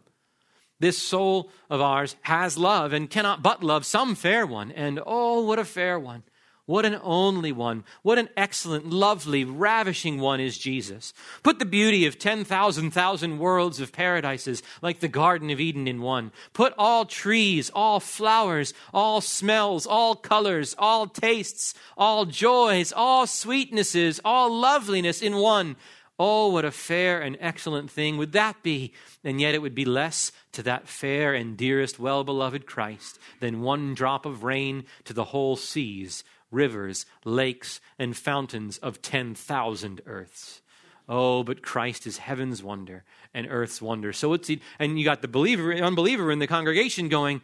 This 0.81 0.99
soul 0.99 1.51
of 1.71 1.81
ours 1.81 2.17
has 2.23 2.59
love 2.59 2.93
and 2.93 3.09
cannot 3.09 3.43
but 3.43 3.63
love 3.63 3.87
some 3.87 4.15
fair 4.15 4.47
one. 4.47 4.73
And 4.73 5.01
oh, 5.05 5.43
what 5.43 5.59
a 5.59 5.65
fair 5.65 5.99
one! 5.99 6.25
What 6.67 6.87
an 6.87 6.99
only 7.03 7.53
one. 7.53 7.85
What 8.03 8.19
an 8.19 8.31
excellent, 8.39 8.89
lovely, 8.89 9.45
ravishing 9.45 10.19
one 10.19 10.41
is 10.41 10.57
Jesus. 10.57 11.13
Put 11.43 11.59
the 11.59 11.67
beauty 11.67 12.07
of 12.07 12.19
10,000 12.19 12.91
thousand 12.91 13.39
worlds 13.39 13.81
of 13.81 13.93
paradises 13.93 14.63
like 14.81 15.01
the 15.01 15.09
Garden 15.09 15.51
of 15.51 15.61
Eden 15.61 15.87
in 15.87 16.01
one. 16.01 16.33
Put 16.55 16.73
all 16.79 17.05
trees, 17.05 17.71
all 17.75 18.01
flowers, 18.01 18.73
all 18.95 19.21
smells, 19.21 19.87
all 19.87 20.15
colors, 20.15 20.75
all 20.79 21.07
tastes, 21.07 21.75
all 21.99 22.25
joys, 22.25 22.93
all 22.93 23.27
sweetnesses, 23.27 24.19
all 24.25 24.51
loveliness 24.51 25.21
in 25.21 25.37
one. 25.37 25.77
Oh, 26.19 26.49
what 26.51 26.65
a 26.65 26.71
fair 26.71 27.21
and 27.21 27.37
excellent 27.41 27.91
thing 27.91 28.17
would 28.19 28.33
that 28.33 28.63
be! 28.63 28.93
And 29.25 29.41
yet 29.41 29.55
it 29.55 29.63
would 29.63 29.75
be 29.75 29.85
less 29.85 30.31
to 30.53 30.63
that 30.63 30.89
fair 30.89 31.35
and 31.35 31.57
dearest, 31.57 31.99
well 31.99 32.23
beloved 32.23 32.67
Christ 32.67 33.19
than 33.41 33.63
one 33.63 33.95
drop 33.95 34.25
of 34.25 34.45
rain 34.45 34.85
to 35.05 35.13
the 35.13 35.25
whole 35.25 35.57
seas, 35.57 36.23
rivers, 36.53 37.05
lakes, 37.25 37.81
and 37.99 38.17
fountains 38.17 38.79
of 38.79 39.03
10,000 39.03 40.03
earths. 40.07 40.61
Oh, 41.09 41.43
but 41.43 41.63
Christ 41.63 42.07
is 42.07 42.19
heaven's 42.19 42.63
wonder 42.63 43.05
and 43.35 43.47
earth's 43.51 43.83
wonder. 43.83 44.13
So 44.13 44.33
it's, 44.35 44.51
and 44.79 44.99
you 44.99 45.05
got 45.05 45.21
the 45.21 45.29
believer, 45.29 45.75
unbeliever 45.75 46.31
in 46.31 46.39
the 46.39 46.47
congregation 46.47 47.09
going, 47.09 47.43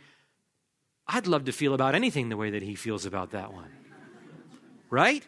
I'd 1.07 1.27
love 1.27 1.45
to 1.47 1.53
feel 1.53 1.75
about 1.75 1.97
anything 1.97 2.29
the 2.29 2.37
way 2.37 2.51
that 2.51 2.63
he 2.63 2.77
feels 2.77 3.05
about 3.05 3.33
that 3.33 3.53
one. 3.53 3.71
right? 4.91 5.27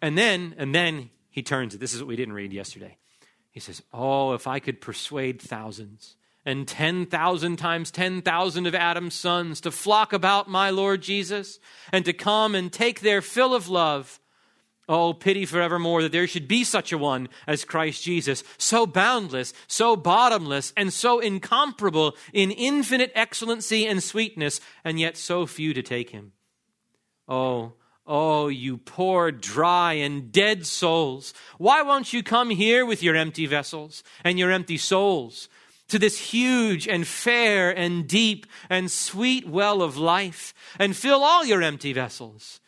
And 0.00 0.16
then, 0.16 0.54
and 0.56 0.72
then 0.72 1.10
he 1.34 1.42
turns 1.42 1.74
it. 1.74 1.80
This 1.80 1.92
is 1.92 2.00
what 2.00 2.06
we 2.06 2.14
didn't 2.14 2.34
read 2.34 2.52
yesterday. 2.52 2.96
He 3.50 3.58
says, 3.58 3.82
Oh, 3.92 4.34
if 4.34 4.46
I 4.46 4.60
could 4.60 4.80
persuade 4.80 5.42
thousands 5.42 6.14
and 6.46 6.68
10,000 6.68 7.56
times 7.56 7.90
10,000 7.90 8.66
of 8.68 8.74
Adam's 8.76 9.14
sons 9.14 9.60
to 9.62 9.72
flock 9.72 10.12
about 10.12 10.48
my 10.48 10.70
Lord 10.70 11.02
Jesus 11.02 11.58
and 11.90 12.04
to 12.04 12.12
come 12.12 12.54
and 12.54 12.72
take 12.72 13.00
their 13.00 13.20
fill 13.20 13.52
of 13.52 13.68
love. 13.68 14.20
Oh, 14.88 15.12
pity 15.12 15.44
forevermore 15.44 16.02
that 16.02 16.12
there 16.12 16.28
should 16.28 16.46
be 16.46 16.62
such 16.62 16.92
a 16.92 16.98
one 16.98 17.28
as 17.48 17.64
Christ 17.64 18.04
Jesus, 18.04 18.44
so 18.56 18.86
boundless, 18.86 19.52
so 19.66 19.96
bottomless, 19.96 20.72
and 20.76 20.92
so 20.92 21.18
incomparable 21.18 22.14
in 22.32 22.52
infinite 22.52 23.10
excellency 23.16 23.88
and 23.88 24.00
sweetness, 24.00 24.60
and 24.84 25.00
yet 25.00 25.16
so 25.16 25.46
few 25.46 25.74
to 25.74 25.82
take 25.82 26.10
him. 26.10 26.30
Oh, 27.26 27.72
Oh, 28.06 28.48
you 28.48 28.76
poor, 28.76 29.32
dry, 29.32 29.94
and 29.94 30.30
dead 30.30 30.66
souls, 30.66 31.32
why 31.56 31.80
won't 31.80 32.12
you 32.12 32.22
come 32.22 32.50
here 32.50 32.84
with 32.84 33.02
your 33.02 33.16
empty 33.16 33.46
vessels 33.46 34.02
and 34.22 34.38
your 34.38 34.50
empty 34.50 34.76
souls 34.76 35.48
to 35.88 35.98
this 35.98 36.18
huge 36.18 36.86
and 36.86 37.06
fair 37.06 37.70
and 37.70 38.06
deep 38.06 38.46
and 38.68 38.90
sweet 38.90 39.48
well 39.48 39.80
of 39.80 39.96
life 39.96 40.52
and 40.78 40.94
fill 40.94 41.22
all 41.22 41.46
your 41.46 41.62
empty 41.62 41.94
vessels? 41.94 42.60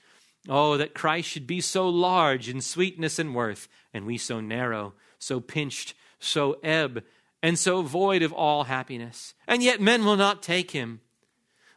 Oh, 0.49 0.79
that 0.79 0.95
Christ 0.95 1.29
should 1.29 1.47
be 1.47 1.61
so 1.61 1.87
large 1.87 2.49
in 2.49 2.63
sweetness 2.63 3.19
and 3.19 3.35
worth, 3.35 3.69
and 3.93 4.07
we 4.07 4.17
so 4.17 4.41
narrow, 4.41 4.95
so 5.19 5.41
pinched, 5.41 5.95
so 6.19 6.57
ebb, 6.63 7.05
and 7.43 7.59
so 7.59 7.83
void 7.83 8.23
of 8.23 8.33
all 8.33 8.65
happiness. 8.65 9.35
And 9.47 9.63
yet 9.63 9.83
men 9.83 10.05
will 10.05 10.17
not 10.17 10.43
take 10.43 10.71
him. 10.71 11.01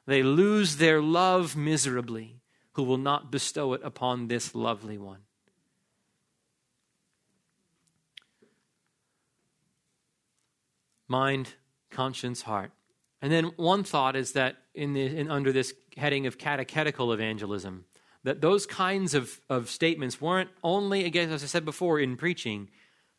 They 0.06 0.24
lose 0.24 0.78
their 0.78 1.02
love 1.02 1.58
miserably 1.58 2.39
who 2.74 2.84
will 2.84 2.98
not 2.98 3.32
bestow 3.32 3.74
it 3.74 3.82
upon 3.84 4.28
this 4.28 4.54
lovely 4.56 4.98
one. 4.98 5.20
Mind, 11.08 11.56
conscience, 11.90 12.44
heart. 12.44 12.72
And 13.22 13.32
then 13.32 13.46
one 13.58 13.84
thought 13.84 14.16
is 14.16 14.34
that 14.34 14.58
in, 14.74 14.94
the, 14.94 15.06
in 15.06 15.30
under 15.30 15.52
this 15.52 15.74
heading 15.98 16.28
of 16.28 16.38
catechetical 16.38 17.12
evangelism, 17.12 17.86
that 18.24 18.42
those 18.42 18.66
kinds 18.66 19.14
of, 19.14 19.42
of 19.50 19.70
statements 19.70 20.22
weren't 20.22 20.50
only, 20.64 21.06
again, 21.06 21.32
as 21.32 21.44
I 21.44 21.48
said 21.48 21.66
before, 21.66 22.00
in 22.00 22.16
preaching, 22.16 22.70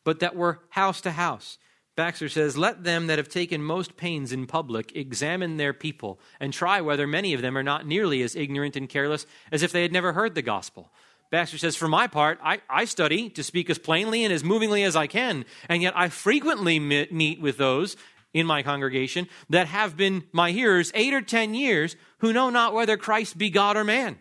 but 0.04 0.20
that 0.20 0.36
were 0.36 0.60
house 0.70 1.00
to 1.02 1.10
house. 1.10 1.58
Baxter 1.96 2.28
says, 2.28 2.56
Let 2.56 2.84
them 2.84 3.08
that 3.08 3.18
have 3.18 3.28
taken 3.28 3.62
most 3.62 3.96
pains 3.96 4.32
in 4.32 4.46
public 4.46 4.94
examine 4.94 5.56
their 5.56 5.72
people 5.72 6.20
and 6.38 6.52
try 6.52 6.80
whether 6.80 7.06
many 7.06 7.34
of 7.34 7.42
them 7.42 7.56
are 7.58 7.62
not 7.62 7.86
nearly 7.86 8.22
as 8.22 8.36
ignorant 8.36 8.76
and 8.76 8.88
careless 8.88 9.26
as 9.52 9.62
if 9.62 9.72
they 9.72 9.82
had 9.82 9.92
never 9.92 10.12
heard 10.12 10.34
the 10.34 10.42
gospel. 10.42 10.92
Baxter 11.30 11.58
says, 11.58 11.76
For 11.76 11.88
my 11.88 12.06
part, 12.06 12.38
I, 12.42 12.60
I 12.68 12.84
study 12.84 13.28
to 13.30 13.42
speak 13.42 13.70
as 13.70 13.78
plainly 13.78 14.24
and 14.24 14.32
as 14.32 14.42
movingly 14.42 14.82
as 14.82 14.96
I 14.96 15.06
can, 15.06 15.44
and 15.68 15.82
yet 15.82 15.92
I 15.96 16.08
frequently 16.08 16.78
meet 16.78 17.40
with 17.40 17.56
those 17.56 17.96
in 18.32 18.46
my 18.46 18.62
congregation 18.62 19.28
that 19.48 19.66
have 19.66 19.96
been 19.96 20.24
my 20.32 20.52
hearers 20.52 20.92
eight 20.94 21.14
or 21.14 21.20
ten 21.20 21.54
years 21.54 21.96
who 22.18 22.32
know 22.32 22.50
not 22.50 22.74
whether 22.74 22.96
Christ 22.96 23.38
be 23.38 23.50
God 23.50 23.76
or 23.76 23.84
man, 23.84 24.18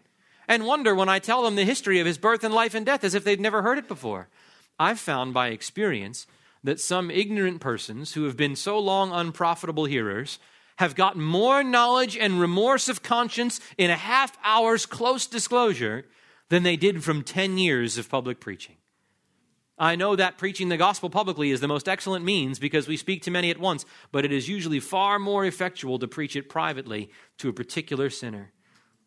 and 0.48 0.66
wonder 0.66 0.94
when 0.94 1.10
I 1.10 1.20
tell 1.20 1.44
them 1.44 1.56
the 1.56 1.66
history 1.66 2.00
of 2.00 2.08
his 2.08 2.18
birth 2.18 2.44
and 2.44 2.54
life 2.54 2.74
and 2.74 2.86
death 2.86 3.04
as 3.04 3.16
if 3.16 3.24
they'd 3.24 3.40
never 3.40 3.62
heard 3.62 3.78
it 3.78 3.88
before. 3.88 4.30
I've 4.80 5.00
found 5.00 5.34
by 5.34 5.50
experience 5.50 6.26
that 6.64 6.80
some 6.80 7.10
ignorant 7.10 7.62
persons 7.62 8.14
who 8.14 8.26
have 8.26 8.38
been 8.38 8.56
so 8.56 8.78
long 8.80 9.12
unprofitable 9.12 9.86
hearers 9.86 10.40
have 10.78 10.96
got 10.96 11.18
more 11.18 11.64
knowledge 11.64 12.18
and 12.18 12.40
remorse 12.40 12.88
of 12.88 13.04
conscience 13.04 13.60
in 13.78 13.90
a 13.90 13.96
half 13.96 14.38
hour's 14.44 14.86
close 14.86 15.28
disclosure 15.28 16.06
than 16.50 16.64
they 16.64 16.78
did 16.78 17.04
from 17.04 17.24
10 17.24 17.58
years 17.58 17.98
of 17.98 18.10
public 18.10 18.40
preaching. 18.40 18.76
I 19.78 19.96
know 19.96 20.16
that 20.18 20.38
preaching 20.38 20.68
the 20.68 20.78
gospel 20.78 21.10
publicly 21.10 21.52
is 21.52 21.62
the 21.62 21.68
most 21.68 21.88
excellent 21.88 22.26
means 22.26 22.60
because 22.60 22.88
we 22.88 22.98
speak 22.98 23.24
to 23.24 23.32
many 23.32 23.50
at 23.50 23.60
once, 23.60 23.86
but 24.12 24.26
it 24.26 24.32
is 24.34 24.50
usually 24.50 24.82
far 24.82 25.20
more 25.20 25.46
effectual 25.46 26.00
to 26.00 26.08
preach 26.08 26.36
it 26.36 26.50
privately 26.50 27.10
to 27.38 27.48
a 27.48 27.54
particular 27.54 28.10
sinner. 28.10 28.52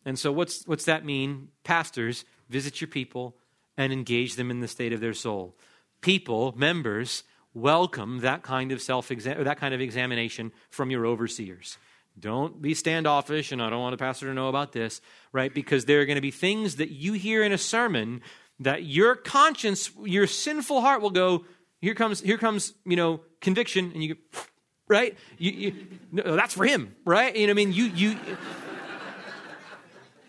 And 0.03 0.17
so, 0.17 0.31
what's, 0.31 0.65
what's 0.67 0.85
that 0.85 1.05
mean? 1.05 1.49
Pastors, 1.63 2.25
visit 2.49 2.81
your 2.81 2.87
people 2.87 3.37
and 3.77 3.93
engage 3.93 4.35
them 4.35 4.49
in 4.49 4.61
the 4.61 4.67
state 4.67 4.93
of 4.93 4.99
their 4.99 5.13
soul. 5.13 5.55
People, 6.01 6.53
members, 6.57 7.23
welcome 7.53 8.19
that 8.19 8.43
kind 8.43 8.71
of 8.71 8.81
self 8.81 9.07
that 9.07 9.57
kind 9.59 9.73
of 9.73 9.81
examination 9.81 10.51
from 10.69 10.91
your 10.91 11.05
overseers. 11.05 11.77
Don't 12.19 12.61
be 12.61 12.73
standoffish, 12.73 13.51
and 13.51 13.61
I 13.61 13.69
don't 13.69 13.81
want 13.81 13.95
a 13.95 13.97
pastor 13.97 14.27
to 14.27 14.33
know 14.33 14.47
about 14.47 14.71
this, 14.71 15.01
right? 15.31 15.53
Because 15.53 15.85
there 15.85 16.01
are 16.01 16.05
going 16.05 16.15
to 16.15 16.21
be 16.21 16.31
things 16.31 16.75
that 16.75 16.91
you 16.91 17.13
hear 17.13 17.43
in 17.43 17.51
a 17.51 17.57
sermon 17.57 18.21
that 18.59 18.83
your 18.83 19.15
conscience, 19.15 19.89
your 20.03 20.27
sinful 20.27 20.81
heart 20.81 21.01
will 21.01 21.09
go, 21.09 21.45
here 21.81 21.95
comes, 21.95 22.21
here 22.21 22.37
comes, 22.37 22.73
you 22.85 22.95
know, 22.95 23.21
conviction, 23.41 23.91
and 23.93 24.03
you 24.03 24.13
go, 24.13 24.21
right? 24.87 25.17
You, 25.39 25.51
you, 25.51 25.87
no, 26.11 26.35
that's 26.35 26.53
for 26.53 26.65
him, 26.65 26.95
right? 27.03 27.35
You 27.35 27.47
know, 27.47 27.51
I 27.51 27.55
mean, 27.55 27.73
you, 27.73 27.85
you, 27.85 28.19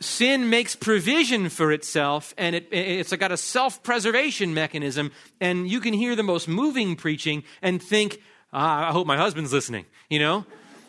sin 0.05 0.51
makes 0.51 0.77
provision 0.77 1.49
for 1.49 1.73
itself, 1.73 2.35
and 2.39 2.55
it, 2.55 2.69
it's 2.71 3.15
got 3.17 3.33
a 3.33 3.37
self-preservation 3.37 4.55
mechanism, 4.55 5.11
and 5.41 5.69
you 5.69 5.81
can 5.81 5.95
hear 5.95 6.15
the 6.15 6.23
most 6.23 6.47
moving 6.47 6.97
preaching 6.97 7.43
and 7.63 7.83
think, 7.83 8.21
ah, 8.53 8.89
I 8.89 8.93
hope 8.93 9.07
my 9.07 9.17
husband's 9.17 9.53
listening, 9.53 9.87
you 10.09 10.19
know, 10.19 10.45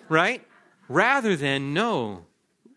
right? 0.10 0.46
Rather 0.88 1.36
than, 1.36 1.74
no, 1.74 2.26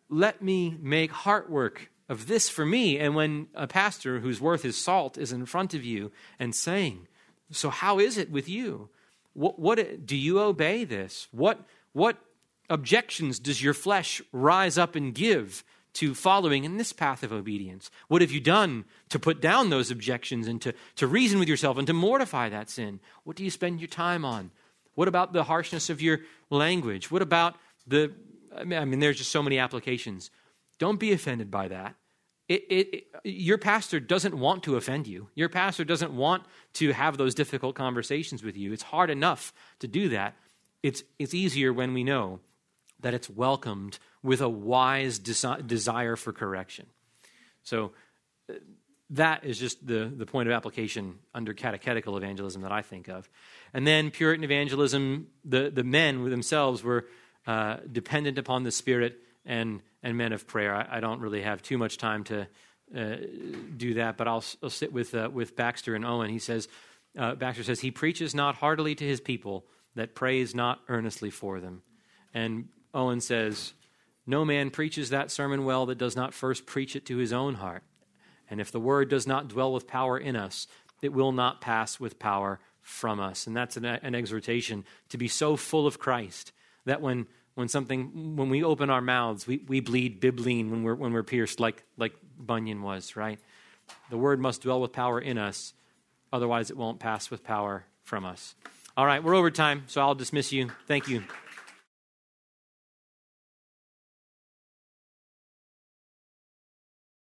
let 0.09 0.41
me 0.41 0.77
make 0.81 1.11
heart 1.11 1.51
work 1.51 1.91
of 2.09 2.27
this 2.27 2.49
for 2.49 2.65
me. 2.65 2.99
And 2.99 3.15
when 3.15 3.49
a 3.55 3.67
pastor 3.67 4.21
who's 4.21 4.41
worth 4.41 4.63
his 4.63 4.83
salt 4.83 5.19
is 5.19 5.33
in 5.33 5.45
front 5.45 5.75
of 5.75 5.85
you 5.85 6.11
and 6.39 6.55
saying, 6.55 7.07
so, 7.51 7.71
how 7.71 7.99
is 7.99 8.19
it 8.19 8.31
with 8.31 8.49
you? 8.49 8.89
What, 9.35 9.59
what 9.59 10.07
do 10.07 10.17
you 10.17 10.41
obey 10.41 10.85
this? 10.85 11.29
What, 11.33 11.61
what 11.93 12.19
objections 12.69 13.39
does 13.39 13.63
your 13.63 13.75
flesh 13.75 14.21
rise 14.33 14.77
up 14.77 14.95
and 14.95 15.15
give 15.15 15.65
to 15.95 16.15
following 16.15 16.65
in 16.65 16.77
this 16.77 16.93
path 16.93 17.23
of 17.23 17.33
obedience? 17.33 17.91
What 18.09 18.23
have 18.23 18.31
you 18.31 18.41
done 18.41 18.85
to 19.09 19.19
put 19.19 19.41
down 19.41 19.71
those 19.71 19.91
objections 19.91 20.47
and 20.47 20.61
to, 20.63 20.75
to 20.97 21.07
reason 21.07 21.39
with 21.39 21.49
yourself 21.49 21.79
and 21.79 21.87
to 21.87 21.93
mortify 21.93 22.49
that 22.49 22.71
sin? 22.71 23.01
What 23.25 23.37
do 23.37 23.45
you 23.45 23.51
spend 23.51 23.81
your 23.81 23.89
time 23.89 24.25
on? 24.25 24.51
What 24.95 25.09
about 25.09 25.33
the 25.33 25.45
harshness 25.45 25.91
of 25.91 26.03
your 26.03 26.21
language? 26.51 27.11
What 27.11 27.23
about 27.23 27.57
the, 27.87 28.13
I 28.57 28.65
mean, 28.65 29.01
there's 29.01 29.19
just 29.19 29.33
so 29.33 29.43
many 29.43 29.59
applications. 29.59 30.31
Don't 30.79 31.01
be 31.01 31.13
offended 31.13 31.51
by 31.51 31.69
that. 31.69 31.95
It, 32.49 32.65
it, 32.71 32.95
it, 32.95 33.05
your 33.25 33.59
pastor 33.59 34.01
doesn't 34.01 34.39
want 34.39 34.63
to 34.63 34.77
offend 34.77 35.07
you. 35.07 35.29
Your 35.35 35.49
pastor 35.51 35.85
doesn't 35.85 36.13
want 36.13 36.45
to 36.75 36.93
have 36.93 37.19
those 37.19 37.35
difficult 37.35 37.75
conversations 37.75 38.43
with 38.43 38.57
you. 38.57 38.73
It's 38.73 38.85
hard 38.85 39.11
enough 39.11 39.53
to 39.81 39.89
do 39.89 40.09
that. 40.11 40.35
It's, 40.83 41.03
it's 41.19 41.35
easier 41.35 41.73
when 41.73 41.93
we 41.93 42.05
know 42.05 42.41
that 43.01 43.15
it's 43.15 43.29
welcomed 43.29 43.99
with 44.23 44.41
a 44.41 44.49
wise 44.49 45.19
desi- 45.19 45.67
desire 45.67 46.17
for 46.17 46.33
correction. 46.33 46.87
So, 47.63 47.93
uh, 48.49 48.55
that 49.11 49.45
is 49.45 49.59
just 49.59 49.87
the, 49.87 50.13
the 50.15 50.27
point 50.27 50.51
of 50.51 50.55
application 50.55 51.19
under 51.35 51.55
catechetical 51.55 52.19
evangelism 52.19 52.61
that 52.61 52.73
I 52.73 52.83
think 52.83 53.09
of. 53.09 53.27
And 53.73 53.87
then 53.87 54.11
Puritan 54.11 54.45
evangelism, 54.45 55.29
the, 55.47 55.71
the 55.71 55.83
men 55.83 56.29
themselves 56.29 56.83
were 56.83 57.07
uh, 57.47 57.79
dependent 57.91 58.37
upon 58.37 58.65
the 58.65 58.71
Spirit 58.71 59.19
and 59.47 59.81
and 60.03 60.17
men 60.17 60.33
of 60.33 60.47
prayer. 60.47 60.75
I, 60.75 60.99
I 60.99 61.01
don't 61.01 61.21
really 61.21 61.43
have 61.43 61.63
too 61.63 61.79
much 61.79 61.99
time 61.99 62.25
to 62.25 62.47
uh, 62.97 63.17
do 63.77 63.95
that, 63.95 64.17
but 64.17 64.29
I'll, 64.29 64.45
I'll 64.63 64.71
sit 64.71 64.93
with, 64.93 65.15
uh, 65.15 65.29
with 65.33 65.57
Baxter 65.57 65.95
and 65.95 66.05
Owen. 66.05 66.31
He 66.31 66.39
says, 66.39 66.69
uh, 67.19 67.35
Baxter 67.35 67.65
says, 67.65 67.81
He 67.81 67.91
preaches 67.91 68.35
not 68.35 68.57
heartily 68.57 68.95
to 68.95 69.05
his 69.05 69.21
people 69.21 69.67
that 69.95 70.15
prays 70.15 70.55
not 70.55 70.81
earnestly 70.89 71.31
for 71.31 71.61
them. 71.61 71.83
And 72.33 72.69
Owen 72.95 73.21
says, 73.21 73.73
No 74.29 74.45
man 74.45 74.69
preaches 74.69 75.09
that 75.09 75.31
sermon 75.31 75.65
well 75.65 75.87
that 75.87 75.97
does 75.97 76.15
not 76.15 76.35
first 76.35 76.67
preach 76.67 76.95
it 76.95 77.07
to 77.07 77.17
his 77.17 77.33
own 77.33 77.55
heart. 77.55 77.83
And 78.51 78.61
if 78.61 78.71
the 78.71 78.79
word 78.79 79.09
does 79.09 79.27
not 79.27 79.49
dwell 79.49 79.73
with 79.73 79.87
power 79.87 80.19
in 80.19 80.37
us, 80.37 80.67
it 81.01 81.15
will 81.15 81.33
not 81.33 81.63
pass 81.63 81.99
with 81.99 82.19
power 82.19 82.61
from 82.83 83.21
us. 83.21 83.47
And 83.47 83.57
that's 83.57 83.79
an, 83.79 83.87
an 83.87 84.15
exhortation 84.15 84.85
to 85.09 85.17
be 85.17 85.29
so 85.29 85.57
full 85.57 85.87
of 85.87 85.99
Christ 85.99 86.53
that 86.85 87.01
when 87.01 87.27
when 87.55 87.69
something 87.69 88.37
when 88.37 88.51
we 88.51 88.63
open 88.63 88.89
our 88.89 89.01
mouths 89.01 89.47
we, 89.47 89.65
we 89.67 89.81
bleed 89.81 90.21
bibline 90.21 90.71
when 90.71 90.85
we're 90.85 90.95
when 90.95 91.13
we're 91.13 91.25
pierced 91.25 91.59
like 91.59 91.83
like 91.97 92.13
bunyan 92.39 92.83
was 92.83 93.17
right 93.17 93.41
the 94.11 94.17
word 94.17 94.39
must 94.39 94.63
dwell 94.63 94.81
with 94.81 94.93
power 94.93 95.21
in 95.21 95.37
us 95.37 95.75
otherwise 96.33 96.71
it 96.71 96.77
won't 96.77 97.01
pass 97.01 97.33
with 97.33 97.43
power 97.43 97.85
from 98.05 98.25
us 98.25 98.55
all 98.97 99.05
right 99.05 99.25
we're 99.25 99.35
over 99.35 99.51
time 99.51 99.83
so 99.89 100.01
i'll 100.01 100.15
dismiss 100.15 100.53
you 100.53 100.71
thank 100.87 101.09
you 101.09 101.25